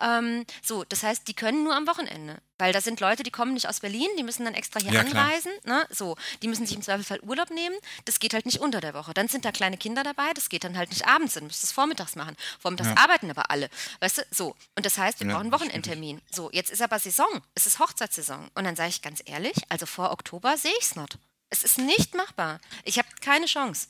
Ähm, 0.00 0.46
so, 0.62 0.84
das 0.84 1.02
heißt, 1.02 1.28
die 1.28 1.34
können 1.34 1.62
nur 1.62 1.76
am 1.76 1.86
Wochenende. 1.86 2.38
Weil 2.58 2.72
da 2.72 2.80
sind 2.80 3.00
Leute, 3.00 3.22
die 3.22 3.30
kommen 3.30 3.54
nicht 3.54 3.68
aus 3.68 3.80
Berlin, 3.80 4.08
die 4.18 4.22
müssen 4.22 4.44
dann 4.44 4.54
extra 4.54 4.80
hier 4.80 4.92
ja, 4.92 5.00
anreisen. 5.00 5.52
Ne? 5.64 5.86
So, 5.90 6.16
die 6.42 6.48
müssen 6.48 6.66
sich 6.66 6.76
im 6.76 6.82
Zweifelsfall 6.82 7.20
Urlaub 7.20 7.50
nehmen. 7.50 7.76
Das 8.04 8.18
geht 8.18 8.32
halt 8.34 8.46
nicht 8.46 8.60
unter 8.60 8.80
der 8.80 8.94
Woche. 8.94 9.12
Dann 9.14 9.28
sind 9.28 9.44
da 9.44 9.52
kleine 9.52 9.76
Kinder 9.76 10.02
dabei, 10.02 10.32
das 10.34 10.48
geht 10.48 10.64
dann 10.64 10.76
halt 10.76 10.90
nicht 10.90 11.06
abends, 11.06 11.34
dann 11.34 11.44
müsst 11.44 11.62
ihr 11.62 11.66
es 11.66 11.72
vormittags 11.72 12.16
machen. 12.16 12.36
Vormittags 12.58 12.90
ja. 12.90 12.96
arbeiten 12.96 13.30
aber 13.30 13.50
alle. 13.50 13.68
Weißt 14.00 14.18
du, 14.18 14.22
so. 14.30 14.56
Und 14.74 14.86
das 14.86 14.96
heißt, 14.98 15.20
wir 15.20 15.26
ja, 15.26 15.34
brauchen 15.34 15.52
einen 15.52 15.52
Wochenendtermin. 15.52 16.22
So, 16.30 16.50
jetzt 16.52 16.70
ist 16.70 16.82
aber 16.82 16.98
Saison. 16.98 17.42
Es 17.54 17.66
ist 17.66 17.78
Hochzeitssaison. 17.78 18.50
Und 18.54 18.64
dann 18.64 18.76
sage 18.76 18.88
ich 18.88 19.02
ganz 19.02 19.22
ehrlich, 19.24 19.56
also 19.68 19.86
vor 19.86 20.10
Oktober 20.10 20.56
sehe 20.56 20.74
ich 20.78 20.84
es 20.84 20.96
nicht. 20.96 21.18
Es 21.50 21.62
ist 21.62 21.78
nicht 21.78 22.14
machbar. 22.14 22.60
Ich 22.84 22.98
habe 22.98 23.08
keine 23.20 23.46
Chance. 23.46 23.88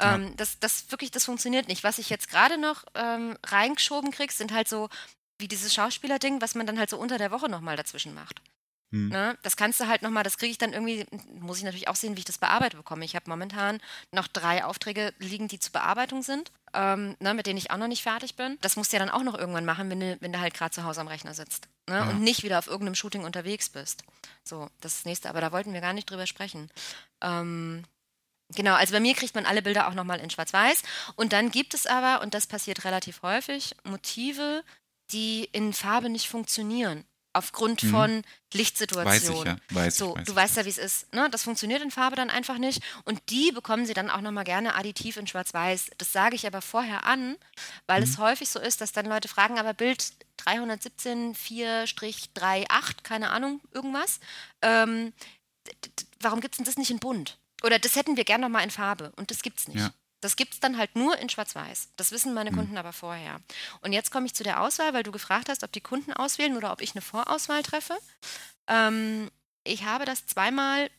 Ja. 0.00 0.16
Ähm, 0.16 0.36
das, 0.36 0.58
das 0.58 0.90
wirklich, 0.90 1.10
das 1.10 1.24
funktioniert 1.24 1.68
nicht. 1.68 1.84
Was 1.84 1.98
ich 1.98 2.10
jetzt 2.10 2.28
gerade 2.28 2.58
noch 2.58 2.84
ähm, 2.94 3.38
reingeschoben 3.46 4.10
kriege, 4.10 4.32
sind 4.32 4.52
halt 4.52 4.68
so 4.68 4.88
wie 5.38 5.48
dieses 5.48 5.74
Schauspielerding, 5.74 6.40
was 6.40 6.54
man 6.54 6.66
dann 6.66 6.78
halt 6.78 6.90
so 6.90 6.98
unter 6.98 7.18
der 7.18 7.30
Woche 7.30 7.48
nochmal 7.48 7.76
dazwischen 7.76 8.14
macht. 8.14 8.40
Hm. 8.94 9.08
Ne? 9.08 9.36
Das 9.42 9.56
kannst 9.56 9.80
du 9.80 9.88
halt 9.88 10.02
nochmal, 10.02 10.22
das 10.22 10.38
kriege 10.38 10.52
ich 10.52 10.58
dann 10.58 10.72
irgendwie, 10.72 11.04
muss 11.40 11.58
ich 11.58 11.64
natürlich 11.64 11.88
auch 11.88 11.96
sehen, 11.96 12.14
wie 12.14 12.20
ich 12.20 12.24
das 12.24 12.38
bearbeitet 12.38 12.78
bekomme. 12.78 13.04
Ich 13.04 13.16
habe 13.16 13.28
momentan 13.28 13.80
noch 14.12 14.28
drei 14.28 14.64
Aufträge 14.64 15.12
liegen, 15.18 15.48
die 15.48 15.58
zur 15.58 15.72
Bearbeitung 15.72 16.22
sind, 16.22 16.52
ähm, 16.74 17.16
ne, 17.18 17.34
mit 17.34 17.46
denen 17.46 17.58
ich 17.58 17.72
auch 17.72 17.76
noch 17.76 17.88
nicht 17.88 18.04
fertig 18.04 18.36
bin. 18.36 18.56
Das 18.60 18.76
musst 18.76 18.92
du 18.92 18.96
ja 18.96 19.04
dann 19.04 19.10
auch 19.10 19.24
noch 19.24 19.36
irgendwann 19.36 19.64
machen, 19.64 19.90
wenn 19.90 19.98
du, 19.98 20.16
wenn 20.20 20.32
du 20.32 20.38
halt 20.40 20.54
gerade 20.54 20.70
zu 20.70 20.84
Hause 20.84 21.00
am 21.00 21.08
Rechner 21.08 21.34
sitzt 21.34 21.66
ne? 21.88 21.96
ja. 21.96 22.08
und 22.08 22.20
nicht 22.20 22.44
wieder 22.44 22.58
auf 22.58 22.68
irgendeinem 22.68 22.94
Shooting 22.94 23.24
unterwegs 23.24 23.68
bist. 23.68 24.04
So, 24.44 24.68
das 24.80 24.92
ist 24.92 25.00
das 25.00 25.06
nächste. 25.06 25.28
Aber 25.28 25.40
da 25.40 25.50
wollten 25.50 25.72
wir 25.72 25.80
gar 25.80 25.92
nicht 25.92 26.08
drüber 26.08 26.26
sprechen. 26.26 26.70
Ähm, 27.20 27.84
Genau, 28.54 28.74
also 28.74 28.92
bei 28.92 29.00
mir 29.00 29.14
kriegt 29.14 29.34
man 29.34 29.46
alle 29.46 29.62
Bilder 29.62 29.88
auch 29.88 29.94
nochmal 29.94 30.20
in 30.20 30.28
Schwarz-Weiß. 30.28 30.82
Und 31.16 31.32
dann 31.32 31.50
gibt 31.50 31.72
es 31.72 31.86
aber, 31.86 32.22
und 32.22 32.34
das 32.34 32.46
passiert 32.46 32.84
relativ 32.84 33.22
häufig, 33.22 33.74
Motive, 33.84 34.62
die 35.10 35.48
in 35.52 35.72
Farbe 35.72 36.08
nicht 36.08 36.28
funktionieren. 36.28 37.04
Aufgrund 37.36 37.82
mhm. 37.82 37.90
von 37.90 38.22
Lichtsituationen. 38.52 39.10
Weiß 39.10 39.24
ich 39.28 39.44
ja. 39.44 39.76
Weiß 39.76 39.96
so, 39.96 40.10
ich, 40.10 40.18
weiß 40.18 40.26
du 40.26 40.36
weißt 40.36 40.56
ja, 40.56 40.64
wie 40.66 40.68
es 40.68 40.78
ist. 40.78 41.12
Ne? 41.12 41.28
Das 41.30 41.42
funktioniert 41.42 41.82
in 41.82 41.90
Farbe 41.90 42.14
dann 42.14 42.30
einfach 42.30 42.58
nicht. 42.58 42.80
Und 43.04 43.20
die 43.28 43.50
bekommen 43.50 43.86
sie 43.86 43.94
dann 43.94 44.08
auch 44.08 44.20
nochmal 44.20 44.44
gerne 44.44 44.76
additiv 44.76 45.16
in 45.16 45.26
Schwarz-Weiß. 45.26 45.90
Das 45.98 46.12
sage 46.12 46.36
ich 46.36 46.46
aber 46.46 46.62
vorher 46.62 47.04
an, 47.06 47.36
weil 47.88 48.02
mhm. 48.02 48.08
es 48.08 48.18
häufig 48.18 48.48
so 48.48 48.60
ist, 48.60 48.80
dass 48.80 48.92
dann 48.92 49.06
Leute 49.06 49.26
fragen, 49.26 49.58
aber 49.58 49.74
Bild 49.74 50.12
317 50.36 51.34
4-38, 51.34 53.02
keine 53.02 53.30
Ahnung, 53.30 53.60
irgendwas. 53.72 54.20
Ähm, 54.62 55.12
warum 56.20 56.40
gibt 56.40 56.54
es 56.54 56.58
denn 56.58 56.66
das 56.66 56.76
nicht 56.76 56.90
in 56.90 57.00
bunt? 57.00 57.38
Oder 57.64 57.78
das 57.78 57.96
hätten 57.96 58.16
wir 58.16 58.24
gerne 58.24 58.42
nochmal 58.42 58.62
in 58.62 58.70
Farbe 58.70 59.12
und 59.16 59.30
das 59.30 59.42
gibt 59.42 59.58
es 59.58 59.68
nicht. 59.68 59.80
Ja. 59.80 59.92
Das 60.24 60.36
gibt 60.36 60.54
es 60.54 60.60
dann 60.60 60.78
halt 60.78 60.96
nur 60.96 61.18
in 61.18 61.28
Schwarz-Weiß. 61.28 61.90
Das 61.96 62.10
wissen 62.10 62.32
meine 62.32 62.50
mhm. 62.50 62.56
Kunden 62.56 62.78
aber 62.78 62.94
vorher. 62.94 63.42
Und 63.82 63.92
jetzt 63.92 64.10
komme 64.10 64.24
ich 64.24 64.32
zu 64.32 64.42
der 64.42 64.62
Auswahl, 64.62 64.94
weil 64.94 65.02
du 65.02 65.12
gefragt 65.12 65.50
hast, 65.50 65.62
ob 65.64 65.70
die 65.70 65.82
Kunden 65.82 66.14
auswählen 66.14 66.56
oder 66.56 66.72
ob 66.72 66.80
ich 66.80 66.94
eine 66.94 67.02
Vorauswahl 67.02 67.62
treffe. 67.62 67.94
Ähm, 68.66 69.30
ich 69.64 69.84
habe 69.84 70.06
das 70.06 70.24
zweimal 70.24 70.90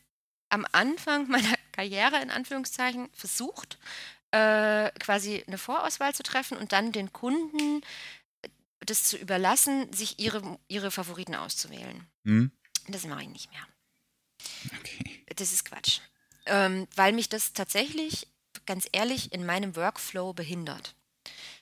am 0.48 0.64
Anfang 0.70 1.26
meiner 1.28 1.56
Karriere 1.72 2.22
in 2.22 2.30
Anführungszeichen 2.30 3.08
versucht, 3.14 3.78
äh, 4.30 4.92
quasi 5.00 5.42
eine 5.48 5.58
Vorauswahl 5.58 6.14
zu 6.14 6.22
treffen 6.22 6.56
und 6.56 6.70
dann 6.70 6.92
den 6.92 7.12
Kunden 7.12 7.82
äh, 8.42 8.48
das 8.78 9.02
zu 9.02 9.16
überlassen, 9.16 9.92
sich 9.92 10.20
ihre, 10.20 10.56
ihre 10.68 10.92
Favoriten 10.92 11.34
auszuwählen. 11.34 12.06
Mhm. 12.22 12.52
Das 12.86 13.04
mache 13.06 13.22
ich 13.22 13.28
nicht 13.28 13.50
mehr. 13.50 13.66
Okay. 14.78 15.24
Das 15.34 15.52
ist 15.52 15.64
Quatsch. 15.64 15.98
Ähm, 16.46 16.86
weil 16.94 17.12
mich 17.12 17.28
das 17.28 17.54
tatsächlich 17.54 18.28
ganz 18.66 18.88
ehrlich 18.92 19.32
in 19.32 19.46
meinem 19.46 19.76
Workflow 19.76 20.32
behindert. 20.32 20.94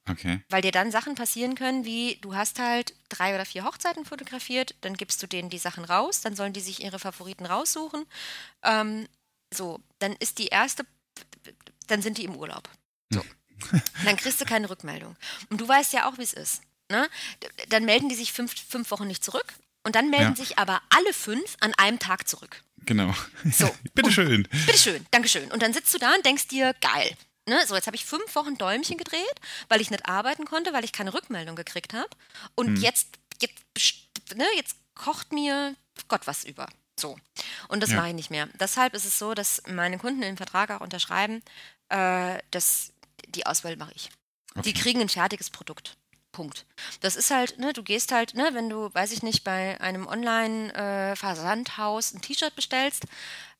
Okay. 0.08 0.40
Weil 0.50 0.62
dir 0.62 0.72
dann 0.72 0.90
Sachen 0.90 1.14
passieren 1.14 1.54
können, 1.54 1.84
wie 1.84 2.16
du 2.20 2.34
hast 2.34 2.58
halt 2.58 2.94
drei 3.08 3.34
oder 3.34 3.46
vier 3.46 3.64
Hochzeiten 3.64 4.04
fotografiert, 4.04 4.74
dann 4.82 4.94
gibst 4.94 5.22
du 5.22 5.26
denen 5.26 5.48
die 5.48 5.58
Sachen 5.58 5.84
raus, 5.84 6.20
dann 6.20 6.36
sollen 6.36 6.52
die 6.52 6.60
sich 6.60 6.82
ihre 6.82 6.98
Favoriten 6.98 7.46
raussuchen. 7.46 8.04
Ähm, 8.62 9.08
so, 9.52 9.80
dann 10.00 10.12
ist 10.16 10.38
die 10.38 10.48
erste, 10.48 10.84
dann 11.86 12.02
sind 12.02 12.18
die 12.18 12.24
im 12.24 12.36
Urlaub. 12.36 12.68
So. 13.10 13.24
dann 14.04 14.16
kriegst 14.16 14.40
du 14.40 14.44
keine 14.44 14.68
Rückmeldung. 14.68 15.16
Und 15.48 15.60
du 15.60 15.66
weißt 15.66 15.94
ja 15.94 16.08
auch, 16.08 16.18
wie 16.18 16.22
es 16.22 16.34
ist. 16.34 16.62
Ne? 16.90 17.08
Dann 17.70 17.86
melden 17.86 18.10
die 18.10 18.14
sich 18.14 18.32
fünf, 18.32 18.54
fünf 18.54 18.90
Wochen 18.90 19.06
nicht 19.06 19.24
zurück 19.24 19.54
und 19.84 19.94
dann 19.94 20.10
melden 20.10 20.30
ja. 20.30 20.36
sich 20.36 20.58
aber 20.58 20.82
alle 20.90 21.12
fünf 21.12 21.56
an 21.60 21.72
einem 21.74 21.98
Tag 21.98 22.28
zurück. 22.28 22.62
Genau. 22.86 23.14
So. 23.50 23.70
bitteschön. 23.94 24.48
Bitteschön, 24.66 25.06
Dankeschön. 25.10 25.50
Und 25.52 25.62
dann 25.62 25.72
sitzt 25.72 25.94
du 25.94 25.98
da 25.98 26.14
und 26.14 26.26
denkst 26.26 26.48
dir, 26.48 26.74
geil. 26.80 27.16
Ne, 27.46 27.60
so, 27.66 27.74
jetzt 27.74 27.86
habe 27.86 27.96
ich 27.96 28.06
fünf 28.06 28.34
Wochen 28.34 28.56
Däumchen 28.56 28.96
gedreht, 28.96 29.40
weil 29.68 29.82
ich 29.82 29.90
nicht 29.90 30.08
arbeiten 30.08 30.46
konnte, 30.46 30.72
weil 30.72 30.84
ich 30.84 30.92
keine 30.92 31.12
Rückmeldung 31.12 31.56
gekriegt 31.56 31.92
habe. 31.92 32.08
Und 32.54 32.68
hm. 32.68 32.76
jetzt, 32.76 33.18
jetzt, 33.40 34.34
ne, 34.34 34.46
jetzt 34.56 34.76
kocht 34.94 35.32
mir 35.32 35.76
Gott 36.08 36.26
was 36.26 36.44
über. 36.44 36.68
So. 36.98 37.18
Und 37.68 37.82
das 37.82 37.90
ja. 37.90 37.96
mache 37.96 38.08
ich 38.08 38.14
nicht 38.14 38.30
mehr. 38.30 38.48
Deshalb 38.58 38.94
ist 38.94 39.04
es 39.04 39.18
so, 39.18 39.34
dass 39.34 39.62
meine 39.66 39.98
Kunden 39.98 40.22
den 40.22 40.36
Vertrag 40.36 40.70
auch 40.70 40.80
unterschreiben, 40.80 41.42
äh, 41.90 42.38
dass 42.50 42.92
die 43.28 43.46
Auswahl 43.46 43.76
mache 43.76 43.92
ich. 43.94 44.10
Okay. 44.54 44.62
Die 44.62 44.74
kriegen 44.74 45.00
ein 45.00 45.08
fertiges 45.08 45.50
Produkt. 45.50 45.96
Punkt. 46.34 46.66
Das 47.00 47.16
ist 47.16 47.30
halt, 47.30 47.58
ne, 47.58 47.72
du 47.72 47.82
gehst 47.82 48.12
halt, 48.12 48.34
ne, 48.34 48.50
wenn 48.52 48.68
du, 48.68 48.92
weiß 48.92 49.12
ich 49.12 49.22
nicht, 49.22 49.44
bei 49.44 49.80
einem 49.80 50.06
Online-Versandhaus 50.06 52.12
äh, 52.12 52.16
ein 52.16 52.20
T-Shirt 52.20 52.54
bestellst, 52.54 53.04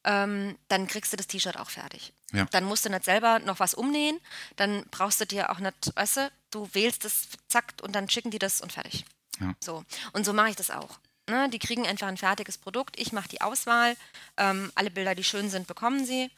ähm, 0.05 0.59
dann 0.68 0.87
kriegst 0.87 1.12
du 1.12 1.16
das 1.16 1.29
T-Shirt 1.29 1.59
auch 1.59 1.70
fertig. 1.70 2.12
Ja. 2.33 2.47
Dann 2.51 2.64
musst 2.64 2.85
du 2.85 2.91
nicht 2.91 3.05
selber 3.05 3.39
noch 3.39 3.61
was 3.61 3.75
umnähen, 3.75 4.18
dann 4.57 4.85
brauchst 4.91 5.20
du 5.20 5.25
dir 5.25 5.51
auch 5.51 5.61
nicht, 5.61 5.93
weißt 5.95 6.16
du, 6.18 6.31
du 6.51 6.68
wählst 6.72 7.05
es, 7.05 7.29
zack, 7.49 7.75
und 7.83 7.95
dann 7.95 8.11
schicken 8.11 8.31
die 8.31 8.41
das 8.41 8.61
und 8.61 8.72
fertig. 8.72 9.05
Ja. 9.41 9.55
So. 9.61 9.85
Und 10.12 10.27
so 10.27 10.33
mache 10.33 10.51
ich 10.51 10.57
das 10.57 10.70
auch. 10.70 10.99
Ne, 11.31 11.49
die 11.49 11.59
kriegen 11.59 11.87
einfach 11.87 12.09
ein 12.09 12.18
fertiges 12.18 12.59
Produkt. 12.59 13.01
Ich 13.01 13.12
mache 13.12 13.29
die 13.29 13.41
Auswahl. 13.41 13.97
Ähm, 14.37 14.70
alle 14.75 14.91
Bilder, 14.91 15.14
die 15.14 15.25
schön 15.25 15.49
sind, 15.49 15.66
bekommen 15.66 16.05
sie. 16.05 16.31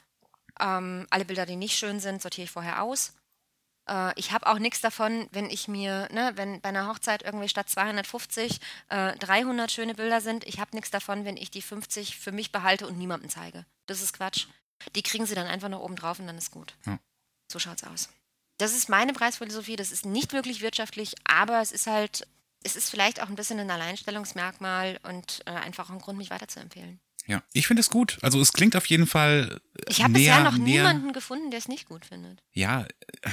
Ähm, 0.61 1.09
alle 1.11 1.25
Bilder, 1.25 1.45
die 1.45 1.57
nicht 1.57 1.77
schön 1.77 1.99
sind, 1.99 2.23
sortiere 2.23 2.45
ich 2.45 2.53
vorher 2.53 2.83
aus. 2.83 3.13
Äh, 3.89 4.13
ich 4.19 4.33
habe 4.33 4.47
auch 4.47 4.59
nichts 4.59 4.81
davon, 4.81 5.29
wenn 5.33 5.51
ich 5.51 5.69
mir, 5.69 6.09
ne, 6.13 6.33
wenn 6.35 6.61
bei 6.61 6.71
einer 6.71 6.89
Hochzeit 6.89 7.23
irgendwie 7.23 7.49
statt 7.49 7.69
250 7.69 8.61
äh, 8.89 9.17
300 9.17 9.71
schöne 9.71 9.95
Bilder 9.95 10.21
sind. 10.21 10.45
Ich 10.45 10.61
habe 10.61 10.75
nichts 10.75 10.91
davon, 10.91 11.25
wenn 11.25 11.37
ich 11.37 11.51
die 11.51 11.63
50 11.63 12.17
für 12.17 12.33
mich 12.33 12.53
behalte 12.53 12.87
und 12.87 12.99
niemandem 12.99 13.31
zeige. 13.31 13.65
Das 13.87 14.03
ist 14.03 14.13
Quatsch. 14.13 14.47
Die 14.95 15.03
kriegen 15.03 15.27
sie 15.27 15.35
dann 15.35 15.47
einfach 15.47 15.69
noch 15.69 15.81
oben 15.81 15.97
drauf 15.97 16.19
und 16.19 16.27
dann 16.27 16.39
ist 16.39 16.51
gut. 16.51 16.75
Ja. 16.87 16.99
So 17.51 17.59
schaut's 17.59 17.85
aus. 17.85 18.09
Das 18.59 18.75
ist 18.75 18.89
meine 18.89 19.13
Preisphilosophie. 19.13 19.77
Das 19.77 19.93
ist 19.93 20.07
nicht 20.07 20.33
wirklich 20.33 20.61
wirtschaftlich, 20.61 21.15
aber 21.25 21.61
es 21.61 21.73
ist 21.73 21.87
halt, 21.87 22.27
es 22.63 22.77
ist 22.77 22.91
vielleicht 22.91 23.23
auch 23.23 23.29
ein 23.29 23.37
bisschen 23.37 23.61
ein 23.61 23.71
Alleinstellungsmerkmal 23.71 24.99
und 25.03 25.43
äh, 25.47 25.51
einfach 25.51 25.91
ein 25.91 25.99
Grund, 25.99 26.19
mich 26.19 26.31
weiterzuempfehlen. 26.31 27.01
Ja, 27.27 27.43
ich 27.53 27.67
finde 27.67 27.81
es 27.81 27.91
gut. 27.91 28.19
Also 28.23 28.41
es 28.41 28.53
klingt 28.53 28.77
auf 28.77 28.87
jeden 28.87 29.07
Fall. 29.07 29.61
Äh, 29.75 29.83
ich 29.91 30.03
habe 30.03 30.15
bisher 30.15 30.45
noch 30.45 30.57
näher, 30.57 30.83
niemanden 30.83 31.13
gefunden, 31.13 31.51
der 31.51 31.59
es 31.59 31.69
nicht 31.69 31.87
gut 31.87 32.07
findet. 32.07 32.43
Ja, 32.53 32.87
äh, 33.23 33.31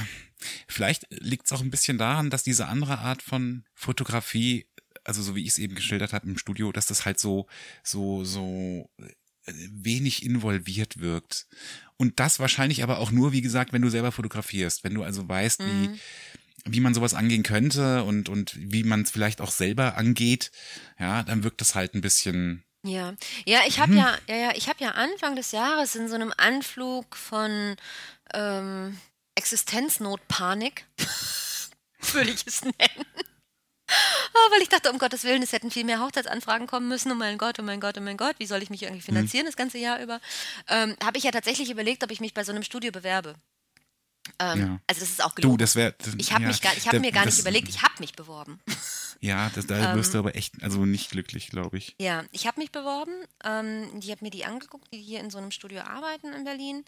vielleicht 0.68 1.06
liegt 1.10 1.46
es 1.46 1.52
auch 1.52 1.62
ein 1.62 1.72
bisschen 1.72 1.98
daran, 1.98 2.30
dass 2.30 2.44
diese 2.44 2.68
andere 2.68 3.00
Art 3.00 3.22
von 3.22 3.66
Fotografie, 3.76 4.68
also 5.04 5.22
so 5.22 5.36
wie 5.36 5.44
ich 5.44 5.50
es 5.50 5.60
eben 5.60 5.76
geschildert 5.76 6.14
habe 6.14 6.28
im 6.28 6.38
Studio, 6.38 6.72
dass 6.72 6.88
das 6.88 7.06
halt 7.06 7.20
so, 7.20 7.48
so, 7.84 8.24
so 8.24 8.90
äh, 8.98 9.54
wenig 9.72 10.26
involviert 10.26 11.00
wirkt. 11.00 11.48
Und 11.98 12.20
das 12.20 12.40
wahrscheinlich 12.40 12.82
aber 12.82 12.98
auch 12.98 13.12
nur, 13.12 13.32
wie 13.32 13.42
gesagt, 13.42 13.74
wenn 13.74 13.84
du 13.84 13.90
selber 13.90 14.12
fotografierst, 14.12 14.84
wenn 14.84 14.96
du 14.96 15.04
also 15.04 15.28
weißt, 15.28 15.62
mhm. 15.62 15.66
wie 15.94 16.00
wie 16.66 16.80
man 16.80 16.94
sowas 16.94 17.14
angehen 17.14 17.44
könnte 17.44 18.06
und 18.06 18.30
und 18.30 18.56
wie 18.58 18.86
man 18.86 19.02
es 19.02 19.12
vielleicht 19.12 19.42
auch 19.42 19.52
selber 19.52 19.98
angeht, 19.98 20.52
ja, 20.98 21.24
dann 21.24 21.44
wirkt 21.44 21.60
das 21.60 21.76
halt 21.76 21.94
ein 21.94 22.00
bisschen 22.00 22.64
ja, 22.86 23.14
ja, 23.46 23.62
ich 23.66 23.80
habe 23.80 23.92
hm. 23.92 23.98
ja, 23.98 24.18
ja, 24.28 24.36
ja, 24.36 24.52
ich 24.56 24.68
habe 24.68 24.84
ja 24.84 24.92
Anfang 24.92 25.36
des 25.36 25.52
Jahres 25.52 25.96
in 25.96 26.10
so 26.10 26.16
einem 26.16 26.34
Anflug 26.36 27.16
von 27.16 27.76
ähm, 28.34 29.00
Existenznotpanik, 29.36 30.86
würde 32.12 32.32
ich 32.32 32.46
es 32.46 32.62
nennen. 32.62 33.06
Oh, 34.34 34.52
weil 34.52 34.62
ich 34.62 34.70
dachte, 34.70 34.92
um 34.92 34.98
Gottes 34.98 35.24
Willen, 35.24 35.44
es 35.44 35.54
hätten 35.54 35.72
viel 35.72 35.84
mehr 35.84 36.00
Hochzeitsanfragen 36.02 36.68
kommen 36.68 36.88
müssen. 36.88 37.12
Oh 37.12 37.16
mein 37.16 37.38
Gott, 37.38 37.60
oh 37.60 37.64
mein 37.64 37.80
Gott, 37.80 37.98
oh 37.98 38.02
mein 38.02 38.18
Gott, 38.18 38.36
wie 38.40 38.48
soll 38.48 38.64
ich 38.64 38.70
mich 38.70 38.84
irgendwie 38.84 39.02
hm. 39.02 39.16
finanzieren 39.16 39.46
hm. 39.46 39.52
das 39.52 39.56
ganze 39.56 39.78
Jahr 39.78 40.02
über? 40.02 40.20
Ähm, 40.68 40.96
habe 41.04 41.18
ich 41.18 41.24
ja 41.24 41.32
tatsächlich 41.32 41.70
überlegt, 41.70 42.04
ob 42.04 42.12
ich 42.12 42.20
mich 42.20 42.34
bei 42.34 42.44
so 42.44 42.52
einem 42.52 42.64
Studio 42.64 42.92
bewerbe. 42.92 43.36
Ähm, 44.40 44.60
ja. 44.60 44.80
Also 44.88 45.02
das 45.02 45.10
ist 45.10 45.24
auch 45.24 45.36
gelogen. 45.36 45.58
Du, 45.58 45.64
das 45.64 45.76
wäre. 45.76 45.96
Ich 46.18 46.34
habe 46.34 46.46
ja, 46.46 46.52
hab 46.52 47.00
mir 47.00 47.12
gar 47.12 47.26
das, 47.26 47.36
nicht 47.36 47.42
überlegt, 47.42 47.70
ich 47.70 47.82
habe 47.82 47.94
mich 48.00 48.14
beworben. 48.14 48.60
Ja, 49.24 49.50
das, 49.56 49.68
da 49.68 49.96
wirst 49.96 50.14
du 50.14 50.18
ähm, 50.18 50.26
aber 50.26 50.36
echt, 50.36 50.62
also 50.64 50.86
nicht 50.86 51.12
glücklich, 51.12 51.48
glaube 51.48 51.78
ich. 51.78 51.96
Ja, 51.98 52.26
ich 52.32 52.46
habe 52.46 52.60
mich 52.60 52.74
beworben. 52.74 53.14
Ähm, 53.46 54.02
die 54.02 54.12
habe 54.12 54.26
mir 54.26 54.32
die 54.32 54.44
angeguckt, 54.44 54.94
die 54.94 55.02
hier 55.02 55.22
in 55.22 55.30
so 55.30 55.38
einem 55.38 55.52
Studio 55.52 55.80
arbeiten 55.80 56.34
in 56.34 56.44
Berlin. 56.44 56.84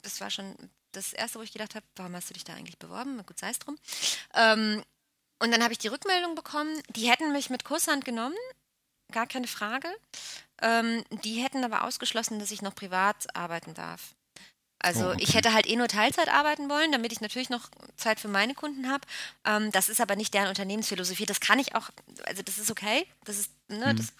Das 0.00 0.22
war 0.22 0.30
schon 0.30 0.56
das 0.92 1.12
Erste, 1.12 1.38
wo 1.38 1.42
ich 1.42 1.52
gedacht 1.52 1.74
habe, 1.74 1.84
warum 1.96 2.16
hast 2.16 2.30
du 2.30 2.34
dich 2.34 2.44
da 2.44 2.54
eigentlich 2.54 2.78
beworben? 2.78 3.18
Gut, 3.26 3.38
sei 3.38 3.50
es 3.50 3.58
drum. 3.58 3.76
Ähm, 4.34 4.82
und 5.38 5.50
dann 5.50 5.62
habe 5.62 5.74
ich 5.74 5.78
die 5.78 5.88
Rückmeldung 5.88 6.34
bekommen, 6.34 6.80
die 6.96 7.10
hätten 7.10 7.30
mich 7.30 7.50
mit 7.50 7.66
Kusshand 7.66 8.06
genommen, 8.06 8.36
gar 9.12 9.26
keine 9.26 9.46
Frage. 9.46 9.88
Ähm, 10.62 11.04
die 11.24 11.42
hätten 11.42 11.62
aber 11.62 11.84
ausgeschlossen, 11.84 12.38
dass 12.38 12.52
ich 12.52 12.62
noch 12.62 12.74
privat 12.74 13.36
arbeiten 13.36 13.74
darf. 13.74 14.14
Also 14.82 15.06
oh, 15.06 15.12
okay. 15.12 15.22
ich 15.22 15.34
hätte 15.34 15.52
halt 15.52 15.66
eh 15.66 15.76
nur 15.76 15.88
Teilzeit 15.88 16.28
arbeiten 16.28 16.70
wollen, 16.70 16.90
damit 16.90 17.12
ich 17.12 17.20
natürlich 17.20 17.50
noch 17.50 17.68
Zeit 17.96 18.18
für 18.18 18.28
meine 18.28 18.54
Kunden 18.54 18.88
habe. 18.88 19.06
Ähm, 19.44 19.70
das 19.72 19.88
ist 19.88 20.00
aber 20.00 20.16
nicht 20.16 20.32
deren 20.32 20.48
Unternehmensphilosophie. 20.48 21.26
Das 21.26 21.40
kann 21.40 21.58
ich 21.58 21.74
auch, 21.74 21.90
also 22.24 22.42
das 22.42 22.58
ist 22.58 22.70
okay, 22.70 23.06
das 23.24 23.38
ist, 23.38 23.50
ne, 23.68 23.92
mhm. 23.92 23.96
das 23.96 24.12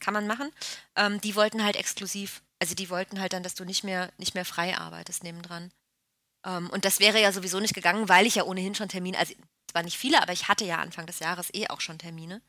kann 0.00 0.14
man 0.14 0.26
machen. 0.26 0.50
Ähm, 0.96 1.20
die 1.20 1.36
wollten 1.36 1.62
halt 1.62 1.76
exklusiv, 1.76 2.42
also 2.58 2.74
die 2.74 2.90
wollten 2.90 3.20
halt 3.20 3.32
dann, 3.32 3.44
dass 3.44 3.54
du 3.54 3.64
nicht 3.64 3.84
mehr, 3.84 4.10
nicht 4.18 4.34
mehr 4.34 4.44
frei 4.44 4.76
arbeitest 4.76 5.22
nebendran. 5.22 5.70
Ähm, 6.44 6.68
und 6.70 6.84
das 6.84 6.98
wäre 6.98 7.20
ja 7.20 7.30
sowieso 7.30 7.60
nicht 7.60 7.74
gegangen, 7.74 8.08
weil 8.08 8.26
ich 8.26 8.34
ja 8.34 8.44
ohnehin 8.44 8.74
schon 8.74 8.88
Termine, 8.88 9.18
also 9.18 9.34
zwar 9.70 9.84
nicht 9.84 9.96
viele, 9.96 10.20
aber 10.20 10.32
ich 10.32 10.48
hatte 10.48 10.64
ja 10.64 10.78
Anfang 10.78 11.06
des 11.06 11.20
Jahres 11.20 11.54
eh 11.54 11.68
auch 11.68 11.80
schon 11.80 11.98
Termine. 11.98 12.42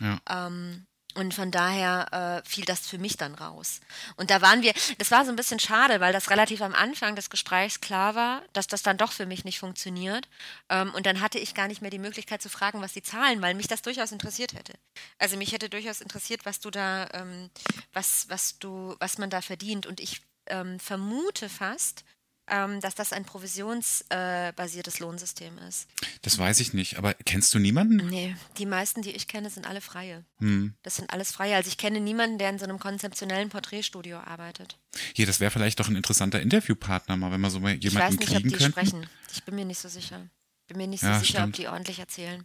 Ja. 0.00 0.18
Ähm, 0.28 0.86
und 1.14 1.32
von 1.34 1.50
daher 1.50 2.42
äh, 2.44 2.48
fiel 2.48 2.64
das 2.64 2.86
für 2.86 2.98
mich 2.98 3.16
dann 3.16 3.34
raus. 3.34 3.80
Und 4.16 4.30
da 4.30 4.42
waren 4.42 4.62
wir, 4.62 4.72
das 4.98 5.10
war 5.10 5.24
so 5.24 5.30
ein 5.30 5.36
bisschen 5.36 5.60
schade, 5.60 6.00
weil 6.00 6.12
das 6.12 6.30
relativ 6.30 6.60
am 6.60 6.74
Anfang 6.74 7.16
des 7.16 7.30
Gesprächs 7.30 7.80
klar 7.80 8.14
war, 8.14 8.42
dass 8.52 8.66
das 8.66 8.82
dann 8.82 8.96
doch 8.96 9.12
für 9.12 9.26
mich 9.26 9.44
nicht 9.44 9.58
funktioniert. 9.58 10.28
Ähm, 10.68 10.92
und 10.94 11.06
dann 11.06 11.20
hatte 11.20 11.38
ich 11.38 11.54
gar 11.54 11.68
nicht 11.68 11.82
mehr 11.82 11.90
die 11.90 11.98
Möglichkeit 11.98 12.42
zu 12.42 12.48
fragen, 12.48 12.80
was 12.80 12.92
die 12.92 13.02
zahlen, 13.02 13.42
weil 13.42 13.54
mich 13.54 13.68
das 13.68 13.82
durchaus 13.82 14.12
interessiert 14.12 14.54
hätte. 14.54 14.74
Also 15.18 15.36
mich 15.36 15.52
hätte 15.52 15.68
durchaus 15.68 16.00
interessiert, 16.00 16.44
was 16.44 16.60
du 16.60 16.70
da, 16.70 17.08
ähm, 17.12 17.50
was, 17.92 18.28
was 18.28 18.58
du, 18.58 18.96
was 18.98 19.18
man 19.18 19.30
da 19.30 19.40
verdient. 19.40 19.86
Und 19.86 20.00
ich 20.00 20.22
ähm, 20.46 20.78
vermute 20.78 21.48
fast, 21.48 22.04
dass 22.46 22.94
das 22.94 23.12
ein 23.12 23.24
provisionsbasiertes 23.24 24.98
Lohnsystem 24.98 25.56
ist. 25.68 25.88
Das 26.22 26.38
weiß 26.38 26.60
ich 26.60 26.74
nicht, 26.74 26.98
aber 26.98 27.14
kennst 27.14 27.54
du 27.54 27.58
niemanden? 27.58 28.08
Nee, 28.08 28.36
die 28.58 28.66
meisten, 28.66 29.02
die 29.02 29.12
ich 29.12 29.28
kenne, 29.28 29.48
sind 29.48 29.66
alle 29.66 29.80
Freie. 29.80 30.24
Hm. 30.38 30.74
Das 30.82 30.96
sind 30.96 31.10
alles 31.10 31.32
Freie. 31.32 31.56
Also 31.56 31.68
ich 31.68 31.78
kenne 31.78 32.00
niemanden, 32.00 32.38
der 32.38 32.50
in 32.50 32.58
so 32.58 32.64
einem 32.64 32.78
konzeptionellen 32.78 33.48
Porträtstudio 33.48 34.18
arbeitet. 34.18 34.78
Hier, 35.14 35.26
das 35.26 35.40
wäre 35.40 35.50
vielleicht 35.50 35.80
doch 35.80 35.88
ein 35.88 35.96
interessanter 35.96 36.40
Interviewpartner 36.40 37.16
mal, 37.16 37.32
wenn 37.32 37.40
man 37.40 37.50
so 37.50 37.60
mal 37.60 37.74
jemanden 37.74 38.18
kriegen 38.18 38.26
könnte. 38.26 38.26
Ich 38.26 38.30
weiß 38.30 38.30
nicht, 38.32 38.36
ob 38.36 38.42
die 38.42 38.56
könnten. 38.56 38.72
sprechen. 38.72 39.10
Ich 39.32 39.44
bin 39.44 39.54
mir 39.54 39.64
nicht 39.64 39.78
so 39.78 39.88
sicher. 39.88 40.20
Bin 40.66 40.78
mir 40.78 40.86
nicht 40.86 41.00
so 41.00 41.08
ja, 41.08 41.18
sicher, 41.18 41.38
stimmt. 41.38 41.48
ob 41.48 41.52
die 41.54 41.68
ordentlich 41.68 41.98
erzählen. 41.98 42.42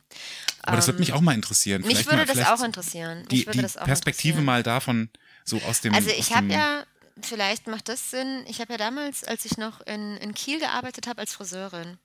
Aber 0.61 0.73
ähm, 0.73 0.75
das 0.77 0.87
würde 0.87 0.99
mich 0.99 1.13
auch 1.13 1.21
mal 1.21 1.35
interessieren. 1.35 1.83
Mich 1.83 2.05
würde 2.05 2.17
mal, 2.17 2.25
das 2.25 2.47
auch 2.47 2.63
interessieren. 2.63 3.25
Die, 3.31 3.45
die 3.45 3.61
Perspektive 3.61 4.41
mal 4.41 4.61
davon, 4.61 5.09
so 5.45 5.61
aus 5.61 5.81
dem. 5.81 5.93
Also 5.93 6.09
ich 6.09 6.35
habe 6.35 6.47
ja 6.47 6.85
vielleicht 7.21 7.67
macht 7.67 7.89
das 7.89 8.11
Sinn. 8.11 8.45
Ich 8.47 8.61
habe 8.61 8.73
ja 8.73 8.77
damals, 8.77 9.23
als 9.23 9.45
ich 9.45 9.57
noch 9.57 9.81
in, 9.81 10.17
in 10.17 10.33
Kiel 10.33 10.59
gearbeitet 10.59 11.07
habe, 11.07 11.21
als 11.21 11.33
Friseurin. 11.33 11.97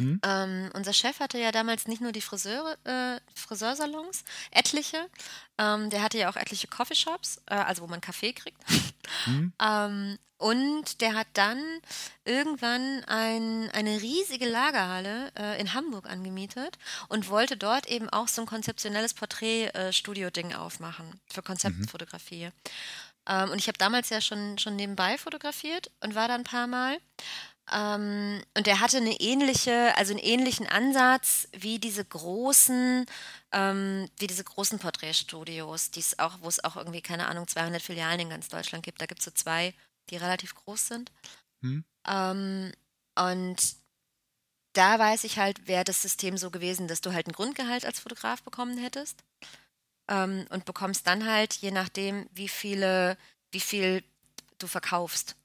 Mhm. 0.00 0.20
Ähm, 0.24 0.70
unser 0.74 0.92
Chef 0.92 1.20
hatte 1.20 1.38
ja 1.38 1.52
damals 1.52 1.86
nicht 1.86 2.00
nur 2.00 2.12
die 2.12 2.20
Friseure, 2.20 2.76
äh, 2.84 3.20
Friseursalons, 3.34 4.24
etliche. 4.50 5.06
Ähm, 5.58 5.90
der 5.90 6.02
hatte 6.02 6.18
ja 6.18 6.30
auch 6.30 6.36
etliche 6.36 6.68
Coffeeshops, 6.68 7.42
äh, 7.46 7.54
also 7.54 7.82
wo 7.82 7.86
man 7.86 8.00
Kaffee 8.00 8.32
kriegt. 8.32 8.58
Mhm. 9.26 9.52
ähm, 9.62 10.18
und 10.38 11.02
der 11.02 11.14
hat 11.14 11.26
dann 11.34 11.62
irgendwann 12.24 13.04
ein, 13.04 13.70
eine 13.72 14.00
riesige 14.00 14.48
Lagerhalle 14.48 15.30
äh, 15.38 15.60
in 15.60 15.74
Hamburg 15.74 16.08
angemietet 16.08 16.78
und 17.08 17.28
wollte 17.28 17.58
dort 17.58 17.86
eben 17.88 18.08
auch 18.08 18.26
so 18.26 18.40
ein 18.40 18.46
konzeptionelles 18.46 19.12
Porträtstudio-Ding 19.12 20.54
aufmachen 20.54 21.20
für 21.26 21.42
Konzeptfotografie. 21.42 22.46
Mhm. 22.46 22.52
Ähm, 23.30 23.50
und 23.50 23.58
ich 23.58 23.68
habe 23.68 23.78
damals 23.78 24.10
ja 24.10 24.20
schon, 24.20 24.58
schon 24.58 24.76
nebenbei 24.76 25.16
fotografiert 25.16 25.90
und 26.00 26.14
war 26.14 26.28
da 26.28 26.34
ein 26.34 26.44
paar 26.44 26.66
Mal. 26.66 26.98
Ähm, 27.72 28.42
und 28.56 28.66
der 28.66 28.80
hatte 28.80 28.96
eine 28.96 29.20
ähnliche, 29.20 29.96
also 29.96 30.12
einen 30.12 30.22
ähnlichen 30.22 30.66
Ansatz 30.66 31.48
wie 31.52 31.78
diese 31.78 32.04
großen, 32.04 33.06
ähm, 33.52 34.08
wie 34.18 34.26
diese 34.26 34.42
großen 34.42 34.80
Porträtstudios, 34.80 35.92
die 35.92 36.04
auch, 36.18 36.38
wo 36.40 36.48
es 36.48 36.62
auch 36.64 36.76
irgendwie, 36.76 37.02
keine 37.02 37.28
Ahnung, 37.28 37.46
200 37.46 37.80
Filialen 37.80 38.20
in 38.20 38.30
ganz 38.30 38.48
Deutschland 38.48 38.84
gibt. 38.84 39.00
Da 39.00 39.06
gibt 39.06 39.20
es 39.20 39.26
so 39.26 39.30
zwei, 39.30 39.74
die 40.10 40.16
relativ 40.16 40.56
groß 40.56 40.88
sind. 40.88 41.12
Hm. 41.62 41.84
Ähm, 42.08 42.72
und 43.16 43.76
da 44.72 44.98
weiß 44.98 45.22
ich 45.24 45.38
halt, 45.38 45.68
wäre 45.68 45.84
das 45.84 46.02
System 46.02 46.36
so 46.36 46.50
gewesen, 46.50 46.88
dass 46.88 47.00
du 47.00 47.12
halt 47.12 47.28
ein 47.28 47.32
Grundgehalt 47.32 47.84
als 47.84 48.00
Fotograf 48.00 48.42
bekommen 48.42 48.78
hättest 48.78 49.22
ähm, 50.10 50.44
und 50.50 50.66
bekommst 50.66 51.06
dann 51.06 51.26
halt, 51.26 51.54
je 51.54 51.70
nachdem, 51.70 52.28
wie 52.34 52.48
viele, 52.48 53.16
wie 53.52 53.60
viel 53.60 54.04
du 54.58 54.66
verkaufst, 54.66 55.36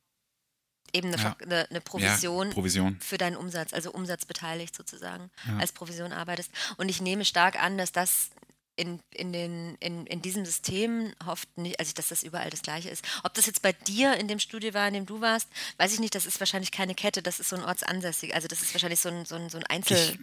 eben 0.91 1.13
eine, 1.13 1.21
ja. 1.21 1.37
eine, 1.41 1.69
eine 1.69 1.81
Provision, 1.81 2.47
ja, 2.47 2.53
Provision, 2.53 2.97
für 2.99 3.17
deinen 3.17 3.37
Umsatz, 3.37 3.73
also 3.73 3.91
umsatzbeteiligt 3.91 4.75
sozusagen, 4.75 5.29
ja. 5.47 5.57
als 5.57 5.71
Provision 5.71 6.11
arbeitest. 6.11 6.51
Und 6.77 6.89
ich 6.89 7.01
nehme 7.01 7.23
stark 7.23 7.61
an, 7.61 7.77
dass 7.77 7.91
das 7.91 8.31
in, 8.77 8.99
in, 9.11 9.31
den, 9.31 9.75
in, 9.79 10.05
in 10.05 10.21
diesem 10.21 10.45
System 10.45 11.13
hofft 11.25 11.57
nicht, 11.57 11.79
also 11.79 11.93
dass 11.93 12.09
das 12.09 12.23
überall 12.23 12.49
das 12.49 12.61
gleiche 12.61 12.89
ist. 12.89 13.05
Ob 13.23 13.33
das 13.33 13.45
jetzt 13.45 13.61
bei 13.61 13.71
dir 13.71 14.15
in 14.17 14.27
dem 14.27 14.39
Studio 14.39 14.73
war, 14.73 14.87
in 14.87 14.93
dem 14.95 15.05
du 15.05 15.21
warst, 15.21 15.47
weiß 15.77 15.93
ich 15.93 15.99
nicht, 15.99 16.13
das 16.13 16.25
ist 16.25 16.39
wahrscheinlich 16.41 16.71
keine 16.71 16.93
Kette, 16.93 17.21
das 17.21 17.39
ist 17.39 17.49
so 17.49 17.55
ein 17.55 17.63
ortsansässig, 17.63 18.35
also 18.35 18.47
das 18.47 18.61
ist 18.61 18.73
wahrscheinlich 18.73 18.99
so 18.99 19.09
ein, 19.09 19.25
so 19.25 19.35
ein, 19.35 19.49
so 19.49 19.57
ein 19.57 19.65
Einzel... 19.65 20.17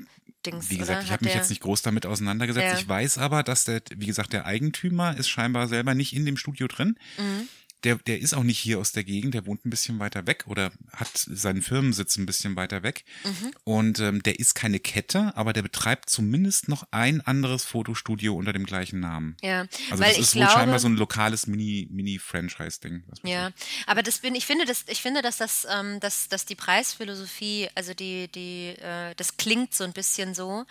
Dings, 0.46 0.70
wie 0.70 0.78
gesagt, 0.78 0.98
oder? 0.98 1.06
ich 1.06 1.12
habe 1.12 1.24
mich 1.24 1.34
jetzt 1.34 1.50
nicht 1.50 1.62
groß 1.62 1.82
damit 1.82 2.06
auseinandergesetzt. 2.06 2.72
Ja. 2.72 2.78
Ich 2.78 2.88
weiß 2.88 3.18
aber, 3.18 3.42
dass 3.42 3.64
der, 3.64 3.82
wie 3.94 4.06
gesagt, 4.06 4.32
der 4.32 4.46
Eigentümer 4.46 5.16
ist 5.16 5.28
scheinbar 5.28 5.68
selber 5.68 5.94
nicht 5.94 6.14
in 6.14 6.26
dem 6.26 6.36
Studio 6.36 6.66
drin. 6.68 6.96
Mhm 7.18 7.48
der, 7.84 7.96
der 7.96 8.20
ist 8.20 8.34
auch 8.34 8.42
nicht 8.42 8.58
hier 8.58 8.78
aus 8.78 8.92
der 8.92 9.04
Gegend, 9.04 9.34
der 9.34 9.46
wohnt 9.46 9.64
ein 9.64 9.70
bisschen 9.70 9.98
weiter 9.98 10.26
weg 10.26 10.44
oder 10.46 10.72
hat 10.92 11.10
seinen 11.14 11.62
Firmensitz 11.62 12.16
ein 12.16 12.26
bisschen 12.26 12.56
weiter 12.56 12.82
weg. 12.82 13.04
Mhm. 13.24 13.50
Und 13.64 14.00
ähm, 14.00 14.22
der 14.22 14.38
ist 14.38 14.54
keine 14.54 14.80
Kette, 14.80 15.36
aber 15.36 15.52
der 15.52 15.62
betreibt 15.62 16.08
zumindest 16.08 16.68
noch 16.68 16.86
ein 16.90 17.20
anderes 17.20 17.64
Fotostudio 17.64 18.36
unter 18.36 18.52
dem 18.52 18.66
gleichen 18.66 19.00
Namen. 19.00 19.36
Ja, 19.42 19.66
also 19.90 20.02
das 20.02 20.18
ist 20.18 20.34
wohl 20.34 20.42
glaube, 20.42 20.52
scheinbar 20.52 20.78
so 20.78 20.88
ein 20.88 20.96
lokales 20.96 21.46
Mini, 21.46 21.88
Mini-Franchise-Ding. 21.90 23.04
Ja, 23.24 23.48
so. 23.48 23.54
aber 23.86 24.02
das 24.02 24.20
bin, 24.20 24.34
ich 24.34 24.46
finde, 24.46 24.64
das, 24.64 24.84
ich 24.88 25.02
finde, 25.02 25.22
dass 25.22 25.38
das, 25.38 25.66
ähm, 25.70 26.00
dass, 26.00 26.28
dass 26.28 26.46
die 26.46 26.56
Preisphilosophie, 26.56 27.68
also 27.74 27.94
die, 27.94 28.28
die, 28.28 28.68
äh, 28.78 29.14
das 29.16 29.36
klingt 29.36 29.74
so 29.74 29.84
ein 29.84 29.92
bisschen 29.92 30.34
so. 30.34 30.64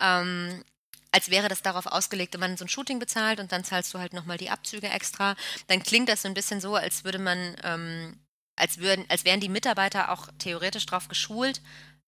Ähm, 0.00 0.62
als 1.14 1.30
wäre 1.30 1.48
das 1.48 1.62
darauf 1.62 1.86
ausgelegt, 1.86 2.34
wenn 2.34 2.40
man 2.40 2.56
so 2.56 2.64
ein 2.64 2.68
Shooting 2.68 2.98
bezahlt 2.98 3.38
und 3.38 3.52
dann 3.52 3.62
zahlst 3.62 3.94
du 3.94 4.00
halt 4.00 4.14
nochmal 4.14 4.36
die 4.36 4.50
Abzüge 4.50 4.88
extra, 4.88 5.36
dann 5.68 5.80
klingt 5.80 6.08
das 6.08 6.22
so 6.22 6.28
ein 6.28 6.34
bisschen 6.34 6.60
so, 6.60 6.74
als 6.74 7.04
würde 7.04 7.20
man, 7.20 7.54
ähm, 7.62 8.16
als 8.56 8.78
würden, 8.78 9.04
als 9.08 9.24
wären 9.24 9.38
die 9.38 9.48
Mitarbeiter 9.48 10.10
auch 10.10 10.26
theoretisch 10.38 10.86
darauf 10.86 11.06
geschult, 11.06 11.60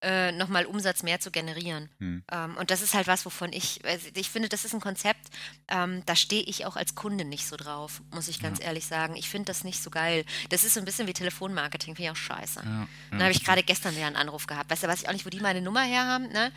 äh, 0.03 0.33
nochmal 0.33 0.67
Umsatz 0.67 1.05
mehr 1.05 1.21
zu 1.21 1.31
generieren. 1.31 1.89
Hm. 2.01 2.25
Ähm, 2.31 2.57
und 2.57 2.73
das 2.73 2.83
ist 2.83 2.95
halt 2.95 3.07
was, 3.07 3.25
wovon 3.25 3.53
ich, 3.53 3.81
also 3.85 4.09
ich 4.15 4.29
finde, 4.29 4.49
das 4.49 4.65
ist 4.65 4.75
ein 4.75 4.81
Konzept, 4.81 5.29
ähm, 5.69 6.03
da 6.05 6.17
stehe 6.17 6.43
ich 6.43 6.67
auch 6.67 6.77
als 6.77 6.97
Kunde 6.97 7.25
nicht 7.25 7.47
so 7.47 7.57
drauf, 7.57 8.03
muss 8.13 8.27
ich 8.27 8.41
ganz 8.41 8.59
ja. 8.59 8.67
ehrlich 8.67 8.87
sagen. 8.87 9.15
Ich 9.17 9.29
finde 9.29 9.47
das 9.47 9.63
nicht 9.63 9.83
so 9.83 9.89
geil. 9.89 10.25
Das 10.51 10.65
ist 10.65 10.75
so 10.75 10.81
ein 10.81 10.85
bisschen 10.85 11.07
wie 11.07 11.13
Telefonmarketing, 11.13 11.95
finde 11.95 12.11
ich 12.11 12.11
auch 12.11 12.17
scheiße. 12.17 12.61
Ja, 12.65 12.71
ja, 12.71 12.89
Dann 13.13 13.23
habe 13.23 13.33
ich 13.33 13.45
gerade 13.45 13.63
gestern 13.63 13.95
wieder 13.95 14.07
einen 14.07 14.17
Anruf 14.17 14.47
gehabt. 14.47 14.69
Weißt 14.69 14.83
du, 14.83 14.89
weiß 14.89 15.03
ich 15.03 15.09
auch 15.09 15.13
nicht, 15.13 15.25
wo 15.25 15.31
die 15.31 15.41
meine 15.41 15.63
Nummer 15.63 15.83
her 15.83 16.05
haben, 16.07 16.29
ne? 16.29 16.53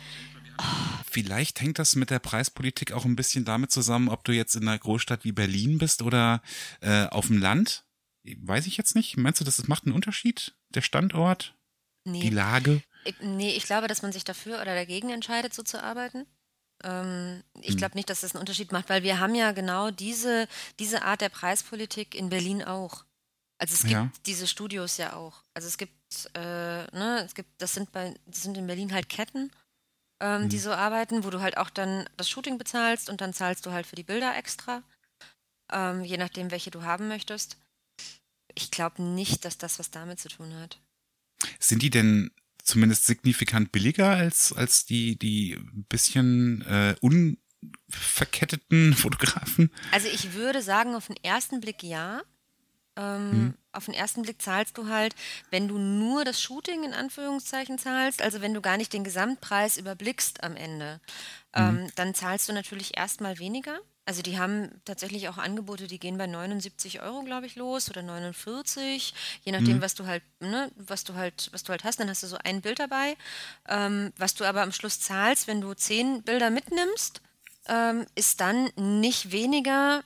Vielleicht 1.10 1.60
hängt 1.60 1.78
das 1.78 1.96
mit 1.96 2.10
der 2.10 2.18
Preispolitik 2.18 2.92
auch 2.92 3.04
ein 3.04 3.16
bisschen 3.16 3.44
damit 3.44 3.70
zusammen, 3.70 4.08
ob 4.08 4.24
du 4.24 4.32
jetzt 4.32 4.54
in 4.54 4.68
einer 4.68 4.78
Großstadt 4.78 5.24
wie 5.24 5.32
Berlin 5.32 5.78
bist 5.78 6.02
oder 6.02 6.42
äh, 6.80 7.06
auf 7.06 7.26
dem 7.26 7.38
Land. 7.38 7.84
Weiß 8.24 8.66
ich 8.66 8.76
jetzt 8.76 8.94
nicht. 8.94 9.16
Meinst 9.16 9.40
du, 9.40 9.44
das 9.44 9.66
macht 9.66 9.84
einen 9.84 9.94
Unterschied? 9.94 10.54
Der 10.70 10.82
Standort? 10.82 11.54
Nee. 12.04 12.20
Die 12.20 12.30
Lage? 12.30 12.82
Ich, 13.04 13.14
nee, 13.20 13.56
ich 13.56 13.64
glaube, 13.64 13.88
dass 13.88 14.02
man 14.02 14.12
sich 14.12 14.24
dafür 14.24 14.60
oder 14.60 14.74
dagegen 14.74 15.10
entscheidet, 15.10 15.54
so 15.54 15.62
zu 15.62 15.82
arbeiten. 15.82 16.26
Ähm, 16.82 17.42
ich 17.60 17.70
hm. 17.70 17.76
glaube 17.76 17.96
nicht, 17.96 18.10
dass 18.10 18.20
das 18.20 18.34
einen 18.34 18.40
Unterschied 18.40 18.72
macht, 18.72 18.88
weil 18.88 19.02
wir 19.02 19.18
haben 19.20 19.34
ja 19.34 19.52
genau 19.52 19.90
diese, 19.90 20.48
diese 20.78 21.02
Art 21.02 21.20
der 21.20 21.28
Preispolitik 21.28 22.14
in 22.14 22.28
Berlin 22.28 22.62
auch. 22.62 23.04
Also 23.58 23.74
es 23.74 23.80
gibt 23.80 23.92
ja. 23.92 24.10
diese 24.24 24.46
Studios 24.46 24.96
ja 24.96 25.14
auch. 25.14 25.44
Also 25.52 25.68
es 25.68 25.76
gibt, 25.76 25.92
äh, 26.34 26.40
ne, 26.40 27.22
es 27.26 27.34
gibt, 27.34 27.50
das 27.58 27.74
sind 27.74 27.92
bei, 27.92 28.14
das 28.26 28.42
sind 28.42 28.56
in 28.56 28.66
Berlin 28.66 28.92
halt 28.92 29.10
Ketten, 29.10 29.50
ähm, 30.20 30.42
hm. 30.42 30.48
die 30.48 30.58
so 30.58 30.72
arbeiten, 30.72 31.24
wo 31.24 31.30
du 31.30 31.40
halt 31.40 31.56
auch 31.56 31.70
dann 31.70 32.08
das 32.16 32.28
Shooting 32.28 32.58
bezahlst 32.58 33.10
und 33.10 33.20
dann 33.20 33.32
zahlst 33.32 33.66
du 33.66 33.72
halt 33.72 33.86
für 33.86 33.96
die 33.96 34.02
Bilder 34.02 34.36
extra, 34.36 34.82
ähm, 35.72 36.04
je 36.04 36.16
nachdem, 36.16 36.50
welche 36.50 36.70
du 36.70 36.82
haben 36.82 37.08
möchtest. 37.08 37.56
Ich 38.54 38.70
glaube 38.70 39.02
nicht, 39.02 39.44
dass 39.44 39.58
das 39.58 39.78
was 39.78 39.90
damit 39.90 40.18
zu 40.20 40.28
tun 40.28 40.54
hat. 40.54 40.78
Sind 41.58 41.82
die 41.82 41.90
denn 41.90 42.30
zumindest 42.62 43.06
signifikant 43.06 43.72
billiger 43.72 44.10
als, 44.10 44.52
als 44.52 44.84
die, 44.84 45.18
die 45.18 45.58
bisschen 45.88 46.62
äh, 46.62 46.94
unverketteten 47.00 48.94
Fotografen? 48.96 49.70
Also 49.92 50.08
ich 50.08 50.34
würde 50.34 50.62
sagen, 50.62 50.94
auf 50.94 51.06
den 51.06 51.16
ersten 51.16 51.60
Blick 51.60 51.82
ja. 51.82 52.22
Ähm, 52.96 53.30
hm. 53.30 53.54
Auf 53.72 53.84
den 53.84 53.94
ersten 53.94 54.22
Blick 54.22 54.42
zahlst 54.42 54.76
du 54.76 54.88
halt, 54.88 55.14
wenn 55.50 55.68
du 55.68 55.78
nur 55.78 56.24
das 56.24 56.42
Shooting 56.42 56.82
in 56.82 56.92
Anführungszeichen 56.92 57.78
zahlst, 57.78 58.20
also 58.20 58.40
wenn 58.40 58.52
du 58.52 58.60
gar 58.60 58.76
nicht 58.76 58.92
den 58.92 59.04
Gesamtpreis 59.04 59.76
überblickst 59.76 60.42
am 60.42 60.56
Ende, 60.56 61.00
hm. 61.52 61.84
ähm, 61.84 61.90
dann 61.94 62.14
zahlst 62.14 62.48
du 62.48 62.52
natürlich 62.52 62.96
erstmal 62.96 63.38
weniger. 63.38 63.78
Also 64.10 64.22
die 64.22 64.40
haben 64.40 64.70
tatsächlich 64.84 65.28
auch 65.28 65.38
Angebote, 65.38 65.86
die 65.86 66.00
gehen 66.00 66.18
bei 66.18 66.26
79 66.26 67.00
Euro, 67.00 67.22
glaube 67.22 67.46
ich, 67.46 67.54
los 67.54 67.88
oder 67.88 68.02
49, 68.02 69.14
je 69.44 69.52
nachdem, 69.52 69.76
mhm. 69.76 69.82
was 69.82 69.94
du 69.94 70.04
halt, 70.04 70.24
ne, 70.40 70.68
was 70.74 71.04
du 71.04 71.14
halt, 71.14 71.48
was 71.52 71.62
du 71.62 71.70
halt 71.70 71.84
hast. 71.84 72.00
Dann 72.00 72.08
hast 72.08 72.24
du 72.24 72.26
so 72.26 72.36
ein 72.42 72.60
Bild 72.60 72.80
dabei, 72.80 73.16
ähm, 73.68 74.12
was 74.16 74.34
du 74.34 74.44
aber 74.44 74.62
am 74.62 74.72
Schluss 74.72 74.98
zahlst, 74.98 75.46
wenn 75.46 75.60
du 75.60 75.74
zehn 75.74 76.24
Bilder 76.24 76.50
mitnimmst, 76.50 77.20
ähm, 77.68 78.04
ist 78.16 78.40
dann 78.40 78.70
nicht 78.74 79.30
weniger 79.30 80.02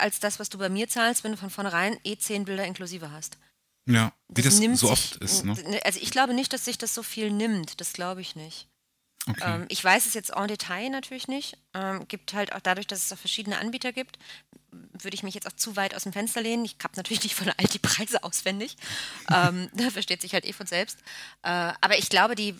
als 0.00 0.20
das, 0.20 0.38
was 0.38 0.48
du 0.48 0.58
bei 0.58 0.68
mir 0.68 0.88
zahlst, 0.88 1.24
wenn 1.24 1.32
du 1.32 1.38
von 1.38 1.50
vornherein 1.50 1.98
eh 2.04 2.16
zehn 2.16 2.44
Bilder 2.44 2.64
inklusive 2.64 3.10
hast. 3.10 3.38
Ja, 3.86 4.12
wie 4.28 4.42
das, 4.42 4.60
das 4.60 4.80
so 4.80 4.90
oft 4.90 5.16
ist. 5.16 5.44
Ne? 5.44 5.54
Also 5.84 6.00
ich 6.00 6.10
glaube 6.10 6.32
nicht, 6.32 6.52
dass 6.52 6.64
sich 6.64 6.78
das 6.78 6.94
so 6.94 7.02
viel 7.02 7.30
nimmt. 7.30 7.80
Das 7.80 7.92
glaube 7.92 8.22
ich 8.22 8.34
nicht. 8.34 8.68
Okay. 9.26 9.54
Ähm, 9.54 9.66
ich 9.68 9.82
weiß 9.82 10.06
es 10.06 10.14
jetzt 10.14 10.30
en 10.30 10.48
Detail 10.48 10.90
natürlich 10.90 11.28
nicht. 11.28 11.56
Ähm, 11.72 12.06
gibt 12.08 12.34
halt 12.34 12.54
auch 12.54 12.60
dadurch, 12.60 12.86
dass 12.86 13.04
es 13.04 13.12
auch 13.12 13.18
verschiedene 13.18 13.58
Anbieter 13.58 13.92
gibt, 13.92 14.18
würde 14.70 15.14
ich 15.14 15.22
mich 15.22 15.34
jetzt 15.34 15.46
auch 15.46 15.56
zu 15.56 15.76
weit 15.76 15.94
aus 15.94 16.02
dem 16.02 16.12
Fenster 16.12 16.42
lehnen. 16.42 16.64
Ich 16.64 16.76
habe 16.82 16.94
natürlich 16.96 17.22
nicht 17.22 17.34
von 17.34 17.48
all 17.48 17.66
die 17.66 17.78
Preise 17.78 18.22
auswendig. 18.22 18.76
ähm, 19.32 19.70
da 19.74 19.90
versteht 19.90 20.20
sich 20.20 20.34
halt 20.34 20.44
eh 20.44 20.52
von 20.52 20.66
selbst. 20.66 20.98
Äh, 21.42 21.72
aber 21.80 21.98
ich 21.98 22.08
glaube, 22.08 22.34
die, 22.34 22.54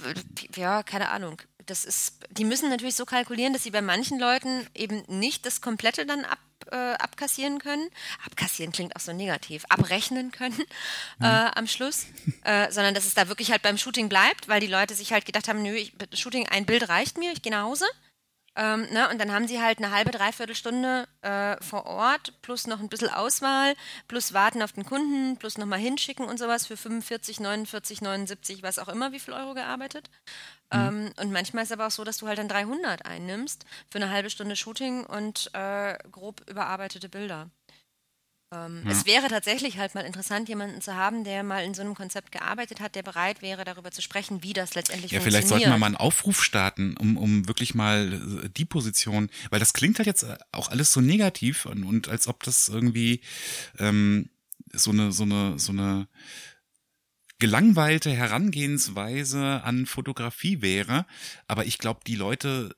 ja, 0.57 0.83
keine 0.83 1.11
Ahnung. 1.11 1.41
Das 1.67 1.85
ist, 1.85 2.15
die 2.31 2.45
müssen 2.45 2.69
natürlich 2.69 2.95
so 2.97 3.05
kalkulieren, 3.05 3.53
dass 3.53 3.63
sie 3.63 3.71
bei 3.71 3.83
manchen 3.83 4.19
Leuten 4.19 4.67
eben 4.75 5.03
nicht 5.09 5.47
das 5.47 5.61
Komplette 5.61 6.07
dann 6.07 6.25
ab, 6.25 6.39
äh, 6.71 6.77
abkassieren 6.77 7.59
können. 7.59 7.89
Abkassieren 8.27 8.73
klingt 8.73 8.97
auch 8.97 9.01
so 9.01 9.13
negativ. 9.13 9.65
Abrechnen 9.69 10.31
können 10.31 10.59
mhm. 11.19 11.25
äh, 11.25 11.51
am 11.55 11.67
Schluss, 11.67 12.07
äh, 12.45 12.71
sondern 12.71 12.95
dass 12.95 13.07
es 13.07 13.15
da 13.15 13.29
wirklich 13.29 13.51
halt 13.51 13.63
beim 13.63 13.79
Shooting 13.79 14.09
bleibt, 14.09 14.49
weil 14.49 14.61
die 14.61 14.67
Leute 14.67 14.95
sich 14.95 15.13
halt 15.13 15.27
gedacht 15.27 15.49
haben, 15.49 15.63
nö, 15.63 15.75
ich, 15.75 15.93
Shooting, 16.13 16.49
ein 16.49 16.67
Bild 16.67 16.89
reicht 16.89 17.19
mir, 17.19 17.33
ich 17.33 17.43
gehe 17.43 17.53
nach 17.53 17.65
Hause. 17.65 17.87
Ähm, 18.57 18.87
ne, 18.93 19.09
und 19.11 19.19
dann 19.21 19.33
haben 19.33 19.49
sie 19.49 19.61
halt 19.61 19.79
eine 19.79 19.91
halbe, 19.91 20.13
dreiviertel 20.13 20.55
Stunde 20.55 21.09
äh, 21.23 21.57
vor 21.63 21.87
Ort, 21.87 22.41
plus 22.41 22.67
noch 22.67 22.79
ein 22.79 22.89
bisschen 22.89 23.09
Auswahl, 23.09 23.75
plus 24.07 24.33
warten 24.33 24.63
auf 24.63 24.73
den 24.73 24.85
Kunden, 24.85 25.37
plus 25.37 25.59
nochmal 25.59 25.81
hinschicken 25.81 26.27
und 26.27 26.39
sowas 26.39 26.67
für 26.67 26.77
45, 26.77 27.41
49, 27.41 28.01
79, 28.01 28.63
was 28.63 28.79
auch 28.79 28.89
immer, 28.89 29.13
wie 29.13 29.19
viel 29.19 29.35
Euro 29.35 29.55
gearbeitet. 29.55 30.09
Mhm. 30.73 30.79
Ähm, 30.79 31.13
und 31.21 31.33
manchmal 31.33 31.65
ist 31.65 31.71
es 31.71 31.73
aber 31.73 31.89
auch 31.89 31.93
so, 31.93 32.05
dass 32.05 32.19
du 32.19 32.29
halt 32.29 32.39
dann 32.39 32.49
300 32.49 33.05
einnimmst 33.07 33.65
für 33.91 33.99
eine 33.99 34.11
halbe 34.11 34.31
Stunde 34.31 34.55
Shooting 34.55 35.05
und 35.05 35.51
äh, 35.53 35.99
grob 36.11 36.49
überarbeitete 36.49 37.09
Bilder. 37.09 37.51
Ähm, 38.53 38.83
ja. 38.85 38.91
Es 38.91 39.07
wäre 39.07 39.29
tatsächlich 39.29 39.79
halt 39.79 39.95
mal 39.95 40.03
interessant, 40.03 40.49
jemanden 40.49 40.81
zu 40.81 40.95
haben, 40.95 41.25
der 41.25 41.43
mal 41.43 41.65
in 41.65 41.75
so 41.75 41.83
einem 41.83 41.95
Konzept 41.95 42.33
gearbeitet 42.33 42.81
hat, 42.81 42.95
der 42.95 43.03
bereit 43.03 43.43
wäre, 43.43 43.65
darüber 43.65 43.91
zu 43.91 44.03
sprechen, 44.03 44.43
wie 44.43 44.53
das 44.53 44.75
letztendlich 44.75 45.13
ja, 45.13 45.21
funktioniert. 45.21 45.25
Ja, 45.25 45.31
vielleicht 45.31 45.49
sollten 45.49 45.71
wir 45.71 45.79
mal 45.79 45.87
einen 45.87 45.97
Aufruf 45.97 46.43
starten, 46.43 46.97
um, 46.97 47.17
um 47.17 47.49
wirklich 47.49 47.75
mal 47.75 48.43
äh, 48.45 48.49
die 48.51 48.65
Position, 48.65 49.31
weil 49.51 49.61
das 49.61 49.73
klingt 49.73 49.99
halt 49.99 50.07
jetzt 50.07 50.27
auch 50.53 50.69
alles 50.69 50.93
so 50.93 51.01
negativ 51.01 51.67
und, 51.67 51.85
und 51.85 52.09
als 52.09 52.29
ob 52.29 52.43
das 52.43 52.69
irgendwie 52.69 53.21
ähm, 53.79 54.31
so 54.73 54.91
eine, 54.91 55.13
so 55.13 55.25
eine, 55.25 55.59
so 55.59 55.73
eine 55.73 56.09
gelangweilte 57.39 58.11
Herangehensweise 58.11 59.63
an 59.65 59.87
Fotografie 59.87 60.63
wäre. 60.63 61.07
Aber 61.49 61.67
ich 61.67 61.79
glaube, 61.79 62.01
die 62.07 62.17
Leute 62.17 62.75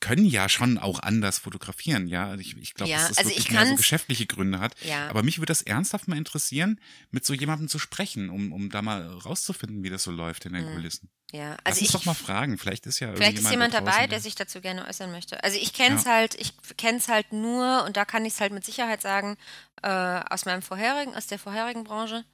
können 0.00 0.24
ja 0.24 0.48
schon 0.48 0.78
auch 0.78 0.98
anders 1.00 1.38
fotografieren, 1.38 2.08
ja. 2.08 2.26
Also 2.26 2.40
ich, 2.40 2.56
ich 2.56 2.74
glaube, 2.74 2.90
ja, 2.90 2.98
dass 2.98 3.08
das 3.08 3.18
also 3.18 3.30
wirklich 3.30 3.50
mehr 3.50 3.66
so 3.66 3.76
geschäftliche 3.76 4.26
Gründe 4.26 4.58
hat. 4.58 4.74
Ja. 4.82 5.08
Aber 5.08 5.22
mich 5.22 5.38
würde 5.38 5.50
das 5.50 5.62
ernsthaft 5.62 6.08
mal 6.08 6.16
interessieren, 6.16 6.80
mit 7.10 7.24
so 7.24 7.34
jemandem 7.34 7.68
zu 7.68 7.78
sprechen, 7.78 8.30
um, 8.30 8.52
um 8.52 8.70
da 8.70 8.82
mal 8.82 9.06
rauszufinden, 9.06 9.82
wie 9.82 9.90
das 9.90 10.02
so 10.02 10.10
läuft 10.10 10.46
in 10.46 10.54
den 10.54 10.66
hm. 10.66 10.74
Kulissen. 10.74 11.10
Ja, 11.32 11.50
also 11.50 11.60
Lass 11.64 11.78
uns 11.78 11.82
ich, 11.82 11.92
doch 11.92 12.04
mal 12.06 12.14
fragen. 12.14 12.58
Vielleicht 12.58 12.86
ist 12.86 12.98
ja 12.98 13.14
vielleicht 13.14 13.38
ist 13.38 13.50
jemand 13.50 13.74
dabei, 13.74 14.06
der 14.06 14.20
sich 14.20 14.34
dazu 14.34 14.60
gerne 14.60 14.86
äußern 14.88 15.12
möchte. 15.12 15.42
Also 15.44 15.58
ich 15.58 15.72
kenne 15.72 15.96
es 15.96 16.04
ja. 16.04 16.12
halt, 16.12 16.34
ich 16.34 16.54
kenne 16.76 16.98
es 16.98 17.08
halt 17.08 17.32
nur 17.32 17.84
und 17.84 17.96
da 17.96 18.04
kann 18.04 18.24
ich 18.24 18.32
es 18.32 18.40
halt 18.40 18.52
mit 18.52 18.64
Sicherheit 18.64 19.00
sagen 19.00 19.36
äh, 19.82 19.88
aus 19.88 20.44
meinem 20.44 20.62
vorherigen, 20.62 21.14
aus 21.14 21.26
der 21.26 21.38
vorherigen 21.38 21.84
Branche. 21.84 22.24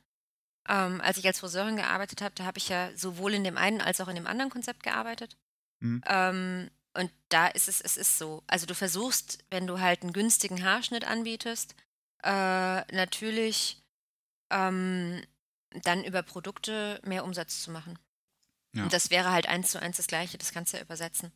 Ähm, 0.68 1.00
als 1.00 1.18
ich 1.18 1.26
als 1.26 1.40
Friseurin 1.40 1.76
gearbeitet 1.76 2.22
habe, 2.22 2.34
da 2.34 2.44
habe 2.44 2.58
ich 2.58 2.68
ja 2.68 2.90
sowohl 2.96 3.34
in 3.34 3.44
dem 3.44 3.56
einen 3.56 3.80
als 3.80 4.00
auch 4.00 4.08
in 4.08 4.16
dem 4.16 4.26
anderen 4.26 4.50
Konzept 4.50 4.82
gearbeitet. 4.82 5.36
Mhm. 5.80 6.02
Ähm, 6.06 6.70
und 6.96 7.10
da 7.28 7.46
ist 7.48 7.68
es, 7.68 7.80
es 7.80 7.96
ist 7.96 8.18
so. 8.18 8.42
Also 8.46 8.66
du 8.66 8.74
versuchst, 8.74 9.44
wenn 9.50 9.66
du 9.66 9.80
halt 9.80 10.02
einen 10.02 10.12
günstigen 10.12 10.64
Haarschnitt 10.64 11.04
anbietest, 11.04 11.74
äh, 12.22 12.94
natürlich 12.94 13.82
ähm, 14.50 15.22
dann 15.82 16.04
über 16.04 16.22
Produkte 16.22 17.00
mehr 17.04 17.24
Umsatz 17.24 17.62
zu 17.62 17.70
machen. 17.70 17.98
Ja. 18.74 18.84
Und 18.84 18.92
das 18.92 19.10
wäre 19.10 19.30
halt 19.30 19.48
eins 19.48 19.70
zu 19.70 19.80
eins 19.80 19.96
das 19.96 20.06
Gleiche, 20.06 20.38
das 20.38 20.52
kannst 20.52 20.72
du 20.72 20.78
ja 20.78 20.82
übersetzen. 20.82 21.32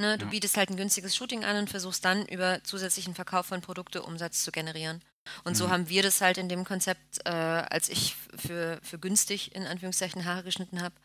Ne, 0.00 0.18
du 0.18 0.24
ja. 0.24 0.30
bietest 0.30 0.56
halt 0.56 0.70
ein 0.70 0.76
günstiges 0.76 1.14
Shooting 1.14 1.44
an 1.44 1.56
und 1.56 1.70
versuchst 1.70 2.04
dann 2.04 2.26
über 2.26 2.64
zusätzlichen 2.64 3.14
Verkauf 3.14 3.46
von 3.46 3.60
Produkte 3.60 4.02
Umsatz 4.02 4.42
zu 4.42 4.50
generieren. 4.50 5.00
Und 5.44 5.52
mhm. 5.52 5.56
so 5.56 5.70
haben 5.70 5.88
wir 5.88 6.02
das 6.02 6.20
halt 6.20 6.36
in 6.36 6.48
dem 6.48 6.64
Konzept, 6.64 7.20
äh, 7.24 7.30
als 7.30 7.88
ich 7.88 8.16
für, 8.36 8.80
für 8.82 8.98
günstig 8.98 9.54
in 9.54 9.66
Anführungszeichen 9.66 10.24
Haare 10.24 10.42
geschnitten 10.42 10.82
habe, 10.82 10.96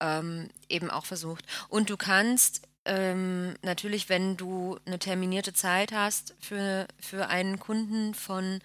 ähm, 0.00 0.48
eben 0.70 0.90
auch 0.90 1.04
versucht. 1.04 1.44
Und 1.68 1.90
du 1.90 1.98
kannst 1.98 2.62
ähm, 2.84 3.54
natürlich, 3.62 4.08
wenn 4.08 4.36
du 4.36 4.78
eine 4.86 4.98
terminierte 4.98 5.52
Zeit 5.52 5.92
hast 5.92 6.34
für, 6.40 6.86
für 7.00 7.28
einen 7.28 7.58
Kunden 7.58 8.14
von 8.14 8.60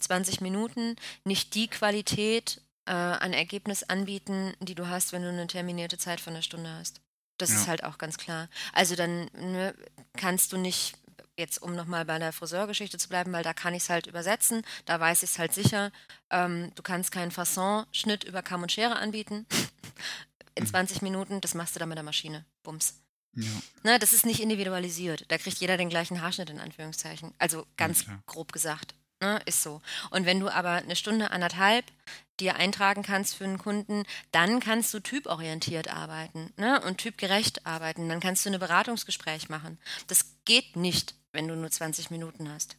20 0.00 0.40
Minuten, 0.40 0.96
nicht 1.24 1.54
die 1.54 1.68
Qualität 1.68 2.62
äh, 2.86 2.92
an 2.92 3.32
Ergebnis 3.32 3.82
anbieten, 3.82 4.54
die 4.60 4.74
du 4.74 4.88
hast, 4.88 5.12
wenn 5.12 5.22
du 5.22 5.28
eine 5.28 5.46
terminierte 5.46 5.98
Zeit 5.98 6.20
von 6.20 6.32
einer 6.32 6.42
Stunde 6.42 6.70
hast. 6.70 7.00
Das 7.36 7.50
ja. 7.50 7.56
ist 7.56 7.68
halt 7.68 7.84
auch 7.84 7.98
ganz 7.98 8.16
klar. 8.16 8.48
Also 8.72 8.96
dann 8.96 9.30
ne, 9.34 9.74
kannst 10.16 10.52
du 10.52 10.56
nicht, 10.56 10.96
jetzt 11.36 11.60
um 11.62 11.74
nochmal 11.74 12.04
bei 12.04 12.18
der 12.18 12.32
Friseurgeschichte 12.32 12.98
zu 12.98 13.08
bleiben, 13.08 13.32
weil 13.32 13.44
da 13.44 13.52
kann 13.52 13.74
ich 13.74 13.84
es 13.84 13.90
halt 13.90 14.06
übersetzen, 14.06 14.62
da 14.86 14.98
weiß 14.98 15.22
ich 15.22 15.30
es 15.30 15.38
halt 15.38 15.52
sicher, 15.52 15.92
ähm, 16.30 16.72
du 16.74 16.82
kannst 16.82 17.12
keinen 17.12 17.30
Fasson-Schnitt 17.30 18.24
über 18.24 18.42
Kamm 18.42 18.62
und 18.62 18.72
Schere 18.72 18.96
anbieten. 18.96 19.46
In 20.54 20.66
20 20.66 21.00
mhm. 21.00 21.08
Minuten, 21.08 21.40
das 21.40 21.54
machst 21.54 21.76
du 21.76 21.78
dann 21.78 21.88
mit 21.88 21.98
der 21.98 22.02
Maschine. 22.02 22.44
Bums. 22.64 22.94
Ja. 23.38 23.92
Ne, 23.92 23.98
das 23.98 24.12
ist 24.12 24.26
nicht 24.26 24.40
individualisiert. 24.40 25.24
Da 25.28 25.38
kriegt 25.38 25.58
jeder 25.58 25.76
den 25.76 25.88
gleichen 25.88 26.20
Haarschnitt 26.20 26.50
in 26.50 26.58
Anführungszeichen. 26.58 27.32
Also 27.38 27.66
ganz 27.76 28.06
ja, 28.06 28.18
grob 28.26 28.52
gesagt. 28.52 28.94
Ne, 29.20 29.40
ist 29.46 29.62
so. 29.62 29.80
Und 30.10 30.26
wenn 30.26 30.40
du 30.40 30.48
aber 30.48 30.72
eine 30.72 30.96
Stunde, 30.96 31.30
anderthalb 31.30 31.84
dir 32.40 32.56
eintragen 32.56 33.02
kannst 33.02 33.34
für 33.34 33.44
einen 33.44 33.58
Kunden, 33.58 34.04
dann 34.32 34.60
kannst 34.60 34.92
du 34.94 35.00
typorientiert 35.00 35.88
arbeiten 35.88 36.52
ne, 36.56 36.80
und 36.82 36.98
typgerecht 36.98 37.66
arbeiten. 37.66 38.08
Dann 38.08 38.20
kannst 38.20 38.44
du 38.44 38.50
ein 38.50 38.58
Beratungsgespräch 38.58 39.48
machen. 39.48 39.78
Das 40.06 40.24
geht 40.44 40.76
nicht, 40.76 41.14
wenn 41.32 41.48
du 41.48 41.56
nur 41.56 41.70
20 41.70 42.10
Minuten 42.10 42.50
hast. 42.50 42.76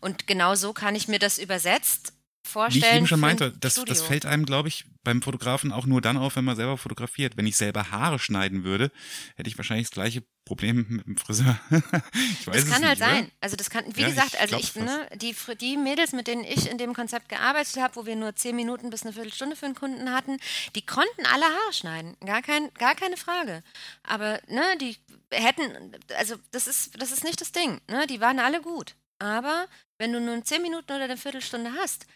Und 0.00 0.26
genau 0.26 0.54
so 0.54 0.72
kann 0.72 0.94
ich 0.94 1.08
mir 1.08 1.18
das 1.18 1.38
übersetzt 1.38 2.12
vorstellen. 2.42 2.82
Wie 2.82 2.86
ich 2.88 2.96
eben 2.96 3.06
schon 3.06 3.20
meinte, 3.20 3.52
das, 3.60 3.74
das 3.74 4.02
fällt 4.02 4.26
einem, 4.26 4.44
glaube 4.44 4.68
ich, 4.68 4.84
beim 5.04 5.22
Fotografen 5.22 5.72
auch 5.72 5.86
nur 5.86 6.00
dann 6.00 6.16
auf, 6.16 6.36
wenn 6.36 6.44
man 6.44 6.56
selber 6.56 6.78
fotografiert. 6.78 7.36
Wenn 7.36 7.46
ich 7.46 7.56
selber 7.56 7.90
Haare 7.90 8.18
schneiden 8.18 8.64
würde, 8.64 8.90
hätte 9.36 9.48
ich 9.48 9.56
wahrscheinlich 9.58 9.88
das 9.88 9.94
gleiche 9.94 10.22
Problem 10.44 10.86
mit 10.88 11.06
dem 11.06 11.16
Friseur. 11.16 11.58
ich 11.70 12.46
weiß 12.46 12.54
Das 12.56 12.64
es 12.64 12.70
kann 12.70 12.86
halt 12.86 12.98
nicht, 12.98 13.08
oder? 13.08 13.16
sein. 13.16 13.32
Also 13.40 13.56
das 13.56 13.70
kann, 13.70 13.84
wie 13.96 14.02
Ja, 14.02 14.08
gesagt, 14.08 14.34
ich 14.34 14.40
also 14.40 14.56
ich, 14.56 14.74
ne, 14.76 15.08
die, 15.16 15.34
die 15.60 15.76
Mädels, 15.76 16.12
mit 16.12 16.26
denen 16.26 16.44
ich 16.44 16.68
in 16.70 16.78
dem 16.78 16.94
Konzept 16.94 17.28
gearbeitet 17.28 17.76
habe, 17.76 17.96
wo 17.96 18.06
wir 18.06 18.16
nur 18.16 18.34
zehn 18.36 18.56
Minuten 18.56 18.90
bis 18.90 19.02
eine 19.02 19.12
Viertelstunde 19.12 19.56
für 19.56 19.66
einen 19.66 19.74
Kunden 19.74 20.12
hatten, 20.12 20.38
die 20.74 20.84
konnten 20.84 21.26
alle 21.32 21.44
Haare 21.44 21.72
schneiden. 21.72 22.16
Gar, 22.24 22.42
kein, 22.42 22.72
gar 22.74 22.94
keine 22.94 23.16
Frage. 23.16 23.62
Aber 24.02 24.40
ne, 24.48 24.62
die 24.80 24.96
hätten, 25.30 25.92
also 26.18 26.36
das 26.50 26.66
ist, 26.66 27.00
das 27.00 27.12
ist 27.12 27.24
nicht 27.24 27.40
das 27.40 27.52
Ding. 27.52 27.80
Ne? 27.88 28.06
Die 28.08 28.20
waren 28.20 28.38
alle 28.38 28.60
gut. 28.60 28.94
Aber 29.22 29.68
wenn 29.98 30.12
du 30.12 30.20
nur 30.20 30.44
zehn 30.44 30.62
Minuten 30.62 30.90
oder 30.90 31.04
eine 31.04 31.16
Viertelstunde 31.16 31.72
hast, 31.80 32.06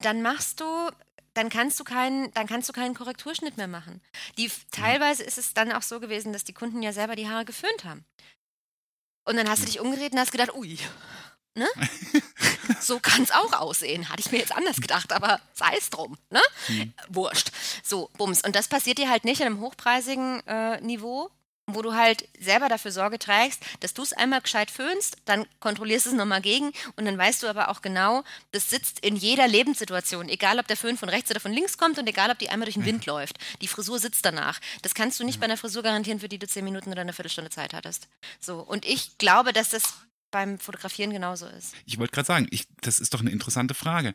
dann 0.00 0.20
machst 0.20 0.60
du, 0.60 0.90
dann 1.32 1.48
kannst 1.48 1.80
du 1.80 1.84
keinen, 1.84 2.30
dann 2.34 2.46
kannst 2.46 2.68
du 2.68 2.74
keinen 2.74 2.94
Korrekturschnitt 2.94 3.56
mehr 3.56 3.68
machen. 3.68 4.02
Die, 4.36 4.50
teilweise 4.70 5.22
ist 5.22 5.38
es 5.38 5.54
dann 5.54 5.72
auch 5.72 5.80
so 5.80 5.98
gewesen, 5.98 6.34
dass 6.34 6.44
die 6.44 6.52
Kunden 6.52 6.82
ja 6.82 6.92
selber 6.92 7.16
die 7.16 7.26
Haare 7.26 7.46
geföhnt 7.46 7.84
haben. 7.84 8.04
Und 9.24 9.36
dann 9.38 9.48
hast 9.48 9.62
du 9.62 9.66
dich 9.66 9.80
umgedreht 9.80 10.12
und 10.12 10.18
hast 10.18 10.32
gedacht, 10.32 10.52
ui, 10.54 10.78
ne? 11.54 11.66
so 12.80 13.00
kann 13.00 13.22
es 13.22 13.30
auch 13.30 13.54
aussehen. 13.54 14.10
Hatte 14.10 14.20
ich 14.20 14.30
mir 14.30 14.38
jetzt 14.38 14.54
anders 14.54 14.76
gedacht, 14.76 15.14
aber 15.14 15.40
sei 15.54 15.74
es 15.78 15.88
drum, 15.88 16.18
ne? 16.28 16.42
Wurscht. 17.08 17.50
So, 17.82 18.10
bums. 18.18 18.44
Und 18.44 18.56
das 18.56 18.68
passiert 18.68 18.98
dir 18.98 19.08
halt 19.08 19.24
nicht 19.24 19.40
in 19.40 19.46
einem 19.46 19.60
hochpreisigen 19.60 20.46
äh, 20.46 20.82
Niveau, 20.82 21.30
wo 21.74 21.82
du 21.82 21.94
halt 21.94 22.28
selber 22.38 22.68
dafür 22.68 22.92
Sorge 22.92 23.18
trägst, 23.18 23.62
dass 23.80 23.94
du 23.94 24.02
es 24.02 24.12
einmal 24.12 24.40
gescheit 24.40 24.70
föhnst, 24.70 25.16
dann 25.24 25.46
kontrollierst 25.60 26.06
es 26.06 26.12
nochmal 26.12 26.40
gegen 26.40 26.72
und 26.96 27.04
dann 27.04 27.18
weißt 27.18 27.42
du 27.42 27.48
aber 27.48 27.68
auch 27.68 27.82
genau, 27.82 28.24
das 28.52 28.70
sitzt 28.70 29.00
in 29.00 29.16
jeder 29.16 29.48
Lebenssituation, 29.48 30.28
egal 30.28 30.58
ob 30.58 30.66
der 30.66 30.76
Föhn 30.76 30.96
von 30.96 31.08
rechts 31.08 31.30
oder 31.30 31.40
von 31.40 31.52
links 31.52 31.78
kommt 31.78 31.98
und 31.98 32.06
egal 32.08 32.30
ob 32.30 32.38
die 32.38 32.50
einmal 32.50 32.66
durch 32.66 32.76
den 32.76 32.84
Wind 32.84 33.06
läuft. 33.06 33.38
Die 33.60 33.68
Frisur 33.68 33.98
sitzt 33.98 34.24
danach. 34.24 34.60
Das 34.82 34.94
kannst 34.94 35.20
du 35.20 35.24
nicht 35.24 35.40
bei 35.40 35.44
einer 35.44 35.56
Frisur 35.56 35.82
garantieren, 35.82 36.20
für 36.20 36.28
die 36.28 36.38
du 36.38 36.46
zehn 36.46 36.64
Minuten 36.64 36.90
oder 36.90 37.02
eine 37.02 37.12
Viertelstunde 37.12 37.50
Zeit 37.50 37.74
hattest. 37.74 38.08
So, 38.40 38.60
und 38.60 38.84
ich 38.86 39.18
glaube, 39.18 39.52
dass 39.52 39.70
das 39.70 39.94
beim 40.30 40.58
Fotografieren 40.58 41.12
genauso 41.12 41.46
ist. 41.46 41.74
Ich 41.86 41.98
wollte 41.98 42.12
gerade 42.12 42.26
sagen, 42.26 42.46
ich, 42.50 42.66
das 42.80 43.00
ist 43.00 43.14
doch 43.14 43.20
eine 43.20 43.30
interessante 43.30 43.74
Frage. 43.74 44.14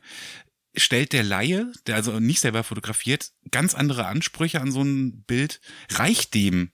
Stellt 0.78 1.14
der 1.14 1.24
Laie, 1.24 1.72
der 1.88 1.96
also 1.96 2.20
nicht 2.20 2.42
selber 2.42 2.64
fotografiert, 2.64 3.32
ganz 3.52 3.76
andere 3.76 4.08
Ansprüche 4.08 4.60
an 4.62 4.72
so 4.72 4.82
ein 4.82 5.24
Bild? 5.24 5.62
Reicht 5.90 6.34
dem? 6.34 6.72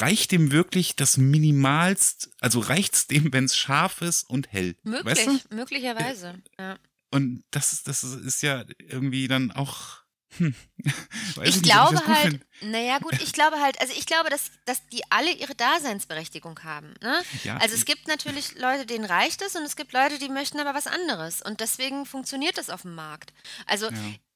Reicht 0.00 0.32
dem 0.32 0.50
wirklich 0.52 0.96
das 0.96 1.16
Minimalst, 1.16 2.30
also 2.40 2.60
reicht's 2.60 3.06
dem, 3.06 3.32
wenn 3.32 3.44
es 3.44 3.56
scharf 3.56 4.02
ist 4.02 4.28
und 4.28 4.52
hell? 4.52 4.76
Möglich, 4.82 5.04
Weißt 5.26 5.26
du? 5.50 5.54
möglicherweise. 5.54 6.34
Ja. 6.58 6.78
Und 7.10 7.44
das, 7.50 7.72
ist- 7.72 7.88
das 7.88 8.02
ist 8.02 8.42
ja 8.42 8.64
irgendwie 8.78 9.28
dann 9.28 9.52
auch. 9.52 9.98
Hm, 10.38 10.54
Ich 11.44 11.62
glaube 11.62 11.96
gut 11.96 12.08
halt, 12.08 12.40
naja 12.62 12.98
gut, 12.98 13.14
ich 13.22 13.32
glaube 13.32 13.60
halt, 13.60 13.80
also 13.80 13.92
ich 13.96 14.06
glaube, 14.06 14.28
dass, 14.28 14.50
dass 14.64 14.86
die 14.88 15.02
alle 15.10 15.32
ihre 15.32 15.54
Daseinsberechtigung 15.54 16.58
haben. 16.64 16.94
Ne? 17.02 17.22
Ja, 17.44 17.56
Also 17.58 17.74
es 17.74 17.84
gibt 17.84 18.08
natürlich 18.08 18.58
Leute, 18.58 18.86
denen 18.86 19.04
reicht 19.04 19.40
es 19.42 19.54
und 19.54 19.62
es 19.62 19.76
gibt 19.76 19.92
Leute, 19.92 20.18
die 20.18 20.28
möchten 20.28 20.58
aber 20.58 20.74
was 20.74 20.86
anderes. 20.88 21.42
Und 21.42 21.60
deswegen 21.60 22.06
funktioniert 22.06 22.58
das 22.58 22.70
auf 22.70 22.82
dem 22.82 22.94
Markt. 22.94 23.32
Also 23.66 23.88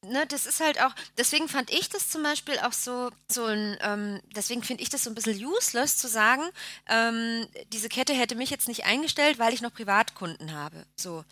ne, 0.05 0.27
das 0.27 0.47
ist 0.47 0.61
halt 0.61 0.81
auch, 0.81 0.95
deswegen 1.19 1.49
fand 1.49 1.71
ich 1.71 1.89
das 1.89 2.09
zum 2.09 2.23
Beispiel 2.23 2.59
auch 2.61 2.73
so, 2.73 3.11
so 3.29 3.45
ein, 3.45 3.77
ähm, 3.83 4.21
deswegen 4.35 4.63
finde 4.63 4.83
ich 4.83 4.89
das 4.89 5.05
so 5.05 5.11
ein 5.11 5.15
bisschen 5.15 5.45
useless 5.45 5.97
zu 5.97 6.09
sagen, 6.09 6.43
ähm, 6.89 7.47
diese 7.73 7.89
Kette 7.89 8.13
hätte 8.15 8.35
mich 8.35 8.51
jetzt 8.51 8.69
nicht 8.69 8.85
eingestellt, 8.85 9.39
weil 9.39 9.53
ich 9.55 9.61
noch 9.63 9.73
Privatkunden 9.75 10.53
habe. 10.53 10.85
So. 10.97 11.25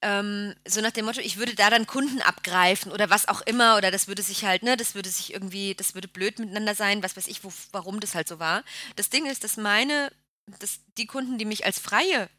Ähm, 0.00 0.54
so 0.66 0.80
nach 0.80 0.92
dem 0.92 1.06
Motto, 1.06 1.20
ich 1.20 1.38
würde 1.38 1.56
da 1.56 1.70
dann 1.70 1.86
Kunden 1.88 2.22
abgreifen 2.22 2.92
oder 2.92 3.10
was 3.10 3.26
auch 3.26 3.40
immer, 3.40 3.76
oder 3.76 3.90
das 3.90 4.06
würde 4.06 4.22
sich 4.22 4.44
halt, 4.44 4.62
ne, 4.62 4.76
das 4.76 4.94
würde 4.94 5.08
sich 5.10 5.32
irgendwie, 5.32 5.74
das 5.74 5.94
würde 5.94 6.06
blöd 6.06 6.38
miteinander 6.38 6.76
sein, 6.76 7.02
was 7.02 7.16
weiß 7.16 7.26
ich, 7.26 7.42
wo, 7.42 7.52
warum 7.72 7.98
das 7.98 8.14
halt 8.14 8.28
so 8.28 8.38
war. 8.38 8.62
Das 8.94 9.10
Ding 9.10 9.26
ist, 9.26 9.42
dass 9.42 9.56
meine, 9.56 10.12
dass 10.60 10.78
die 10.96 11.06
Kunden, 11.06 11.36
die 11.36 11.44
mich 11.44 11.66
als 11.66 11.80
freie 11.80 12.30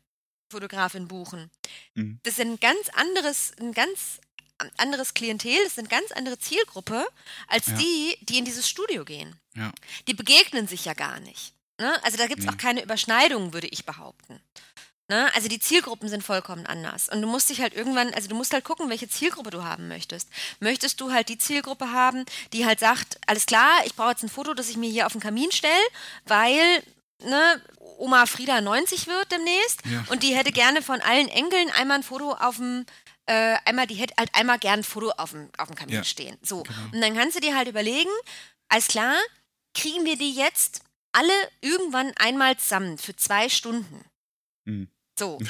Fotografin 0.49 1.07
buchen, 1.10 1.51
Mhm. 1.95 2.20
das 2.24 2.38
sind 2.38 2.53
ein 2.53 2.60
ganz 2.62 2.89
anderes, 2.93 3.51
ein 3.60 3.74
ganz 3.74 4.20
anderes 4.78 5.14
Klientel, 5.14 5.57
das 5.64 5.76
sind 5.76 5.91
eine 5.91 6.01
ganz 6.01 6.12
andere 6.12 6.38
Zielgruppe 6.39 7.07
als 7.47 7.68
Ja. 7.68 7.74
die, 7.74 8.18
die 8.22 8.38
in 8.39 8.45
dieses 8.45 8.68
Studio 8.70 9.05
gehen. 9.05 9.36
Ja. 9.55 9.72
Die 10.07 10.14
begegnen 10.14 10.68
sich 10.68 10.86
ja 10.86 10.93
gar 10.93 11.20
nicht. 11.20 11.53
Ne? 11.80 11.93
Also 12.03 12.18
da 12.18 12.28
gibt 12.28 12.39
es 12.39 12.45
Nee. 12.45 12.51
auch 12.51 12.57
keine 12.57 12.84
Überschneidung, 12.84 13.53
würde 13.53 13.68
ich 13.68 13.86
behaupten. 13.86 14.39
Ne? 15.07 15.32
Also 15.34 15.47
die 15.47 15.60
Zielgruppen 15.60 16.07
sind 16.07 16.24
vollkommen 16.24 16.66
anders. 16.68 17.10
Und 17.10 17.22
du 17.22 17.28
musst 17.28 17.49
dich 17.49 17.62
halt 17.62 17.74
irgendwann, 17.74 18.14
also 18.14 18.28
du 18.28 18.36
musst 18.36 18.53
halt 18.53 18.64
gucken, 18.64 18.89
welche 18.89 19.10
Zielgruppe 19.10 19.49
du 19.49 19.64
haben 19.64 19.88
möchtest. 19.88 20.28
Möchtest 20.60 21.01
du 21.01 21.12
halt 21.12 21.30
die 21.30 21.38
Zielgruppe 21.39 21.91
haben, 21.91 22.26
die 22.53 22.66
halt 22.66 22.80
sagt, 22.80 23.18
alles 23.26 23.45
klar, 23.47 23.72
ich 23.86 23.95
brauche 23.95 24.12
jetzt 24.12 24.24
ein 24.24 24.30
Foto, 24.30 24.53
das 24.53 24.70
ich 24.70 24.78
mir 24.78 24.89
hier 24.89 25.07
auf 25.07 25.14
den 25.14 25.22
Kamin 25.22 25.51
stelle, 25.51 25.74
weil 26.26 26.84
ne, 27.24 27.62
Oma 27.97 28.26
Frieda 28.28 28.62
90 28.62 29.07
wird 29.07 29.32
demnächst 29.32 29.82
Ja. 29.86 30.05
und 30.10 30.22
die 30.22 30.36
hätte 30.36 30.51
gerne 30.51 30.82
von 30.84 31.01
allen 31.01 31.28
Enkeln 31.28 31.70
einmal 31.72 31.97
ein 31.97 32.03
Foto 32.03 32.34
auf 32.34 32.57
dem 32.57 32.86
äh, 33.30 33.57
einmal, 33.65 33.86
die 33.86 33.93
hätte 33.93 34.15
halt 34.17 34.34
einmal 34.34 34.57
gern 34.57 34.80
ein 34.80 34.84
Foto 34.84 35.11
auf 35.11 35.32
dem, 35.32 35.49
auf 35.59 35.67
dem 35.67 35.75
Kamin 35.75 35.95
Ja, 35.95 36.03
stehen. 36.03 36.38
So. 36.41 36.63
genau. 36.63 36.75
Und 36.91 37.01
dann 37.01 37.15
kannst 37.15 37.36
du 37.36 37.39
dir 37.39 37.55
halt 37.55 37.67
überlegen, 37.67 38.09
alles 38.69 38.88
klar, 38.88 39.15
kriegen 39.75 40.03
wir 40.03 40.17
die 40.17 40.34
jetzt 40.34 40.82
alle 41.11 41.34
irgendwann 41.61 42.11
einmal 42.17 42.57
zusammen 42.57 42.97
für 42.97 43.15
zwei 43.15 43.47
Stunden. 43.47 44.03
Mhm. 44.65 44.89
So. 45.17 45.39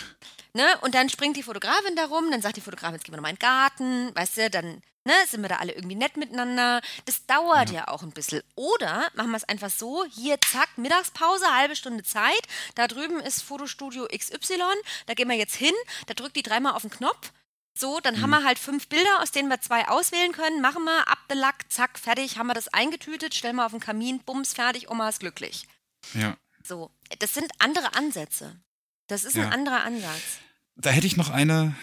Ne? 0.52 0.66
Und 0.82 0.96
dann 0.96 1.10
springt 1.10 1.38
die 1.38 1.44
Fotografin 1.44 1.96
da 1.96 2.06
rum, 2.06 2.32
dann 2.32 2.42
sagt 2.42 2.58
die 2.58 2.62
Fotografin, 2.62 2.96
jetzt 2.96 3.04
gehen 3.04 3.14
wir 3.14 3.18
nochmal 3.18 3.30
in 3.30 3.38
den 3.38 3.40
Garten, 3.40 4.16
weißt 4.16 4.38
du, 4.38 4.50
dann 4.50 4.82
ne, 5.06 5.14
sind 5.28 5.44
wir 5.44 5.48
da 5.48 5.58
alle 5.58 5.74
irgendwie 5.74 5.96
nett 5.96 6.18
miteinander. 6.18 6.82
Das 7.06 7.28
dauert 7.28 7.70
ja, 7.70 7.88
auch 7.88 8.02
ein 8.02 8.10
bisschen. 8.10 8.42
Oder 8.56 9.10
machen 9.14 9.30
wir 9.30 9.38
es 9.38 9.44
einfach 9.44 9.70
so, 9.70 10.06
hier, 10.06 10.42
zack, 10.42 10.70
Mittagspause, 10.78 11.46
halbe 11.56 11.76
Stunde 11.76 12.04
Zeit, 12.04 12.42
da 12.74 12.88
drüben 12.88 13.20
ist 13.20 13.44
Fotostudio 13.44 14.08
XY, 14.08 14.58
da 15.06 15.14
gehen 15.14 15.30
wir 15.30 15.38
jetzt 15.38 15.56
hin, 15.56 15.76
da 16.08 16.16
drückt 16.16 16.36
die 16.36 16.42
dreimal 16.42 16.74
auf 16.74 16.82
den 16.82 16.90
Knopf. 16.90 17.32
So, 17.80 18.00
dann 18.02 18.22
haben 18.22 18.32
wir 18.32 18.44
halt 18.44 18.60
fünf 18.60 18.88
Bilder, 18.90 19.22
aus 19.22 19.32
denen 19.32 19.48
wir 19.48 19.62
zwei 19.62 19.88
auswählen 19.88 20.34
können. 20.34 20.60
Machen 20.62 20.84
wir, 20.84 21.08
ab 21.08 21.20
the 21.30 21.38
Lack, 21.38 21.72
zack, 21.72 21.98
fertig, 21.98 22.38
haben 22.38 22.48
wir 22.48 22.54
das 22.54 22.68
eingetütet, 22.70 23.34
stellen 23.34 23.56
wir 23.56 23.66
auf 23.66 23.72
den 23.72 23.80
Kamin, 23.80 24.20
bums, 24.20 24.54
fertig, 24.54 24.90
Oma 24.90 25.08
ist 25.08 25.22
glücklich. 25.22 25.66
Ja. 26.14 26.36
So, 26.64 26.92
das 27.20 27.34
sind 27.34 27.50
andere 27.60 27.96
Ansätze. 27.96 28.60
Das 29.08 29.24
ist 29.24 29.36
Ja. 29.38 29.46
ein 29.48 29.54
anderer 29.54 29.84
Ansatz. 29.86 30.40
Da 30.76 30.90
hätte 30.90 31.08
ich 31.08 31.16
noch 31.18 31.30
eine 31.30 31.74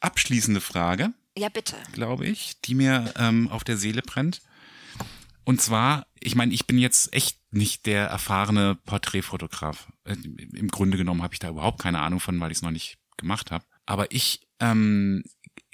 abschließende 0.00 0.60
Frage, 0.60 1.12
Ja, 1.36 1.48
bitte. 1.48 1.76
glaube 1.92 2.26
ich, 2.26 2.60
die 2.60 2.74
mir 2.76 3.12
ähm, 3.16 3.48
auf 3.50 3.64
der 3.64 3.76
Seele 3.76 4.02
brennt. 4.02 4.42
Und 5.44 5.60
zwar, 5.60 6.06
ich 6.20 6.34
meine, 6.36 6.52
ich 6.54 6.66
bin 6.66 6.78
jetzt 6.78 7.12
echt 7.12 7.38
nicht 7.52 7.86
der 7.86 8.06
erfahrene 8.06 8.74
Porträtfotograf. 8.84 9.88
Äh, 10.04 10.12
Im 10.54 10.68
Grunde 10.70 10.96
genommen 10.98 11.22
habe 11.22 11.34
ich 11.34 11.40
da 11.40 11.48
überhaupt 11.48 11.80
keine 11.80 12.00
Ahnung 12.00 12.20
von, 12.20 12.38
weil 12.40 12.50
ich 12.52 12.58
es 12.58 12.62
noch 12.62 12.70
nicht 12.70 12.98
gemacht 13.16 13.50
habe. 13.50 13.64
Aber 13.86 14.10
ich 14.12 14.40
ähm, 14.60 15.22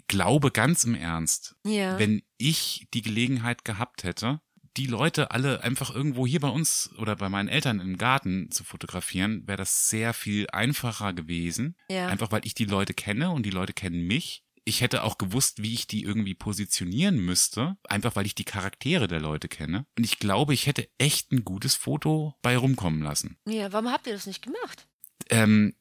glaube 0.08 0.50
ganz 0.50 0.84
im 0.84 0.94
Ernst, 0.94 1.56
Ja. 1.66 1.98
wenn 1.98 2.22
ich 2.38 2.86
die 2.94 3.02
Gelegenheit 3.02 3.64
gehabt 3.64 4.04
hätte, 4.04 4.40
die 4.78 4.86
Leute 4.86 5.30
alle 5.32 5.62
einfach 5.62 5.94
irgendwo 5.94 6.26
hier 6.26 6.40
bei 6.40 6.48
uns 6.48 6.90
oder 6.98 7.16
bei 7.16 7.28
meinen 7.28 7.48
Eltern 7.48 7.78
im 7.80 7.98
Garten 7.98 8.50
zu 8.50 8.64
fotografieren, 8.64 9.46
wäre 9.46 9.58
das 9.58 9.90
sehr 9.90 10.14
viel 10.14 10.46
einfacher 10.50 11.12
gewesen. 11.12 11.76
Ja. 11.90 12.06
Einfach 12.08 12.32
weil 12.32 12.46
ich 12.46 12.54
die 12.54 12.64
Leute 12.64 12.94
kenne 12.94 13.30
und 13.32 13.44
die 13.44 13.50
Leute 13.50 13.74
kennen 13.74 14.06
mich. 14.06 14.44
Ich 14.64 14.80
hätte 14.80 15.02
auch 15.02 15.18
gewusst, 15.18 15.62
wie 15.62 15.74
ich 15.74 15.88
die 15.88 16.04
irgendwie 16.04 16.34
positionieren 16.34 17.18
müsste, 17.18 17.76
einfach 17.84 18.14
weil 18.16 18.26
ich 18.26 18.34
die 18.34 18.44
Charaktere 18.44 19.08
der 19.08 19.20
Leute 19.20 19.48
kenne. 19.48 19.86
Und 19.98 20.04
ich 20.04 20.18
glaube, 20.20 20.54
ich 20.54 20.66
hätte 20.66 20.88
echt 20.98 21.32
ein 21.32 21.44
gutes 21.44 21.74
Foto 21.74 22.36
bei 22.42 22.56
rumkommen 22.56 23.02
lassen. 23.02 23.36
Ja, 23.46 23.72
warum 23.72 23.90
habt 23.90 24.06
ihr 24.06 24.12
das 24.14 24.26
nicht 24.26 24.40
gemacht? 24.42 24.86
Ähm, 25.30 25.74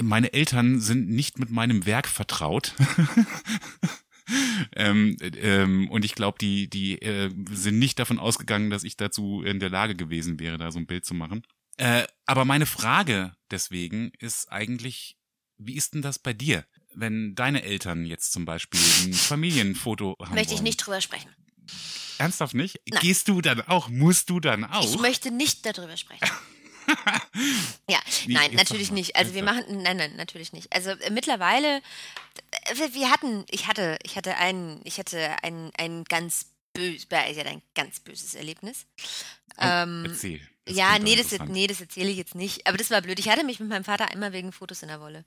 meine 0.00 0.32
Eltern 0.32 0.80
sind 0.80 1.08
nicht 1.08 1.38
mit 1.38 1.50
meinem 1.50 1.86
Werk 1.86 2.08
vertraut. 2.08 2.74
ähm, 4.76 5.16
ähm, 5.20 5.90
und 5.90 6.04
ich 6.04 6.14
glaube, 6.14 6.38
die, 6.38 6.68
die 6.68 7.00
äh, 7.00 7.30
sind 7.50 7.78
nicht 7.78 7.98
davon 7.98 8.18
ausgegangen, 8.18 8.70
dass 8.70 8.84
ich 8.84 8.96
dazu 8.96 9.42
in 9.42 9.60
der 9.60 9.70
Lage 9.70 9.94
gewesen 9.94 10.38
wäre, 10.38 10.58
da 10.58 10.70
so 10.70 10.78
ein 10.78 10.86
Bild 10.86 11.04
zu 11.04 11.14
machen. 11.14 11.42
Äh, 11.76 12.06
aber 12.26 12.44
meine 12.44 12.66
Frage 12.66 13.32
deswegen 13.50 14.10
ist 14.18 14.50
eigentlich, 14.50 15.16
wie 15.56 15.76
ist 15.76 15.94
denn 15.94 16.02
das 16.02 16.18
bei 16.18 16.32
dir? 16.32 16.64
Wenn 16.94 17.34
deine 17.34 17.62
Eltern 17.62 18.04
jetzt 18.04 18.32
zum 18.32 18.44
Beispiel 18.44 18.80
ein 19.04 19.12
Familienfoto 19.14 20.16
haben 20.20 20.34
Möchte 20.34 20.54
ich 20.54 20.62
nicht 20.62 20.78
drüber 20.78 21.00
sprechen. 21.00 21.30
Ernsthaft 22.18 22.54
nicht? 22.54 22.80
Nein. 22.88 23.00
Gehst 23.00 23.28
du 23.28 23.40
dann 23.40 23.60
auch? 23.62 23.88
Musst 23.88 24.28
du 24.30 24.40
dann 24.40 24.64
auch? 24.64 24.84
Ich 24.84 24.98
möchte 24.98 25.30
nicht 25.30 25.64
darüber 25.64 25.96
sprechen. 25.96 26.28
ja, 27.88 27.98
Nee, 28.26 28.34
nein, 28.34 28.54
natürlich 28.54 28.90
nicht. 28.90 29.16
Also 29.16 29.34
wir 29.34 29.42
machen, 29.42 29.82
nein, 29.82 29.96
nein, 29.96 30.16
natürlich 30.16 30.52
nicht. 30.52 30.72
Also 30.72 30.90
äh, 30.90 31.10
mittlerweile, 31.10 31.78
äh, 32.66 32.74
wir- 32.92 33.10
hatten, 33.10 33.44
ich 33.50 33.66
hatte, 33.66 33.98
ich 34.02 34.16
hatte 34.16 34.36
ein, 34.36 34.80
ich 34.84 34.98
hatte 34.98 35.36
ein, 35.42 35.70
ein 35.76 36.04
ganz 36.04 36.46
bös, 36.72 37.06
ich 37.10 37.38
hatte 37.38 37.48
ein 37.48 37.62
ganz 37.74 38.00
böses 38.00 38.34
Erlebnis. 38.34 38.86
Oh, 39.56 39.62
ähm, 39.62 40.04
Erzähl. 40.06 40.40
Das 40.64 40.76
ja, 40.76 40.98
nee 40.98 41.16
das, 41.16 41.32
nee, 41.48 41.66
das 41.66 41.80
erzähle 41.80 42.10
ich 42.10 42.18
jetzt 42.18 42.34
nicht. 42.34 42.66
Aber 42.66 42.76
das 42.76 42.90
war 42.90 43.00
blöd. 43.00 43.18
Ich 43.18 43.30
hatte 43.30 43.42
mich 43.42 43.58
mit 43.58 43.70
meinem 43.70 43.84
Vater 43.84 44.12
immer 44.12 44.32
wegen 44.32 44.52
Fotos 44.52 44.82
in 44.82 44.88
der 44.88 45.00
Wolle. 45.00 45.24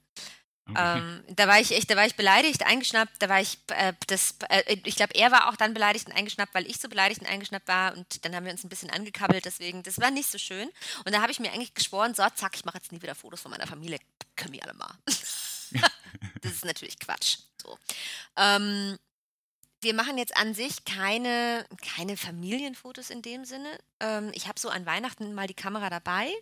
Okay. 0.74 0.98
Ähm, 0.98 1.24
da 1.28 1.46
war 1.46 1.60
ich 1.60 1.72
echt, 1.72 1.90
da 1.90 1.96
war 1.96 2.06
ich 2.06 2.16
beleidigt, 2.16 2.64
eingeschnappt, 2.64 3.12
da 3.20 3.28
war 3.28 3.40
ich, 3.40 3.58
äh, 3.68 3.92
das, 4.06 4.36
äh, 4.48 4.76
ich 4.84 4.96
glaube, 4.96 5.14
er 5.14 5.30
war 5.30 5.48
auch 5.48 5.56
dann 5.56 5.74
beleidigt 5.74 6.06
und 6.06 6.12
eingeschnappt, 6.12 6.54
weil 6.54 6.66
ich 6.66 6.78
so 6.78 6.88
beleidigt 6.88 7.20
und 7.20 7.28
eingeschnappt 7.28 7.68
war 7.68 7.96
und 7.96 8.24
dann 8.24 8.34
haben 8.34 8.44
wir 8.44 8.52
uns 8.52 8.64
ein 8.64 8.68
bisschen 8.68 8.90
angekabbelt, 8.90 9.44
deswegen, 9.44 9.82
das 9.82 10.00
war 10.00 10.10
nicht 10.10 10.30
so 10.30 10.38
schön. 10.38 10.68
Und 11.04 11.12
da 11.14 11.22
habe 11.22 11.32
ich 11.32 11.40
mir 11.40 11.52
eigentlich 11.52 11.74
geschworen, 11.74 12.14
so, 12.14 12.24
zack, 12.34 12.56
ich 12.56 12.64
mache 12.64 12.78
jetzt 12.78 12.92
nie 12.92 13.02
wieder 13.02 13.14
Fotos 13.14 13.40
von 13.40 13.50
meiner 13.50 13.66
Familie, 13.66 13.98
können 14.36 14.52
wir 14.52 14.62
alle 14.62 14.74
mal. 14.74 14.94
das 15.06 16.52
ist 16.52 16.64
natürlich 16.64 16.98
Quatsch. 16.98 17.38
So. 17.60 17.78
Ähm, 18.36 18.98
wir 19.82 19.94
machen 19.94 20.16
jetzt 20.16 20.36
an 20.36 20.54
sich 20.54 20.84
keine, 20.84 21.66
keine 21.94 22.16
Familienfotos 22.16 23.10
in 23.10 23.20
dem 23.20 23.44
Sinne. 23.44 23.78
Ähm, 24.00 24.30
ich 24.32 24.46
habe 24.46 24.58
so 24.58 24.68
an 24.68 24.86
Weihnachten 24.86 25.34
mal 25.34 25.48
die 25.48 25.54
Kamera 25.54 25.90
dabei, 25.90 26.32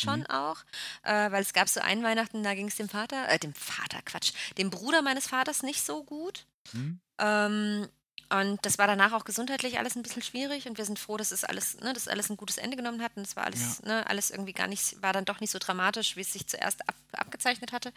schon 0.00 0.20
mhm. 0.20 0.26
auch, 0.26 0.58
äh, 1.02 1.30
weil 1.30 1.42
es 1.42 1.52
gab 1.52 1.68
so 1.68 1.80
einen 1.80 2.02
Weihnachten, 2.02 2.42
da 2.42 2.54
ging 2.54 2.68
es 2.68 2.76
dem 2.76 2.88
Vater, 2.88 3.28
äh, 3.28 3.38
dem 3.38 3.54
Vater, 3.54 4.00
Quatsch, 4.04 4.32
dem 4.56 4.70
Bruder 4.70 5.02
meines 5.02 5.26
Vaters 5.26 5.62
nicht 5.62 5.84
so 5.84 6.04
gut. 6.04 6.46
Mhm. 6.72 7.00
Ähm, 7.18 7.88
und 8.30 8.64
das 8.66 8.76
war 8.76 8.86
danach 8.86 9.12
auch 9.12 9.24
gesundheitlich 9.24 9.78
alles 9.78 9.96
ein 9.96 10.02
bisschen 10.02 10.22
schwierig 10.22 10.68
und 10.68 10.76
wir 10.76 10.84
sind 10.84 10.98
froh, 10.98 11.16
dass 11.16 11.32
es 11.32 11.44
alles, 11.44 11.80
ne, 11.80 11.94
dass 11.94 12.08
alles 12.08 12.28
ein 12.28 12.36
gutes 12.36 12.58
Ende 12.58 12.76
genommen 12.76 13.02
hat 13.02 13.12
und 13.16 13.22
es 13.22 13.36
war 13.36 13.44
alles, 13.44 13.80
ja. 13.82 13.88
ne, 13.88 14.06
alles 14.06 14.30
irgendwie 14.30 14.52
gar 14.52 14.66
nicht, 14.66 15.00
war 15.02 15.14
dann 15.14 15.24
doch 15.24 15.40
nicht 15.40 15.50
so 15.50 15.58
dramatisch, 15.58 16.14
wie 16.16 16.20
es 16.20 16.32
sich 16.34 16.46
zuerst 16.46 16.86
ab, 16.86 16.94
abgezeichnet 17.12 17.72
hatte. 17.72 17.90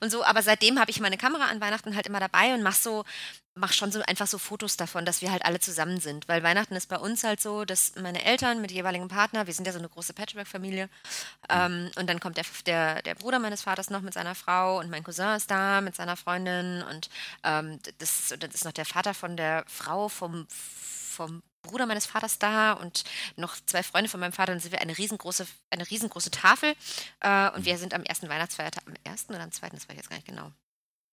Und 0.00 0.10
so, 0.10 0.24
aber 0.24 0.42
seitdem 0.42 0.80
habe 0.80 0.90
ich 0.90 0.98
meine 0.98 1.16
Kamera 1.16 1.44
an 1.44 1.60
Weihnachten 1.60 1.94
halt 1.94 2.08
immer 2.08 2.18
dabei 2.18 2.54
und 2.54 2.62
mache 2.62 2.80
so 2.80 3.04
mache 3.58 3.74
schon 3.74 3.92
so 3.92 4.00
einfach 4.02 4.26
so 4.26 4.38
Fotos 4.38 4.76
davon, 4.76 5.04
dass 5.04 5.22
wir 5.22 5.30
halt 5.30 5.44
alle 5.44 5.60
zusammen 5.60 6.00
sind. 6.00 6.28
Weil 6.28 6.42
Weihnachten 6.42 6.74
ist 6.74 6.88
bei 6.88 6.98
uns 6.98 7.24
halt 7.24 7.40
so, 7.40 7.64
dass 7.64 7.94
meine 7.96 8.24
Eltern 8.24 8.60
mit 8.60 8.70
jeweiligen 8.70 9.08
Partner, 9.08 9.46
wir 9.46 9.54
sind 9.54 9.66
ja 9.66 9.72
so 9.72 9.78
eine 9.78 9.88
große 9.88 10.12
Patchwork-Familie, 10.14 10.88
ähm, 11.48 11.90
und 11.96 12.08
dann 12.08 12.20
kommt 12.20 12.36
der, 12.36 12.44
der, 12.66 13.02
der 13.02 13.14
Bruder 13.14 13.38
meines 13.38 13.62
Vaters 13.62 13.90
noch 13.90 14.00
mit 14.00 14.14
seiner 14.14 14.34
Frau 14.34 14.78
und 14.78 14.90
mein 14.90 15.04
Cousin 15.04 15.36
ist 15.36 15.50
da 15.50 15.80
mit 15.80 15.94
seiner 15.96 16.16
Freundin 16.16 16.82
und 16.82 17.10
ähm, 17.44 17.78
das, 17.98 18.34
das 18.38 18.54
ist 18.54 18.64
noch 18.64 18.72
der 18.72 18.86
Vater 18.86 19.14
von 19.14 19.36
der 19.36 19.64
Frau 19.66 20.08
vom, 20.08 20.46
vom 20.48 21.42
Bruder 21.62 21.86
meines 21.86 22.06
Vaters 22.06 22.38
da 22.38 22.72
und 22.72 23.04
noch 23.36 23.56
zwei 23.66 23.82
Freunde 23.82 24.08
von 24.08 24.20
meinem 24.20 24.32
Vater. 24.32 24.52
Dann 24.52 24.60
sind 24.60 24.72
wir 24.72 24.80
eine 24.80 24.96
riesengroße, 24.96 25.46
eine 25.70 25.88
riesengroße 25.88 26.30
Tafel. 26.30 26.74
Äh, 27.20 27.50
und 27.50 27.60
mhm. 27.60 27.64
wir 27.64 27.78
sind 27.78 27.94
am 27.94 28.04
ersten 28.04 28.28
Weihnachtsfeiertag, 28.28 28.84
am 28.86 28.94
ersten 29.04 29.34
oder 29.34 29.42
am 29.42 29.52
zweiten, 29.52 29.76
das 29.76 29.88
weiß 29.88 29.94
ich 29.94 29.98
jetzt 29.98 30.10
gar 30.10 30.16
nicht 30.16 30.28
genau 30.28 30.52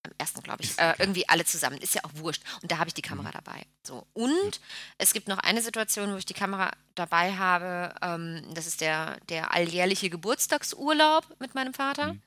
am 0.06 0.12
ersten, 0.18 0.42
glaube 0.42 0.62
ich, 0.62 0.78
äh, 0.78 0.94
irgendwie 0.98 1.28
alle 1.28 1.44
zusammen. 1.44 1.78
Ist 1.78 1.94
ja 1.94 2.02
auch 2.04 2.10
wurscht. 2.14 2.42
Und 2.62 2.70
da 2.70 2.78
habe 2.78 2.88
ich 2.88 2.94
die 2.94 3.02
Kamera 3.02 3.28
mhm. 3.28 3.32
dabei. 3.32 3.66
So. 3.82 4.06
Und 4.14 4.60
es 4.98 5.12
gibt 5.12 5.28
noch 5.28 5.38
eine 5.38 5.62
Situation, 5.62 6.12
wo 6.12 6.16
ich 6.16 6.26
die 6.26 6.34
Kamera 6.34 6.70
dabei 6.94 7.34
habe. 7.36 7.94
Ähm, 8.02 8.42
das 8.54 8.66
ist 8.66 8.80
der, 8.80 9.18
der 9.28 9.52
alljährliche 9.52 10.10
Geburtstagsurlaub 10.10 11.36
mit 11.40 11.54
meinem 11.54 11.74
Vater. 11.74 12.14
Mhm. 12.14 12.22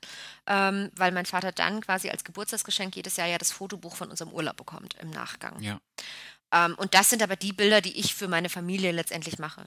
Ähm, 0.46 0.90
weil 0.96 1.12
mein 1.12 1.26
Vater 1.26 1.52
dann 1.52 1.80
quasi 1.80 2.10
als 2.10 2.24
Geburtstagsgeschenk 2.24 2.96
jedes 2.96 3.16
Jahr 3.16 3.28
ja 3.28 3.38
das 3.38 3.52
Fotobuch 3.52 3.96
von 3.96 4.10
unserem 4.10 4.32
Urlaub 4.32 4.56
bekommt 4.56 4.94
im 5.00 5.10
Nachgang. 5.10 5.60
Ja. 5.62 5.80
Ähm, 6.52 6.74
und 6.76 6.94
das 6.94 7.10
sind 7.10 7.22
aber 7.22 7.36
die 7.36 7.52
Bilder, 7.52 7.80
die 7.80 7.98
ich 7.98 8.14
für 8.14 8.28
meine 8.28 8.48
Familie 8.48 8.92
letztendlich 8.92 9.38
mache. 9.38 9.66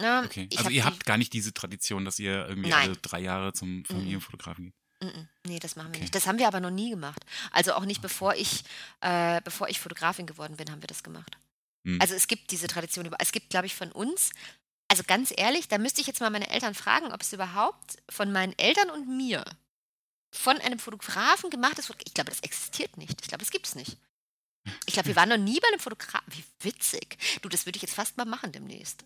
Ja, 0.00 0.24
okay. 0.24 0.48
Also 0.56 0.70
ihr 0.70 0.84
habt 0.84 1.04
gar 1.04 1.16
nicht 1.16 1.32
diese 1.32 1.54
Tradition, 1.54 2.04
dass 2.04 2.18
ihr 2.18 2.48
irgendwie 2.48 2.70
Nein. 2.70 2.88
alle 2.88 2.96
drei 2.96 3.20
Jahre 3.20 3.52
zum 3.52 3.78
mhm. 3.78 3.84
Familienfotografen 3.84 4.72
Nee, 5.46 5.58
das 5.58 5.76
machen 5.76 5.88
wir 5.88 5.96
okay. 5.96 6.00
nicht. 6.02 6.14
Das 6.14 6.26
haben 6.26 6.38
wir 6.38 6.46
aber 6.46 6.60
noch 6.60 6.70
nie 6.70 6.90
gemacht. 6.90 7.24
Also 7.50 7.74
auch 7.74 7.84
nicht, 7.84 7.98
okay. 7.98 8.08
bevor 8.08 8.34
ich, 8.34 8.64
äh, 9.00 9.40
bevor 9.42 9.68
ich 9.68 9.80
Fotografin 9.80 10.26
geworden 10.26 10.56
bin, 10.56 10.70
haben 10.70 10.82
wir 10.82 10.86
das 10.86 11.02
gemacht. 11.02 11.36
Mhm. 11.82 12.00
Also 12.00 12.14
es 12.14 12.26
gibt 12.26 12.50
diese 12.50 12.66
Tradition, 12.66 13.10
es 13.18 13.32
gibt, 13.32 13.50
glaube 13.50 13.66
ich, 13.66 13.74
von 13.74 13.92
uns, 13.92 14.30
also 14.88 15.02
ganz 15.06 15.32
ehrlich, 15.36 15.68
da 15.68 15.78
müsste 15.78 16.00
ich 16.00 16.06
jetzt 16.06 16.20
mal 16.20 16.30
meine 16.30 16.50
Eltern 16.50 16.74
fragen, 16.74 17.12
ob 17.12 17.20
es 17.20 17.32
überhaupt 17.32 17.96
von 18.08 18.32
meinen 18.32 18.56
Eltern 18.58 18.90
und 18.90 19.08
mir 19.16 19.44
von 20.32 20.58
einem 20.58 20.78
Fotografen 20.78 21.50
gemacht 21.50 21.78
ist. 21.78 21.90
Ich 22.04 22.14
glaube, 22.14 22.30
das 22.30 22.40
existiert 22.40 22.96
nicht. 22.96 23.20
Ich 23.20 23.28
glaube, 23.28 23.42
das 23.42 23.50
gibt 23.50 23.66
es 23.66 23.74
nicht. 23.74 23.96
Ich 24.86 24.94
glaube, 24.94 25.08
wir 25.08 25.16
waren 25.16 25.28
noch 25.28 25.36
nie 25.36 25.60
bei 25.60 25.68
einem 25.68 25.80
Fotografen. 25.80 26.32
Wie 26.32 26.44
witzig. 26.60 27.18
Du, 27.42 27.48
das 27.48 27.66
würde 27.66 27.76
ich 27.76 27.82
jetzt 27.82 27.94
fast 27.94 28.16
mal 28.16 28.24
machen 28.24 28.52
demnächst. 28.52 29.04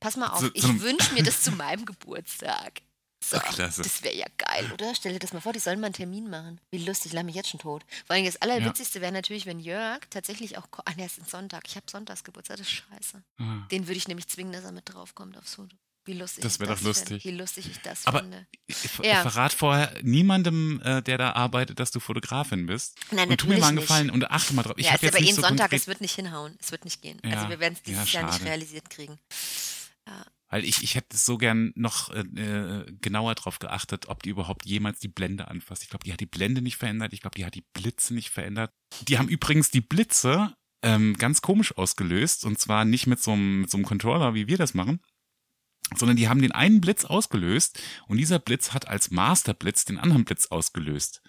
Pass 0.00 0.16
mal 0.16 0.28
auf, 0.28 0.50
ich 0.54 0.80
wünsche 0.80 1.12
mir 1.12 1.22
das 1.22 1.42
zu 1.42 1.52
meinem 1.52 1.84
Geburtstag. 1.84 2.80
So, 3.24 3.38
Klasse. 3.38 3.82
Das 3.82 4.02
wäre 4.02 4.14
ja 4.14 4.26
geil, 4.36 4.70
oder? 4.72 4.94
Stell 4.94 5.12
dir 5.12 5.18
das 5.18 5.32
mal 5.32 5.40
vor, 5.40 5.52
die 5.52 5.58
sollen 5.58 5.80
mal 5.80 5.86
einen 5.86 5.94
Termin 5.94 6.30
machen. 6.30 6.60
Wie 6.70 6.84
lustig, 6.84 7.12
lass 7.12 7.24
mich 7.24 7.34
jetzt 7.34 7.48
schon 7.48 7.60
tot. 7.60 7.84
Vor 8.06 8.14
allem 8.14 8.24
das 8.24 8.36
Allerwitzigste 8.36 8.98
ja. 8.98 9.02
wäre 9.02 9.12
natürlich, 9.12 9.46
wenn 9.46 9.58
Jörg 9.58 10.00
tatsächlich 10.10 10.58
auch. 10.58 10.66
Ah, 10.84 10.92
ne, 10.96 11.06
ist 11.06 11.18
ein 11.18 11.24
Sonntag. 11.24 11.64
Ich 11.66 11.76
habe 11.76 11.86
Sonntagsgeburtstag, 11.90 12.58
das 12.58 12.66
ist 12.66 12.72
scheiße. 12.72 13.22
Ah. 13.38 13.66
Den 13.70 13.88
würde 13.88 13.98
ich 13.98 14.06
nämlich 14.06 14.28
zwingen, 14.28 14.52
dass 14.52 14.64
er 14.64 14.72
mit 14.72 14.92
draufkommt 14.92 15.36
aufs 15.38 15.54
Foto. 15.54 15.76
Wie 16.06 16.12
lustig 16.12 16.44
das 16.44 16.60
wäre 16.60 16.72
doch 16.72 16.80
lustig. 16.82 17.22
Find. 17.22 17.24
Wie 17.24 17.36
lustig 17.36 17.66
ich 17.68 17.80
das 17.80 18.06
Aber 18.06 18.20
finde. 18.20 18.46
Ich, 18.68 18.76
ja. 19.02 19.22
verrat 19.22 19.52
vorher 19.52 19.92
niemandem, 20.02 20.80
äh, 20.84 21.02
der 21.02 21.18
da 21.18 21.32
arbeitet, 21.32 21.80
dass 21.80 21.90
du 21.90 21.98
Fotografin 21.98 22.66
bist. 22.66 22.96
Nein, 23.10 23.28
und 23.28 23.38
tu 23.38 23.48
mir 23.48 23.58
mal 23.58 23.68
einen 23.68 23.78
Gefallen 23.78 24.10
und 24.10 24.30
achte 24.30 24.54
mal 24.54 24.62
drauf. 24.62 24.74
Ich 24.76 24.86
ja, 24.86 24.94
ist 24.94 25.04
aber 25.04 25.18
jeden 25.18 25.34
so 25.34 25.42
Sonntag, 25.42 25.72
es 25.72 25.88
wird 25.88 26.00
nicht 26.00 26.14
hinhauen. 26.14 26.56
Es 26.60 26.70
wird 26.70 26.84
nicht 26.84 27.02
gehen. 27.02 27.18
Also 27.24 27.28
ja, 27.28 27.36
also 27.38 27.50
wir 27.50 27.58
werden 27.58 27.74
es 27.74 27.82
dieses 27.82 28.12
ja, 28.12 28.20
Jahr 28.20 28.30
nicht 28.30 28.44
realisiert 28.44 28.88
kriegen. 28.88 29.18
Ja. 30.06 30.24
Weil 30.48 30.64
ich, 30.64 30.82
ich 30.82 30.94
hätte 30.94 31.16
so 31.16 31.38
gern 31.38 31.72
noch 31.74 32.10
äh, 32.10 32.20
äh, 32.20 32.92
genauer 33.00 33.34
drauf 33.34 33.58
geachtet, 33.58 34.06
ob 34.06 34.22
die 34.22 34.30
überhaupt 34.30 34.64
jemals 34.64 35.00
die 35.00 35.08
Blende 35.08 35.48
anfasst. 35.48 35.82
Ich 35.82 35.90
glaube, 35.90 36.04
die 36.04 36.12
hat 36.12 36.20
die 36.20 36.26
Blende 36.26 36.62
nicht 36.62 36.76
verändert. 36.76 37.12
Ich 37.12 37.20
glaube, 37.20 37.36
die 37.36 37.44
hat 37.44 37.54
die 37.54 37.66
Blitze 37.72 38.14
nicht 38.14 38.30
verändert. 38.30 38.72
Die 39.08 39.18
haben 39.18 39.28
übrigens 39.28 39.70
die 39.70 39.80
Blitze 39.80 40.54
ähm, 40.82 41.14
ganz 41.14 41.42
komisch 41.42 41.76
ausgelöst. 41.76 42.44
Und 42.44 42.58
zwar 42.58 42.84
nicht 42.84 43.06
mit 43.06 43.20
so 43.20 43.32
einem, 43.32 43.62
mit 43.62 43.70
so 43.70 43.76
einem 43.76 43.86
Controller, 43.86 44.34
wie 44.34 44.46
wir 44.46 44.56
das 44.56 44.74
machen, 44.74 45.00
sondern 45.94 46.16
die 46.16 46.28
haben 46.28 46.42
den 46.42 46.52
einen 46.52 46.80
Blitz 46.80 47.04
ausgelöst 47.04 47.80
und 48.08 48.18
dieser 48.18 48.38
Blitz 48.38 48.72
hat 48.72 48.88
als 48.88 49.10
Masterblitz 49.10 49.84
den 49.84 49.98
anderen 49.98 50.24
Blitz 50.24 50.46
ausgelöst. 50.46 51.22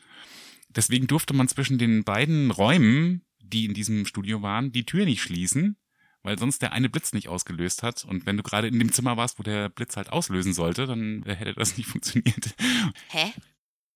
Deswegen 0.69 1.07
durfte 1.07 1.33
man 1.33 1.47
zwischen 1.47 1.77
den 1.77 2.03
beiden 2.03 2.51
Räumen, 2.51 3.25
die 3.39 3.65
in 3.65 3.73
diesem 3.73 4.05
Studio 4.05 4.41
waren, 4.41 4.71
die 4.71 4.85
Tür 4.85 5.05
nicht 5.05 5.21
schließen, 5.21 5.77
weil 6.27 6.37
sonst 6.37 6.61
der 6.61 6.73
eine 6.73 6.89
Blitz 6.89 7.13
nicht 7.13 7.29
ausgelöst 7.29 7.83
hat. 7.83 8.03
Und 8.03 8.25
wenn 8.25 8.35
du 8.35 8.43
gerade 8.43 8.67
in 8.67 8.77
dem 8.77 8.91
Zimmer 8.91 9.15
warst, 9.15 9.39
wo 9.39 9.43
der 9.43 9.69
Blitz 9.69 9.95
halt 9.95 10.11
auslösen 10.11 10.53
sollte, 10.53 10.85
dann 10.85 11.23
hätte 11.25 11.53
das 11.53 11.77
nicht 11.77 11.87
funktioniert. 11.87 12.53
Hä? 13.07 13.33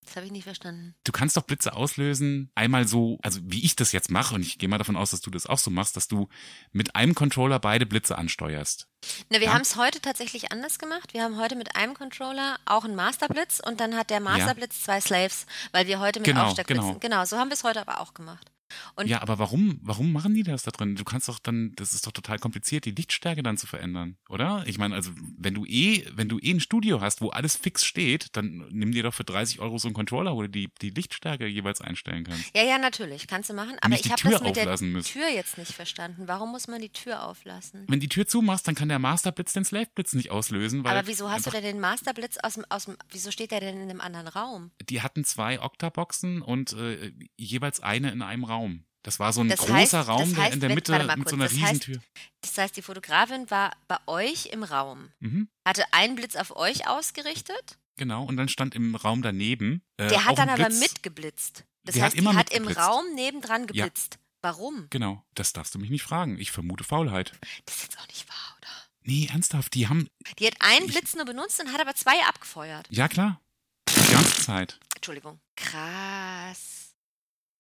Das 0.05 0.15
habe 0.15 0.25
ich 0.25 0.31
nicht 0.31 0.45
verstanden. 0.45 0.95
Du 1.03 1.11
kannst 1.11 1.35
doch 1.35 1.43
Blitze 1.43 1.73
auslösen, 1.73 2.49
einmal 2.55 2.87
so, 2.87 3.19
also 3.21 3.41
wie 3.43 3.63
ich 3.63 3.75
das 3.75 3.91
jetzt 3.91 4.09
mache, 4.09 4.33
und 4.33 4.41
ich 4.41 4.57
gehe 4.57 4.69
mal 4.69 4.77
davon 4.77 4.95
aus, 4.95 5.11
dass 5.11 5.19
du 5.19 5.29
das 5.29 5.45
auch 5.45 5.57
so 5.57 5.71
machst, 5.71 5.95
dass 5.97 6.07
du 6.07 6.29
mit 6.71 6.95
einem 6.95 7.15
Controller 7.15 7.59
beide 7.59 7.85
Blitze 7.85 8.17
ansteuerst. 8.17 8.87
Na, 9.29 9.39
wir 9.39 9.47
ja? 9.47 9.53
haben 9.53 9.61
es 9.61 9.75
heute 9.75 9.99
tatsächlich 9.99 10.53
anders 10.53 10.79
gemacht. 10.79 11.13
Wir 11.13 11.23
haben 11.23 11.37
heute 11.37 11.55
mit 11.55 11.75
einem 11.75 11.93
Controller 11.93 12.59
auch 12.65 12.85
einen 12.85 12.95
Masterblitz 12.95 13.59
und 13.59 13.81
dann 13.81 13.95
hat 13.95 14.09
der 14.09 14.21
Masterblitz 14.21 14.77
ja. 14.79 14.85
zwei 14.85 15.01
Slaves, 15.01 15.45
weil 15.73 15.85
wir 15.85 15.99
heute 15.99 16.19
mit 16.19 16.27
genau, 16.27 16.45
Aufsteckblitzen. 16.45 16.87
Genau. 16.87 16.99
genau, 16.99 17.25
so 17.25 17.37
haben 17.37 17.49
wir 17.49 17.55
es 17.55 17.63
heute 17.65 17.81
aber 17.81 17.99
auch 17.99 18.13
gemacht. 18.13 18.51
Und 18.95 19.07
ja, 19.07 19.21
aber 19.21 19.39
warum, 19.39 19.79
warum 19.81 20.11
machen 20.11 20.33
die 20.33 20.43
das 20.43 20.63
da 20.63 20.71
drin? 20.71 20.95
Du 20.95 21.03
kannst 21.03 21.27
doch 21.27 21.39
dann, 21.39 21.73
das 21.75 21.93
ist 21.93 22.05
doch 22.07 22.11
total 22.11 22.39
kompliziert, 22.39 22.85
die 22.85 22.91
Lichtstärke 22.91 23.43
dann 23.43 23.57
zu 23.57 23.67
verändern, 23.67 24.17
oder? 24.29 24.63
Ich 24.67 24.77
meine, 24.77 24.95
also 24.95 25.11
wenn 25.37 25.53
du 25.53 25.65
eh, 25.65 26.05
wenn 26.13 26.29
du 26.29 26.39
eh 26.39 26.51
ein 26.51 26.59
Studio 26.59 27.01
hast, 27.01 27.21
wo 27.21 27.29
alles 27.29 27.55
fix 27.55 27.85
steht, 27.85 28.35
dann 28.35 28.65
nimm 28.71 28.91
dir 28.91 29.03
doch 29.03 29.13
für 29.13 29.23
30 29.23 29.59
Euro 29.59 29.77
so 29.77 29.87
einen 29.87 29.95
Controller, 29.95 30.35
wo 30.35 30.41
du 30.43 30.49
die, 30.49 30.69
die 30.81 30.89
Lichtstärke 30.89 31.47
jeweils 31.47 31.81
einstellen 31.81 32.23
kannst. 32.23 32.55
Ja, 32.55 32.63
ja, 32.63 32.77
natürlich, 32.77 33.27
kannst 33.27 33.49
du 33.49 33.53
machen. 33.53 33.77
Aber 33.81 33.95
ich 33.95 34.11
habe 34.11 34.21
das 34.21 34.41
mit 34.41 34.55
der 34.55 34.77
müssen. 34.79 35.11
Tür 35.11 35.29
jetzt 35.29 35.57
nicht 35.57 35.73
verstanden. 35.73 36.27
Warum 36.27 36.51
muss 36.51 36.67
man 36.67 36.81
die 36.81 36.89
Tür 36.89 37.25
auflassen? 37.25 37.85
Wenn 37.87 37.99
die 37.99 38.09
Tür 38.09 38.27
zumachst, 38.27 38.67
dann 38.67 38.75
kann 38.75 38.89
der 38.89 38.99
Masterblitz 38.99 39.53
den 39.53 39.65
Slave-Blitz 39.65 40.13
nicht 40.13 40.31
auslösen. 40.31 40.85
aber 40.85 41.07
wieso 41.07 41.29
hast 41.29 41.47
du 41.47 41.51
denn 41.51 41.63
den 41.63 41.79
Masterblitz 41.79 42.37
aus 42.41 42.55
dem, 42.55 42.65
aus 42.69 42.85
dem, 42.85 42.97
wieso 43.09 43.31
steht 43.31 43.51
der 43.51 43.59
denn 43.59 43.81
in 43.81 43.89
einem 43.89 44.01
anderen 44.01 44.27
Raum? 44.27 44.71
Die 44.89 45.01
hatten 45.01 45.23
zwei 45.23 45.61
Octaboxen 45.61 46.41
und 46.41 46.73
äh, 46.73 47.11
jeweils 47.37 47.79
eine 47.79 48.11
in 48.11 48.21
einem 48.21 48.43
Raum. 48.43 48.60
Raum. 48.61 48.85
Das 49.03 49.19
war 49.19 49.33
so 49.33 49.41
ein 49.41 49.49
das 49.49 49.59
großer 49.59 49.73
heißt, 49.73 50.07
Raum, 50.07 50.21
heißt, 50.21 50.37
der 50.37 50.53
in 50.53 50.59
der 50.59 50.69
Mitte 50.69 50.91
mit 51.17 51.29
so 51.29 51.35
einer 51.35 51.45
das 51.45 51.53
Riesentür. 51.53 51.95
Heißt, 51.95 52.07
das 52.41 52.57
heißt, 52.57 52.77
die 52.77 52.81
Fotografin 52.81 53.49
war 53.49 53.71
bei 53.87 53.97
euch 54.05 54.47
im 54.47 54.63
Raum, 54.63 55.09
mhm. 55.19 55.47
hatte 55.65 55.85
einen 55.91 56.15
Blitz 56.15 56.35
auf 56.35 56.55
euch 56.55 56.87
ausgerichtet. 56.87 57.79
Genau, 57.97 58.23
und 58.23 58.37
dann 58.37 58.47
stand 58.47 58.75
im 58.75 58.95
Raum 58.95 59.21
daneben. 59.21 59.81
Äh, 59.97 60.07
der 60.07 60.25
hat 60.25 60.37
dann 60.37 60.49
aber 60.49 60.69
mitgeblitzt. 60.69 61.65
Das 61.83 61.95
der 61.95 62.03
heißt, 62.03 62.15
hat 62.15 62.21
die 62.21 62.37
hat 62.37 62.53
im 62.53 62.67
Raum 62.67 63.05
nebendran 63.15 63.65
geblitzt. 63.65 64.15
Ja. 64.15 64.19
Warum? 64.43 64.87
Genau, 64.89 65.23
das 65.35 65.53
darfst 65.53 65.75
du 65.75 65.79
mich 65.79 65.89
nicht 65.89 66.03
fragen. 66.03 66.39
Ich 66.39 66.51
vermute 66.51 66.83
Faulheit. 66.83 67.33
Das 67.65 67.77
ist 67.77 67.83
jetzt 67.83 67.99
auch 67.99 68.07
nicht 68.07 68.27
wahr, 68.27 68.57
oder? 68.57 68.69
Nee, 69.03 69.27
ernsthaft, 69.31 69.73
die 69.73 69.87
haben. 69.87 70.07
Die 70.39 70.45
hat 70.45 70.55
einen 70.59 70.87
Blitz 70.87 71.15
nur 71.15 71.25
benutzt 71.25 71.59
und 71.59 71.73
hat 71.73 71.81
aber 71.81 71.95
zwei 71.95 72.23
abgefeuert. 72.27 72.87
Ja, 72.91 73.07
klar. 73.07 73.41
Die 73.89 74.13
ganze 74.13 74.41
Zeit. 74.41 74.79
Entschuldigung. 74.95 75.39
Krass. 75.55 76.80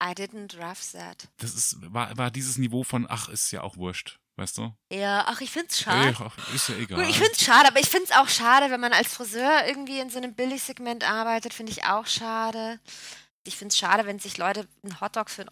I 0.01 0.13
didn't 0.13 0.57
rough 0.57 0.91
that. 0.93 1.27
Das 1.37 1.53
ist, 1.53 1.77
war, 1.93 2.17
war 2.17 2.31
dieses 2.31 2.57
Niveau 2.57 2.83
von, 2.83 3.05
ach, 3.07 3.29
ist 3.29 3.51
ja 3.51 3.61
auch 3.61 3.77
wurscht, 3.77 4.19
weißt 4.37 4.57
du? 4.57 4.73
Ja, 4.91 5.25
ach, 5.27 5.41
ich 5.41 5.51
find's 5.51 5.79
schade. 5.79 6.15
Ach, 6.19 6.53
ist 6.55 6.69
ja 6.69 6.75
egal. 6.75 7.07
Ich 7.07 7.19
find's 7.19 7.43
schade, 7.43 7.67
aber 7.67 7.79
ich 7.79 7.89
find's 7.89 8.11
auch 8.11 8.27
schade, 8.27 8.71
wenn 8.71 8.79
man 8.79 8.93
als 8.93 9.13
Friseur 9.13 9.67
irgendwie 9.67 9.99
in 9.99 10.09
so 10.09 10.17
einem 10.17 10.33
Billigsegment 10.33 11.09
arbeitet, 11.09 11.53
finde 11.53 11.71
ich 11.71 11.85
auch 11.85 12.07
schade. 12.07 12.79
Ich 13.43 13.57
find's 13.57 13.77
schade, 13.77 14.05
wenn 14.05 14.19
sich 14.19 14.37
Leute 14.37 14.67
einen 14.83 14.99
Hotdog 15.01 15.29
für 15.29 15.43
1,50 15.43 15.51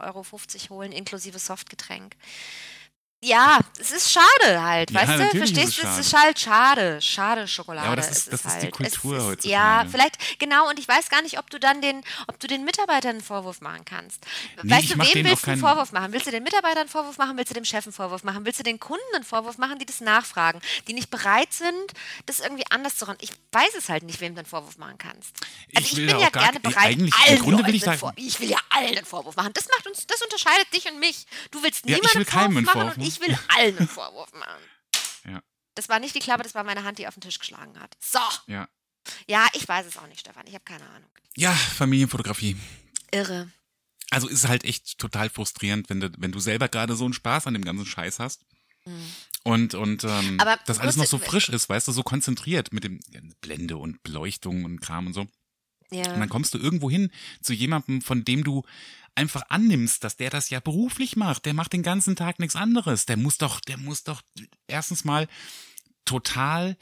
Euro 0.70 0.76
holen, 0.76 0.92
inklusive 0.92 1.40
Softgetränk. 1.40 2.16
Ja, 3.22 3.60
es 3.78 3.92
ist 3.92 4.12
schade 4.14 4.62
halt, 4.62 4.92
Ja, 4.92 5.02
weißt 5.02 5.20
du? 5.20 5.24
ist 5.26 5.38
Verstehst 5.52 5.78
du? 5.84 5.88
Es 5.88 5.98
ist 5.98 6.12
schade. 6.12 6.24
halt 6.28 6.40
schade. 6.40 7.02
Schade 7.02 7.48
Schokolade. 7.50 7.86
Ja, 7.86 7.92
aber 7.92 7.98
das 7.98 8.12
ist- 8.12 8.18
Es 8.34 8.42
das 8.42 8.46
ist 8.54 8.60
die 8.62 8.66
halt, 8.68 8.72
Kultur 8.72 9.16
es 9.18 9.24
ist, 9.24 9.28
heutzutage. 9.30 9.52
Ja, 9.52 9.86
vielleicht, 9.92 10.40
genau, 10.40 10.70
und 10.70 10.80
ich 10.80 10.88
weiß 10.88 11.10
gar 11.10 11.22
nicht, 11.22 11.38
ob 11.38 11.50
du 11.50 11.60
dann 11.60 11.82
den, 11.82 12.02
ob 12.28 12.40
du 12.40 12.48
den 12.48 12.64
Mitarbeitern 12.64 13.12
einen 13.16 13.22
Vorwurf 13.22 13.60
machen 13.60 13.84
kannst. 13.84 14.24
Nee, 14.64 14.72
weißt 14.72 14.92
du, 14.92 15.00
wem 15.00 15.26
willst 15.26 15.46
du 15.46 15.52
einen 15.52 15.60
Vorwurf 15.60 15.92
machen? 15.92 16.14
Willst 16.14 16.28
du 16.28 16.32
den 16.32 16.44
Mitarbeitern 16.44 16.80
einen 16.80 16.90
Vorwurf 16.90 17.18
machen? 17.18 17.36
Willst 17.36 17.50
du 17.50 17.56
dem 17.56 17.66
Chef 17.66 17.86
einen 17.86 17.92
Vorwurf 17.94 18.24
machen? 18.24 18.46
Willst 18.46 18.60
du 18.60 18.64
den 18.64 18.80
Kunden 18.80 19.04
einen 19.14 19.26
Vorwurf 19.26 19.58
machen, 19.58 19.80
die 19.80 19.86
das 19.86 20.00
nachfragen, 20.00 20.62
die 20.88 20.94
nicht 20.94 21.10
bereit 21.10 21.52
sind, 21.52 21.92
das 22.26 22.40
irgendwie 22.40 22.64
anders 22.70 22.96
zu 22.98 23.06
machen? 23.06 23.18
Ich 23.20 23.32
weiß 23.52 23.76
es 23.78 23.90
halt 23.90 24.04
nicht, 24.04 24.22
wem 24.22 24.34
du 24.36 24.40
einen 24.40 24.48
Vorwurf 24.48 24.78
machen 24.78 24.98
kannst. 24.98 25.36
Also 25.76 25.86
Ich 25.88 25.92
ich, 26.00 26.08
bin 26.08 26.20
ja 26.20 26.30
gerne 26.30 26.62
bereit, 26.62 26.86
eigentlich, 26.86 27.14
allen 27.16 27.40
Grunde 27.40 27.66
will 27.68 27.76
ich 27.76 27.86
einen 27.86 28.00
Vor- 28.00 28.14
ich 28.16 28.40
will 28.40 28.50
ja 28.50 28.60
allen 28.70 28.96
einen 28.96 29.06
Vorwurf 29.06 29.36
machen. 29.36 29.52
Das 29.54 29.66
macht 29.76 29.86
uns, 29.88 30.08
das 30.08 30.22
unterscheidet 30.22 30.74
dich 30.74 30.90
und 30.90 31.00
mich. 31.02 31.26
Du 31.52 31.62
willst 31.62 31.82
Ja, 31.86 31.98
ich 31.98 32.16
will 32.16 32.24
Vorwurf 32.24 32.54
Vorwurf 32.54 32.66
machen 32.76 32.92
und 33.02 33.08
ich 33.08 33.09
will 33.20 33.38
allen 33.50 33.78
einen 33.78 33.88
Vorwurf 33.88 34.32
machen. 34.34 34.64
Ja. 35.26 35.42
Das 35.76 35.90
war 35.90 36.00
nicht 36.00 36.16
die 36.16 36.20
Klappe, 36.20 36.44
das 36.44 36.56
war 36.56 36.64
meine 36.64 36.84
Hand, 36.84 37.00
die 37.00 37.08
auf 37.08 37.16
den 37.16 37.22
Tisch 37.22 37.40
geschlagen 37.40 37.80
hat. 37.80 37.98
So. 38.00 38.20
Ja. 38.48 38.68
Ja, 39.28 39.48
ich 39.54 39.68
weiß 39.68 39.86
es 39.86 39.98
auch 39.98 40.08
nicht, 40.08 40.20
Stefan. 40.20 40.46
Ich 40.48 40.54
habe 40.54 40.66
keine 40.66 40.88
Ahnung. 40.90 41.10
Ja, 41.36 41.54
Familienfotografie. 41.54 42.58
Irre. 43.12 43.52
Also 44.12 44.28
ist 44.28 44.48
halt 44.48 44.64
echt 44.64 44.98
total 44.98 45.30
frustrierend, 45.30 45.90
wenn 45.90 46.00
du, 46.00 46.12
wenn 46.18 46.32
du 46.32 46.40
selber 46.40 46.68
gerade 46.68 46.96
so 46.96 47.06
einen 47.06 47.14
Spaß 47.14 47.48
an 47.48 47.54
dem 47.54 47.64
ganzen 47.64 47.86
Scheiß 47.86 48.20
hast. 48.20 48.46
Und, 49.44 49.74
und 49.74 50.04
ähm, 50.04 50.40
Aber 50.40 50.60
das 50.66 50.80
alles 50.80 50.98
noch 50.98 51.06
so 51.06 51.18
frisch 51.18 51.50
ist, 51.50 51.70
weißt 51.70 51.88
du, 51.88 51.92
so 51.92 52.04
konzentriert 52.04 52.74
mit 52.74 52.84
dem 52.84 53.00
Blende 53.42 53.78
und 53.78 54.02
Beleuchtung 54.04 54.66
und 54.66 54.82
Kram 54.82 55.08
und 55.08 55.14
so. 55.14 55.28
Ja. 55.92 56.14
Und 56.14 56.20
dann 56.20 56.30
kommst 56.30 56.54
du 56.54 56.58
irgendwo 56.58 56.90
hin 56.90 57.12
zu 57.42 57.54
jemandem, 57.54 58.02
von 58.02 58.24
dem 58.24 58.44
du 58.44 58.64
einfach 59.20 59.44
annimmst, 59.50 60.04
dass 60.04 60.16
der 60.16 60.30
das 60.30 60.50
ja 60.50 60.60
beruflich 60.60 61.16
macht. 61.16 61.46
Der 61.46 61.54
macht 61.54 61.74
den 61.74 61.84
ganzen 61.84 62.16
Tag 62.16 62.40
nichts 62.40 62.56
anderes. 62.56 63.06
Der 63.06 63.18
muss 63.18 63.38
doch, 63.38 63.60
der 63.60 63.78
muss 63.78 64.04
doch 64.04 64.22
erstens 64.68 65.04
mal 65.04 65.28
total 66.06 66.78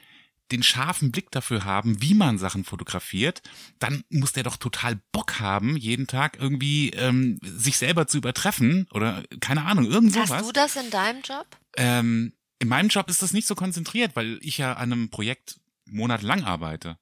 den 0.52 0.64
scharfen 0.64 1.12
Blick 1.12 1.30
dafür 1.32 1.66
haben, 1.66 2.02
wie 2.02 2.14
man 2.14 2.38
Sachen 2.38 2.64
fotografiert, 2.64 3.42
dann 3.80 4.04
muss 4.10 4.32
der 4.32 4.44
doch 4.44 4.56
total 4.56 4.98
Bock 5.12 5.42
haben, 5.42 5.76
jeden 5.76 6.08
Tag 6.08 6.38
irgendwie 6.40 6.92
ähm, 6.92 7.38
sich 7.44 7.78
selber 7.78 8.08
zu 8.08 8.18
übertreffen 8.18 8.88
oder 8.92 9.24
keine 9.42 9.66
Ahnung, 9.66 9.86
irgend 9.86 10.16
Hast 10.16 10.30
sowas. 10.30 10.46
du 10.46 10.54
das 10.54 10.78
in 10.78 10.90
deinem 10.90 11.22
Job? 11.22 11.48
Ähm, 11.76 12.32
in 12.60 12.70
meinem 12.70 12.88
Job 12.88 13.10
ist 13.10 13.22
das 13.22 13.34
nicht 13.34 13.46
so 13.48 13.56
konzentriert, 13.56 14.16
weil 14.16 14.40
ich 14.42 14.58
ja 14.58 14.74
an 14.74 14.94
einem 14.94 15.10
Projekt 15.10 15.60
monatelang 15.86 16.44
arbeite. 16.44 16.98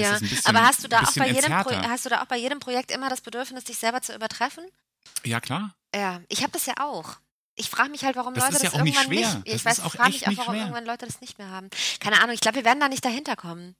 Ja. 0.00 0.18
bisschen- 0.18 0.40
Aber 0.46 0.62
hast 0.66 0.82
du 0.84 0.88
da 0.88 1.00
auch 1.02 1.12
bei 1.14 1.28
jedem 1.28 1.52
Pro 1.62 1.70
hast 1.88 2.04
du 2.04 2.08
da 2.08 2.22
auch 2.22 2.26
bei 2.26 2.36
jedem 2.36 2.60
Projekt 2.60 2.90
immer 2.90 3.08
das 3.10 3.20
Bedürfnis, 3.20 3.64
dich 3.64 3.78
selber 3.78 4.00
zu 4.02 4.14
übertreffen? 4.14 4.64
Ja, 5.24 5.40
klar. 5.40 5.74
Ja, 5.94 6.20
ich 6.28 6.42
habe 6.42 6.52
das 6.52 6.66
ja 6.66 6.74
auch. 6.80 7.16
Ich 7.54 7.68
frage 7.68 7.90
mich 7.90 8.04
halt, 8.04 8.16
warum 8.16 8.32
Das 8.34 8.44
Leute 8.44 8.56
ja 8.64 8.70
das 8.70 8.78
auch 8.80 8.84
nicht 8.84 8.96
irgendwann 8.96 9.14
nicht. 9.34 9.46
Das 9.46 9.54
Ich 9.54 9.64
weiß, 9.64 9.78
ich 9.78 9.92
frage 9.92 10.10
mich 10.10 10.22
auch, 10.24 10.28
nicht 10.28 10.38
warum 10.38 10.54
irgendwann 10.54 10.86
Leute 10.86 11.04
das 11.06 11.20
nicht 11.20 11.38
mehr 11.38 11.50
haben. 11.50 11.68
Keine 12.00 12.20
Ahnung, 12.20 12.34
ich 12.34 12.40
glaube, 12.40 12.56
wir 12.56 12.64
werden 12.64 12.80
da 12.80 12.88
nicht 12.88 13.04
dahinter 13.04 13.36
kommen. 13.36 13.76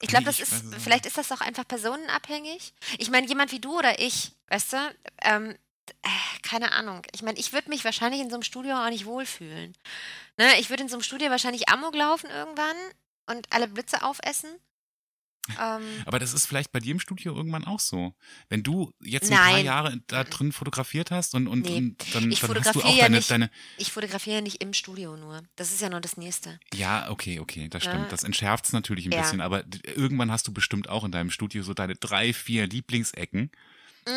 Ich 0.00 0.08
glaube, 0.08 0.24
das 0.26 0.36
ich 0.36 0.42
ist, 0.42 0.62
vielleicht 0.78 1.06
ist 1.06 1.16
das 1.18 1.32
auch 1.32 1.40
einfach 1.40 1.66
personenabhängig. 1.66 2.72
Ich 2.98 3.10
meine, 3.10 3.26
jemand 3.26 3.50
wie 3.50 3.60
du 3.60 3.78
oder 3.78 3.98
ich, 3.98 4.32
weißt 4.48 4.74
du, 4.74 4.76
ähm, 5.22 5.56
äh, 6.02 6.08
keine 6.42 6.72
Ahnung. 6.72 7.02
Ich 7.12 7.22
meine, 7.22 7.38
ich 7.38 7.52
würde 7.52 7.68
mich 7.70 7.84
wahrscheinlich 7.84 8.20
in 8.20 8.28
so 8.28 8.36
einem 8.36 8.42
Studio 8.42 8.76
auch 8.76 8.90
nicht 8.90 9.06
wohlfühlen. 9.06 9.74
Ne? 10.36 10.60
Ich 10.60 10.68
würde 10.70 10.82
in 10.84 10.88
so 10.88 10.96
einem 10.96 11.02
Studio 11.02 11.30
wahrscheinlich 11.30 11.68
Amok 11.68 11.94
laufen 11.94 12.28
irgendwann 12.30 12.76
und 13.26 13.46
alle 13.52 13.68
Blitze 13.68 14.02
aufessen. 14.02 14.50
Ähm, 15.60 15.82
Aber 16.06 16.18
das 16.18 16.32
ist 16.32 16.46
vielleicht 16.46 16.72
bei 16.72 16.80
dir 16.80 16.92
im 16.92 17.00
Studio 17.00 17.34
irgendwann 17.34 17.64
auch 17.64 17.80
so. 17.80 18.14
Wenn 18.48 18.62
du 18.62 18.92
jetzt 19.00 19.30
ein 19.30 19.36
paar 19.38 19.52
Nein. 19.52 19.64
Jahre 19.64 20.00
da 20.08 20.24
drin 20.24 20.52
fotografiert 20.52 21.10
hast 21.10 21.34
und, 21.34 21.46
und, 21.48 21.62
Nee. 21.66 21.76
und 21.78 22.14
dann, 22.14 22.30
Ich 22.30 22.40
dann 22.40 22.64
hast 22.64 22.74
du 22.74 22.82
auch 22.82 22.94
ja 22.96 23.02
deine, 23.04 23.16
nicht. 23.16 23.30
deine. 23.30 23.50
ich 23.78 23.92
fotografiere 23.92 24.42
nicht 24.42 24.62
im 24.62 24.72
Studio 24.72 25.16
nur. 25.16 25.42
Das 25.56 25.72
ist 25.72 25.80
ja 25.80 25.88
noch 25.88 26.00
das 26.00 26.16
Nächste. 26.16 26.58
Ja, 26.74 27.10
okay, 27.10 27.38
okay, 27.40 27.68
das 27.68 27.84
Ja. 27.84 27.90
stimmt. 27.92 28.12
Das 28.12 28.24
entschärft 28.24 28.66
es 28.66 28.72
natürlich 28.72 29.06
ein 29.06 29.12
Ja. 29.12 29.22
bisschen, 29.22 29.40
aber 29.40 29.64
irgendwann 29.94 30.30
hast 30.30 30.46
du 30.48 30.52
bestimmt 30.52 30.88
auch 30.88 31.04
in 31.04 31.12
deinem 31.12 31.30
Studio 31.30 31.62
so 31.62 31.74
deine 31.74 31.94
drei, 31.94 32.32
vier 32.32 32.66
Lieblingsecken, 32.66 33.50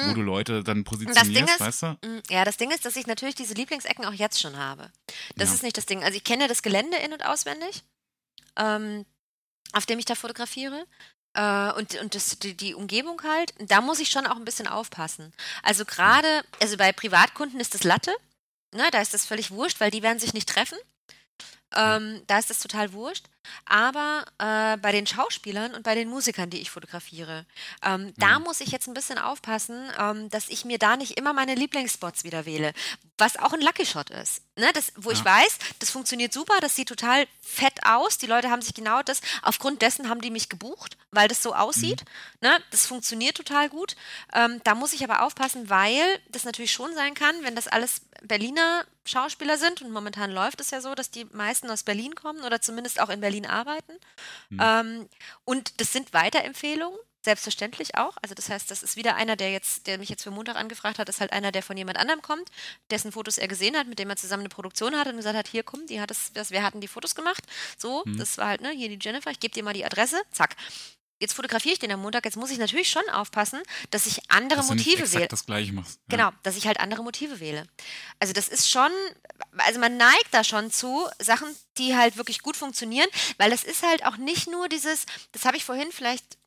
wo 0.08 0.14
du 0.14 0.22
Leute 0.22 0.64
dann 0.64 0.84
positionierst, 0.84 1.54
ist- 1.56 1.60
weißt 1.60 1.82
du? 1.82 1.88
Mm, 2.08 2.22
Ja, 2.30 2.46
das 2.46 2.58
Ding 2.58 2.70
ist, 2.70 2.86
dass 2.86 2.96
ich 2.96 3.08
natürlich 3.08 3.34
diese 3.36 3.56
Lieblingsecken 3.56 4.06
auch 4.06 4.14
jetzt 4.14 4.40
schon 4.40 4.56
habe. 4.58 4.92
Das 5.36 5.50
Ja. 5.50 5.56
ist 5.56 5.64
nicht 5.64 5.78
das 5.78 5.88
Ding. 5.88 6.04
Also 6.04 6.16
ich 6.18 6.24
kenne 6.24 6.48
das 6.48 6.62
Gelände 6.62 6.98
in- 6.98 7.12
und 7.14 7.26
auswendig, 7.26 7.84
ähm, 8.56 9.06
auf 9.74 9.86
dem 9.88 9.98
ich 10.00 10.06
da 10.06 10.14
fotografiere. 10.16 10.86
Äh, 11.34 11.72
und 11.74 11.96
und 12.02 12.16
das, 12.16 12.40
die, 12.40 12.56
die 12.56 12.74
Umgebung 12.74 13.22
halt, 13.24 13.54
da 13.60 13.82
muss 13.82 14.00
ich 14.00 14.10
schon 14.10 14.28
auch 14.28 14.36
ein 14.36 14.46
bisschen 14.46 14.68
aufpassen. 14.68 15.34
Also 15.64 15.86
gerade, 15.86 16.44
also 16.62 16.78
bei 16.78 16.92
Privatkunden 16.92 17.60
ist 17.60 17.74
das 17.74 17.84
Latte, 17.84 18.12
ne, 18.74 18.88
da 18.92 19.02
ist 19.02 19.14
das 19.14 19.26
völlig 19.26 19.52
wurscht, 19.52 19.80
weil 19.80 19.92
die 19.92 20.04
werden 20.04 20.20
sich 20.20 20.34
nicht 20.34 20.50
treffen. 20.50 20.78
Ähm, 21.76 22.24
da 22.28 22.40
ist 22.40 22.50
das 22.50 22.60
total 22.60 22.94
wurscht. 22.94 23.26
Aber 23.66 24.26
äh, 24.38 24.78
bei 24.78 24.92
den 24.92 25.08
Schauspielern 25.08 25.74
und 25.74 25.84
bei 25.84 25.96
den 25.96 26.10
Musikern, 26.10 26.50
die 26.50 26.60
ich 26.60 26.70
fotografiere, 26.70 27.46
ähm, 27.84 28.14
da 28.18 28.38
Mhm. 28.38 28.46
muss 28.46 28.62
ich 28.62 28.70
jetzt 28.72 28.88
ein 28.88 28.94
bisschen 28.94 29.18
aufpassen, 29.18 29.90
ähm, 29.98 30.30
dass 30.30 30.50
ich 30.50 30.66
mir 30.66 30.78
da 30.78 30.98
nicht 30.98 31.18
immer 31.18 31.34
meine 31.34 31.56
Lieblingsspots 31.56 32.24
wieder 32.24 32.46
wähle. 32.46 32.74
Was 33.18 33.38
auch 33.38 33.54
ein 33.54 33.62
Lucky 33.62 33.86
Shot 33.86 34.10
ist. 34.12 34.42
Ne? 34.56 34.70
Das, 34.74 34.92
wo 34.98 35.10
ich 35.12 35.20
Ja. 35.20 35.26
weiß, 35.26 35.58
das 35.80 35.90
funktioniert 35.90 36.32
super, 36.34 36.54
das 36.62 36.76
sieht 36.76 36.90
total 36.90 37.28
fett 37.42 37.86
aus. 37.86 38.18
Die 38.18 38.28
Leute 38.28 38.50
haben 38.52 38.62
sich 38.62 38.74
genau 38.74 39.02
das, 39.02 39.22
aufgrund 39.42 39.82
dessen 39.82 40.10
haben 40.10 40.22
die 40.22 40.32
mich 40.32 40.50
gebucht, 40.50 40.98
weil 41.12 41.28
das 41.28 41.42
so 41.42 41.56
aussieht. 41.56 42.04
Ne? 42.42 42.56
Das 42.72 42.86
funktioniert 42.86 43.36
total 43.38 43.70
gut. 43.70 43.96
Ähm, 44.34 44.62
da 44.64 44.76
muss 44.76 44.94
ich 44.94 45.04
aber 45.04 45.24
aufpassen, 45.24 45.70
weil 45.70 46.20
das 46.30 46.44
natürlich 46.44 46.72
schon 46.72 46.94
sein 46.94 47.14
kann, 47.16 47.36
wenn 47.44 47.56
das 47.56 47.68
alles 47.68 48.02
Berliner 48.24 48.86
Schauspieler 49.06 49.58
sind 49.58 49.82
und 49.82 49.92
momentan 49.92 50.32
läuft 50.32 50.62
es 50.62 50.72
ja 50.72 50.82
so, 50.82 50.94
dass 50.96 51.10
die 51.12 51.26
meisten 51.26 51.70
aus 51.70 51.84
Berlin 51.84 52.16
kommen 52.16 52.44
oder 52.44 52.62
zumindest 52.62 53.00
auch 53.02 53.10
in 53.10 53.22
Berlin 53.22 53.46
arbeiten. 53.46 53.94
Hm. 54.50 54.60
Ähm, 54.62 55.10
und 55.46 55.80
das 55.82 55.92
sind 55.94 56.14
Weiterempfehlungen, 56.14 56.98
selbstverständlich 57.22 57.96
auch. 57.98 58.16
Also 58.22 58.36
das 58.36 58.50
heißt, 58.50 58.72
das 58.72 58.82
ist 58.84 58.96
wieder 58.96 59.16
einer, 59.16 59.36
der 59.36 59.52
jetzt, 59.52 59.88
der 59.88 59.98
mich 59.98 60.10
jetzt 60.10 60.24
für 60.24 60.32
Montag 60.32 60.56
angefragt 60.56 61.00
hat, 61.00 61.10
ist 61.10 61.20
halt 61.22 61.34
einer, 61.34 61.52
der 61.52 61.64
von 61.64 61.76
jemand 61.76 61.98
anderem 61.98 62.22
kommt, 62.22 62.50
dessen 62.92 63.12
Fotos 63.12 63.38
er 63.38 63.48
gesehen 63.48 63.76
hat, 63.78 63.88
mit 63.88 64.00
dem 64.00 64.10
er 64.10 64.16
zusammen 64.16 64.42
eine 64.42 64.50
Produktion 64.50 64.96
hat 64.98 65.08
und 65.08 65.18
gesagt 65.18 65.36
hat, 65.38 65.48
hier 65.48 65.64
komm, 65.64 65.86
die 65.88 66.00
hat 66.00 66.10
das, 66.12 66.32
das 66.34 66.52
wir 66.52 66.64
hatten 66.64 66.82
die 66.82 66.88
Fotos 66.88 67.16
gemacht. 67.16 67.44
So, 67.78 68.04
Hm. 68.06 68.18
das 68.18 68.38
war 68.38 68.48
halt, 68.48 68.62
ne, 68.62 68.70
hier 68.72 68.90
die 68.90 69.00
Jennifer, 69.02 69.32
ich 69.32 69.40
gebe 69.40 69.54
dir 69.54 69.64
mal 69.64 69.74
die 69.74 69.86
Adresse, 69.86 70.22
zack. 70.32 70.56
Jetzt 71.20 71.34
fotografiere 71.34 71.74
ich 71.74 71.80
den 71.80 71.92
am 71.92 72.02
Montag, 72.02 72.26
jetzt 72.26 72.38
muss 72.38 72.50
ich 72.50 72.58
natürlich 72.58 72.90
schon 72.90 73.08
aufpassen, 73.10 73.62
dass 73.92 74.06
ich 74.06 74.20
andere 74.32 74.60
Dass 74.60 74.68
du 74.68 74.74
Motive 74.76 75.02
exakt 75.04 75.16
wähle. 75.16 75.28
das 75.28 75.46
gleiche 75.46 75.74
machst. 75.74 76.00
Ja. 76.10 76.18
Genau, 76.18 76.32
dass 76.44 76.56
ich 76.56 76.66
halt 76.66 76.80
andere 76.80 77.04
Motive 77.04 77.40
wähle. 77.40 77.68
Also 78.20 78.34
das 78.34 78.48
ist 78.48 78.70
schon, 78.70 78.92
also 79.58 79.80
man 79.80 79.98
neigt 79.98 80.28
da 80.32 80.44
schon 80.44 80.72
zu 80.72 81.08
Sachen, 81.22 81.48
die 81.78 81.96
halt 81.96 82.16
wirklich 82.18 82.42
gut 82.42 82.56
funktionieren, 82.56 83.10
weil 83.38 83.50
das 83.52 83.64
ist 83.64 83.84
halt 83.84 84.06
auch 84.06 84.18
nicht 84.18 84.48
nur 84.50 84.70
dieses, 84.70 85.06
das 85.34 85.46
habe 85.46 85.58
ich 85.58 85.66
vorhin 85.66 85.92
vielleicht, 85.92 86.38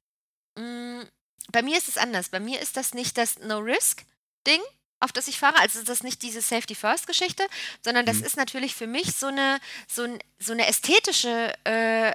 mh, 0.58 1.04
bei 1.50 1.62
mir 1.62 1.76
ist 1.76 1.88
es 1.88 1.98
anders. 1.98 2.30
Bei 2.30 2.40
mir 2.40 2.60
ist 2.60 2.76
das 2.78 2.94
nicht 2.94 3.18
das 3.18 3.38
No-Risk-Ding, 3.40 4.60
auf 5.02 5.12
das 5.12 5.28
ich 5.28 5.38
fahre, 5.38 5.58
also 5.58 5.78
ist 5.80 5.88
das 5.88 6.02
nicht 6.02 6.22
diese 6.22 6.40
Safety-First-Geschichte, 6.40 7.46
sondern 7.84 8.06
das 8.06 8.18
Mhm. 8.18 8.24
ist 8.24 8.36
natürlich 8.36 8.74
für 8.74 8.86
mich 8.86 9.14
so 9.14 9.26
eine, 9.26 9.60
so, 9.88 10.02
ein, 10.02 10.18
so 10.38 10.52
eine 10.52 10.66
ästhetische, 10.66 11.52
äh, 11.64 12.10
äh, 12.10 12.14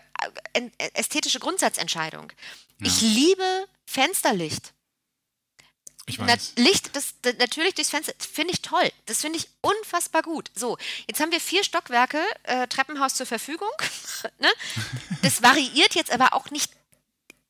ästhetische 0.94 1.40
Grundsatzentscheidung. 1.40 2.32
Ja. 2.80 2.88
Ich 2.88 3.02
liebe 3.02 3.68
Fensterlicht. 3.86 4.74
Ich 6.10 6.20
Na, 6.20 6.28
weiß. 6.28 6.54
Licht, 6.56 6.96
das, 6.96 7.16
das 7.22 7.36
natürlich 7.38 7.76
durchs 7.76 7.90
Fenster, 7.90 8.14
finde 8.20 8.54
ich 8.54 8.62
toll. 8.62 8.90
Das 9.08 9.20
finde 9.20 9.40
ich 9.40 9.50
unfassbar 9.60 10.22
gut. 10.22 10.50
So, 10.56 10.78
jetzt 11.06 11.20
haben 11.20 11.34
wir 11.34 11.42
vier 11.42 11.66
Stockwerke 11.66 12.24
äh, 12.44 12.66
Treppenhaus 12.68 13.16
zur 13.16 13.26
Verfügung. 13.26 13.70
ne? 14.40 14.48
Das 15.22 15.44
variiert 15.44 15.96
jetzt 15.96 16.12
aber 16.12 16.34
auch 16.34 16.50
nicht 16.50 16.72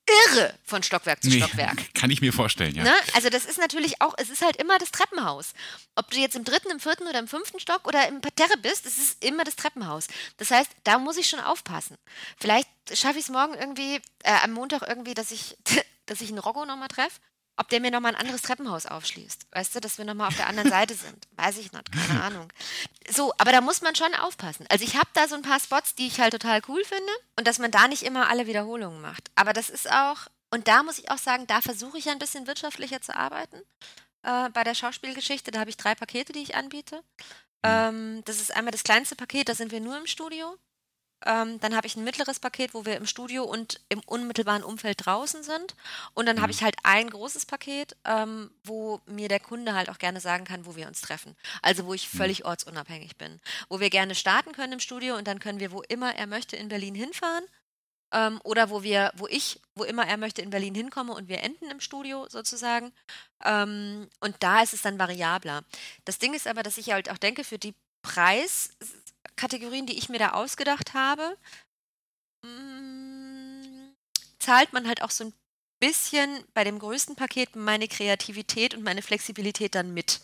irre 0.08 0.54
von 0.64 0.84
Stockwerk 0.84 1.22
zu 1.22 1.30
Nee, 1.30 1.38
Stockwerk. 1.38 1.78
kann 1.94 2.10
ich 2.10 2.22
mir 2.22 2.34
vorstellen, 2.34 2.76
ja. 2.76 2.84
Ne? 2.84 2.94
Also 3.14 3.30
das 3.30 3.46
ist 3.46 3.58
natürlich 3.58 4.02
auch, 4.02 4.14
es 4.18 4.30
ist 4.30 4.42
halt 4.42 4.58
immer 4.58 4.78
das 4.78 4.92
Treppenhaus. 4.92 5.54
Ob 5.96 6.10
du 6.12 6.18
jetzt 6.20 6.36
im 6.36 6.44
dritten, 6.44 6.70
im 6.72 6.80
vierten 6.80 7.08
oder 7.08 7.20
im 7.20 7.28
fünften 7.28 7.60
Stock 7.60 7.88
oder 7.88 8.08
im 8.08 8.22
Parterre 8.22 8.58
bist, 8.58 8.86
es 8.86 8.98
ist 8.98 9.24
immer 9.24 9.44
das 9.44 9.56
Treppenhaus. 9.56 10.08
Das 10.38 10.52
heißt, 10.52 10.70
da 10.84 11.00
muss 11.00 11.18
ich 11.18 11.28
schon 11.28 11.40
aufpassen. 11.40 11.98
Vielleicht 12.40 12.70
schaffe 12.94 13.20
ich 13.20 13.26
es 13.26 13.30
morgen 13.30 13.54
irgendwie, 13.54 13.96
äh, 14.24 14.34
am 14.44 14.52
Montag 14.54 14.84
irgendwie, 14.88 15.14
dass 15.14 15.32
ich, 15.32 15.58
dass 16.06 16.22
ich 16.22 16.30
einen 16.30 16.40
Rocco 16.40 16.66
nochmal 16.66 16.88
treffe. 16.88 17.20
Ob 17.58 17.70
der 17.70 17.80
mir 17.82 17.92
nochmal 17.92 18.14
ein 18.14 18.22
anderes 18.22 18.44
Treppenhaus 18.44 18.86
aufschließt. 18.86 19.48
Weißt 19.52 19.76
du, 19.76 19.80
dass 19.80 19.98
wir 19.98 20.06
nochmal 20.06 20.28
auf 20.28 20.38
der 20.38 20.48
anderen 20.48 20.70
Seite 20.70 20.94
sind. 20.94 21.28
Weiß 21.36 21.58
ich 21.58 21.72
nicht, 21.72 21.92
keine 21.92 22.22
Ahnung. 22.24 22.54
So, 23.10 23.34
aber 23.38 23.52
da 23.52 23.62
muss 23.62 23.82
man 23.82 23.96
schon 23.96 24.14
aufpassen. 24.14 24.66
Also 24.70 24.86
ich 24.86 24.96
habe 24.96 25.10
da 25.14 25.28
so 25.28 25.36
ein 25.36 25.42
paar 25.42 25.60
Spots, 25.60 25.96
die 25.96 26.08
ich 26.08 26.20
halt 26.20 26.34
total 26.34 26.62
cool 26.68 26.84
finde 26.86 27.12
und 27.36 27.48
dass 27.48 27.60
man 27.60 27.72
da 27.72 27.88
nicht 27.88 28.04
immer 28.04 28.30
alle 28.30 28.48
Wiederholungen 28.48 29.02
macht. 29.02 29.32
Aber 29.36 29.54
das 29.54 29.70
ist 29.70 29.90
auch, 29.92 30.28
und 30.52 30.68
da 30.68 30.84
muss 30.84 31.00
ich 31.00 31.10
auch 31.10 31.18
sagen, 31.18 31.48
da 31.48 31.62
versuche 31.62 31.98
ich 31.98 32.06
ja 32.06 32.12
ein 32.12 32.20
bisschen 32.20 32.48
wirtschaftlicher 32.48 33.02
zu 33.02 33.16
arbeiten. 33.16 33.62
Äh, 34.24 34.50
bei 34.52 34.64
der 34.64 34.76
Schauspielgeschichte, 34.76 35.52
da 35.52 35.60
habe 35.60 35.70
ich 35.70 35.78
drei 35.78 35.96
Pakete, 35.96 36.34
die 36.34 36.44
ich 36.44 36.56
anbiete. 36.56 37.02
Ähm, 37.64 38.22
das 38.26 38.40
ist 38.40 38.56
einmal 38.56 38.72
das 38.72 38.84
kleinste 38.84 39.16
Paket, 39.16 39.50
da 39.50 39.56
sind 39.56 39.72
wir 39.72 39.80
nur 39.80 39.98
im 39.98 40.08
Studio. 40.08 40.58
Ähm, 41.26 41.60
dann 41.60 41.76
habe 41.76 41.88
ich 41.88 41.96
ein 41.96 42.04
mittleres 42.04 42.40
Paket, 42.40 42.74
wo 42.74 42.86
wir 42.86 42.96
im 42.96 43.08
Studio 43.08 43.44
und 43.44 43.82
im 43.90 44.02
unmittelbaren 44.06 44.64
Umfeld 44.64 45.06
draußen 45.06 45.42
sind. 45.44 45.76
Und 46.14 46.28
dann 46.28 46.38
habe 46.42 46.48
Mhm. 46.48 46.52
ich 46.52 46.64
halt 46.64 46.76
ein 46.84 47.10
großes 47.10 47.46
Paket, 47.48 47.96
ähm, 48.06 48.52
wo 48.64 49.02
mir 49.08 49.28
der 49.28 49.40
Kunde 49.40 49.74
halt 49.74 49.90
auch 49.90 49.98
gerne 49.98 50.20
sagen 50.20 50.46
kann, 50.46 50.66
wo 50.66 50.76
wir 50.76 50.88
uns 50.88 51.02
treffen. 51.02 51.36
Also 51.62 51.86
wo 51.86 51.94
ich 51.94 52.12
Mhm. 52.14 52.18
völlig 52.18 52.46
ortsunabhängig 52.46 53.18
bin. 53.18 53.42
Wo 53.70 53.80
wir 53.80 53.90
gerne 53.90 54.14
starten 54.16 54.52
können 54.52 54.74
im 54.74 54.80
Studio 54.80 55.16
und 55.18 55.28
dann 55.28 55.40
können 55.40 55.60
wir, 55.60 55.72
wo 55.72 55.82
immer 55.82 56.16
er 56.16 56.28
möchte, 56.28 56.56
in 56.56 56.68
Berlin 56.70 56.94
hinfahren. 56.96 57.46
Ähm, 58.14 58.40
oder 58.44 58.70
wo 58.70 58.84
wir, 58.84 59.12
wo 59.18 59.28
ich, 59.28 59.60
wo 59.76 59.84
immer 59.84 60.08
er 60.08 60.18
möchte, 60.18 60.42
in 60.42 60.50
Berlin 60.50 60.76
hinkomme 60.76 61.14
und 61.14 61.28
wir 61.28 61.44
enden 61.44 61.70
im 61.70 61.82
Studio 61.82 62.26
sozusagen. 62.30 62.94
Ähm, 63.44 64.08
und 64.22 64.36
da 64.40 64.62
ist 64.62 64.74
es 64.74 64.82
dann 64.82 64.98
variabler. 65.00 65.64
Das 66.06 66.18
Ding 66.20 66.34
ist 66.34 66.48
aber, 66.48 66.64
dass 66.64 66.78
ich 66.78 66.92
halt 66.92 67.10
auch 67.10 67.18
denke, 67.18 67.44
für 67.44 67.58
die 67.58 67.76
Preiskategorien, 69.42 69.86
die 69.86 69.98
ich 69.98 70.10
mir 70.10 70.20
da 70.20 70.32
ausgedacht 70.32 70.94
habe, 70.94 71.38
mm, 72.44 73.94
zahlt 74.40 74.74
man 74.74 74.88
halt 74.88 75.02
auch 75.04 75.12
so 75.12 75.26
ein 75.26 75.34
bisschen 75.80 76.44
bei 76.54 76.64
dem 76.64 76.80
größten 76.80 77.16
Paket 77.16 77.56
meine 77.56 77.88
Kreativität 77.88 78.74
und 78.74 78.84
meine 78.84 79.02
Flexibilität 79.02 79.76
dann 79.76 79.94
mit. 79.94 80.22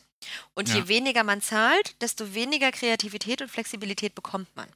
Und 0.56 0.70
je 0.70 0.80
Ja. 0.80 0.88
weniger 0.88 1.24
man 1.24 1.42
zahlt, 1.42 2.02
desto 2.02 2.34
weniger 2.34 2.72
Kreativität 2.72 3.42
und 3.42 3.50
Flexibilität 3.52 4.16
bekommt 4.16 4.54
man. 4.56 4.68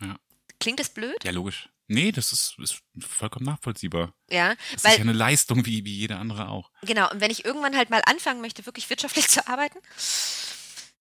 Ja. 0.00 0.16
Klingt 0.58 0.80
das 0.80 0.88
blöd? 0.88 1.22
Ja, 1.22 1.30
logisch. 1.30 1.68
Nee, 1.86 2.12
das 2.12 2.32
ist, 2.32 2.54
ist 2.58 2.80
vollkommen 3.00 3.46
nachvollziehbar. 3.46 4.14
Ja, 4.30 4.54
Das 4.72 4.84
weil 4.84 4.92
ist 4.92 4.98
ja 4.98 5.02
eine 5.02 5.12
Leistung 5.12 5.66
wie, 5.66 5.84
wie 5.84 5.94
jede 5.96 6.16
andere 6.16 6.48
auch. 6.48 6.70
Genau, 6.82 7.10
und 7.10 7.20
wenn 7.20 7.30
ich 7.32 7.44
irgendwann 7.44 7.76
halt 7.76 7.90
mal 7.90 8.02
anfangen 8.06 8.40
möchte, 8.40 8.64
wirklich 8.66 8.88
wirtschaftlich 8.90 9.28
zu 9.28 9.46
arbeiten, 9.48 9.78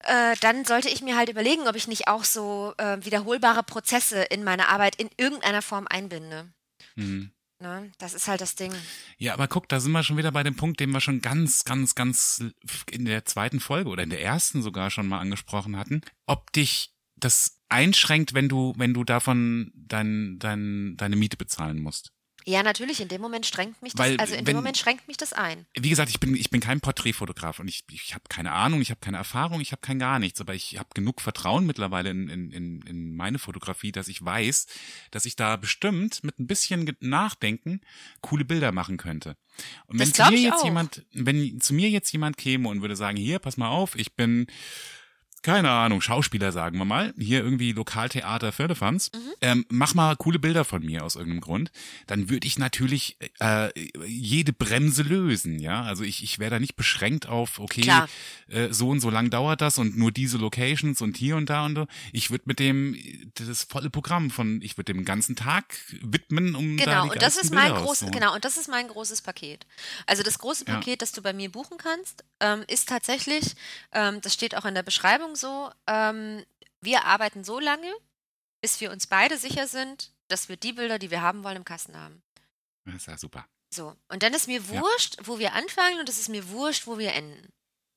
äh, 0.04 0.36
dann 0.42 0.66
sollte 0.66 0.90
ich 0.90 1.02
mir 1.02 1.16
halt 1.18 1.30
überlegen, 1.30 1.68
ob 1.68 1.76
ich 1.76 1.88
nicht 1.88 2.08
auch 2.08 2.24
so 2.24 2.74
äh, 2.78 2.98
wiederholbare 3.04 3.64
Prozesse 3.64 4.24
in 4.24 4.44
meine 4.44 4.70
Arbeit 4.70 4.96
in 4.96 5.10
irgendeiner 5.18 5.62
Form 5.62 5.88
einbinde. 5.88 6.52
Mhm. 6.96 7.32
Ne? 7.62 7.92
Das 7.98 8.14
ist 8.14 8.28
halt 8.30 8.40
das 8.40 8.56
Ding. 8.56 8.74
Ja, 9.18 9.34
aber 9.34 9.50
guck, 9.50 9.68
da 9.68 9.82
sind 9.82 9.92
wir 9.92 10.04
schon 10.04 10.16
wieder 10.16 10.32
bei 10.32 10.44
dem 10.44 10.56
Punkt, 10.56 10.80
den 10.80 10.92
wir 10.92 11.02
schon 11.02 11.22
ganz, 11.22 11.66
ganz, 11.66 11.94
ganz 11.94 12.44
in 12.90 13.04
der 13.04 13.26
zweiten 13.26 13.60
Folge 13.60 13.90
oder 13.90 14.04
in 14.04 14.10
der 14.10 14.22
ersten 14.22 14.62
sogar 14.62 14.90
schon 14.90 15.08
mal 15.08 15.20
angesprochen 15.20 15.78
hatten. 15.78 16.02
Ob 16.26 16.54
dich 16.54 16.96
das 17.18 17.60
einschränkt, 17.68 18.34
wenn 18.34 18.48
du, 18.48 18.74
wenn 18.78 18.94
du 18.94 19.04
davon 19.04 19.74
dein, 19.76 20.38
dein, 20.40 20.96
deine 20.96 21.18
Miete 21.18 21.36
bezahlen 21.36 21.82
musst. 21.82 22.14
Ja, 22.46 22.64
natürlich, 22.64 23.02
in 23.02 23.08
dem 23.10 23.22
Moment 23.22 23.46
schränkt 23.46 23.82
mich 23.82 23.94
das, 23.94 24.00
Weil, 24.00 24.18
also 24.18 24.34
in 24.34 24.40
dem 24.40 24.48
wenn- 24.48 24.56
Moment 24.56 24.78
schränkt 24.78 25.08
mich 25.08 25.18
das 25.18 25.34
ein. 25.34 25.66
Wie 25.78 25.90
gesagt, 25.90 26.10
ich 26.10 26.20
bin, 26.20 26.36
ich 26.36 26.50
bin 26.50 26.62
kein 26.62 26.80
Porträtfotograf 26.82 27.60
und 27.60 27.68
ich, 27.68 27.84
ich 27.92 28.14
habe 28.14 28.24
keine 28.30 28.52
Ahnung, 28.54 28.82
ich 28.82 28.90
habe 28.92 29.00
keine 29.02 29.18
Erfahrung, 29.18 29.62
ich 29.62 29.72
habe 29.72 29.82
kein 29.82 30.00
gar 30.00 30.20
nichts, 30.20 30.40
aber 30.42 30.54
ich 30.56 30.78
habe 30.80 30.90
genug 30.94 31.22
Vertrauen 31.22 31.66
mittlerweile 31.66 32.10
in, 32.10 32.30
in, 32.30 32.52
in, 32.52 32.82
in 32.84 33.16
meine 33.16 33.40
Fotografie, 33.40 33.92
dass 33.92 34.08
ich 34.08 34.24
weiß, 34.24 34.68
dass 35.12 35.26
ich 35.26 35.36
da 35.36 35.58
bestimmt 35.58 36.24
mit 36.24 36.40
ein 36.40 36.48
bisschen 36.48 36.96
Nachdenken 37.02 37.82
coole 38.22 38.46
Bilder 38.46 38.72
machen 38.72 38.98
könnte. 38.98 39.36
Und 39.88 40.00
wenn 40.00 40.14
zu 40.14 40.24
mir 40.32 40.40
jetzt 40.40 40.60
auch. 40.62 40.66
jemand, 40.66 41.06
wenn 41.12 41.60
zu 41.60 41.74
mir 41.74 41.90
jetzt 41.90 42.12
jemand 42.14 42.38
käme 42.38 42.70
und 42.70 42.82
würde 42.82 42.96
sagen, 42.96 43.18
hier, 43.18 43.40
pass 43.40 43.58
mal 43.58 43.68
auf, 43.70 43.96
ich 43.96 44.16
bin 44.16 44.48
keine 45.44 45.70
Ahnung, 45.72 46.02
Schauspieler 46.02 46.52
sagen 46.52 46.78
wir 46.78 46.86
mal, 46.86 47.14
hier 47.18 47.44
irgendwie 47.44 47.72
Lokaltheater 47.74 48.52
Firlefanz, 48.52 49.12
Mhm. 49.14 49.20
ähm, 49.42 49.66
mach 49.70 49.94
mal 49.94 50.16
coole 50.16 50.40
Bilder 50.40 50.66
von 50.66 50.84
mir 50.86 51.04
aus 51.04 51.16
irgendeinem 51.16 51.42
Grund, 51.42 51.72
dann 52.08 52.30
würde 52.30 52.48
ich 52.48 52.58
natürlich 52.60 53.18
äh, 53.40 53.70
jede 54.06 54.54
Bremse 54.54 55.04
lösen, 55.04 55.60
ja, 55.60 55.84
also 55.84 56.04
ich, 56.04 56.24
ich 56.24 56.40
wäre 56.40 56.52
da 56.52 56.60
nicht 56.60 56.76
beschränkt 56.76 57.28
auf, 57.28 57.60
okay, 57.60 57.82
Klar. 57.82 58.08
äh, 58.50 58.68
so 58.72 58.90
und 58.90 59.00
so 59.00 59.10
lang 59.10 59.30
dauert 59.30 59.62
das 59.62 59.78
und 59.78 59.98
nur 59.98 60.12
diese 60.12 60.38
Locations 60.38 61.02
und 61.02 61.18
hier 61.18 61.36
und 61.36 61.50
da 61.50 61.66
und 61.66 61.76
so. 61.76 61.88
Ich 62.12 62.32
würde 62.32 62.44
mit 62.46 62.60
dem 62.60 62.98
das 63.36 63.64
volle 63.64 63.90
Programm 63.90 64.30
von, 64.32 64.62
ich 64.62 64.78
würde 64.78 64.94
dem 64.94 65.06
ganzen 65.06 65.36
Tag 65.36 65.76
widmen, 66.02 66.56
um 66.56 66.78
da 66.78 66.84
Genau, 66.86 67.04
die 67.06 67.10
und 67.12 67.22
das 67.22 67.38
ist 67.38 67.54
mein 67.54 67.66
Bilder 67.72 67.82
großes, 67.86 68.12
genau, 68.12 68.34
und 68.36 68.46
das 68.46 68.58
ist 68.58 68.70
mein 68.70 68.88
großes 68.88 69.22
Paket. 69.22 69.66
Also 70.06 70.24
das 70.24 70.40
große 70.40 70.66
Ja. 70.68 70.76
Paket, 70.76 71.02
das 71.02 71.12
du 71.12 71.22
bei 71.22 71.34
mir 71.34 71.50
buchen 71.52 71.78
kannst, 71.78 72.24
ähm, 72.40 72.64
ist 72.68 72.90
tatsächlich, 72.90 73.56
ähm, 73.94 74.20
das 74.22 74.34
steht 74.34 74.56
auch 74.56 74.66
in 74.66 74.74
der 74.76 74.84
Beschreibung 74.84 75.29
so, 75.36 75.72
ähm, 75.88 76.46
wir 76.82 77.06
arbeiten 77.06 77.44
so 77.44 77.60
lange, 77.60 77.94
bis 78.62 78.80
wir 78.82 78.92
uns 78.92 79.08
beide 79.08 79.38
sicher 79.38 79.68
sind, 79.68 80.12
dass 80.28 80.50
wir 80.50 80.58
die 80.58 80.74
Bilder, 80.74 81.00
die 81.00 81.12
wir 81.12 81.22
haben 81.22 81.44
wollen, 81.44 81.58
im 81.58 81.66
Kasten 81.66 81.98
haben. 81.98 82.22
Das 82.86 82.96
ist 82.96 83.08
ja 83.08 83.18
super. 83.18 83.46
So, 83.74 83.96
und 84.10 84.24
dann 84.24 84.34
ist 84.34 84.48
mir 84.48 84.62
Ja. 84.62 84.68
wurscht, 84.82 85.18
wo 85.24 85.40
wir 85.40 85.54
anfangen 85.54 86.00
und 86.00 86.10
es 86.10 86.20
ist 86.20 86.30
mir 86.30 86.50
wurscht, 86.50 86.88
wo 86.88 86.98
wir 86.98 87.14
enden. 87.14 87.52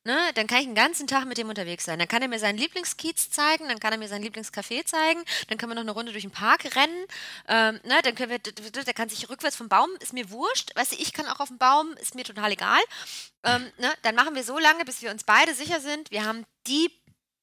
Ne? 0.05 0.19
Dann 0.35 0.49
kann 0.49 0.59
ich 0.59 0.65
den 0.67 0.75
ganzen 0.75 1.07
Tag 1.07 1.27
mit 1.27 1.39
dem 1.39 1.49
unterwegs 1.49 1.85
sein. 1.85 1.97
Dann 1.99 2.09
kann 2.09 2.23
er 2.23 2.29
mir 2.29 2.41
seinen 2.41 2.59
Lieblingskiez 2.59 3.31
zeigen, 3.31 3.69
dann 3.69 3.79
kann 3.79 3.93
er 3.93 3.99
mir 3.99 4.09
sein 4.09 4.23
Lieblingscafé 4.23 4.85
zeigen, 4.85 5.23
dann 5.49 5.59
können 5.59 5.71
wir 5.71 5.75
noch 5.77 5.83
eine 5.83 5.93
Runde 5.93 6.11
durch 6.11 6.25
den 6.25 6.33
Park 6.33 6.65
rennen. 6.75 7.07
Ähm, 7.47 7.81
ne? 7.85 8.01
Dann 8.03 8.17
können 8.17 8.31
wir, 8.31 8.39
der 8.41 8.95
kann 8.95 9.09
sich 9.09 9.29
rückwärts 9.31 9.55
vom 9.57 9.69
Baum, 9.69 9.91
ist 10.01 10.13
mir 10.13 10.29
wurscht. 10.31 10.75
Weißt 10.75 10.93
du, 10.93 10.97
ich 10.97 11.13
kann 11.13 11.27
auch 11.29 11.39
auf 11.39 11.49
dem 11.49 11.59
Baum, 11.59 11.93
ist 11.99 12.17
mir 12.17 12.25
total 12.25 12.51
egal. 12.51 12.81
Ähm, 13.45 13.71
ne? 13.79 13.93
Dann 14.03 14.17
machen 14.17 14.35
wir 14.35 14.43
so 14.43 14.59
lange, 14.59 14.85
bis 14.85 15.03
wir 15.03 15.13
uns 15.13 15.23
beide 15.23 15.55
sicher 15.55 15.81
sind, 15.81 16.11
wir 16.11 16.25
haben 16.25 16.45
die 16.67 16.91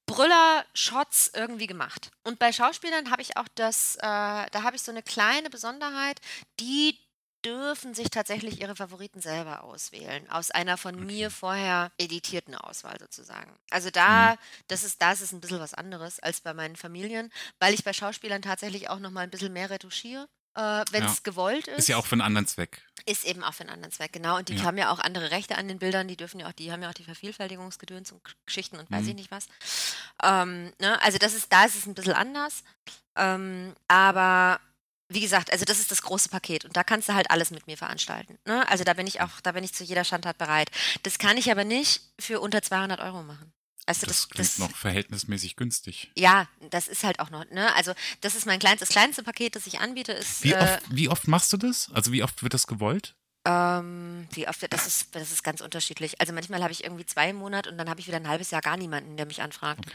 Brüller-Shots 0.10 1.32
irgendwie 1.36 1.68
gemacht. 1.68 2.10
Und 2.24 2.40
bei 2.40 2.52
Schauspielern 2.52 3.12
habe 3.12 3.22
ich 3.22 3.38
auch 3.38 3.48
das, 3.54 3.96
äh, 3.98 4.00
da 4.02 4.64
habe 4.64 4.76
ich 4.76 4.82
so 4.82 4.92
eine 4.92 5.04
kleine 5.04 5.52
Besonderheit, 5.52 6.20
die 6.60 6.98
dürfen 7.46 7.94
sich 7.94 8.10
tatsächlich 8.10 8.60
ihre 8.60 8.76
Favoriten 8.76 9.22
selber 9.22 9.64
auswählen, 9.64 10.30
aus 10.30 10.52
einer 10.52 10.78
von 10.78 11.06
mir 11.06 11.30
vorher 11.30 11.92
editierten 11.98 12.56
Auswahl 12.56 12.98
sozusagen. 13.00 13.56
Also 13.70 13.92
da, 13.92 14.36
das 14.68 14.84
ist, 14.84 15.02
da 15.02 15.12
ist 15.12 15.32
ein 15.32 15.40
bisschen 15.40 15.60
was 15.60 15.74
anderes 15.74 16.20
als 16.20 16.42
bei 16.42 16.54
meinen 16.54 16.76
Familien, 16.76 17.32
weil 17.60 17.74
ich 17.74 17.84
bei 17.84 17.94
Schauspielern 17.94 18.42
tatsächlich 18.42 18.90
auch 18.90 19.00
noch 19.00 19.12
mal 19.12 19.22
ein 19.22 19.30
bisschen 19.30 19.54
mehr 19.54 19.70
retuschiere, 19.70 20.28
äh, 20.56 20.84
wenn 20.92 21.04
es 21.06 21.16
Ja. 21.18 21.20
gewollt 21.24 21.68
ist. 21.68 21.80
Ist 21.80 21.88
ja 21.90 21.98
auch 21.98 22.06
für 22.06 22.14
einen 22.14 22.22
anderen 22.22 22.48
Zweck. 22.48 22.82
Ist 23.06 23.24
eben 23.26 23.44
auch 23.44 23.54
für 23.54 23.62
einen 23.62 23.70
anderen 23.72 23.92
Zweck, 23.92 24.12
genau. 24.14 24.38
Und 24.38 24.50
die 24.50 24.56
Ja. 24.56 24.64
haben 24.64 24.78
ja 24.78 24.92
auch 24.92 25.00
andere 25.00 25.32
Rechte 25.32 25.58
an 25.58 25.68
den 25.68 25.80
Bildern, 25.80 26.08
die 26.08 26.18
dürfen 26.18 26.40
ja 26.40 26.48
auch, 26.48 26.52
die 26.54 26.72
haben 26.72 26.82
ja 26.84 26.90
auch 26.90 26.94
die 26.94 27.04
Vervielfältigungsgedöns 27.04 28.12
und 28.12 28.22
Geschichten 28.46 28.78
und 28.78 28.90
weiß 28.92 29.04
Mhm. 29.04 29.10
ich 29.10 29.16
nicht 29.16 29.32
was. 29.32 29.48
Ähm, 30.24 30.74
ne? 30.80 31.02
Also 31.02 31.18
das 31.18 31.34
ist, 31.34 31.52
da 31.52 31.66
ist 31.66 31.76
es 31.76 31.86
ein 31.86 31.94
bisschen 31.96 32.14
anders. 32.14 32.64
Ähm, 33.16 33.76
aber 33.88 34.60
wie 35.12 35.22
gesagt, 35.22 35.52
also 35.52 35.66
das 35.66 35.80
ist 35.80 35.90
das 35.92 36.04
große 36.04 36.30
Paket 36.30 36.66
und 36.66 36.78
da 36.78 36.84
kannst 36.84 37.10
du 37.10 37.14
halt 37.14 37.32
alles 37.32 37.50
mit 37.52 37.66
mir 37.66 37.78
veranstalten. 37.78 38.38
Ne? 38.46 38.68
Also 38.70 38.84
da 38.84 38.94
bin 38.94 39.08
ich 39.08 39.22
auch, 39.22 39.42
da 39.42 39.54
bin 39.54 39.64
ich 39.64 39.74
zu 39.74 39.84
jeder 39.84 40.04
Schandtat 40.04 40.38
bereit. 40.38 40.70
Das 41.04 41.18
kann 41.18 41.36
ich 41.38 41.50
aber 41.52 41.64
nicht 41.64 42.02
für 42.20 42.40
unter 42.40 42.62
200 42.62 43.00
Euro 43.00 43.24
machen. 43.24 43.52
Also 43.90 44.06
Das 44.06 44.28
das, 44.28 44.30
klingt 44.30 44.48
das, 44.48 44.58
noch 44.60 44.76
verhältnismäßig 44.78 45.56
günstig. 45.56 46.12
ja, 46.16 46.48
das 46.70 46.88
ist 46.88 47.04
halt 47.04 47.20
auch 47.20 47.32
noch, 47.32 47.44
ne? 47.50 47.74
Also 47.76 47.94
das 48.22 48.36
ist 48.36 48.46
mein 48.46 48.60
kleinstes, 48.60 48.90
das 48.90 48.94
kleinste 48.94 49.24
Paket, 49.24 49.56
das 49.56 49.66
ich 49.66 49.80
anbiete, 49.80 50.12
ist 50.12 50.44
Wie 50.44 50.54
äh, 50.54 50.62
oft, 50.62 50.80
wie 50.92 51.10
oft 51.10 51.28
machst 51.28 51.52
du 51.54 51.58
das? 51.58 51.90
Also 51.94 52.12
wie 52.12 52.22
oft 52.24 52.44
wird 52.44 52.54
das 52.54 52.68
gewollt? 52.68 53.16
Ähm, 53.46 54.28
wie 54.34 54.48
oft, 54.48 54.62
das 54.72 54.86
ist, 54.86 55.16
das 55.16 55.32
ist 55.32 55.44
ganz 55.44 55.62
unterschiedlich. 55.62 56.20
Also 56.20 56.34
manchmal 56.34 56.62
habe 56.62 56.74
ich 56.74 56.84
irgendwie 56.84 57.06
zwei 57.06 57.30
im 57.30 57.38
Monat 57.38 57.68
und 57.68 57.78
dann 57.78 57.90
habe 57.90 58.00
ich 58.00 58.06
wieder 58.08 58.18
ein 58.18 58.28
halbes 58.28 58.52
Jahr 58.52 58.62
gar 58.62 58.76
niemanden, 58.78 59.16
der 59.18 59.26
mich 59.26 59.42
anfragt. 59.42 59.86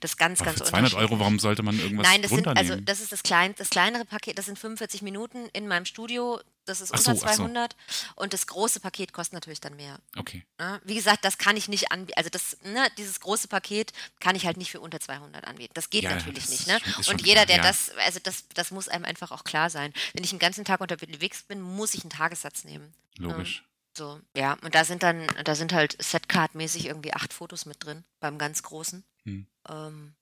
Das 0.00 0.12
ist 0.12 0.16
ganz, 0.16 0.40
Aber 0.40 0.46
ganz 0.46 0.58
für 0.60 0.64
200 0.66 0.92
unterschiedlich. 0.92 1.10
Euro, 1.10 1.20
warum 1.20 1.38
sollte 1.40 1.62
man 1.62 1.78
irgendwas 1.78 2.06
Nein, 2.08 2.22
das 2.22 2.30
sind, 2.30 2.46
also 2.46 2.76
das 2.76 3.00
ist 3.00 3.10
das, 3.12 3.22
klein, 3.22 3.54
das 3.58 3.70
kleinere 3.70 4.04
Paket, 4.04 4.38
das 4.38 4.46
sind 4.46 4.58
45 4.58 5.02
Minuten 5.02 5.46
in 5.52 5.66
meinem 5.68 5.84
Studio, 5.84 6.40
das 6.64 6.80
ist 6.80 6.90
unter 6.90 7.16
so, 7.16 7.24
ach 7.24 7.32
so. 7.32 7.36
200 7.44 7.76
und 8.14 8.32
das 8.32 8.46
große 8.46 8.80
Paket 8.80 9.12
kostet 9.12 9.34
natürlich 9.34 9.60
dann 9.60 9.76
mehr. 9.76 9.98
okay. 10.16 10.44
Ne? 10.58 10.80
Wie 10.84 10.94
gesagt, 10.94 11.24
das 11.24 11.38
kann 11.38 11.56
ich 11.56 11.68
nicht 11.68 11.90
anbieten, 11.90 12.16
also 12.16 12.30
das, 12.30 12.56
ne, 12.62 12.88
dieses 12.98 13.20
große 13.20 13.48
Paket 13.48 13.92
kann 14.20 14.36
ich 14.36 14.46
halt 14.46 14.56
nicht 14.56 14.70
für 14.70 14.80
unter 14.80 15.00
200 15.00 15.46
anbieten. 15.46 15.72
Das 15.74 15.90
geht 15.90 16.04
Ja, 16.04 16.14
natürlich 16.14 16.46
das 16.46 16.50
nicht, 16.50 16.66
ne? 16.66 16.78
Und 17.08 17.26
jeder, 17.26 17.44
klar, 17.44 17.46
der 17.46 17.56
ja. 17.56 17.62
das, 17.62 17.90
also 17.98 18.20
das, 18.22 18.48
das 18.54 18.70
muss 18.70 18.88
einem 18.88 19.04
einfach 19.04 19.30
auch 19.32 19.44
klar 19.44 19.70
sein. 19.70 19.92
Wenn 20.14 20.24
ich 20.24 20.30
den 20.30 20.38
ganzen 20.38 20.64
Tag 20.64 20.80
unterwegs 20.80 21.42
bin, 21.42 21.60
muss 21.60 21.94
ich 21.94 22.02
einen 22.02 22.10
Tagessatz 22.10 22.64
nehmen. 22.64 22.92
Logisch. 23.18 23.64
So, 23.96 24.20
ja, 24.34 24.54
und 24.62 24.74
da 24.74 24.84
sind 24.84 25.02
dann, 25.02 25.26
da 25.44 25.54
sind 25.54 25.72
halt 25.72 26.00
Setcard-mäßig 26.02 26.86
irgendwie 26.86 27.12
acht 27.12 27.32
Fotos 27.32 27.66
mit 27.66 27.84
drin, 27.84 28.04
beim 28.20 28.38
ganz 28.38 28.62
großen. 28.62 29.04
Hm. 29.24 29.46
Ähm, 29.68 30.14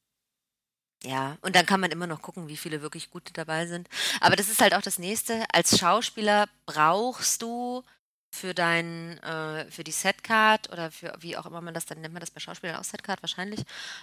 ja, 1.03 1.39
und 1.41 1.57
dann 1.57 1.67
kann 1.67 1.81
man 1.81 1.91
immer 1.91 2.07
noch 2.07 2.23
gucken, 2.23 2.49
wie 2.49 2.57
viele 2.57 2.83
wirklich 2.83 3.11
gute 3.11 3.33
dabei 3.33 3.67
sind. 3.67 3.89
Aber 4.21 4.37
das 4.37 4.49
ist 4.49 4.61
halt 4.61 4.75
auch 4.75 4.83
das 4.83 4.99
Nächste. 4.99 5.45
Als 5.53 5.79
Schauspieler 5.79 6.47
brauchst 6.67 7.41
du 7.43 7.83
für 8.33 8.55
dein, 8.55 9.19
äh, 9.19 9.69
für 9.71 9.83
die 9.83 9.91
Setcard 9.91 10.71
oder 10.71 10.91
für 10.91 11.13
wie 11.19 11.37
auch 11.37 11.47
immer 11.47 11.61
man 11.61 11.75
das 11.75 11.87
dann 11.87 12.01
nennt 12.01 12.15
man 12.15 12.21
das 12.21 12.31
bei 12.31 12.39
Schauspielern 12.39 12.77
auch 12.77 12.85
Setcard 12.85 13.23
wahrscheinlich. 13.23 13.61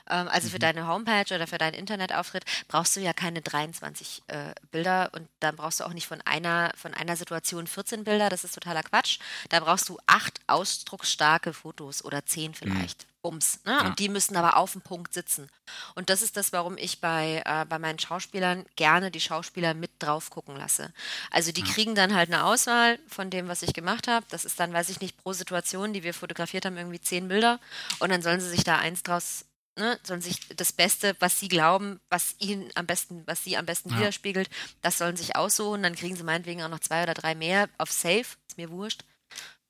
Ähm, 0.09 0.27
also 0.27 0.49
für 0.49 0.59
deine 0.59 0.87
Homepage 0.87 1.33
oder 1.33 1.47
für 1.47 1.57
deinen 1.57 1.75
Internetauftritt 1.75 2.43
brauchst 2.67 2.95
du 2.95 2.99
ja 2.99 3.13
keine 3.13 3.41
23 3.41 4.23
äh, 4.27 4.53
Bilder 4.71 5.11
und 5.13 5.29
dann 5.39 5.55
brauchst 5.55 5.79
du 5.79 5.85
auch 5.85 5.93
nicht 5.93 6.07
von 6.07 6.21
einer 6.21 6.73
von 6.75 6.93
einer 6.93 7.15
Situation 7.15 7.67
14 7.67 8.03
Bilder. 8.03 8.29
Das 8.29 8.43
ist 8.43 8.53
totaler 8.55 8.83
Quatsch. 8.83 9.19
Da 9.49 9.61
brauchst 9.61 9.87
du 9.87 9.97
acht 10.07 10.41
ausdrucksstarke 10.47 11.53
Fotos 11.53 12.03
oder 12.03 12.25
zehn 12.25 12.53
vielleicht. 12.53 13.07
Bums. 13.21 13.59
Ne? 13.65 13.71
Ja. 13.71 13.85
Und 13.87 13.99
die 13.99 14.09
müssen 14.09 14.35
aber 14.35 14.57
auf 14.57 14.73
dem 14.73 14.81
Punkt 14.81 15.13
sitzen. 15.13 15.49
Und 15.95 16.09
das 16.09 16.21
ist 16.21 16.37
das, 16.37 16.53
warum 16.53 16.77
ich 16.77 17.01
bei, 17.01 17.41
äh, 17.45 17.65
bei 17.65 17.79
meinen 17.79 17.99
Schauspielern 17.99 18.65
gerne 18.75 19.11
die 19.11 19.19
Schauspieler 19.19 19.73
mit 19.73 19.91
drauf 19.99 20.29
gucken 20.29 20.55
lasse. 20.55 20.93
Also 21.31 21.51
die 21.51 21.63
kriegen 21.63 21.95
dann 21.95 22.15
halt 22.15 22.31
eine 22.31 22.43
Auswahl 22.43 22.99
von 23.07 23.29
dem, 23.29 23.47
was 23.47 23.63
ich 23.63 23.73
gemacht 23.73 24.07
habe. 24.07 24.25
Das 24.29 24.45
ist 24.45 24.59
dann, 24.59 24.73
weiß 24.73 24.89
ich 24.89 25.01
nicht, 25.01 25.17
pro 25.17 25.33
Situation, 25.33 25.93
die 25.93 26.03
wir 26.03 26.13
fotografiert 26.13 26.65
haben, 26.65 26.77
irgendwie 26.77 27.01
zehn 27.01 27.27
Bilder. 27.27 27.59
Und 27.99 28.11
dann 28.11 28.21
sollen 28.21 28.39
sie 28.39 28.49
sich 28.49 28.63
da 28.63 28.77
eins 28.77 29.03
draus 29.03 29.45
ne, 29.77 29.99
sollen 30.03 30.21
sich 30.21 30.47
das 30.55 30.73
Beste, 30.73 31.15
was 31.19 31.39
sie 31.39 31.47
glauben, 31.47 31.99
was 32.09 32.35
ihnen 32.39 32.69
am 32.75 32.85
besten, 32.85 33.23
was 33.25 33.43
sie 33.43 33.57
am 33.57 33.65
besten 33.65 33.89
ja. 33.91 33.99
widerspiegelt, 33.99 34.49
das 34.81 34.97
sollen 34.97 35.15
sich 35.15 35.35
aussuchen. 35.35 35.83
Dann 35.83 35.95
kriegen 35.95 36.15
sie 36.15 36.23
meinetwegen 36.23 36.63
auch 36.63 36.69
noch 36.69 36.79
zwei 36.79 37.03
oder 37.03 37.13
drei 37.13 37.35
mehr 37.35 37.69
auf 37.77 37.91
Safe, 37.91 38.25
ist 38.47 38.57
mir 38.57 38.69
wurscht. 38.69 39.03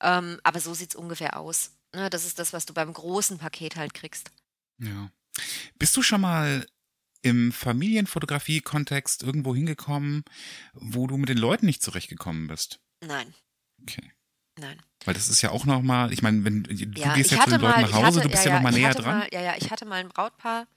Ähm, 0.01 0.39
aber 0.43 0.59
so 0.59 0.73
sieht 0.73 0.91
es 0.91 0.95
ungefähr 0.95 1.37
aus. 1.37 1.71
Ne, 1.97 2.11
das 2.11 2.25
ist 2.25 2.37
das, 2.37 2.53
was 2.53 2.67
du 2.67 2.75
beim 2.75 2.93
großen 2.93 3.39
Paket 3.39 3.75
halt 3.75 3.95
kriegst. 3.95 4.29
Ja. 4.77 5.09
Bist 5.79 5.97
du 5.97 6.03
schon 6.03 6.21
mal 6.21 6.67
im 7.23 7.51
Familienfotografie-Kontext 7.51 9.23
irgendwo 9.23 9.55
hingekommen, 9.55 10.23
wo 10.73 11.07
du 11.07 11.17
mit 11.17 11.29
den 11.29 11.39
Leuten 11.39 11.65
nicht 11.65 11.81
zurechtgekommen 11.81 12.45
bist? 12.45 12.79
Nein. 13.03 13.33
Okay. 13.81 14.11
Nein. 14.59 14.79
Weil 15.05 15.15
das 15.15 15.27
ist 15.27 15.41
ja 15.41 15.49
auch 15.49 15.65
nochmal, 15.65 16.13
ich 16.13 16.21
meine, 16.21 16.45
wenn 16.45 16.65
du 16.65 16.71
ja, 16.75 17.15
gehst 17.15 17.31
jetzt 17.31 17.45
zu 17.45 17.49
den 17.49 17.61
Leuten 17.61 17.81
nach 17.81 17.93
Hause, 17.93 18.19
hatte, 18.19 18.21
du 18.21 18.29
bist 18.29 18.45
ja, 18.45 18.51
ja, 18.51 18.57
ja 18.57 18.61
nochmal 18.61 18.79
näher 18.79 18.93
dran. 18.93 19.17
Mal, 19.17 19.29
ja, 19.31 19.41
ja, 19.41 19.55
ich 19.57 19.71
hatte 19.71 19.85
mal 19.85 19.99
ein 19.99 20.09
Brautpaar, 20.09 20.67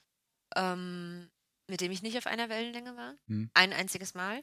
ähm, 0.56 1.28
mit 1.68 1.82
dem 1.82 1.92
ich 1.92 2.00
nicht 2.00 2.16
auf 2.16 2.26
einer 2.26 2.48
Wellenlänge 2.48 2.96
war. 2.96 3.12
Hm. 3.26 3.50
Ein 3.52 3.74
einziges 3.74 4.14
Mal. 4.14 4.42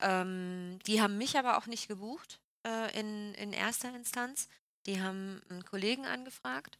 Ähm, 0.00 0.80
die 0.86 1.00
haben 1.00 1.16
mich 1.16 1.38
aber 1.38 1.56
auch 1.56 1.66
nicht 1.66 1.88
gebucht 1.88 2.40
äh, 2.66 3.00
in, 3.00 3.32
in 3.36 3.54
erster 3.54 3.94
Instanz. 3.96 4.48
Die 4.88 5.02
haben 5.02 5.42
einen 5.50 5.64
Kollegen 5.66 6.06
angefragt 6.06 6.78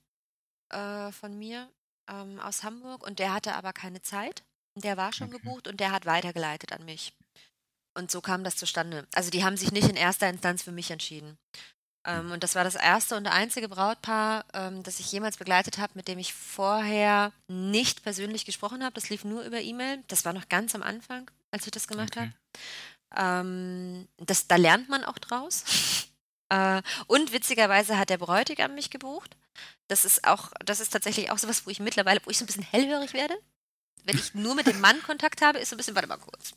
äh, 0.70 1.12
von 1.12 1.38
mir 1.38 1.68
ähm, 2.08 2.40
aus 2.40 2.64
Hamburg 2.64 3.06
und 3.06 3.18
der 3.18 3.34
hatte 3.34 3.54
aber 3.54 3.74
keine 3.74 4.00
Zeit. 4.00 4.42
Der 4.76 4.96
war 4.96 5.12
schon 5.12 5.28
okay. 5.28 5.38
gebucht 5.38 5.68
und 5.68 5.78
der 5.78 5.92
hat 5.92 6.06
weitergeleitet 6.06 6.72
an 6.72 6.86
mich. 6.86 7.12
Und 7.92 8.10
so 8.10 8.22
kam 8.22 8.44
das 8.44 8.56
zustande. 8.56 9.06
Also 9.14 9.30
die 9.30 9.44
haben 9.44 9.58
sich 9.58 9.72
nicht 9.72 9.90
in 9.90 9.96
erster 9.96 10.26
Instanz 10.26 10.62
für 10.62 10.72
mich 10.72 10.90
entschieden. 10.90 11.36
Ähm, 12.06 12.26
hm. 12.26 12.32
und 12.32 12.42
das 12.42 12.54
war 12.54 12.64
das 12.64 12.76
erste 12.76 13.14
und 13.14 13.26
einzige 13.26 13.68
Brautpaar, 13.68 14.46
ähm, 14.54 14.82
das 14.84 15.00
ich 15.00 15.12
jemals 15.12 15.36
begleitet 15.36 15.76
habe, 15.76 15.92
mit 15.94 16.08
dem 16.08 16.18
ich 16.18 16.32
vorher 16.32 17.32
nicht 17.48 18.02
persönlich 18.02 18.46
gesprochen 18.46 18.82
habe. 18.82 18.94
Das 18.94 19.10
lief 19.10 19.24
nur 19.24 19.42
über 19.42 19.60
E-Mail. 19.60 20.02
Das 20.08 20.24
war 20.24 20.32
noch 20.32 20.48
ganz 20.48 20.74
am 20.74 20.82
Anfang, 20.82 21.30
als 21.50 21.66
ich 21.66 21.72
das 21.72 21.86
gemacht 21.86 22.16
okay. 22.16 22.32
habe. 23.12 23.42
Ähm, 23.44 24.08
das, 24.16 24.46
da 24.46 24.56
lernt 24.56 24.88
man 24.88 25.04
auch 25.04 25.18
draus. 25.18 25.64
äh, 26.48 26.82
und 27.06 27.32
witzigerweise 27.32 27.98
hat 27.98 28.10
der 28.10 28.18
Bräutigam 28.18 28.74
mich 28.74 28.90
gebucht. 28.90 29.36
Das 29.88 30.04
ist 30.04 30.26
auch, 30.26 30.50
das 30.64 30.80
ist 30.80 30.90
tatsächlich 30.90 31.30
auch 31.30 31.38
sowas, 31.38 31.66
wo 31.66 31.70
ich 31.70 31.80
mittlerweile, 31.80 32.20
wo 32.24 32.30
ich 32.30 32.38
so 32.38 32.44
ein 32.44 32.46
bisschen 32.46 32.62
hellhörig 32.62 33.12
werde 33.12 33.34
wenn 34.08 34.16
ich 34.16 34.34
nur 34.34 34.54
mit 34.54 34.66
dem 34.66 34.80
Mann 34.80 35.02
Kontakt 35.02 35.42
habe, 35.42 35.58
ist 35.58 35.68
so 35.68 35.76
ein 35.76 35.76
bisschen, 35.76 35.94
warte 35.94 36.08
mal 36.08 36.16
kurz, 36.16 36.54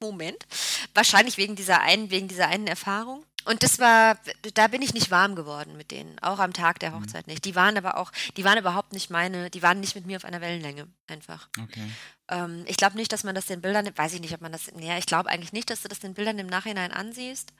Moment. 0.00 0.44
Wahrscheinlich 0.92 1.36
wegen 1.36 1.54
dieser 1.54 1.80
einen, 1.80 2.10
wegen 2.10 2.26
dieser 2.26 2.48
einen 2.48 2.66
Erfahrung. 2.66 3.24
Und 3.44 3.62
das 3.62 3.78
war, 3.78 4.18
da 4.54 4.66
bin 4.66 4.82
ich 4.82 4.92
nicht 4.92 5.10
warm 5.10 5.34
geworden 5.34 5.76
mit 5.76 5.92
denen, 5.92 6.18
auch 6.18 6.40
am 6.40 6.52
Tag 6.52 6.80
der 6.80 6.90
mhm. 6.90 6.96
Hochzeit 6.96 7.26
nicht. 7.26 7.44
Die 7.44 7.54
waren 7.54 7.78
aber 7.78 7.96
auch, 7.96 8.10
die 8.36 8.44
waren 8.44 8.58
überhaupt 8.58 8.92
nicht 8.92 9.08
meine, 9.08 9.50
die 9.50 9.62
waren 9.62 9.80
nicht 9.80 9.94
mit 9.94 10.04
mir 10.04 10.16
auf 10.16 10.24
einer 10.24 10.40
Wellenlänge, 10.40 10.88
einfach. 11.06 11.48
Okay. 11.62 11.90
Ähm, 12.28 12.64
ich 12.66 12.76
glaube 12.76 12.96
nicht, 12.96 13.12
dass 13.12 13.24
man 13.24 13.34
das 13.34 13.46
den 13.46 13.62
Bildern, 13.62 13.88
weiß 13.96 14.12
ich 14.14 14.20
nicht, 14.20 14.34
ob 14.34 14.40
man 14.40 14.52
das, 14.52 14.70
ja, 14.78 14.98
ich 14.98 15.06
glaube 15.06 15.30
eigentlich 15.30 15.52
nicht, 15.52 15.70
dass 15.70 15.82
du 15.82 15.88
das 15.88 16.00
den 16.00 16.14
Bildern 16.14 16.38
im 16.38 16.48
Nachhinein 16.48 16.92
ansiehst. 16.92 17.52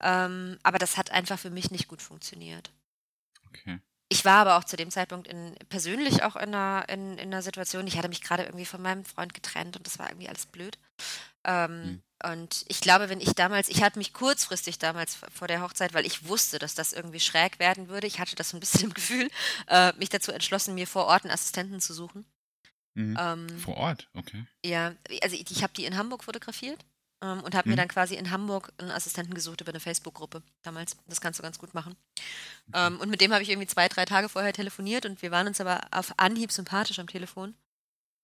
Ähm, 0.00 0.58
aber 0.62 0.78
das 0.78 0.96
hat 0.96 1.10
einfach 1.10 1.38
für 1.38 1.50
mich 1.50 1.70
nicht 1.70 1.88
gut 1.88 2.02
funktioniert. 2.02 2.70
Okay. 3.48 3.80
Ich 4.10 4.24
war 4.24 4.40
aber 4.40 4.56
auch 4.56 4.64
zu 4.64 4.76
dem 4.76 4.90
Zeitpunkt 4.90 5.28
in, 5.28 5.54
persönlich 5.68 6.22
auch 6.22 6.36
in 6.36 6.54
einer, 6.54 6.88
in, 6.88 7.18
in 7.18 7.28
einer 7.28 7.42
Situation, 7.42 7.86
ich 7.86 7.98
hatte 7.98 8.08
mich 8.08 8.22
gerade 8.22 8.44
irgendwie 8.44 8.64
von 8.64 8.80
meinem 8.80 9.04
Freund 9.04 9.34
getrennt 9.34 9.76
und 9.76 9.86
das 9.86 9.98
war 9.98 10.08
irgendwie 10.08 10.28
alles 10.28 10.46
blöd. 10.46 10.78
Ähm, 11.44 11.82
mhm. 11.82 12.02
Und 12.24 12.64
ich 12.68 12.80
glaube, 12.80 13.10
wenn 13.10 13.20
ich 13.20 13.34
damals, 13.34 13.68
ich 13.68 13.82
hatte 13.82 13.98
mich 13.98 14.12
kurzfristig 14.12 14.78
damals 14.78 15.18
vor 15.32 15.46
der 15.46 15.60
Hochzeit, 15.60 15.94
weil 15.94 16.06
ich 16.06 16.26
wusste, 16.26 16.58
dass 16.58 16.74
das 16.74 16.92
irgendwie 16.92 17.20
schräg 17.20 17.58
werden 17.58 17.88
würde, 17.88 18.06
ich 18.06 18.18
hatte 18.18 18.34
das 18.34 18.50
so 18.50 18.56
ein 18.56 18.60
bisschen 18.60 18.84
im 18.84 18.94
Gefühl, 18.94 19.28
äh, 19.68 19.92
mich 19.96 20.08
dazu 20.08 20.32
entschlossen, 20.32 20.74
mir 20.74 20.86
vor 20.86 21.04
Ort 21.04 21.24
einen 21.24 21.32
Assistenten 21.32 21.80
zu 21.80 21.92
suchen. 21.92 22.24
Mhm. 22.94 23.16
Ähm, 23.20 23.58
vor 23.58 23.76
Ort, 23.76 24.08
okay. 24.14 24.44
Ja, 24.64 24.94
also 25.22 25.36
ich, 25.36 25.50
ich 25.50 25.62
habe 25.62 25.74
die 25.74 25.84
in 25.84 25.96
Hamburg 25.96 26.24
fotografiert 26.24 26.84
ähm, 27.22 27.40
und 27.42 27.54
habe 27.54 27.68
mhm. 27.68 27.72
mir 27.72 27.76
dann 27.76 27.88
quasi 27.88 28.14
in 28.14 28.30
Hamburg 28.30 28.72
einen 28.78 28.90
Assistenten 28.90 29.34
gesucht 29.34 29.60
über 29.60 29.70
eine 29.70 29.80
Facebook-Gruppe 29.80 30.42
damals. 30.62 30.96
Das 31.06 31.20
kannst 31.20 31.38
du 31.38 31.42
ganz 31.42 31.58
gut 31.58 31.74
machen. 31.74 31.96
Ähm, 32.74 33.00
und 33.00 33.10
mit 33.10 33.20
dem 33.20 33.32
habe 33.32 33.42
ich 33.42 33.50
irgendwie 33.50 33.68
zwei, 33.68 33.88
drei 33.88 34.04
Tage 34.04 34.28
vorher 34.28 34.52
telefoniert 34.52 35.06
und 35.06 35.20
wir 35.22 35.30
waren 35.30 35.46
uns 35.46 35.60
aber 35.60 35.80
auf 35.90 36.12
Anhieb 36.16 36.52
sympathisch 36.52 36.98
am 36.98 37.08
Telefon. 37.08 37.54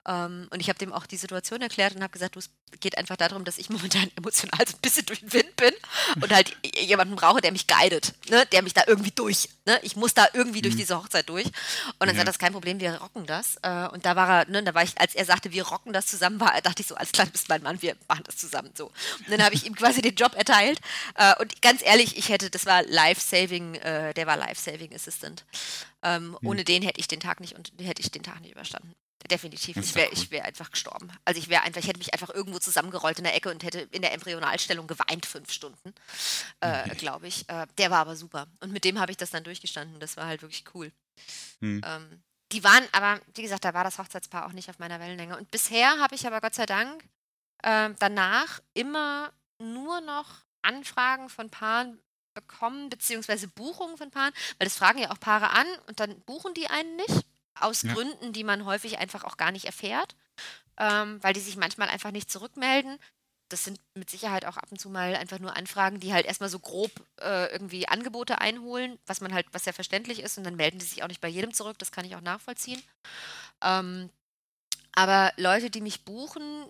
Ähm, 0.06 0.48
und 0.50 0.60
ich 0.60 0.68
habe 0.68 0.78
dem 0.78 0.92
auch 0.92 1.06
die 1.06 1.16
Situation 1.16 1.62
erklärt 1.62 1.94
und 1.94 2.02
habe 2.02 2.12
gesagt, 2.12 2.36
du, 2.36 2.40
es 2.40 2.50
geht 2.80 2.98
einfach 2.98 3.16
darum, 3.16 3.44
dass 3.44 3.58
ich 3.58 3.70
momentan 3.70 4.10
emotional 4.16 4.66
so 4.66 4.76
ein 4.76 4.80
bisschen 4.80 5.06
durch 5.06 5.20
den 5.20 5.32
Wind 5.32 5.56
bin 5.56 5.72
und 6.20 6.32
halt 6.32 6.56
jemanden 6.78 7.16
brauche, 7.16 7.40
der 7.40 7.52
mich 7.52 7.66
guidet, 7.66 8.12
ne? 8.28 8.44
der 8.52 8.62
mich 8.62 8.74
da 8.74 8.82
irgendwie 8.86 9.12
durch, 9.12 9.48
ne? 9.66 9.78
ich 9.82 9.96
muss 9.96 10.14
da 10.14 10.26
irgendwie 10.34 10.62
durch 10.62 10.74
mhm. 10.74 10.78
diese 10.78 10.98
Hochzeit 10.98 11.28
durch. 11.28 11.46
Und 11.46 11.52
dann 12.00 12.10
ja. 12.10 12.16
sagt 12.16 12.28
das 12.28 12.38
kein 12.38 12.52
Problem, 12.52 12.80
wir 12.80 12.94
rocken 12.96 13.26
das. 13.26 13.56
Äh, 13.62 13.88
und 13.88 14.04
da 14.04 14.16
war 14.16 14.40
er, 14.40 14.50
ne, 14.50 14.62
da 14.62 14.74
war 14.74 14.82
ich, 14.82 14.98
als 14.98 15.14
er 15.14 15.24
sagte, 15.24 15.52
wir 15.52 15.66
rocken 15.66 15.92
das 15.92 16.06
zusammen, 16.06 16.40
war, 16.40 16.60
dachte 16.60 16.82
ich 16.82 16.86
so, 16.86 16.94
klar, 16.94 17.26
du 17.26 17.32
bist 17.32 17.48
mein 17.48 17.62
Mann, 17.62 17.80
wir 17.80 17.96
machen 18.08 18.24
das 18.24 18.36
zusammen 18.36 18.70
so. 18.74 18.86
Und 18.86 19.30
dann 19.30 19.42
habe 19.42 19.54
ich 19.54 19.66
ihm 19.66 19.74
quasi 19.76 20.02
den 20.02 20.14
Job 20.14 20.34
erteilt. 20.36 20.80
Äh, 21.14 21.34
und 21.40 21.62
ganz 21.62 21.82
ehrlich, 21.82 22.16
ich 22.16 22.28
hätte, 22.28 22.50
das 22.50 22.66
war 22.66 22.82
Life-Saving, 22.82 23.76
äh, 23.76 24.14
der 24.14 24.26
war 24.26 24.36
Life-Saving 24.36 24.94
Assistant. 24.94 25.44
Ähm, 26.02 26.30
mhm. 26.30 26.38
Ohne 26.42 26.64
den 26.64 26.82
hätte 26.82 27.00
ich 27.00 27.08
den 27.08 27.20
Tag 27.20 27.40
nicht 27.40 27.54
und 27.54 27.72
hätte 27.80 28.02
ich 28.02 28.10
den 28.10 28.22
Tag 28.22 28.40
nicht 28.40 28.52
überstanden. 28.52 28.94
Definitiv. 29.30 29.76
Ich 29.76 29.94
wäre 29.94 30.10
cool. 30.12 30.30
wär 30.30 30.44
einfach 30.44 30.70
gestorben. 30.70 31.10
Also 31.24 31.40
ich 31.40 31.48
wäre 31.48 31.62
einfach, 31.62 31.80
ich 31.80 31.88
hätte 31.88 31.98
mich 31.98 32.12
einfach 32.12 32.30
irgendwo 32.30 32.58
zusammengerollt 32.58 33.18
in 33.18 33.24
der 33.24 33.34
Ecke 33.34 33.50
und 33.50 33.62
hätte 33.62 33.80
in 33.90 34.02
der 34.02 34.12
Embryonalstellung 34.12 34.86
geweint 34.86 35.24
fünf 35.24 35.50
Stunden, 35.50 35.94
äh, 36.60 36.82
okay. 36.82 36.96
glaube 36.96 37.26
ich. 37.26 37.48
Äh, 37.48 37.66
der 37.78 37.90
war 37.90 38.00
aber 38.00 38.16
super. 38.16 38.46
Und 38.60 38.72
mit 38.72 38.84
dem 38.84 39.00
habe 39.00 39.10
ich 39.10 39.16
das 39.16 39.30
dann 39.30 39.44
durchgestanden. 39.44 39.98
Das 39.98 40.16
war 40.16 40.26
halt 40.26 40.42
wirklich 40.42 40.64
cool. 40.74 40.92
Hm. 41.60 41.80
Ähm, 41.84 42.22
die 42.52 42.62
waren, 42.62 42.84
aber 42.92 43.20
wie 43.34 43.42
gesagt, 43.42 43.64
da 43.64 43.72
war 43.72 43.84
das 43.84 43.98
Hochzeitspaar 43.98 44.46
auch 44.46 44.52
nicht 44.52 44.68
auf 44.68 44.78
meiner 44.78 45.00
Wellenlänge. 45.00 45.36
Und 45.38 45.50
bisher 45.50 45.98
habe 45.98 46.14
ich 46.14 46.26
aber 46.26 46.40
Gott 46.40 46.54
sei 46.54 46.66
Dank 46.66 47.02
äh, 47.62 47.90
danach 47.98 48.60
immer 48.74 49.32
nur 49.58 50.00
noch 50.02 50.44
Anfragen 50.62 51.28
von 51.30 51.50
Paaren 51.50 51.98
bekommen, 52.34 52.90
beziehungsweise 52.90 53.48
Buchungen 53.48 53.96
von 53.96 54.10
Paaren, 54.10 54.34
weil 54.58 54.66
das 54.66 54.76
fragen 54.76 54.98
ja 54.98 55.10
auch 55.10 55.20
Paare 55.20 55.50
an 55.50 55.66
und 55.86 56.00
dann 56.00 56.20
buchen 56.22 56.52
die 56.54 56.66
einen 56.66 56.96
nicht. 56.96 57.26
Aus 57.58 57.82
ja. 57.82 57.92
Gründen, 57.92 58.32
die 58.32 58.44
man 58.44 58.64
häufig 58.64 58.98
einfach 58.98 59.24
auch 59.24 59.36
gar 59.36 59.52
nicht 59.52 59.64
erfährt, 59.64 60.16
ähm, 60.78 61.22
weil 61.22 61.34
die 61.34 61.40
sich 61.40 61.56
manchmal 61.56 61.88
einfach 61.88 62.10
nicht 62.10 62.30
zurückmelden. 62.30 62.98
Das 63.48 63.64
sind 63.64 63.78
mit 63.94 64.10
Sicherheit 64.10 64.46
auch 64.46 64.56
ab 64.56 64.66
und 64.70 64.80
zu 64.80 64.88
mal 64.88 65.14
einfach 65.14 65.38
nur 65.38 65.56
Anfragen, 65.56 66.00
die 66.00 66.12
halt 66.12 66.26
erstmal 66.26 66.48
so 66.48 66.58
grob 66.58 66.90
äh, 67.20 67.52
irgendwie 67.52 67.86
Angebote 67.86 68.40
einholen, 68.40 68.98
was 69.06 69.20
man 69.20 69.32
halt, 69.32 69.46
was 69.52 69.66
ja 69.66 69.72
verständlich 69.72 70.20
ist, 70.20 70.38
und 70.38 70.44
dann 70.44 70.56
melden 70.56 70.78
die 70.78 70.86
sich 70.86 71.02
auch 71.02 71.08
nicht 71.08 71.20
bei 71.20 71.28
jedem 71.28 71.52
zurück, 71.52 71.78
das 71.78 71.92
kann 71.92 72.04
ich 72.04 72.16
auch 72.16 72.22
nachvollziehen. 72.22 72.82
Ähm, 73.62 74.10
aber 74.92 75.32
Leute, 75.36 75.70
die 75.70 75.80
mich 75.80 76.04
buchen, 76.04 76.66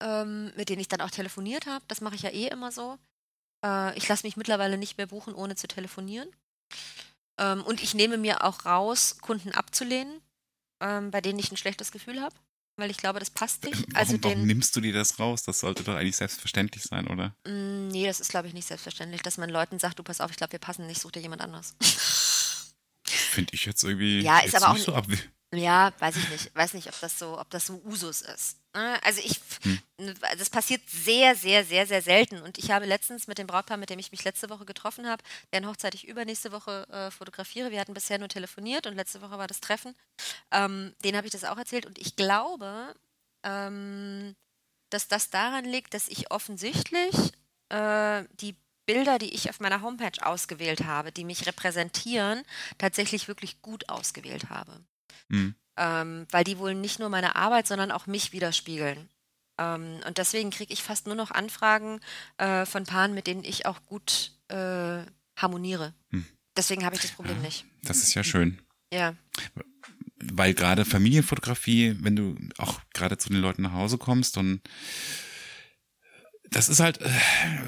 ähm, 0.00 0.52
mit 0.56 0.68
denen 0.68 0.80
ich 0.80 0.88
dann 0.88 1.00
auch 1.00 1.10
telefoniert 1.10 1.66
habe, 1.66 1.84
das 1.88 2.00
mache 2.00 2.14
ich 2.14 2.22
ja 2.22 2.30
eh 2.30 2.48
immer 2.48 2.70
so. 2.70 2.98
Äh, 3.64 3.96
ich 3.96 4.08
lasse 4.08 4.26
mich 4.26 4.36
mittlerweile 4.36 4.78
nicht 4.78 4.98
mehr 4.98 5.06
buchen, 5.06 5.34
ohne 5.34 5.56
zu 5.56 5.68
telefonieren. 5.68 6.28
Ähm, 7.38 7.62
und 7.62 7.82
ich 7.82 7.94
nehme 7.94 8.18
mir 8.18 8.44
auch 8.44 8.64
raus, 8.66 9.16
Kunden 9.20 9.52
abzulehnen, 9.52 10.20
ähm, 10.80 11.10
bei 11.10 11.20
denen 11.20 11.38
ich 11.38 11.50
ein 11.50 11.56
schlechtes 11.56 11.92
Gefühl 11.92 12.20
habe, 12.20 12.34
weil 12.76 12.90
ich 12.90 12.96
glaube, 12.96 13.18
das 13.18 13.30
passt 13.30 13.64
nicht. 13.64 13.82
Warum, 13.82 13.96
also 13.96 14.12
den, 14.16 14.22
warum 14.22 14.46
nimmst 14.46 14.74
du 14.76 14.80
dir 14.80 14.92
das 14.92 15.18
raus? 15.18 15.42
Das 15.42 15.60
sollte 15.60 15.82
doch 15.82 15.94
eigentlich 15.94 16.16
selbstverständlich 16.16 16.84
sein, 16.84 17.06
oder? 17.08 17.34
Mm, 17.46 17.88
nee, 17.88 18.06
das 18.06 18.20
ist, 18.20 18.30
glaube 18.30 18.48
ich, 18.48 18.54
nicht 18.54 18.66
selbstverständlich, 18.66 19.22
dass 19.22 19.38
man 19.38 19.50
Leuten 19.50 19.78
sagt, 19.78 19.98
du 19.98 20.02
pass 20.02 20.20
auf, 20.20 20.30
ich 20.30 20.36
glaube, 20.36 20.52
wir 20.52 20.58
passen 20.58 20.86
nicht, 20.86 21.00
such 21.00 21.12
dir 21.12 21.20
jemand 21.20 21.42
anders. 21.42 21.74
Finde 23.04 23.54
ich 23.54 23.64
jetzt 23.64 23.82
irgendwie 23.82 24.20
ja, 24.20 24.40
ist 24.40 24.54
aber 24.54 24.70
auch 24.70 24.76
so 24.76 24.94
ja, 25.54 25.92
weiß 25.98 26.16
ich 26.16 26.28
nicht. 26.30 26.54
Weiß 26.54 26.72
nicht, 26.72 26.88
ob 26.88 26.98
das 27.00 27.18
so, 27.18 27.38
ob 27.38 27.50
das 27.50 27.66
so 27.66 27.80
Usus 27.84 28.22
ist. 28.22 28.56
Ne? 28.74 28.98
Also 29.04 29.20
ich, 29.22 29.38
hm. 29.62 29.78
das 30.38 30.48
passiert 30.48 30.80
sehr, 30.88 31.34
sehr, 31.36 31.64
sehr, 31.64 31.86
sehr 31.86 32.00
selten. 32.00 32.40
Und 32.40 32.56
ich 32.56 32.70
habe 32.70 32.86
letztens 32.86 33.26
mit 33.26 33.36
dem 33.36 33.46
Brautpaar, 33.46 33.76
mit 33.76 33.90
dem 33.90 33.98
ich 33.98 34.12
mich 34.12 34.24
letzte 34.24 34.48
Woche 34.48 34.64
getroffen 34.64 35.06
habe, 35.06 35.22
deren 35.52 35.66
Hochzeit 35.66 35.94
ich 35.94 36.08
übernächste 36.08 36.52
Woche 36.52 36.88
äh, 36.88 37.10
fotografiere. 37.10 37.70
Wir 37.70 37.80
hatten 37.80 37.92
bisher 37.92 38.18
nur 38.18 38.28
telefoniert 38.28 38.86
und 38.86 38.96
letzte 38.96 39.20
Woche 39.20 39.36
war 39.36 39.46
das 39.46 39.60
Treffen. 39.60 39.94
Ähm, 40.50 40.94
den 41.04 41.16
habe 41.16 41.26
ich 41.26 41.32
das 41.32 41.44
auch 41.44 41.58
erzählt. 41.58 41.84
Und 41.84 41.98
ich 41.98 42.16
glaube, 42.16 42.94
ähm, 43.42 44.34
dass 44.88 45.08
das 45.08 45.28
daran 45.28 45.66
liegt, 45.66 45.92
dass 45.92 46.08
ich 46.08 46.30
offensichtlich 46.30 47.14
äh, 47.68 48.24
die 48.40 48.56
Bilder, 48.86 49.18
die 49.18 49.34
ich 49.34 49.50
auf 49.50 49.60
meiner 49.60 49.82
Homepage 49.82 50.26
ausgewählt 50.26 50.84
habe, 50.84 51.12
die 51.12 51.24
mich 51.24 51.46
repräsentieren, 51.46 52.42
tatsächlich 52.78 53.28
wirklich 53.28 53.60
gut 53.60 53.90
ausgewählt 53.90 54.48
habe. 54.48 54.80
Mhm. 55.28 55.54
Ähm, 55.76 56.26
weil 56.30 56.44
die 56.44 56.58
wohl 56.58 56.74
nicht 56.74 56.98
nur 56.98 57.08
meine 57.08 57.34
Arbeit, 57.36 57.66
sondern 57.66 57.90
auch 57.90 58.06
mich 58.06 58.32
widerspiegeln. 58.32 59.08
Ähm, 59.58 60.00
und 60.06 60.18
deswegen 60.18 60.50
kriege 60.50 60.72
ich 60.72 60.82
fast 60.82 61.06
nur 61.06 61.16
noch 61.16 61.30
Anfragen 61.30 62.00
äh, 62.38 62.66
von 62.66 62.84
Paaren, 62.84 63.14
mit 63.14 63.26
denen 63.26 63.44
ich 63.44 63.66
auch 63.66 63.84
gut 63.86 64.32
äh, 64.48 65.04
harmoniere. 65.36 65.94
Mhm. 66.10 66.26
Deswegen 66.56 66.84
habe 66.84 66.96
ich 66.96 67.02
das 67.02 67.12
Problem 67.12 67.36
ja, 67.36 67.42
nicht. 67.42 67.64
Das 67.82 67.98
ist 67.98 68.14
ja 68.14 68.22
schön. 68.22 68.60
Ja. 68.92 69.14
Weil 70.16 70.54
gerade 70.54 70.84
Familienfotografie, 70.84 71.96
wenn 72.00 72.16
du 72.16 72.36
auch 72.58 72.80
gerade 72.92 73.16
zu 73.16 73.30
den 73.30 73.40
Leuten 73.40 73.62
nach 73.62 73.72
Hause 73.72 73.98
kommst 73.98 74.36
und 74.36 74.60
das 76.52 76.68
ist 76.68 76.80
halt 76.80 77.00
äh, 77.00 77.08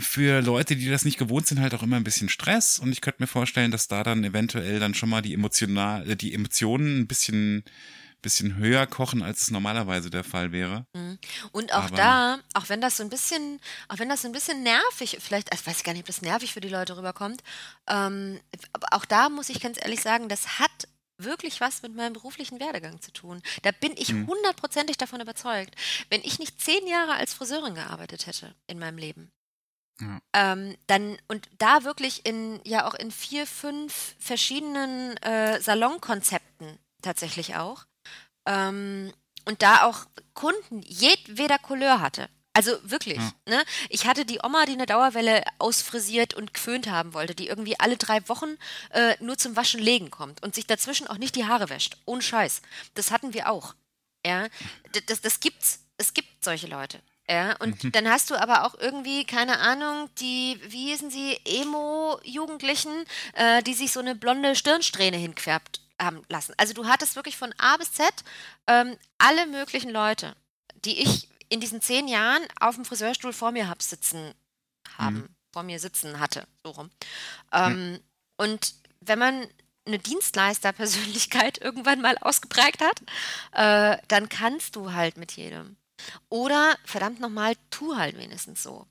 für 0.01 0.41
Leute, 0.41 0.77
die 0.77 0.89
das 0.89 1.05
nicht 1.05 1.19
gewohnt 1.19 1.47
sind, 1.47 1.61
halt 1.61 1.75
auch 1.75 1.83
immer 1.83 1.97
ein 1.97 2.05
bisschen 2.05 2.29
Stress. 2.29 2.79
Und 2.79 2.93
ich 2.93 3.01
könnte 3.01 3.23
mir 3.23 3.27
vorstellen, 3.27 3.71
dass 3.71 3.89
da 3.89 4.03
dann 4.03 4.23
eventuell 4.25 4.79
dann 4.81 4.95
schon 4.95 5.09
mal 5.09 5.23
die 5.23 5.35
emotional, 5.35 6.09
äh, 6.11 6.17
die 6.17 6.35
Emotionen 6.35 7.01
ein 7.01 7.07
bisschen 7.07 7.65
bisschen 8.23 8.57
höher 8.57 8.87
kochen, 8.87 9.23
als 9.23 9.43
es 9.43 9.51
normalerweise 9.51 10.09
der 10.09 10.25
Fall 10.25 10.51
wäre. 10.51 10.87
Mhm. 10.95 11.19
Und 11.53 11.75
auch 11.75 11.85
Aber- 11.85 11.97
da, 11.97 12.39
auch 12.55 12.71
wenn 12.71 12.81
das 12.81 12.97
so 12.97 13.03
ein 13.03 13.11
bisschen, 13.11 13.61
auch 13.89 13.99
wenn 13.99 14.09
das 14.09 14.23
so 14.23 14.29
ein 14.29 14.33
bisschen 14.33 14.63
nervig, 14.63 15.19
vielleicht, 15.21 15.53
also 15.53 15.67
weiß 15.67 15.77
ich 15.77 15.85
gar 15.85 15.93
nicht, 15.93 16.01
ob 16.01 16.07
das 16.07 16.23
nervig 16.23 16.55
für 16.55 16.63
die 16.63 16.71
Leute 16.71 16.97
rüberkommt, 16.97 17.43
ähm, 17.87 18.41
auch 18.93 19.05
da 19.05 19.29
muss 19.29 19.51
ich 19.51 19.61
ganz 19.61 19.77
ehrlich 19.79 20.01
sagen, 20.01 20.31
das 20.31 20.59
hat 20.59 20.71
wirklich 21.19 21.61
was 21.61 21.83
mit 21.83 21.95
meinem 21.95 22.13
beruflichen 22.15 22.61
Werdegang 22.61 23.01
zu 23.01 23.13
tun. 23.13 23.43
Da 23.63 23.71
bin 23.73 23.93
ich 23.97 24.13
Mhm. 24.13 24.27
hundertprozentig 24.27 24.97
davon 24.97 25.21
überzeugt. 25.21 25.75
Wenn 26.11 26.23
ich 26.23 26.39
nicht 26.39 26.61
zehn 26.61 26.87
Jahre 26.87 27.15
als 27.15 27.35
Friseurin 27.35 27.75
gearbeitet 27.75 28.27
hätte 28.27 28.55
in 28.67 28.79
meinem 28.79 28.99
Leben, 28.99 29.31
Ja. 30.01 30.21
ähm, 30.33 30.77
dann 30.89 31.17
und 31.29 31.49
da 31.59 31.85
wirklich 31.85 32.27
in 32.27 32.61
ja 32.65 32.87
auch 32.87 32.95
in 32.95 33.11
vier, 33.13 33.47
fünf 33.47 34.17
verschiedenen 34.19 35.17
äh, 35.19 35.61
Salonkonzepten 35.61 36.79
tatsächlich 37.03 37.55
auch 37.57 37.87
ähm, 38.47 39.13
und 39.45 39.63
da 39.63 39.85
auch 39.85 40.07
Kunden 40.35 40.83
jedweder 40.83 41.59
Couleur 41.59 42.01
hatte. 42.01 42.29
Also 42.57 42.73
wirklich, 42.85 43.19
Ja. 43.19 43.33
ne? 43.49 43.65
Ich 43.89 44.07
hatte 44.07 44.25
die 44.25 44.39
Oma, 44.43 44.65
die 44.65 44.73
eine 44.73 44.87
Dauerwelle 44.87 45.43
ausfrisiert 45.59 46.35
und 46.35 46.55
geföhnt 46.55 46.89
haben 46.89 47.13
wollte, 47.13 47.35
die 47.35 47.49
irgendwie 47.49 47.79
alle 47.81 47.97
drei 47.97 48.27
Wochen 48.29 48.57
äh, 48.91 49.17
nur 49.21 49.37
zum 49.37 49.57
Waschen 49.57 49.81
legen 49.81 50.11
kommt 50.11 50.43
und 50.43 50.55
sich 50.55 50.67
dazwischen 50.67 51.09
auch 51.09 51.19
nicht 51.19 51.35
die 51.35 51.47
Haare 51.47 51.69
wäscht. 51.69 51.97
Ohne 52.07 52.23
Scheiß. 52.23 52.63
Das 52.95 53.11
hatten 53.11 53.35
wir 53.35 53.51
auch. 53.51 53.75
Ja, 54.25 54.47
das, 55.09 55.21
das 55.21 55.41
gibt's. 55.41 55.81
Es 55.99 56.15
gibt 56.15 56.45
solche 56.45 56.69
Leute. 56.69 57.01
Ja, 57.29 57.57
und 57.57 57.95
dann 57.97 58.09
hast 58.09 58.31
du 58.31 58.37
aber 58.37 58.65
auch 58.65 58.75
irgendwie, 58.79 59.25
keine 59.25 59.59
Ahnung, 59.59 60.11
die, 60.21 60.61
wie 60.69 60.89
hießen 60.91 61.11
sie, 61.11 61.39
Emo-Jugendlichen, 61.45 63.05
äh, 63.35 63.63
die 63.63 63.75
sich 63.75 63.93
so 63.93 64.01
eine 64.01 64.15
blonde 64.15 64.55
Stirnsträhne 64.55 65.17
hinquerbt 65.17 65.81
haben 66.01 66.23
lassen. 66.29 66.55
Also 66.57 66.75
du 66.75 66.87
hattest 66.87 67.17
wirklich 67.17 67.37
von 67.37 67.55
A 67.59 67.77
bis 67.77 67.93
Z 67.93 68.07
ähm, 68.67 68.97
alle 69.19 69.47
möglichen 69.47 69.91
Leute, 69.91 70.35
die 70.85 71.01
ich 71.01 71.29
in 71.49 71.61
diesen 71.61 71.81
zehn 71.81 72.09
Jahren 72.09 72.43
auf 72.61 72.75
dem 72.77 72.85
Friseurstuhl 72.85 73.33
vor 73.33 73.53
mir 73.53 73.69
hab 73.69 73.83
sitzen 73.83 74.33
haben, 74.97 75.35
vor 75.53 75.63
mir 75.63 75.79
sitzen 75.79 76.19
hatte, 76.21 76.47
so 76.63 76.71
rum. 76.71 76.91
Ähm, 77.53 78.01
Und 78.37 78.75
wenn 79.01 79.19
man 79.19 79.47
eine 79.87 79.99
Dienstleisterpersönlichkeit 79.99 81.59
irgendwann 81.63 82.01
mal 82.01 82.17
ausgeprägt 82.19 82.81
hat, 82.83 83.01
äh, 83.53 83.99
dann 84.09 84.29
kannst 84.29 84.77
du 84.77 84.93
halt 84.93 85.17
mit 85.17 85.33
jedem. 85.33 85.77
Oder, 86.29 86.77
verdammt 86.85 87.21
nochmal, 87.21 87.55
tu 87.71 87.97
halt 87.97 88.17
wenigstens 88.19 88.63
so. 88.63 88.87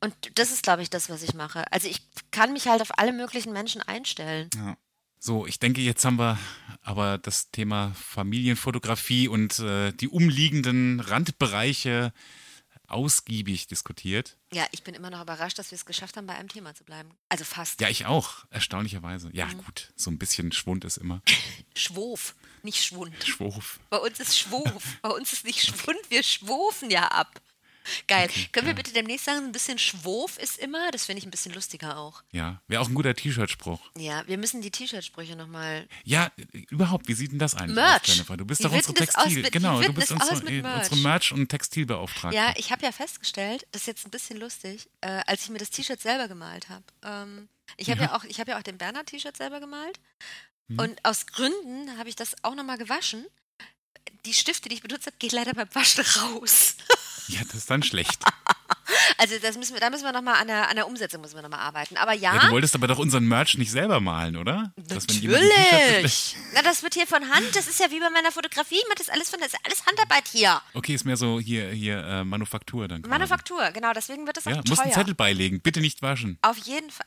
Und 0.00 0.14
das 0.38 0.50
ist, 0.50 0.62
glaube 0.62 0.82
ich, 0.82 0.90
das, 0.90 1.08
was 1.08 1.22
ich 1.22 1.34
mache. 1.34 1.64
Also 1.72 1.88
ich 1.88 2.02
kann 2.30 2.52
mich 2.52 2.66
halt 2.68 2.82
auf 2.82 2.98
alle 2.98 3.12
möglichen 3.12 3.52
Menschen 3.52 3.80
einstellen. 3.80 4.50
Ja. 4.54 4.76
So, 5.26 5.46
ich 5.46 5.58
denke, 5.58 5.80
jetzt 5.80 6.04
haben 6.04 6.18
wir 6.18 6.38
aber 6.82 7.16
das 7.16 7.50
Thema 7.50 7.94
Familienfotografie 7.94 9.26
und 9.26 9.58
äh, 9.58 9.90
die 9.94 10.08
umliegenden 10.08 11.00
Randbereiche 11.00 12.12
ausgiebig 12.88 13.66
diskutiert. 13.66 14.36
Ja, 14.52 14.66
ich 14.72 14.82
bin 14.82 14.94
immer 14.94 15.08
noch 15.08 15.22
überrascht, 15.22 15.58
dass 15.58 15.70
wir 15.70 15.76
es 15.76 15.86
geschafft 15.86 16.18
haben, 16.18 16.26
bei 16.26 16.34
einem 16.34 16.50
Thema 16.50 16.74
zu 16.74 16.84
bleiben. 16.84 17.08
Also 17.30 17.44
fast. 17.44 17.80
Ja, 17.80 17.88
ich 17.88 18.04
auch, 18.04 18.44
erstaunlicherweise. 18.50 19.30
Ja, 19.32 19.46
Mhm. 19.46 19.64
gut, 19.64 19.94
so 19.96 20.10
ein 20.10 20.18
bisschen 20.18 20.52
Schwund 20.52 20.84
ist 20.84 20.98
immer. 20.98 21.22
Schwof, 21.74 22.34
nicht 22.62 22.84
Schwund. 22.84 23.14
Schwurf. 23.24 23.80
Bei 23.88 23.96
uns 23.96 24.20
ist 24.20 24.38
Schwof. 24.38 24.98
Bei 25.00 25.08
uns 25.08 25.32
ist 25.32 25.46
nicht 25.46 25.62
Schwund, 25.64 26.00
wir 26.10 26.22
schwofen 26.22 26.90
ja 26.90 27.08
ab. 27.08 27.40
Geil. 28.06 28.28
Können 28.52 28.66
wir 28.66 28.74
bitte 28.74 28.92
demnächst 28.92 29.26
sagen, 29.26 29.44
ein 29.44 29.52
bisschen 29.52 29.78
Schwof 29.78 30.38
ist 30.38 30.58
immer? 30.58 30.90
Das 30.90 31.06
finde 31.06 31.18
ich 31.20 31.26
ein 31.26 31.30
bisschen 31.30 31.52
lustiger 31.52 31.98
auch. 31.98 32.22
Ja, 32.32 32.60
wäre 32.66 32.80
auch 32.82 32.88
ein 32.88 32.94
guter 32.94 33.14
T-Shirt-Spruch. 33.14 33.80
Ja, 33.96 34.26
wir 34.26 34.38
müssen 34.38 34.62
die 34.62 34.70
T-Shirt-Sprüche 34.70 35.36
nochmal. 35.36 35.86
Ja, 36.04 36.30
überhaupt, 36.70 37.08
wie 37.08 37.14
sieht 37.14 37.32
denn 37.32 37.38
das 37.38 37.54
eigentlich 37.54 37.74
Merch. 37.76 38.02
aus, 38.02 38.08
Jennifer? 38.08 38.36
Du 38.36 38.44
bist 38.44 38.60
Wie 38.60 38.64
doch 38.64 38.72
unsere 38.72 38.94
Textil... 38.94 39.36
mit- 39.36 39.46
wie 39.46 39.50
genau, 39.50 39.82
du 39.82 39.92
bist 39.92 40.12
unsere, 40.12 40.42
mit 40.44 40.62
Merch? 40.62 40.90
unsere 40.90 40.96
Merch- 41.08 41.32
und 41.32 41.48
Textilbeauftragte. 41.48 42.36
Ja, 42.36 42.54
ich 42.56 42.72
habe 42.72 42.82
ja 42.84 42.92
festgestellt, 42.92 43.66
das 43.72 43.82
ist 43.82 43.86
jetzt 43.86 44.06
ein 44.06 44.10
bisschen 44.10 44.38
lustig, 44.38 44.88
äh, 45.00 45.22
als 45.26 45.42
ich 45.44 45.50
mir 45.50 45.58
das 45.58 45.70
T-Shirt 45.70 46.00
selber 46.00 46.28
gemalt 46.28 46.68
habe. 46.68 46.84
Ähm, 47.02 47.48
ich 47.76 47.90
habe 47.90 48.00
ja. 48.00 48.06
Ja. 48.06 48.16
auch, 48.16 48.24
ich 48.24 48.40
habe 48.40 48.52
ja 48.52 48.58
auch 48.58 48.62
den 48.62 48.78
Bernhard-T-Shirt 48.78 49.36
selber 49.36 49.60
gemalt. 49.60 49.98
Mhm. 50.68 50.78
Und 50.78 51.04
aus 51.04 51.26
Gründen 51.26 51.98
habe 51.98 52.08
ich 52.08 52.16
das 52.16 52.34
auch 52.42 52.54
nochmal 52.54 52.78
gewaschen. 52.78 53.26
Die 54.26 54.34
Stifte, 54.34 54.68
die 54.68 54.76
ich 54.76 54.82
benutzt 54.82 55.06
habe, 55.06 55.16
geht 55.18 55.32
leider 55.32 55.52
beim 55.52 55.68
Waschen 55.74 56.04
raus. 56.04 56.76
ja, 57.28 57.40
das 57.44 57.54
ist 57.54 57.70
dann 57.70 57.82
schlecht. 57.82 58.22
Also 59.16 59.36
das 59.40 59.56
müssen 59.56 59.72
wir, 59.74 59.80
da 59.80 59.88
müssen 59.90 60.04
wir 60.04 60.12
nochmal 60.12 60.34
an 60.40 60.46
der, 60.46 60.68
an 60.68 60.76
der 60.76 60.86
Umsetzung 60.86 61.20
müssen 61.22 61.34
wir 61.34 61.42
noch 61.42 61.48
mal 61.48 61.58
arbeiten. 61.58 61.96
Aber 61.96 62.12
ja, 62.12 62.34
Ja, 62.34 62.40
du 62.46 62.50
wolltest 62.50 62.74
aber 62.74 62.86
doch 62.86 62.98
unseren 62.98 63.26
Merch 63.26 63.56
nicht 63.56 63.70
selber 63.70 64.00
malen, 64.00 64.36
oder? 64.36 64.72
Natürlich. 64.76 66.36
Na, 66.54 66.62
das 66.62 66.82
wird 66.82 66.94
hier 66.94 67.06
von 67.06 67.22
Hand. 67.30 67.46
Das 67.54 67.66
ist 67.66 67.80
ja 67.80 67.90
wie 67.90 68.00
bei 68.00 68.10
meiner 68.10 68.30
Fotografie. 68.32 68.76
Ich 68.76 68.84
mache 68.88 68.98
das 68.98 69.08
alles 69.08 69.30
von, 69.30 69.38
das 69.40 69.48
ist 69.54 69.58
alles 69.64 69.86
Handarbeit 69.86 70.28
hier. 70.30 70.60
Okay, 70.74 70.94
ist 70.94 71.04
mehr 71.04 71.16
so 71.16 71.40
hier, 71.40 71.70
hier 71.70 71.98
äh, 72.04 72.24
Manufaktur 72.24 72.88
dann. 72.88 73.02
quasi. 73.02 73.10
Manufaktur, 73.10 73.70
genau. 73.72 73.92
Deswegen 73.94 74.26
wird 74.26 74.36
das 74.36 74.46
auch 74.46 74.50
Ja, 74.50 74.56
teuer. 74.56 74.64
musst 74.68 74.82
einen 74.82 74.92
Zettel 74.92 75.14
beilegen, 75.14 75.60
bitte 75.60 75.80
nicht 75.80 76.02
waschen. 76.02 76.38
Auf 76.42 76.58
jeden 76.58 76.90
Fall. 76.90 77.06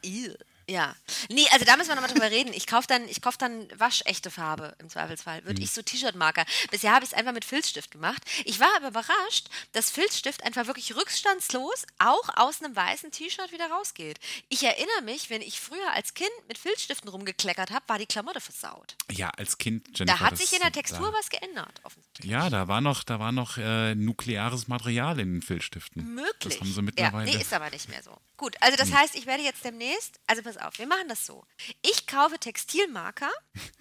Ja. 0.69 0.95
Nee, 1.30 1.48
also 1.52 1.65
da 1.65 1.77
müssen 1.77 1.89
wir 1.89 1.95
nochmal 1.95 2.11
drüber 2.11 2.30
reden. 2.30 2.52
Ich 2.53 2.68
kaufe 2.68 2.88
dann, 2.88 3.07
ich 3.07 3.22
kauf 3.22 3.38
dann 3.38 3.68
waschechte 3.77 4.30
Farbe 4.30 4.76
im 4.80 4.89
Zweifelsfall. 4.89 5.45
Würde 5.45 5.61
ich 5.61 5.72
so 5.72 5.81
T-Shirt-Marker. 5.81 6.45
Bisher 6.72 6.91
habe 6.94 7.06
ich 7.06 7.11
es 7.11 7.18
einfach 7.18 7.31
mit 7.31 7.45
Filzstift 7.45 7.91
gemacht. 7.91 8.22
Ich 8.44 8.60
war 8.60 8.68
aber 8.76 8.89
überrascht, 8.89 9.48
dass 9.72 9.89
Filzstift 9.89 10.44
einfach 10.44 10.68
wirklich 10.68 10.94
rückstandslos 10.95 11.85
auch 11.99 12.30
aus 12.35 12.61
einem 12.61 12.76
weißen 12.76 13.11
T-Shirt 13.11 13.53
wieder 13.53 13.69
rausgeht. 13.69 14.19
Ich 14.49 14.64
erinnere 14.64 15.03
mich, 15.03 15.30
wenn 15.30 15.41
ich 15.41 15.61
früher 15.61 15.94
als 15.94 16.14
Kind 16.14 16.30
mit 16.49 16.57
Filzstiften 16.57 17.10
rumgekleckert 17.10 17.72
habe, 17.72 17.88
war 17.88 17.98
die 17.98 18.06
Klamotte 18.06 18.41
versaut. 18.41 18.95
Ja, 19.10 19.30
als 19.30 19.57
Kind, 19.57 19.98
Jennifer. 19.98 20.18
Da 20.18 20.26
hat 20.26 20.38
sich 20.38 20.52
in 20.52 20.60
der 20.60 20.73
Textur 20.73 21.14
was 21.14 21.30
geändert, 21.30 21.80
offensichtlich. 21.84 22.30
Ja, 22.30 22.49
da 22.49 22.68
war 22.68 22.81
noch, 22.81 23.06
da 23.06 23.19
war 23.19 23.31
noch 23.31 23.57
äh, 23.57 23.95
nukleares 23.95 24.68
Material 24.68 25.18
in 25.19 25.35
den 25.35 25.41
Filzstiften. 25.41 26.14
Möglich. 26.14 26.56
Das 26.56 26.60
haben 26.60 26.73
sie 26.73 26.81
mittlerweile. 26.81 27.23
Hm. 27.23 27.31
Ja, 27.31 27.38
nee, 27.38 27.41
ist 27.41 27.53
aber 27.53 27.69
nicht 27.69 27.88
mehr 27.88 28.03
so. 28.03 28.18
Gut, 28.35 28.56
also 28.60 28.77
das 28.77 28.91
heißt, 28.91 29.15
ich 29.15 29.26
werde 29.26 29.44
jetzt 29.44 29.64
demnächst, 29.64 30.19
also 30.27 30.44
pass 30.44 30.57
auf, 30.60 30.80
wir 30.80 30.88
machen 30.88 31.08
das 31.10 31.26
so. 31.26 31.46
Ich 31.82 32.08
kaufe 32.08 32.40
Textilmarker 32.40 33.32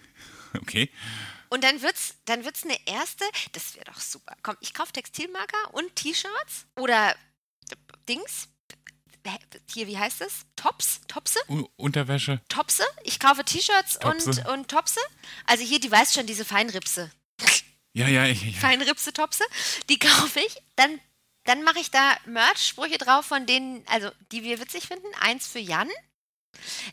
okay. 0.61 0.91
und 1.49 1.65
dann 1.65 1.83
wird's, 1.83 2.17
dann 2.25 2.45
wird's 2.45 2.65
eine 2.65 2.79
erste, 2.87 3.25
das 3.53 3.75
wäre 3.75 3.87
doch 3.87 4.01
super. 4.01 4.37
Komm, 4.43 4.57
ich 4.61 4.75
kaufe 4.75 4.93
Textilmarker 4.93 5.75
und 5.75 5.95
T-Shirts 5.97 6.67
oder 6.77 7.15
Dings. 8.09 8.49
Hier, 9.73 9.89
wie 9.89 9.99
heißt 9.99 10.21
das? 10.21 10.47
Tops? 10.55 11.01
Topse? 11.09 11.41
U 11.49 11.67
Unterwäsche. 11.77 12.41
Topse? 12.49 12.85
Ich 13.03 13.19
kaufe 13.19 13.45
T-Shirts 13.45 13.99
und, 14.05 14.47
und 14.47 14.69
Topse. 14.69 15.01
Also 15.47 15.65
hier, 15.65 15.81
die 15.81 15.91
weiß 15.91 16.15
schon, 16.15 16.27
diese 16.27 16.45
Feinripse. 16.45 17.11
Ja, 17.93 18.09
ja, 18.09 18.27
ja. 18.27 18.35
ja. 18.35 18.59
Feinripse-Topse, 18.59 19.45
die 19.89 19.99
kaufe 19.99 20.41
ich. 20.41 20.63
Dann, 20.77 21.01
dann 21.45 21.63
mache 21.63 21.79
ich 21.81 21.91
da 21.91 22.15
Merch-Sprüche 22.27 22.99
drauf, 22.99 23.25
von 23.25 23.47
denen, 23.47 23.83
also 23.89 24.11
die 24.33 24.43
wir 24.43 24.61
witzig 24.61 24.87
finden. 24.87 25.07
Eins 25.21 25.47
für 25.47 25.61
Jan. 25.61 25.89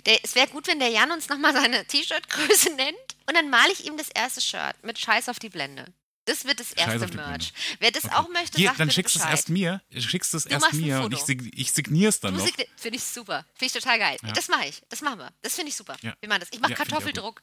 Der, 0.05 0.19
es 0.23 0.35
wäre 0.35 0.47
gut, 0.47 0.67
wenn 0.67 0.79
der 0.79 0.89
Jan 0.89 1.11
uns 1.11 1.29
nochmal 1.29 1.53
seine 1.53 1.85
T-Shirt-Größe 1.85 2.73
nennt. 2.75 2.97
Und 3.27 3.35
dann 3.35 3.49
male 3.49 3.71
ich 3.71 3.85
ihm 3.85 3.97
das 3.97 4.09
erste 4.09 4.41
Shirt 4.41 4.75
mit 4.83 4.99
Scheiß 4.99 5.29
auf 5.29 5.39
die 5.39 5.49
Blende. 5.49 5.85
Das 6.25 6.45
wird 6.45 6.59
das 6.61 6.71
erste 6.71 7.07
Merch. 7.15 7.51
Wer 7.79 7.91
das 7.91 8.05
Okay. 8.05 8.13
auch 8.15 8.29
möchte, 8.29 8.57
Hier, 8.57 8.67
sagt 8.69 8.79
dann 8.79 8.89
schickst 8.91 9.15
du 9.15 9.19
es 9.19 9.25
erst 9.25 9.49
mir. 9.49 9.81
Schickst 9.97 10.33
es 10.33 10.45
erst 10.45 10.71
mir 10.73 11.01
und 11.01 11.13
ich, 11.13 11.19
sig 11.19 11.51
ich 11.53 11.71
signier's 11.73 12.21
dann 12.21 12.33
Du 12.37 12.39
noch. 12.41 12.49
Finde 12.77 12.97
ich 12.97 13.03
super. 13.03 13.45
Finde 13.55 13.65
ich 13.65 13.73
total 13.73 13.99
geil. 13.99 14.17
Ja. 14.23 14.31
Das 14.31 14.47
mache 14.47 14.67
ich. 14.67 14.81
Das 14.87 15.01
machen 15.01 15.19
wir. 15.19 15.33
Das 15.41 15.55
finde 15.55 15.69
ich 15.69 15.75
super. 15.75 15.97
Ja. 16.01 16.13
Wir 16.21 16.29
machen 16.29 16.39
das. 16.39 16.49
Ich 16.53 16.61
mache 16.61 16.71
Ja, 16.71 16.77
ich. 16.79 16.87
Kartoffeldruck. 16.87 17.41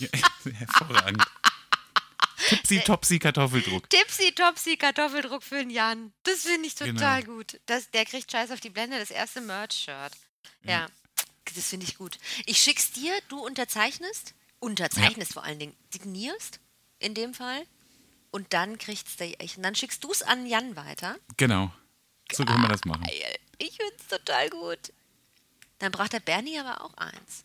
Ja, 0.00 0.08
hervorragend. 0.58 1.22
Tipsy, 2.48 2.80
Topsy, 2.80 3.18
Kartoffeldruck. 3.20 3.88
Tipsy 3.88 4.32
Topsy 4.32 4.76
Kartoffeldruck 4.76 5.42
für 5.44 5.56
den 5.58 5.70
Jan. 5.70 6.12
Das 6.24 6.42
finde 6.42 6.66
ich 6.66 6.74
total 6.74 7.22
Genau. 7.22 7.36
gut. 7.36 7.60
Das, 7.66 7.90
der 7.92 8.04
kriegt 8.04 8.30
Scheiß 8.30 8.50
auf 8.50 8.60
die 8.60 8.70
Blende, 8.70 8.98
das 8.98 9.10
erste 9.12 9.40
Merch-Shirt. 9.40 10.12
Ja. 10.64 10.88
Das 11.54 11.68
finde 11.68 11.86
ich 11.86 11.96
gut. 11.96 12.18
Ich 12.46 12.58
schick's 12.58 12.92
dir, 12.92 13.12
du 13.28 13.44
unterzeichnest. 13.44 14.34
Unterzeichnest 14.60 15.32
vor 15.34 15.44
allen 15.44 15.58
Dingen. 15.58 15.76
Signierst 15.92 16.60
in 16.98 17.14
dem 17.14 17.34
Fall. 17.34 17.62
Und 18.30 18.52
dann 18.52 18.78
kriegt's 18.78 19.16
der 19.16 19.28
Und 19.40 19.62
dann 19.62 19.74
schickst 19.74 20.02
du 20.02 20.10
es 20.10 20.22
an 20.22 20.46
Jan 20.46 20.74
weiter. 20.76 21.16
Genau. 21.36 21.72
So 22.32 22.44
können 22.44 22.62
wir 22.62 22.68
das 22.68 22.84
machen. 22.84 23.06
Ich 23.58 23.76
find's 23.76 24.08
total 24.08 24.48
gut. 24.50 24.92
Dann 25.78 25.92
braucht 25.92 26.12
der 26.14 26.20
Bernie 26.20 26.58
aber 26.58 26.82
auch 26.82 26.94
eins. 26.94 27.44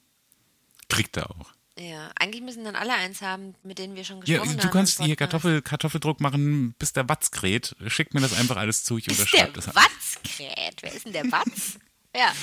Kriegt 0.88 1.18
er 1.18 1.30
auch. 1.30 1.52
Ja, 1.78 2.12
eigentlich 2.20 2.42
müssen 2.42 2.64
dann 2.66 2.76
alle 2.76 2.94
eins 2.94 3.22
haben, 3.22 3.56
mit 3.64 3.78
denen 3.80 3.96
wir 3.96 4.04
schon 4.04 4.18
Ja, 4.26 4.38
gesprochen 4.40 4.50
haben. 4.50 4.60
du 4.60 4.70
kannst 4.70 5.02
hier. 5.02 5.16
Kartoffel, 5.16 5.62
Kartoffeldruck 5.62 6.20
machen, 6.20 6.74
bis 6.80 6.92
der 6.94 7.08
Watz 7.08 7.32
kräht. 7.32 7.76
Schick 7.88 8.14
mir 8.14 8.22
das 8.22 8.34
einfach 8.34 8.58
alles 8.58 8.84
zu, 8.84 8.98
ich 8.98 9.06
der 9.06 9.14
unterschreibe 9.14 9.54
das. 9.54 9.68
Watzkräht. 9.76 10.82
Wer 10.82 10.94
ist 10.94 11.06
denn 11.06 11.14
der 11.14 11.32
Watz? 11.32 11.78
ja, 12.16 12.34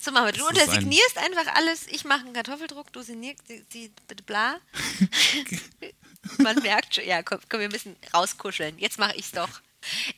so 0.00 0.10
machen 0.12 0.26
wir. 0.26 0.32
Du 0.32 0.38
Das 0.38 0.48
ist 0.48 0.54
ein- 0.54 0.62
untersignierst 0.68 1.18
einfach 1.18 1.54
alles. 1.54 1.86
Ich 1.88 2.04
mache 2.04 2.20
einen 2.20 2.32
Kartoffeldruck, 2.32 2.92
du 2.92 3.02
signierst 3.02 3.42
die, 3.72 3.90
bitte 4.08 4.22
bla. 4.22 4.56
Man 6.38 6.56
merkt 6.62 6.94
schon, 6.96 7.06
ja, 7.06 7.22
komm, 7.22 7.38
komm, 7.48 7.60
wir 7.60 7.68
müssen 7.70 7.96
rauskuscheln. 8.12 8.78
Jetzt 8.78 8.98
mache 8.98 9.16
ich's 9.16 9.30
doch. 9.32 9.48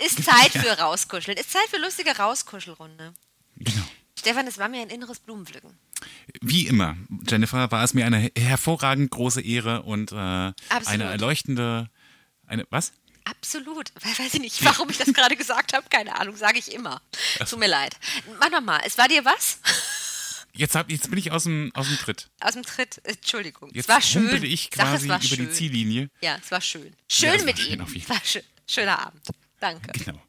Ist 0.05 0.25
Zeit 0.25 0.53
für 0.53 0.79
rauskuscheln. 0.79 1.37
Ist 1.37 1.51
Zeit 1.53 1.69
für 1.69 1.79
lustige 1.79 2.17
Rauskuschelrunde. 2.17 3.13
Genau. 3.57 3.85
Stefan, 4.19 4.47
es 4.47 4.59
war 4.59 4.69
mir 4.69 4.81
ein 4.81 4.89
inneres 4.91 5.21
Blumenpflücken. 5.21 5.79
Wie 6.41 6.67
immer, 6.67 6.97
Jennifer, 7.29 7.71
war 7.71 7.85
es 7.85 7.93
mir 7.93 8.07
eine 8.07 8.31
hervorragend 8.37 9.11
große 9.11 9.41
Ehre 9.43 9.83
und 9.83 10.13
äh, 10.13 10.15
eine 10.15 11.05
erleuchtende, 11.05 11.91
eine, 12.47 12.67
was? 12.71 12.93
Absolut. 13.31 13.93
Weiß 14.05 14.35
ich 14.35 14.41
nicht, 14.41 14.65
warum 14.65 14.89
ich 14.91 14.99
das 14.99 15.13
gerade 15.13 15.37
gesagt 15.37 15.73
habe. 15.73 15.89
Keine 15.89 16.19
Ahnung, 16.19 16.37
sage 16.37 16.59
ich 16.59 16.73
immer. 16.73 17.01
Tut 17.49 17.59
mir 17.59 17.69
leid. 17.69 17.97
Mach 18.39 18.51
nochmal. 18.51 18.81
Es 18.85 18.97
war 18.99 19.09
dir 19.09 19.25
was? 19.25 19.59
Jetzt, 20.55 20.75
hab, 20.75 20.91
jetzt 20.91 21.09
bin 21.09 21.19
ich 21.19 21.31
aus 21.31 21.45
dem, 21.45 21.71
aus 21.75 21.87
dem 21.87 21.99
Tritt. 21.99 22.31
Aus 22.41 22.55
dem 22.55 22.65
Tritt, 22.65 23.01
Entschuldigung. 23.05 23.71
Jetzt 23.73 23.85
es 23.85 23.89
war 23.89 24.03
schön. 24.03 24.43
ich 24.43 24.71
quasi 24.71 25.07
Sag, 25.07 25.23
über 25.23 25.37
schön. 25.37 25.47
die 25.47 25.53
Ziellinie. 25.53 26.11
Ja, 26.21 26.37
es 26.43 26.51
war 26.51 26.61
schön. 26.61 26.97
Schön 27.09 27.29
es 27.29 27.39
war 27.39 27.45
mit 27.45 27.59
schön 27.59 27.73
Ihnen. 27.75 27.97
Es 27.97 28.09
war 28.09 28.21
schön. 28.25 28.43
Schöner 28.67 29.07
Abend. 29.07 29.23
Danke. 29.61 29.93
Genau. 29.93 30.21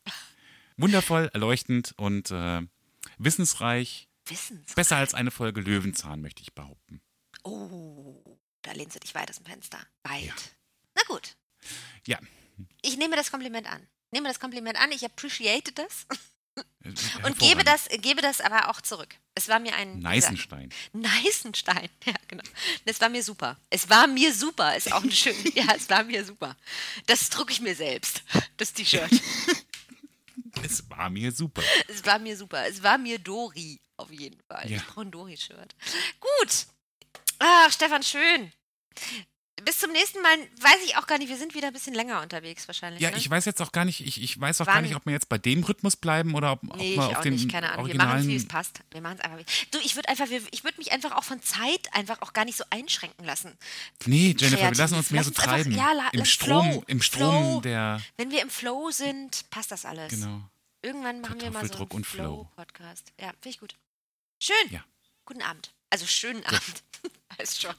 Wundervoll, 0.77 1.30
erleuchtend 1.34 1.93
und 1.97 2.31
äh, 2.31 2.61
wissensreich. 3.17 4.07
Wissens. 4.27 4.73
Besser 4.76 4.97
als 4.97 5.13
eine 5.13 5.31
Folge 5.31 5.61
Löwenzahn, 5.61 6.21
möchte 6.21 6.41
ich 6.43 6.53
behaupten. 6.53 7.01
Oh, 7.43 8.38
da 8.61 8.71
lehnst 8.73 8.95
du 8.95 8.99
dich 8.99 9.15
weit 9.15 9.30
aus 9.30 9.38
dem 9.38 9.45
Fenster. 9.45 9.80
Weit. 10.03 10.55
Na 10.95 11.01
gut. 11.07 11.35
Ja. 12.05 12.19
Ich 12.81 12.98
nehme 12.98 13.15
das 13.15 13.31
Kompliment 13.31 13.68
an. 13.72 13.88
Nehme 14.11 14.27
das 14.27 14.40
Kompliment 14.40 14.77
an. 14.80 14.91
Ich 14.91 15.06
appreciate 15.06 15.72
das. 15.73 16.06
äh, 16.56 17.26
Und 17.26 17.38
gebe 17.40 17.64
das, 17.64 17.88
gebe 18.02 18.22
das 18.22 18.41
aber 18.41 18.69
auch 18.69 18.81
zurück. 18.81 19.15
Es 19.36 19.48
war 19.48 19.60
mir 19.60 19.76
ein. 19.76 19.99
Neisenstein. 19.99 20.69
Neisenstein, 20.94 21.90
ja, 22.06 22.14
genau. 22.27 22.44
Es 22.86 22.99
war 22.99 23.10
mir 23.10 23.23
super. 23.23 23.57
Es 23.69 23.90
war 23.90 24.07
mir 24.07 24.34
super, 24.34 24.76
ist 24.76 24.91
auch 24.91 25.03
ein 25.03 25.11
schön. 25.14 25.36
ja, 25.56 25.68
es 25.76 25.90
war 25.90 26.03
mir 26.03 26.26
super. 26.26 26.57
Das 27.06 27.30
drucke 27.30 27.52
ich 27.53 27.61
mir 27.61 27.76
selbst, 27.76 28.23
das 28.57 28.73
T-Shirt. 28.73 29.10
Es 30.64 30.90
war 30.90 31.10
mir 31.10 31.31
super. 31.31 31.61
es 31.88 32.03
war 32.06 32.19
mir 32.19 32.36
super. 32.36 32.68
Es 32.68 32.84
war 32.84 32.98
mir 32.98 33.18
Dori, 33.19 33.80
auf 33.95 34.11
jeden 34.11 34.41
Fall. 34.41 34.69
Ja. 34.69 34.77
Ich 34.77 34.86
brauche 34.88 35.02
ein 35.02 35.11
Dori-Shirt. 35.11 35.76
Gut. 36.19 36.65
Ach, 37.38 37.72
Stefan, 37.72 38.03
schön. 38.03 38.52
Bis 39.65 39.77
zum 39.80 39.91
nächsten 39.91 40.22
Mal, 40.22 40.38
weiß 40.61 40.77
ich 40.86 40.98
auch 40.98 41.07
gar 41.07 41.18
nicht, 41.18 41.30
wir 41.30 41.38
sind 41.38 41.53
wieder 41.56 41.68
ein 41.68 41.73
bisschen 41.73 41.94
länger 41.94 42.22
unterwegs 42.22 42.68
wahrscheinlich. 42.68 43.02
Ja, 43.02 43.11
ne? 43.11 43.18
ich 43.18 43.30
weiß 43.30 43.45
jetzt 43.45 43.61
auch 43.61 43.72
gar 43.72 43.86
nicht, 43.86 43.99
ich, 44.06 44.22
ich 44.22 44.40
weiß 44.40 44.61
auch 44.61 44.68
Wann? 44.68 44.76
gar 44.76 44.81
nicht, 44.81 44.95
ob 44.95 45.06
wir 45.06 45.14
jetzt 45.14 45.30
bei 45.30 45.38
dem 45.38 45.64
Rhythmus 45.64 45.95
bleiben 45.95 46.36
oder 46.36 46.53
ob, 46.53 46.64
Nee, 46.64 46.69
ob 46.72 46.77
wir 46.80 46.86
ich 46.94 46.99
auf 46.99 47.15
auch 47.18 47.22
den 47.22 47.34
nicht, 47.34 47.49
keine 47.52 47.72
Ahnung. 47.72 47.88
Wir 47.88 47.95
machen 47.95 48.07
es, 48.07 48.14
originalen. 48.14 48.27
wie 48.30 48.36
es 48.36 48.48
passt. 48.48 48.80
Wir 48.91 49.02
machen 49.02 49.18
es 49.19 49.26
einfach. 49.26 49.40
Du, 49.72 49.80
ich 49.80 49.95
würde 49.95 50.10
einfach, 50.10 50.30
wir- 50.30 50.41
ich 50.52 50.64
würde 50.64 50.77
mich 50.77 50.91
einfach 50.91 51.11
auch 51.14 51.23
von 51.23 51.41
Zeit 51.41 51.88
einfach 51.94 52.22
auch 52.22 52.34
gar 52.34 52.45
nicht 52.45 52.57
so 52.57 52.64
einschränken 52.69 53.26
lassen. 53.26 53.57
nee, 54.06 54.27
Jennifer, 54.38 54.52
wir 54.52 54.57
kreativ. 54.57 54.77
lassen 54.77 54.95
uns 54.95 55.10
mehr 55.11 55.19
Lass 55.22 55.26
so 55.27 55.31
uns 55.31 55.40
einfach- 55.40 55.52
treiben. 55.53 55.72
ja, 55.72 55.91
la- 55.94 56.10
Im 56.14 56.26
Strom, 56.26 56.72
Flow. 56.72 56.84
im 56.88 57.02
Strom 57.02 57.44
Flow. 57.44 57.61
der. 57.61 58.02
Wenn 58.18 58.31
wir 58.31 58.41
im 58.41 58.49
Flow 58.49 58.91
sind, 58.91 59.49
passt 59.49 59.72
das 59.72 59.86
alles. 59.86 60.10
Genau. 60.11 60.41
Irgendwann 60.81 61.19
machen 61.22 61.41
wir 61.41 61.52
mal 61.52 61.53
so 61.53 61.60
einen 61.60 61.69
Kartoffeldruck 61.69 61.94
und 61.94 62.06
Flow. 62.07 62.23
Flow-Podcast. 62.56 63.11
Ja, 63.19 63.27
finde 63.41 63.49
ich 63.49 63.60
gut. 63.60 63.76
Schön. 64.41 64.56
Ja. 64.72 64.84
Guten 65.26 65.41
Abend. 65.41 65.73
Also 65.90 66.06
schönen 66.07 66.45
Abend. 66.45 66.84
Heißt 67.39 67.61
schon. 67.61 67.75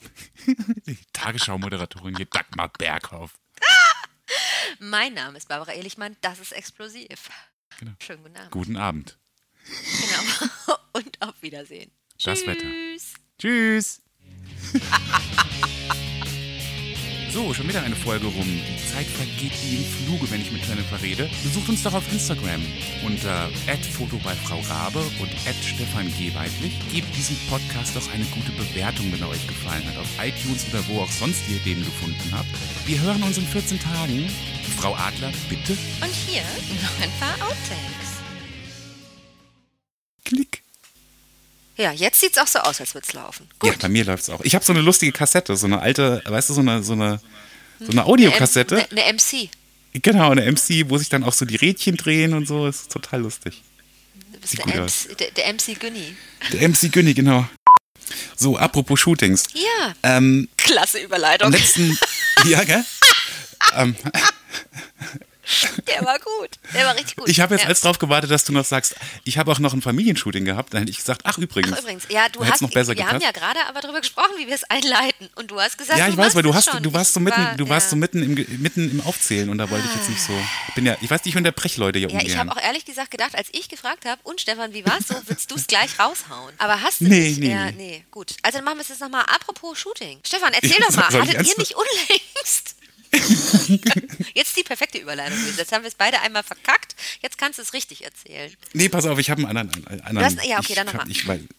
Die 0.86 0.98
Tagesschau-Moderatorin 1.12 2.16
hier, 2.16 2.26
Dagmar 2.26 2.70
Berghoff. 2.70 3.38
Mein 4.78 5.12
Name 5.12 5.36
ist 5.36 5.48
Barbara 5.48 5.72
Ehrlichmann. 5.72 6.16
Das 6.22 6.40
ist 6.40 6.52
explosiv. 6.52 7.28
Genau. 7.78 7.92
Schönen 8.02 8.22
guten 8.22 8.36
Abend. 8.36 8.50
Guten 8.52 8.76
Abend. 8.76 9.18
Genau. 9.66 10.78
Und 10.92 11.20
auf 11.22 11.42
Wiedersehen. 11.42 11.90
Das 12.22 12.46
Wetter. 12.46 12.66
Tschüss. 13.38 14.02
So, 17.32 17.54
schon 17.54 17.68
wieder 17.68 17.82
eine 17.82 17.94
Folge 17.94 18.26
rum. 18.26 18.44
Die 18.44 18.92
Zeit 18.92 19.06
vergeht 19.06 19.52
wie 19.62 19.76
im 19.76 19.84
Fluge, 19.84 20.28
wenn 20.32 20.40
ich 20.40 20.50
mit 20.50 20.66
Jennifer 20.66 21.00
rede. 21.00 21.30
Besucht 21.44 21.68
uns 21.68 21.82
doch 21.84 21.94
auf 21.94 22.12
Instagram 22.12 22.60
unter 23.06 23.48
@foto 23.92 24.18
bei 24.24 24.34
Frau 24.34 24.58
Rabe 24.68 24.98
und 25.20 25.30
@stefan 25.62 26.12
G. 26.18 26.34
Weidlich. 26.34 26.72
Gebt 26.92 27.16
diesem 27.16 27.36
Podcast 27.48 27.94
doch 27.94 28.12
eine 28.12 28.24
gute 28.24 28.50
Bewertung, 28.52 29.12
wenn 29.12 29.22
er 29.22 29.28
euch 29.28 29.46
gefallen 29.46 29.84
hat, 29.86 29.96
auf 29.98 30.08
iTunes 30.20 30.66
oder 30.70 30.86
wo 30.88 31.02
auch 31.02 31.10
sonst 31.10 31.42
ihr 31.48 31.58
den 31.60 31.84
gefunden 31.84 32.32
habt. 32.32 32.48
Wir 32.86 33.00
hören 33.00 33.22
uns 33.22 33.38
in 33.38 33.46
14 33.46 33.78
Tagen. 33.78 34.28
Frau 34.76 34.96
Adler, 34.96 35.32
bitte. 35.48 35.74
Und 36.00 36.14
hier 36.26 36.42
noch 36.42 37.04
ein 37.04 37.10
paar 37.20 37.34
Outtakes. 37.46 38.09
Ja, 41.80 41.92
jetzt 41.92 42.20
sieht 42.20 42.32
es 42.32 42.38
auch 42.38 42.46
so 42.46 42.58
aus, 42.58 42.78
als 42.80 42.92
würde 42.92 43.06
es 43.08 43.14
laufen. 43.14 43.48
Ja, 43.62 43.72
bei 43.80 43.88
mir 43.88 44.04
läuft's 44.04 44.28
auch. 44.28 44.42
Ich 44.42 44.54
habe 44.54 44.62
so 44.62 44.72
eine 44.74 44.82
lustige 44.82 45.12
Kassette, 45.12 45.56
so 45.56 45.64
eine 45.66 45.80
alte, 45.80 46.22
weißt 46.26 46.50
du, 46.50 46.54
so 46.54 46.60
eine, 46.60 46.82
so 46.82 46.92
eine, 46.92 47.20
so 47.78 47.90
eine 47.90 48.04
Audiokassette. 48.04 48.86
Eine, 48.90 49.02
eine 49.04 49.14
MC. 49.14 49.48
Genau, 49.94 50.30
eine 50.30 50.42
MC, 50.52 50.90
wo 50.90 50.98
sich 50.98 51.08
dann 51.08 51.24
auch 51.24 51.32
so 51.32 51.46
die 51.46 51.56
Rädchen 51.56 51.96
drehen 51.96 52.34
und 52.34 52.46
so. 52.46 52.66
Ist 52.66 52.92
total 52.92 53.22
lustig. 53.22 53.62
Sieht 54.44 54.58
der 54.58 54.66
gut 54.66 54.74
MC, 54.90 55.16
der, 55.18 55.30
der 55.30 55.52
MC 55.54 55.80
Günni. 55.80 56.16
Der 56.52 56.68
MC 56.68 56.92
Günni, 56.92 57.14
genau. 57.14 57.48
So, 58.36 58.58
apropos 58.58 59.00
Shootings. 59.00 59.44
Ja, 59.54 59.94
Ähm, 60.02 60.48
klasse 60.58 60.98
Überleitung. 60.98 61.50
letzten, 61.50 61.98
ja, 62.46 62.62
gell? 62.64 62.84
ähm, 63.74 63.96
Der 65.86 66.04
war 66.04 66.18
gut. 66.18 66.50
Der 66.74 66.84
war 66.86 66.94
richtig 66.96 67.16
gut. 67.16 67.28
ich 67.28 67.40
habe 67.40 67.54
jetzt 67.54 67.62
ja. 67.62 67.68
als 67.68 67.80
drauf 67.80 67.98
gewartet, 67.98 68.30
dass 68.30 68.44
du 68.44 68.52
noch 68.52 68.64
sagst, 68.64 68.94
ich 69.24 69.38
habe 69.38 69.50
auch 69.52 69.58
noch 69.58 69.72
ein 69.72 69.82
Familienshooting 69.82 70.44
gehabt. 70.44 70.72
Dann 70.74 70.80
hätte 70.80 70.90
ich 70.90 70.98
gesagt, 70.98 71.22
ach 71.24 71.38
übrigens. 71.38 71.72
Ach, 71.76 71.80
übrigens, 71.82 72.04
ja, 72.08 72.28
du 72.28 72.44
hast, 72.46 72.60
noch 72.62 72.70
besser 72.70 72.94
wir 72.96 73.06
haben 73.06 73.18
gepasst. 73.18 73.36
ja 73.36 73.40
gerade 73.40 73.60
aber 73.68 73.80
darüber 73.80 74.00
gesprochen, 74.00 74.32
wie 74.38 74.46
wir 74.46 74.54
es 74.54 74.64
einleiten. 74.64 75.28
Und 75.34 75.50
du 75.50 75.60
hast 75.60 75.76
gesagt, 75.78 75.98
Ja, 75.98 76.08
ich 76.08 76.16
weiß, 76.16 76.34
weil 76.34 76.42
du 76.42 76.54
hast, 76.54 76.70
schon. 76.70 76.82
du 76.82 76.92
warst 76.92 77.10
Ich 77.10 77.14
so 77.14 77.20
mitten, 77.20 77.42
war- 77.42 77.54
du 77.56 77.68
warst 77.68 77.86
ja. 77.86 77.90
so 77.90 77.96
mitten 77.96 78.22
im, 78.22 78.62
mitten 78.62 78.90
im 78.90 79.00
Aufzählen 79.02 79.48
und 79.50 79.58
da 79.58 79.68
wollte 79.70 79.86
ich 79.88 79.94
jetzt 79.94 80.08
nicht 80.08 80.22
so. 80.22 80.32
Ich 80.68 80.74
bin 80.74 80.86
ja, 80.86 80.96
ich 81.00 81.10
weiß 81.10 81.24
nicht, 81.24 81.34
ich 81.34 81.36
unterbreche 81.36 81.80
Leute 81.80 81.98
hier 81.98 82.10
Ja, 82.10 82.20
ich 82.22 82.36
habe 82.36 82.52
auch 82.52 82.60
ehrlich 82.62 82.84
gesagt 82.84 83.10
gedacht, 83.10 83.34
als 83.34 83.48
ich 83.52 83.68
gefragt 83.68 84.04
habe, 84.04 84.20
und 84.24 84.40
Stefan, 84.40 84.72
wie 84.72 84.84
war's 84.86 85.08
so, 85.08 85.14
willst 85.26 85.50
du 85.50 85.56
es 85.56 85.66
gleich 85.66 85.98
raushauen? 85.98 86.54
Aber 86.58 86.80
hast 86.82 87.00
du 87.00 87.04
Nee, 87.04 87.28
nicht? 87.28 87.40
nee, 87.40 87.50
ja, 87.52 87.70
nee. 87.72 88.04
Gut. 88.10 88.34
Also 88.42 88.58
dann 88.58 88.64
machen 88.64 88.78
wir 88.78 88.82
es 88.82 88.88
jetzt 88.88 89.00
nochmal. 89.00 89.24
Apropos 89.34 89.78
Shooting. 89.78 90.18
Stefan, 90.26 90.52
erzähl 90.52 90.70
Ja, 90.70 90.76
doch 90.88 90.96
mal, 90.96 91.06
ich 91.10 91.16
hattet 91.20 91.46
ihr 91.48 91.54
nicht 91.58 91.74
unlängst? 91.74 92.76
jetzt 94.34 94.56
die 94.56 94.62
perfekte 94.62 94.98
Überleitung. 94.98 95.38
Jetzt 95.56 95.72
haben 95.72 95.82
wir 95.82 95.88
es 95.88 95.94
beide 95.94 96.20
einmal 96.20 96.42
verkackt. 96.42 96.94
Jetzt 97.22 97.38
kannst 97.38 97.58
du 97.58 97.62
es 97.62 97.72
richtig 97.72 98.04
erzählen. 98.04 98.54
Nee, 98.72 98.88
pass 98.88 99.06
auf, 99.06 99.18
ich 99.18 99.30
habe 99.30 99.46
einen 99.46 99.56
anderen. 99.56 99.86
einen 100.04 100.16
Du 100.16 100.24
hast- 100.24 100.44
ja, 100.44 100.58
okay, 100.58 100.74
dann 100.74 100.86
nochmal. 100.86 101.06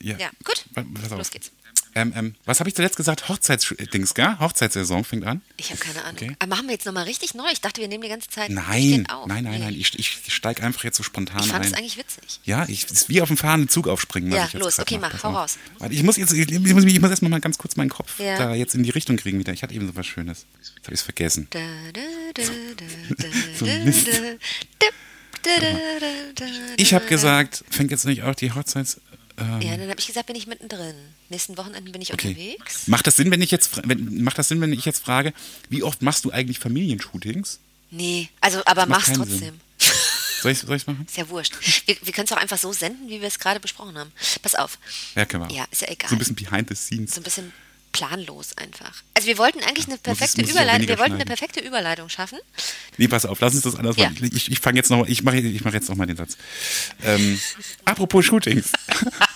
Ja. 0.01 0.17
Ja, 0.17 0.29
gut. 0.43 0.63
Pass 0.73 1.11
auf. 1.11 1.17
Los 1.17 1.31
geht's. 1.31 1.51
Ähm, 1.93 2.13
ähm, 2.15 2.35
was 2.45 2.59
habe 2.59 2.69
ich 2.69 2.75
zuletzt 2.75 2.95
gesagt? 2.95 3.27
Hochzeitsdings, 3.27 4.13
gell? 4.13 4.39
Hochzeitssaison 4.39 5.03
fängt 5.03 5.25
an. 5.25 5.41
Ich 5.57 5.71
habe 5.71 5.79
keine 5.79 6.03
Ahnung. 6.03 6.15
Okay. 6.15 6.35
Machen 6.47 6.67
wir 6.67 6.73
jetzt 6.73 6.85
nochmal 6.85 7.03
richtig 7.03 7.33
neu? 7.33 7.47
Ich 7.51 7.59
dachte, 7.61 7.81
wir 7.81 7.87
nehmen 7.87 8.03
die 8.03 8.09
ganze 8.09 8.29
Zeit 8.29 8.49
Nein, 8.49 9.05
nein, 9.27 9.43
nein, 9.43 9.59
nein. 9.59 9.73
Ich, 9.73 9.97
ich 9.99 10.33
steige 10.33 10.63
einfach 10.63 10.83
jetzt 10.83 10.97
so 10.97 11.03
spontan 11.03 11.41
Ich 11.41 11.47
fand 11.47 11.65
es 11.65 11.73
eigentlich 11.73 11.97
witzig. 11.97 12.39
Ja, 12.45 12.65
ich, 12.67 12.85
es 12.85 12.91
ist 12.91 13.09
wie 13.09 13.21
auf 13.21 13.27
dem 13.27 13.37
fahrenden 13.37 13.67
Zug 13.69 13.87
aufspringen. 13.87 14.31
Ja, 14.31 14.47
los, 14.53 14.79
okay, 14.79 14.97
mach. 14.99 15.11
mach, 15.13 15.23
hau 15.23 15.31
raus. 15.31 15.57
Warte, 15.79 15.93
ich 15.93 16.03
muss 16.03 16.17
jetzt, 16.17 16.31
ich 16.33 16.59
muss, 16.59 16.83
ich 16.83 17.01
muss 17.01 17.09
erst 17.09 17.21
mal 17.21 17.39
ganz 17.41 17.57
kurz 17.57 17.75
meinen 17.75 17.89
Kopf 17.89 18.19
Ja. 18.19 18.37
da 18.37 18.53
jetzt 18.55 18.73
in 18.75 18.83
die 18.83 18.89
Richtung 18.89 19.17
kriegen 19.17 19.39
wieder. 19.39 19.51
Ich 19.51 19.63
hatte 19.63 19.73
eben 19.73 19.87
so 19.87 19.95
was 19.95 20.07
Schönes. 20.07 20.45
Jetzt 20.59 20.85
habe 20.85 20.93
ich 20.93 20.99
es 20.99 21.01
vergessen. 21.01 21.47
Da, 21.49 21.59
da, 21.93 22.01
da, 22.33 22.43
So 23.57 23.65
Mist. 23.85 24.07
Ich 26.77 26.93
habe 26.93 27.05
gesagt, 27.05 27.63
fängt 27.69 27.91
jetzt 27.91 28.05
nicht 28.05 28.23
auch 28.23 28.35
die 28.35 28.51
Hochzeits... 28.53 29.01
Ähm, 29.37 29.61
Ja, 29.61 29.77
dann 29.77 29.89
habe 29.89 29.99
ich 29.99 30.07
gesagt, 30.07 30.27
bin 30.27 30.35
ich 30.35 30.47
mittendrin. 30.47 30.95
Nächsten 31.29 31.57
Wochenenden 31.57 31.91
bin 31.91 32.01
ich 32.01 32.13
okay. 32.13 32.29
unterwegs. 32.29 32.87
Macht 32.87 33.07
das 33.07 33.15
Sinn, 33.15 33.31
wenn 33.31 33.41
ich 33.41 33.51
jetzt, 33.51 33.87
wenn, 33.87 34.23
macht 34.23 34.37
das 34.37 34.47
Sinn, 34.47 34.61
wenn 34.61 34.73
ich 34.73 34.85
jetzt 34.85 35.03
frage, 35.03 35.33
wie 35.69 35.83
oft 35.83 36.01
machst 36.01 36.25
du 36.25 36.31
eigentlich 36.31 36.59
Familienshootings? 36.59 37.59
Nee, 37.89 38.29
also, 38.39 38.61
aber 38.65 38.85
mach's 38.85 39.11
trotzdem. 39.13 39.59
Soll 40.41 40.51
ich 40.51 40.59
es 40.59 40.65
soll 40.65 40.75
ich's 40.75 40.87
machen? 40.87 41.05
Ist 41.07 41.17
ja 41.17 41.29
wurscht. 41.29 41.53
Wir, 41.85 41.95
wir 42.01 42.13
können 42.13 42.25
es 42.25 42.31
auch 42.31 42.37
einfach 42.37 42.57
so 42.57 42.73
senden, 42.73 43.09
wie 43.09 43.21
wir 43.21 43.27
es 43.27 43.37
gerade 43.37 43.59
besprochen 43.59 43.97
haben. 43.97 44.11
Pass 44.41 44.55
auf. 44.55 44.79
Ja, 45.13 45.25
können 45.25 45.47
wir. 45.47 45.55
Ja, 45.55 45.65
ist 45.69 45.81
ja 45.81 45.89
egal. 45.89 46.09
So 46.09 46.15
ein 46.15 46.19
bisschen 46.19 46.35
behind 46.35 46.69
the 46.69 46.75
scenes. 46.75 47.13
So 47.13 47.21
ein 47.21 47.23
bisschen 47.23 47.53
planlos 47.91 48.55
einfach. 48.57 49.03
Also 49.13 49.27
wir 49.27 49.37
wollten 49.37 49.59
eigentlich 49.63 49.87
eine 49.87 49.97
perfekte 49.97 50.41
Überleitung, 50.41 50.87
wir 50.87 50.99
wollten 50.99 51.13
eine 51.15 51.25
perfekte 51.25 51.59
Überleitung 51.59 52.09
schaffen. 52.09 52.39
Nee, 52.97 53.07
pass 53.07 53.25
auf, 53.25 53.39
lass 53.41 53.53
uns 53.53 53.63
das 53.63 53.75
anders 53.75 53.97
Ja. 53.97 54.09
machen. 54.09 54.29
Ich, 54.33 54.51
ich 54.51 54.59
fange 54.59 54.77
jetzt 54.77 54.89
noch, 54.89 55.07
ich 55.07 55.23
mache 55.23 55.37
ich 55.39 55.63
mach 55.63 55.73
jetzt 55.73 55.89
noch 55.89 55.95
mal 55.95 56.05
den 56.07 56.17
Satz. 56.17 56.37
Ähm, 57.03 57.39
apropos 57.85 58.25
Shootings. 58.25 58.71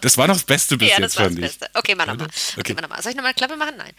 Das 0.00 0.16
war 0.18 0.26
noch 0.26 0.34
das 0.36 0.44
Beste 0.44 0.76
bis 0.76 0.90
ja, 0.90 1.00
jetzt, 1.00 1.16
fand 1.16 1.34
ich. 1.34 1.40
Beste. 1.40 1.68
Okay, 1.74 1.94
mach 1.96 2.06
nochmal. 2.06 2.26
Okay, 2.26 2.60
Okay. 2.60 2.74
mach 2.74 2.82
nochmal. 2.82 3.02
Soll 3.02 3.10
ich 3.10 3.16
nochmal 3.16 3.30
eine 3.30 3.34
Klappe 3.34 3.56
machen? 3.56 3.74
Nein. 3.76 3.92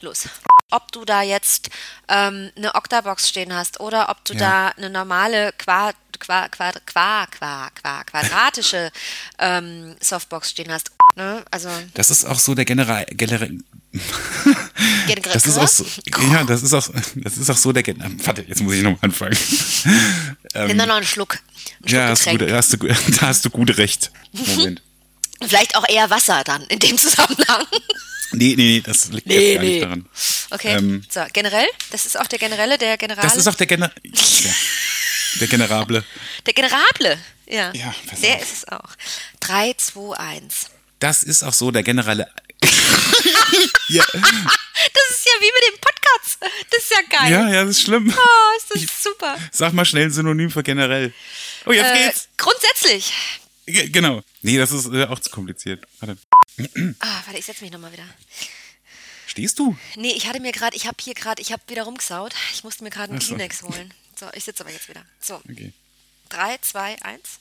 Los. 0.00 0.28
Ob 0.70 0.92
du 0.92 1.04
da 1.04 1.22
jetzt 1.22 1.70
ähm, 2.08 2.50
eine 2.56 2.74
Octabox 2.74 3.28
stehen 3.28 3.54
hast 3.54 3.80
oder 3.80 4.08
ob 4.08 4.24
du 4.24 4.34
Ja. 4.34 4.38
da 4.38 4.68
eine 4.76 4.90
normale 4.90 5.52
Qua, 5.58 5.92
Qua, 6.18 6.48
Qua, 6.48 6.72
Qua, 6.86 7.26
Qua, 7.26 7.70
Qua, 7.70 8.04
quadratische 8.04 8.90
ähm, 9.38 9.96
Softbox 10.00 10.50
stehen 10.50 10.70
hast. 10.72 10.90
Ne? 11.16 11.44
Also, 11.50 11.68
Das 11.94 12.10
ist 12.10 12.24
auch 12.24 12.38
so 12.38 12.54
der 12.54 12.64
General, 12.64 13.04
General 13.10 13.50
das 15.32 15.46
ist 15.46 15.58
auch 15.58 15.66
so, 15.66 15.84
ja, 16.32 16.44
das 16.44 16.62
ist 16.62 16.72
auch, 16.72 16.88
das 17.16 17.36
ist 17.36 17.50
auch 17.50 17.56
so 17.56 17.72
der 17.72 17.82
General, 17.82 18.12
warte, 18.24 18.42
jetzt 18.42 18.60
muss 18.62 18.74
ich 18.74 18.82
nochmal 18.82 19.00
anfangen. 19.02 19.36
nimm 20.54 20.78
doch 20.78 20.86
noch 20.86 20.94
einen 20.96 21.04
Schluck. 21.06 21.34
Einen 21.34 21.88
Schluck 21.88 21.90
Ja, 21.90 22.08
hast 22.10 22.26
du, 22.26 22.30
gute, 22.30 22.54
hast 22.54 22.72
du, 22.74 22.76
da 22.76 23.26
hast 23.26 23.44
du 23.44 23.50
gut 23.50 23.76
recht. 23.78 24.12
Moment. 24.32 24.82
Vielleicht 25.42 25.74
auch 25.76 25.88
eher 25.88 26.10
Wasser 26.10 26.42
dann 26.44 26.62
in 26.64 26.78
dem 26.78 26.98
Zusammenhang. 26.98 27.66
Nee, 28.32 28.54
nee, 28.56 28.74
nee, 28.74 28.80
das 28.80 29.08
liegt 29.08 29.26
Nee, 29.26 29.34
jetzt 29.34 29.54
gar 29.56 29.62
nee. 29.62 29.70
nicht 29.70 29.82
daran. 29.82 30.08
Okay, 30.50 30.76
Ähm, 30.76 31.04
so, 31.08 31.20
generell? 31.32 31.66
Das 31.90 32.06
ist 32.06 32.18
auch 32.18 32.26
der 32.28 32.38
generelle, 32.38 32.78
der 32.78 32.96
General. 32.96 33.22
Das 33.24 33.36
ist 33.36 33.46
auch 33.48 33.54
der 33.54 33.66
General. 33.66 33.92
Ja. 34.04 34.50
Der 35.40 35.46
Generable. 35.48 36.04
Der 36.46 36.52
Generable. 36.54 37.18
Ja. 37.46 37.72
Ja, 37.72 37.94
pass 38.08 38.20
Der 38.20 38.34
auf. 38.36 38.42
ist 38.42 38.52
es 38.52 38.68
auch. 38.68 38.90
3, 39.40 39.74
2, 39.76 40.16
1. 40.18 40.66
Das 40.98 41.22
ist 41.22 41.42
auch 41.44 41.52
so, 41.52 41.70
der 41.70 41.82
Generale. 41.84 42.28
ja, 43.88 44.04
Das 44.12 45.10
ist 45.10 45.24
ja 45.26 45.32
wie 45.40 45.52
mit 45.54 45.74
dem 45.74 45.80
Podcast. 45.80 46.38
Das 46.70 46.82
ist 46.82 46.90
ja 46.90 47.18
geil. 47.18 47.30
ja, 47.32 47.48
ja, 47.48 47.60
das 47.64 47.70
ist 47.76 47.82
schlimm. 47.82 48.12
Oh, 48.16 48.56
ist 48.56 48.70
das 48.88 49.02
super. 49.02 49.36
Sag 49.52 49.72
mal 49.72 49.84
schnell 49.84 50.04
ein 50.06 50.10
Synonym 50.12 50.50
für 50.50 50.62
generell. 50.62 51.12
Oh, 51.66 51.72
jetzt 51.72 51.90
Äh, 51.94 52.04
geht's. 52.06 52.28
grundsätzlich. 52.36 53.12
Ge- 53.70 53.88
Genau. 53.90 54.22
Nee, 54.42 54.58
das 54.58 54.72
ist 54.72 54.86
äh, 54.86 55.04
auch 55.06 55.18
zu 55.20 55.30
kompliziert. 55.30 55.86
Warte. 56.00 56.16
Ah, 57.00 57.22
warte, 57.26 57.38
ich 57.38 57.44
setze 57.46 57.62
mich 57.64 57.72
nochmal 57.72 57.92
wieder. 57.92 58.04
Stehst 59.26 59.58
du? 59.58 59.76
Nee, 59.96 60.12
ich 60.12 60.26
hatte 60.26 60.40
mir 60.40 60.52
gerade, 60.52 60.76
ich 60.76 60.86
habe 60.86 60.96
hier 61.00 61.14
gerade, 61.14 61.40
ich 61.40 61.52
habe 61.52 61.62
wieder 61.68 61.84
rumgesaut. 61.84 62.34
Ich 62.52 62.64
musste 62.64 62.82
mir 62.84 62.90
gerade 62.90 63.10
einen 63.12 63.18
Ach 63.18 63.22
so. 63.22 63.34
Kleenex 63.34 63.62
holen. 63.62 63.94
So, 64.18 64.26
ich 64.34 64.44
sitze 64.44 64.62
aber 64.64 64.72
jetzt 64.72 64.88
wieder. 64.88 65.04
So, 65.20 65.36
Okay. 65.50 65.72
3, 66.30 66.58
2, 66.60 67.02
1. 67.02 67.40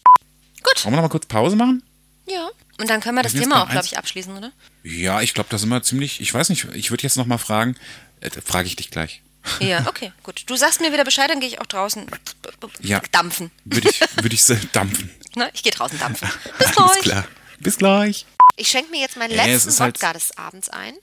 Gut. 0.63 0.85
Wollen 0.85 0.93
wir 0.93 0.97
noch 0.97 1.03
mal 1.03 1.09
kurz 1.09 1.25
Pause 1.25 1.55
machen? 1.55 1.83
Ja. 2.27 2.49
Und 2.79 2.89
dann 2.89 3.01
können 3.01 3.15
wir 3.15 3.23
das 3.23 3.33
Thema 3.33 3.63
auch, 3.63 3.65
glaube 3.65 3.79
eins. 3.79 3.87
ich, 3.91 3.97
abschließen, 3.97 4.35
oder? 4.37 4.51
Ja, 4.83 5.21
ich 5.21 5.33
glaube, 5.33 5.49
da 5.49 5.57
sind 5.57 5.69
wir 5.69 5.81
ziemlich. 5.83 6.21
Ich 6.21 6.33
weiß 6.33 6.49
nicht, 6.49 6.65
ich 6.75 6.91
würde 6.91 7.03
jetzt 7.03 7.17
noch 7.17 7.25
mal 7.25 7.37
fragen. 7.39 7.75
Äh, 8.21 8.29
frage 8.29 8.67
ich 8.67 8.75
dich 8.75 8.91
gleich. 8.91 9.21
Ja, 9.59 9.85
okay, 9.87 10.11
gut. 10.23 10.43
Du 10.47 10.55
sagst 10.55 10.81
mir 10.81 10.91
wieder 10.93 11.03
Bescheid, 11.03 11.29
dann 11.29 11.39
gehe 11.39 11.49
ich 11.49 11.59
auch 11.61 11.65
draußen 11.65 12.05
Ja. 12.81 13.01
dampfen. 13.11 13.51
Würde 13.65 13.89
ich, 13.89 14.01
würde 14.21 14.35
ich 14.35 14.43
dampfen. 14.71 15.09
Ne? 15.35 15.49
Ich 15.53 15.63
gehe 15.63 15.71
draußen 15.71 15.99
dampfen. 15.99 16.29
Bis 16.57 16.67
Alles 16.77 16.91
gleich. 16.93 17.01
klar. 17.03 17.27
Bis 17.59 17.77
gleich. 17.77 18.25
Ich 18.55 18.69
schenke 18.69 18.91
mir 18.91 19.01
jetzt 19.01 19.17
meinen 19.17 19.35
Ja, 19.35 19.45
letzten 19.45 19.77
halt- 19.79 19.95
Wodka 19.95 20.13
des 20.13 20.37
Abends 20.37 20.69
ein. 20.69 20.93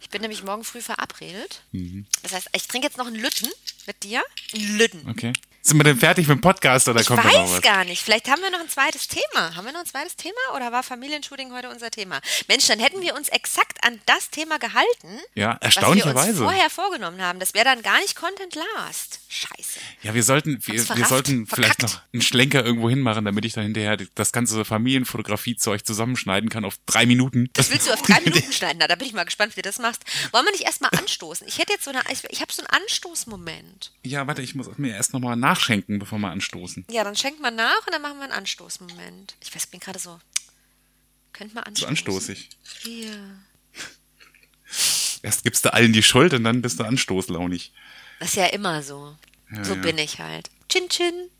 Ich 0.00 0.10
bin 0.10 0.22
nämlich 0.22 0.44
morgen 0.44 0.62
früh 0.62 0.80
verabredet. 0.80 1.62
Mhm. 1.72 2.06
Das 2.22 2.32
heißt, 2.32 2.48
ich 2.52 2.68
trinke 2.68 2.86
jetzt 2.86 2.96
noch 2.96 3.06
einen 3.08 3.16
Lütten 3.16 3.48
mit 3.86 4.02
dir. 4.02 4.22
Einen 4.54 4.78
Lütten. 4.78 5.08
Okay. 5.10 5.32
Sind 5.62 5.78
wir 5.78 5.82
denn 5.84 5.98
fertig 5.98 6.28
mit 6.28 6.36
dem 6.38 6.40
Podcast 6.42 6.86
oder 6.86 7.00
Ich 7.00 7.08
kommt 7.08 7.24
da 7.24 7.28
noch 7.28 7.34
weiß 7.42 7.50
was? 7.54 7.62
gar 7.62 7.84
nicht. 7.84 8.00
Vielleicht 8.00 8.28
haben 8.30 8.40
wir 8.40 8.50
noch 8.52 8.60
ein 8.60 8.68
zweites 8.68 9.08
Thema. 9.08 9.56
Haben 9.56 9.64
wir 9.64 9.72
noch 9.72 9.80
ein 9.80 9.86
zweites 9.86 10.14
Thema 10.14 10.36
oder 10.54 10.70
war 10.70 10.84
Familienshooting 10.84 11.50
heute 11.52 11.68
unser 11.70 11.90
Thema? 11.90 12.20
Mensch, 12.46 12.66
dann 12.68 12.78
hätten 12.78 13.02
wir 13.02 13.16
uns 13.16 13.28
exakt 13.30 13.82
an 13.82 14.00
das 14.06 14.30
Thema 14.30 14.60
gehalten, 14.60 15.18
Ja, 15.34 15.54
was 15.54 15.56
wir 15.58 15.62
erstaunlicherweise. 15.64 16.28
uns 16.30 16.38
vorher 16.38 16.70
vorgenommen 16.70 17.20
haben. 17.20 17.40
Das 17.40 17.52
wäre 17.52 17.64
dann 17.64 17.82
gar 17.82 17.98
nicht 18.00 18.14
Content 18.14 18.54
Last. 18.54 19.18
Scheiße. 19.28 19.80
Ja, 20.02 20.14
wir 20.14 20.22
sollten, 20.22 20.60
wir, 20.64 20.74
wir 20.96 21.04
sollten 21.04 21.48
vielleicht 21.48 21.80
verkackt. 21.80 21.82
noch 21.82 22.00
einen 22.12 22.22
Schlenker 22.22 22.64
irgendwo 22.64 22.88
hinmachen, 22.88 23.24
damit 23.24 23.44
ich 23.44 23.54
dann 23.54 23.64
hinterher 23.64 23.96
das 24.14 24.30
ganze 24.30 24.64
Familienfotografie-Zeug 24.64 25.84
zusammenschneiden 25.84 26.48
kann 26.48 26.64
auf 26.64 26.74
drei 26.86 27.06
Minuten. 27.06 27.50
Das 27.54 27.70
willst 27.72 27.88
du 27.88 27.92
auf 27.92 28.02
drei 28.02 28.20
Minuten 28.24 28.52
schneiden? 28.52 28.78
Na, 28.78 28.86
da 28.86 28.94
bin 28.94 29.08
ich 29.08 29.14
mal 29.14 29.24
gespannt, 29.24 29.56
wie 29.56 29.62
du 29.62 29.68
das 29.68 29.80
machst. 29.80 30.02
Wollen 30.30 30.44
wir 30.44 30.52
nicht 30.52 30.64
erstmal 30.64 30.92
anstoßen? 30.96 31.44
Ich 31.48 31.58
hätte 31.58 31.72
jetzt 31.72 31.84
so 31.84 31.90
eine, 31.90 32.02
ich, 32.12 32.22
ich 32.30 32.40
habe 32.40 32.52
so 32.52 32.62
einen 32.62 32.82
Anstoßmoment. 32.84 33.75
Abend. 33.76 33.92
Ja, 34.02 34.26
warte, 34.26 34.42
ich 34.42 34.54
muss 34.54 34.66
mir 34.78 34.94
erst 34.94 35.12
nochmal 35.12 35.36
nachschenken, 35.36 35.98
bevor 35.98 36.18
wir 36.18 36.30
anstoßen. 36.30 36.86
Ja, 36.90 37.04
dann 37.04 37.16
schenkt 37.16 37.40
man 37.40 37.54
nach 37.54 37.86
und 37.86 37.92
dann 37.92 38.02
machen 38.02 38.16
wir 38.18 38.24
einen 38.24 38.32
Anstoßmoment. 38.32 39.36
Ich 39.42 39.54
weiß, 39.54 39.66
bin 39.66 39.80
gerade 39.80 39.98
so. 39.98 40.18
Könnt 41.32 41.54
man 41.54 41.64
anstoßen. 41.64 41.86
So 41.86 41.88
anstoßig. 41.88 42.50
Ja. 42.84 43.12
Erst 45.22 45.44
gibst 45.44 45.64
du 45.64 45.72
allen 45.72 45.92
die 45.92 46.02
Schuld 46.02 46.34
und 46.34 46.44
dann 46.44 46.60
bist 46.60 46.80
du 46.80 46.84
anstoßlaunig. 46.84 47.72
Das 48.18 48.30
ist 48.30 48.34
ja 48.34 48.46
immer 48.46 48.82
so. 48.82 49.16
Ja, 49.52 49.64
so 49.64 49.74
ja. 49.74 49.80
bin 49.80 49.98
ich 49.98 50.18
halt. 50.18 50.50
Chin 50.68 50.88
chin. 50.88 51.30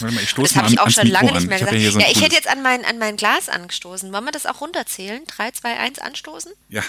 Warte 0.00 0.14
mal, 0.14 0.22
ich 0.22 0.30
stoße 0.30 0.56
mal 0.56 0.64
an, 0.64 0.72
ich 0.72 0.80
auch 0.80 0.90
schon 0.90 1.04
Mikro 1.04 1.26
lange 1.26 1.32
nicht 1.32 1.48
mehr 1.48 1.58
an. 1.58 1.64
gesagt. 1.64 1.76
Ich, 1.76 1.84
ja 1.84 1.90
so 1.92 2.00
ja, 2.00 2.06
ich 2.10 2.20
hätte 2.20 2.34
jetzt 2.34 2.48
an 2.48 2.62
mein, 2.62 2.84
an 2.84 2.98
mein 2.98 3.16
Glas 3.16 3.48
angestoßen. 3.48 4.12
Wollen 4.12 4.24
wir 4.24 4.32
das 4.32 4.46
auch 4.46 4.60
runterzählen? 4.60 5.22
3, 5.24 5.52
2, 5.52 5.78
1 5.78 5.98
anstoßen? 6.00 6.52
Ja. 6.68 6.82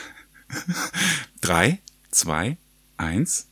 3, 1.42 1.80
2, 2.10 2.58
1. 2.98 3.48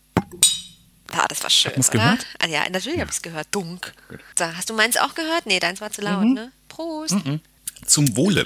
Ah, 1.14 1.28
das 1.28 1.44
war 1.44 1.50
schön. 1.50 1.74
Hast 1.76 1.94
du 1.94 1.98
gehört? 1.98 2.26
Ah, 2.40 2.48
ja, 2.48 2.70
natürlich 2.70 2.98
ja. 2.98 3.02
habe 3.02 3.12
ich 3.12 3.18
es 3.18 3.22
gehört. 3.22 3.48
Dunk. 3.52 3.94
So, 4.38 4.46
hast 4.46 4.70
du 4.70 4.74
meins 4.74 4.98
auch 4.98 5.16
gehört? 5.16 5.46
Nee, 5.46 5.60
deins 5.60 5.82
war 5.82 5.92
zu 5.92 6.02
laut, 6.02 6.24
mhm. 6.24 6.34
ne? 6.34 6.52
Prost. 6.68 7.14
Mhm. 7.14 7.42
Zum 7.86 8.16
Wohle. 8.16 8.44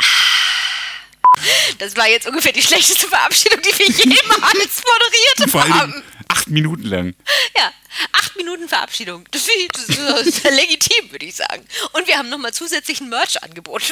Das 1.79 1.95
war 1.95 2.07
jetzt 2.07 2.27
ungefähr 2.27 2.51
die 2.51 2.61
schlechteste 2.61 3.07
Verabschiedung, 3.07 3.59
die 3.61 3.79
wir 3.79 3.87
jemals 3.87 4.81
moderiert 4.83 5.51
Vor 5.51 5.67
haben. 5.67 6.03
Acht 6.27 6.47
Minuten 6.47 6.83
lang. 6.83 7.15
Ja, 7.57 7.71
acht 8.11 8.35
Minuten 8.35 8.67
Verabschiedung. 8.67 9.25
Das 9.31 9.47
ist, 9.47 9.89
das 9.89 10.27
ist 10.27 10.43
legitim, 10.43 11.11
würde 11.11 11.25
ich 11.25 11.35
sagen. 11.35 11.65
Und 11.93 12.07
wir 12.07 12.17
haben 12.17 12.29
nochmal 12.29 12.53
zusätzlichen 12.53 13.09
Merch 13.09 13.41
angeboten. 13.41 13.83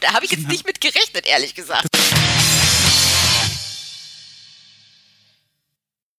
Da 0.00 0.12
habe 0.12 0.24
ich 0.24 0.32
jetzt 0.32 0.48
nicht 0.48 0.66
mit 0.66 0.80
gerechnet, 0.80 1.26
ehrlich 1.26 1.54
gesagt. 1.54 1.88